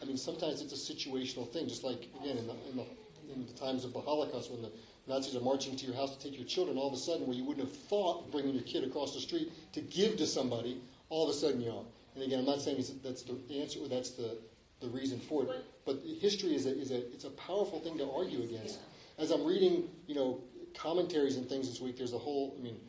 I 0.02 0.06
mean 0.06 0.16
sometimes 0.16 0.60
it's 0.60 0.72
a 0.72 0.92
situational 0.92 1.48
thing. 1.48 1.68
Just 1.68 1.84
like 1.84 2.08
again 2.20 2.36
in 2.36 2.48
the, 2.48 2.54
in 2.68 2.76
the 2.78 2.84
in 3.32 3.46
the 3.46 3.52
times 3.52 3.84
of 3.84 3.92
the 3.92 4.00
Holocaust 4.00 4.50
when 4.50 4.60
the 4.60 4.72
Nazis 5.06 5.36
are 5.36 5.40
marching 5.40 5.76
to 5.76 5.86
your 5.86 5.94
house 5.94 6.16
to 6.16 6.20
take 6.20 6.36
your 6.36 6.48
children, 6.48 6.78
all 6.78 6.88
of 6.88 6.94
a 6.94 6.96
sudden, 6.96 7.28
where 7.28 7.36
you 7.36 7.44
wouldn't 7.44 7.64
have 7.64 7.76
thought 7.76 8.28
bringing 8.32 8.54
your 8.54 8.64
kid 8.64 8.82
across 8.82 9.14
the 9.14 9.20
street 9.20 9.52
to 9.72 9.80
give 9.82 10.16
to 10.16 10.26
somebody, 10.26 10.80
all 11.08 11.22
of 11.22 11.30
a 11.30 11.38
sudden 11.38 11.60
you 11.60 11.70
are. 11.70 11.84
And 12.16 12.24
again, 12.24 12.40
I'm 12.40 12.46
not 12.46 12.60
saying 12.60 12.84
that's 13.04 13.22
the 13.22 13.38
answer 13.60 13.78
or 13.78 13.88
that's 13.88 14.10
the, 14.10 14.36
the 14.80 14.88
reason 14.88 15.20
for 15.20 15.44
it, 15.44 15.50
but 15.86 16.00
history 16.20 16.56
is 16.56 16.66
a, 16.66 16.76
is 16.76 16.90
a 16.90 16.98
it's 17.12 17.24
a 17.24 17.30
powerful 17.30 17.78
thing 17.78 17.98
to 17.98 18.10
argue 18.10 18.42
against. 18.42 18.80
As 19.16 19.30
I'm 19.30 19.44
reading, 19.44 19.88
you 20.08 20.16
know, 20.16 20.40
commentaries 20.74 21.36
and 21.36 21.48
things 21.48 21.68
this 21.68 21.80
week, 21.80 21.96
there's 21.96 22.14
a 22.14 22.18
whole, 22.18 22.56
I 22.58 22.62
mean, 22.62 22.80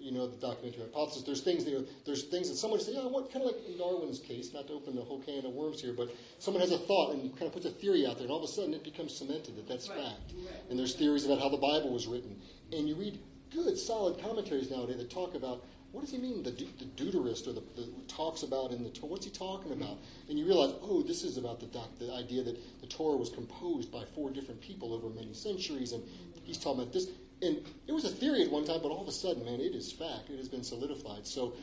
you 0.00 0.12
know, 0.12 0.26
the 0.26 0.36
documentary 0.36 0.82
hypothesis. 0.82 1.22
There's 1.24 1.40
things 1.42 1.64
there. 1.64 1.80
There's 2.06 2.24
things 2.24 2.48
that 2.48 2.56
someone 2.56 2.80
say, 2.80 2.92
yeah, 2.94 3.06
what 3.06 3.32
kind 3.32 3.44
of 3.44 3.52
like 3.52 3.66
in 3.66 3.78
Darwin's 3.78 4.18
case, 4.18 4.52
not 4.52 4.66
to 4.68 4.74
open 4.74 4.94
the 4.96 5.02
whole 5.02 5.20
can 5.22 5.44
of 5.44 5.52
worms 5.52 5.80
here, 5.80 5.92
but 5.96 6.14
someone 6.38 6.60
has 6.60 6.72
a 6.72 6.78
thought 6.78 7.14
and 7.14 7.30
kind 7.36 7.46
of 7.46 7.52
puts 7.52 7.66
a 7.66 7.70
theory 7.70 8.06
out 8.06 8.14
there, 8.16 8.24
and 8.24 8.30
all 8.30 8.38
of 8.42 8.44
a 8.48 8.52
sudden 8.52 8.74
it 8.74 8.84
becomes 8.84 9.16
cemented 9.16 9.56
that 9.56 9.68
that's 9.68 9.88
Right, 9.88 9.98
fact. 9.98 10.32
right. 10.36 10.70
And 10.70 10.78
there's 10.78 10.94
theories 10.94 11.24
about 11.26 11.40
how 11.40 11.48
the 11.48 11.56
Bible 11.58 11.90
was 11.92 12.06
written, 12.06 12.40
and 12.72 12.88
you 12.88 12.94
read 12.94 13.18
good, 13.52 13.78
solid 13.78 14.20
commentaries 14.22 14.70
nowadays 14.70 14.98
that 14.98 15.10
talk 15.10 15.34
about 15.34 15.64
what 15.90 16.02
does 16.02 16.10
he 16.10 16.18
mean, 16.18 16.42
the, 16.42 16.50
de- 16.50 16.68
the 16.78 16.84
deuterist, 16.84 17.46
or 17.48 17.54
the, 17.54 17.62
the 17.74 17.88
talks 18.08 18.42
about 18.42 18.72
in 18.72 18.84
the 18.84 18.90
Torah. 18.90 19.12
What's 19.12 19.24
he 19.24 19.30
talking 19.30 19.72
about? 19.72 19.96
And 20.28 20.38
you 20.38 20.44
realize, 20.44 20.74
oh, 20.82 21.02
this 21.02 21.24
is 21.24 21.38
about 21.38 21.60
the 21.60 21.66
doc, 21.66 21.88
the 21.98 22.12
idea 22.12 22.42
that 22.42 22.58
the 22.82 22.86
Torah 22.88 23.16
was 23.16 23.30
composed 23.30 23.90
by 23.90 24.04
four 24.14 24.30
different 24.30 24.60
people 24.60 24.92
over 24.92 25.08
many 25.08 25.32
centuries, 25.32 25.92
and 25.92 26.02
he's 26.44 26.58
talking 26.58 26.82
about 26.82 26.92
this. 26.92 27.08
And 27.40 27.64
it 27.86 27.92
was 27.92 28.04
a 28.04 28.08
theory 28.08 28.42
at 28.42 28.50
one 28.50 28.64
time, 28.64 28.80
but 28.82 28.88
all 28.88 29.02
of 29.02 29.08
a 29.08 29.12
sudden, 29.12 29.44
man, 29.44 29.60
it 29.60 29.74
is 29.74 29.92
fact. 29.92 30.28
It 30.30 30.38
has 30.38 30.48
been 30.48 30.64
solidified. 30.64 31.26
So, 31.26 31.54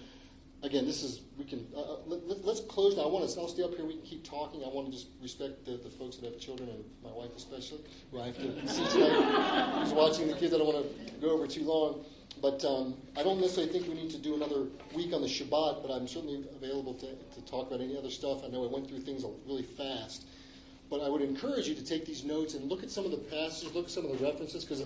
again, 0.63 0.85
this 0.85 1.03
is 1.03 1.21
we 1.37 1.43
can 1.43 1.67
uh, 1.75 1.81
uh, 1.81 1.97
let, 2.07 2.45
let's 2.45 2.61
close 2.61 2.95
now. 2.95 3.03
I 3.03 3.07
want 3.07 3.29
to. 3.29 3.39
I'll 3.39 3.47
stay 3.47 3.63
up 3.63 3.75
here. 3.75 3.85
We 3.85 3.93
can 3.93 4.03
keep 4.03 4.23
talking. 4.23 4.63
I 4.63 4.67
want 4.67 4.87
to 4.87 4.93
just 4.93 5.07
respect 5.21 5.65
the, 5.65 5.77
the 5.77 5.89
folks 5.89 6.15
that 6.17 6.31
have 6.31 6.39
children 6.39 6.69
and 6.69 6.83
my 7.03 7.11
wife 7.11 7.31
especially, 7.35 7.79
who 8.11 8.21
I 8.21 8.27
have 8.27 8.37
to 8.37 8.67
see 8.67 8.87
tonight. 8.87 9.83
Who's 9.83 9.93
watching 9.93 10.27
the 10.27 10.35
kids? 10.35 10.53
I 10.53 10.57
don't 10.59 10.67
want 10.67 10.85
to 10.85 11.11
go 11.19 11.31
over 11.31 11.47
too 11.47 11.63
long. 11.63 12.05
But 12.41 12.63
um, 12.65 12.95
I 13.17 13.23
don't 13.23 13.39
necessarily 13.39 13.71
think 13.71 13.87
we 13.87 13.93
need 13.93 14.11
to 14.11 14.17
do 14.17 14.35
another 14.35 14.67
week 14.93 15.13
on 15.13 15.21
the 15.21 15.27
Shabbat, 15.27 15.81
but 15.81 15.91
I'm 15.91 16.07
certainly 16.07 16.43
available 16.55 16.93
to, 16.95 17.07
to 17.07 17.41
talk 17.49 17.67
about 17.67 17.79
any 17.79 17.97
other 17.97 18.09
stuff. 18.09 18.43
I 18.43 18.49
know 18.49 18.67
I 18.67 18.71
went 18.71 18.89
through 18.89 18.99
things 18.99 19.23
really 19.47 19.63
fast. 19.63 20.25
But 20.89 21.01
I 21.01 21.09
would 21.09 21.21
encourage 21.21 21.67
you 21.67 21.75
to 21.75 21.83
take 21.83 22.05
these 22.05 22.23
notes 22.23 22.53
and 22.53 22.69
look 22.69 22.83
at 22.83 22.91
some 22.91 23.05
of 23.05 23.11
the 23.11 23.17
passages, 23.17 23.73
look 23.73 23.85
at 23.85 23.91
some 23.91 24.05
of 24.05 24.17
the 24.17 24.23
references, 24.23 24.63
because 24.63 24.83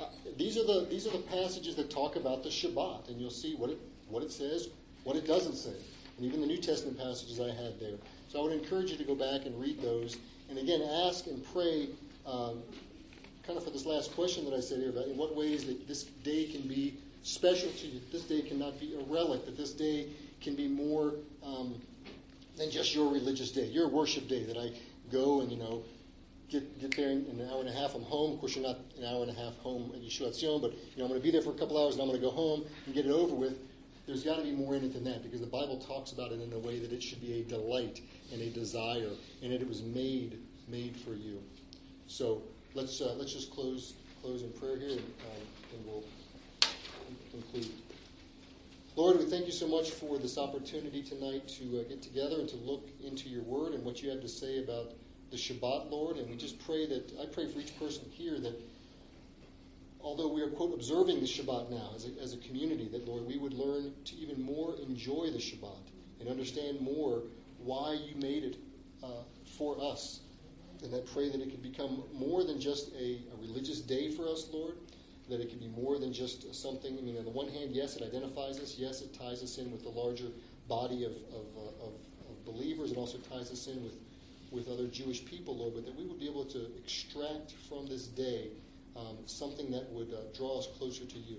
uh, 0.00 0.06
these 0.36 0.56
are 0.56 0.64
the 0.64 0.86
these 0.90 1.06
are 1.06 1.10
the 1.10 1.18
passages 1.18 1.74
that 1.76 1.90
talk 1.90 2.16
about 2.16 2.42
the 2.42 2.48
Shabbat, 2.48 3.08
and 3.08 3.20
you'll 3.20 3.30
see 3.30 3.54
what 3.54 3.70
it 3.70 3.78
what 4.08 4.22
it 4.22 4.32
says, 4.32 4.68
what 5.04 5.16
it 5.16 5.26
doesn't 5.26 5.56
say, 5.56 5.74
and 6.16 6.26
even 6.26 6.40
the 6.40 6.46
New 6.46 6.58
Testament 6.58 6.98
passages 6.98 7.40
I 7.40 7.48
had 7.48 7.78
there. 7.80 7.96
So 8.28 8.40
I 8.40 8.42
would 8.42 8.52
encourage 8.52 8.90
you 8.90 8.96
to 8.96 9.04
go 9.04 9.14
back 9.14 9.46
and 9.46 9.58
read 9.60 9.80
those, 9.80 10.18
and 10.48 10.58
again 10.58 10.82
ask 10.82 11.26
and 11.26 11.44
pray, 11.52 11.88
um, 12.26 12.62
kind 13.46 13.56
of 13.56 13.64
for 13.64 13.70
this 13.70 13.86
last 13.86 14.14
question 14.14 14.44
that 14.44 14.54
I 14.54 14.60
said 14.60 14.78
here 14.78 14.90
about 14.90 15.06
in 15.06 15.16
what 15.16 15.34
ways 15.34 15.64
that 15.66 15.86
this 15.88 16.04
day 16.04 16.44
can 16.46 16.62
be 16.62 16.98
special 17.22 17.70
to 17.70 17.86
you. 17.86 18.00
This 18.12 18.22
day 18.22 18.42
cannot 18.42 18.78
be 18.78 18.94
a 18.94 19.02
relic. 19.12 19.44
That 19.46 19.56
this 19.56 19.72
day 19.72 20.06
can 20.40 20.54
be 20.54 20.68
more 20.68 21.14
um, 21.44 21.80
than 22.56 22.70
just 22.70 22.94
your 22.94 23.12
religious 23.12 23.50
day, 23.50 23.66
your 23.66 23.88
worship 23.88 24.28
day. 24.28 24.44
That 24.44 24.56
I 24.56 24.70
go 25.10 25.40
and, 25.40 25.50
you 25.50 25.58
know, 25.58 25.82
get, 26.50 26.80
get 26.80 26.96
there 26.96 27.10
in 27.10 27.26
an 27.40 27.48
hour 27.50 27.60
and 27.60 27.68
a 27.68 27.72
half, 27.72 27.94
I'm 27.94 28.02
home. 28.02 28.32
Of 28.32 28.40
course, 28.40 28.56
you're 28.56 28.66
not 28.66 28.78
an 28.98 29.04
hour 29.04 29.22
and 29.22 29.30
a 29.30 29.34
half 29.34 29.56
home 29.58 29.90
at 29.94 30.00
Yeshua 30.00 30.28
Tzion, 30.28 30.60
but, 30.60 30.72
you 30.72 30.98
know, 30.98 31.04
I'm 31.04 31.08
going 31.08 31.20
to 31.20 31.24
be 31.24 31.30
there 31.30 31.42
for 31.42 31.50
a 31.50 31.58
couple 31.58 31.82
hours 31.82 31.94
and 31.94 32.02
I'm 32.02 32.08
going 32.08 32.20
to 32.20 32.26
go 32.26 32.32
home 32.32 32.64
and 32.86 32.94
get 32.94 33.06
it 33.06 33.12
over 33.12 33.34
with. 33.34 33.58
There's 34.06 34.22
got 34.22 34.36
to 34.36 34.42
be 34.42 34.52
more 34.52 34.76
in 34.76 34.84
it 34.84 34.92
than 34.92 35.02
that 35.04 35.24
because 35.24 35.40
the 35.40 35.48
Bible 35.48 35.78
talks 35.78 36.12
about 36.12 36.30
it 36.30 36.40
in 36.40 36.52
a 36.52 36.58
way 36.58 36.78
that 36.78 36.92
it 36.92 37.02
should 37.02 37.20
be 37.20 37.40
a 37.40 37.42
delight 37.42 38.00
and 38.32 38.40
a 38.40 38.50
desire 38.50 39.10
and 39.42 39.52
that 39.52 39.60
it 39.60 39.68
was 39.68 39.82
made, 39.82 40.38
made 40.68 40.96
for 40.96 41.14
you. 41.14 41.42
So 42.06 42.42
let's, 42.74 43.00
uh, 43.00 43.14
let's 43.18 43.32
just 43.32 43.50
close, 43.50 43.94
close 44.22 44.42
in 44.42 44.52
prayer 44.52 44.78
here 44.78 44.90
and, 44.90 44.98
um, 45.00 45.42
and 45.74 45.86
we'll 45.86 46.04
conclude. 47.32 47.72
Lord, 48.94 49.18
we 49.18 49.24
thank 49.24 49.44
you 49.46 49.52
so 49.52 49.66
much 49.66 49.90
for 49.90 50.18
this 50.18 50.38
opportunity 50.38 51.02
tonight 51.02 51.46
to 51.48 51.80
uh, 51.80 51.82
get 51.88 52.00
together 52.00 52.36
and 52.38 52.48
to 52.48 52.56
look 52.56 52.88
into 53.04 53.28
your 53.28 53.42
word 53.42 53.74
and 53.74 53.84
what 53.84 54.02
you 54.02 54.08
have 54.08 54.22
to 54.22 54.28
say 54.28 54.60
about 54.62 54.92
the 55.30 55.36
Shabbat, 55.36 55.90
Lord. 55.90 56.16
And 56.16 56.28
we 56.30 56.36
just 56.36 56.58
pray 56.64 56.86
that, 56.86 57.12
I 57.20 57.26
pray 57.26 57.46
for 57.46 57.58
each 57.58 57.78
person 57.78 58.04
here 58.10 58.38
that 58.40 58.60
although 60.00 60.32
we 60.32 60.42
are, 60.42 60.50
quote, 60.50 60.74
observing 60.74 61.20
the 61.20 61.26
Shabbat 61.26 61.70
now 61.70 61.90
as 61.94 62.06
a, 62.06 62.22
as 62.22 62.32
a 62.32 62.38
community, 62.38 62.88
that, 62.92 63.06
Lord, 63.06 63.26
we 63.26 63.38
would 63.38 63.54
learn 63.54 63.92
to 64.04 64.14
even 64.16 64.40
more 64.40 64.76
enjoy 64.80 65.30
the 65.30 65.38
Shabbat 65.38 65.90
and 66.20 66.28
understand 66.28 66.80
more 66.80 67.22
why 67.58 67.94
you 67.94 68.14
made 68.16 68.44
it 68.44 68.56
uh, 69.02 69.22
for 69.58 69.76
us. 69.82 70.20
And 70.82 70.94
I 70.94 71.00
pray 71.12 71.30
that 71.30 71.40
it 71.40 71.50
could 71.50 71.62
become 71.62 72.04
more 72.12 72.44
than 72.44 72.60
just 72.60 72.92
a, 72.94 73.20
a 73.32 73.36
religious 73.40 73.80
day 73.80 74.10
for 74.10 74.28
us, 74.28 74.48
Lord, 74.52 74.74
that 75.28 75.40
it 75.40 75.48
could 75.48 75.60
be 75.60 75.68
more 75.68 75.98
than 75.98 76.12
just 76.12 76.54
something. 76.54 76.96
I 76.98 77.00
mean, 77.00 77.16
on 77.16 77.24
the 77.24 77.30
one 77.30 77.48
hand, 77.48 77.70
yes, 77.72 77.96
it 77.96 78.02
identifies 78.02 78.60
us. 78.60 78.76
Yes, 78.78 79.00
it 79.00 79.12
ties 79.12 79.42
us 79.42 79.58
in 79.58 79.72
with 79.72 79.82
the 79.82 79.88
larger 79.88 80.28
body 80.68 81.04
of, 81.04 81.12
of, 81.12 81.46
uh, 81.56 81.86
of, 81.86 81.92
of 82.28 82.44
believers. 82.44 82.92
It 82.92 82.98
also 82.98 83.18
ties 83.18 83.50
us 83.50 83.66
in 83.66 83.82
with, 83.82 83.94
with 84.56 84.68
other 84.68 84.86
Jewish 84.86 85.24
people, 85.24 85.56
Lord, 85.56 85.74
but 85.74 85.84
that 85.84 85.94
we 85.94 86.04
would 86.06 86.18
be 86.18 86.28
able 86.28 86.46
to 86.46 86.66
extract 86.78 87.52
from 87.68 87.86
this 87.86 88.06
day 88.06 88.48
um, 88.96 89.18
something 89.26 89.70
that 89.70 89.92
would 89.92 90.12
uh, 90.12 90.36
draw 90.36 90.58
us 90.58 90.68
closer 90.78 91.04
to 91.04 91.18
you. 91.18 91.36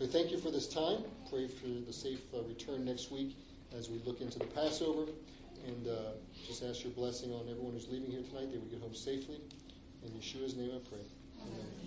So 0.00 0.06
thank 0.06 0.30
you 0.30 0.38
for 0.38 0.50
this 0.50 0.66
time. 0.66 1.04
Pray 1.30 1.46
for 1.46 1.68
the 1.86 1.92
safe 1.92 2.20
uh, 2.34 2.42
return 2.42 2.84
next 2.84 3.12
week 3.12 3.36
as 3.76 3.88
we 3.88 4.00
look 4.04 4.20
into 4.20 4.38
the 4.38 4.46
Passover. 4.46 5.04
And 5.66 5.86
uh, 5.86 6.12
just 6.46 6.64
ask 6.64 6.82
your 6.82 6.92
blessing 6.92 7.32
on 7.32 7.42
everyone 7.50 7.74
who's 7.74 7.88
leaving 7.88 8.10
here 8.10 8.22
tonight. 8.22 8.50
That 8.50 8.52
they 8.52 8.58
would 8.58 8.70
get 8.70 8.80
home 8.80 8.94
safely. 8.94 9.36
In 10.04 10.10
Yeshua's 10.12 10.56
name 10.56 10.70
I 10.74 10.88
pray. 10.88 11.04
Amen. 11.42 11.80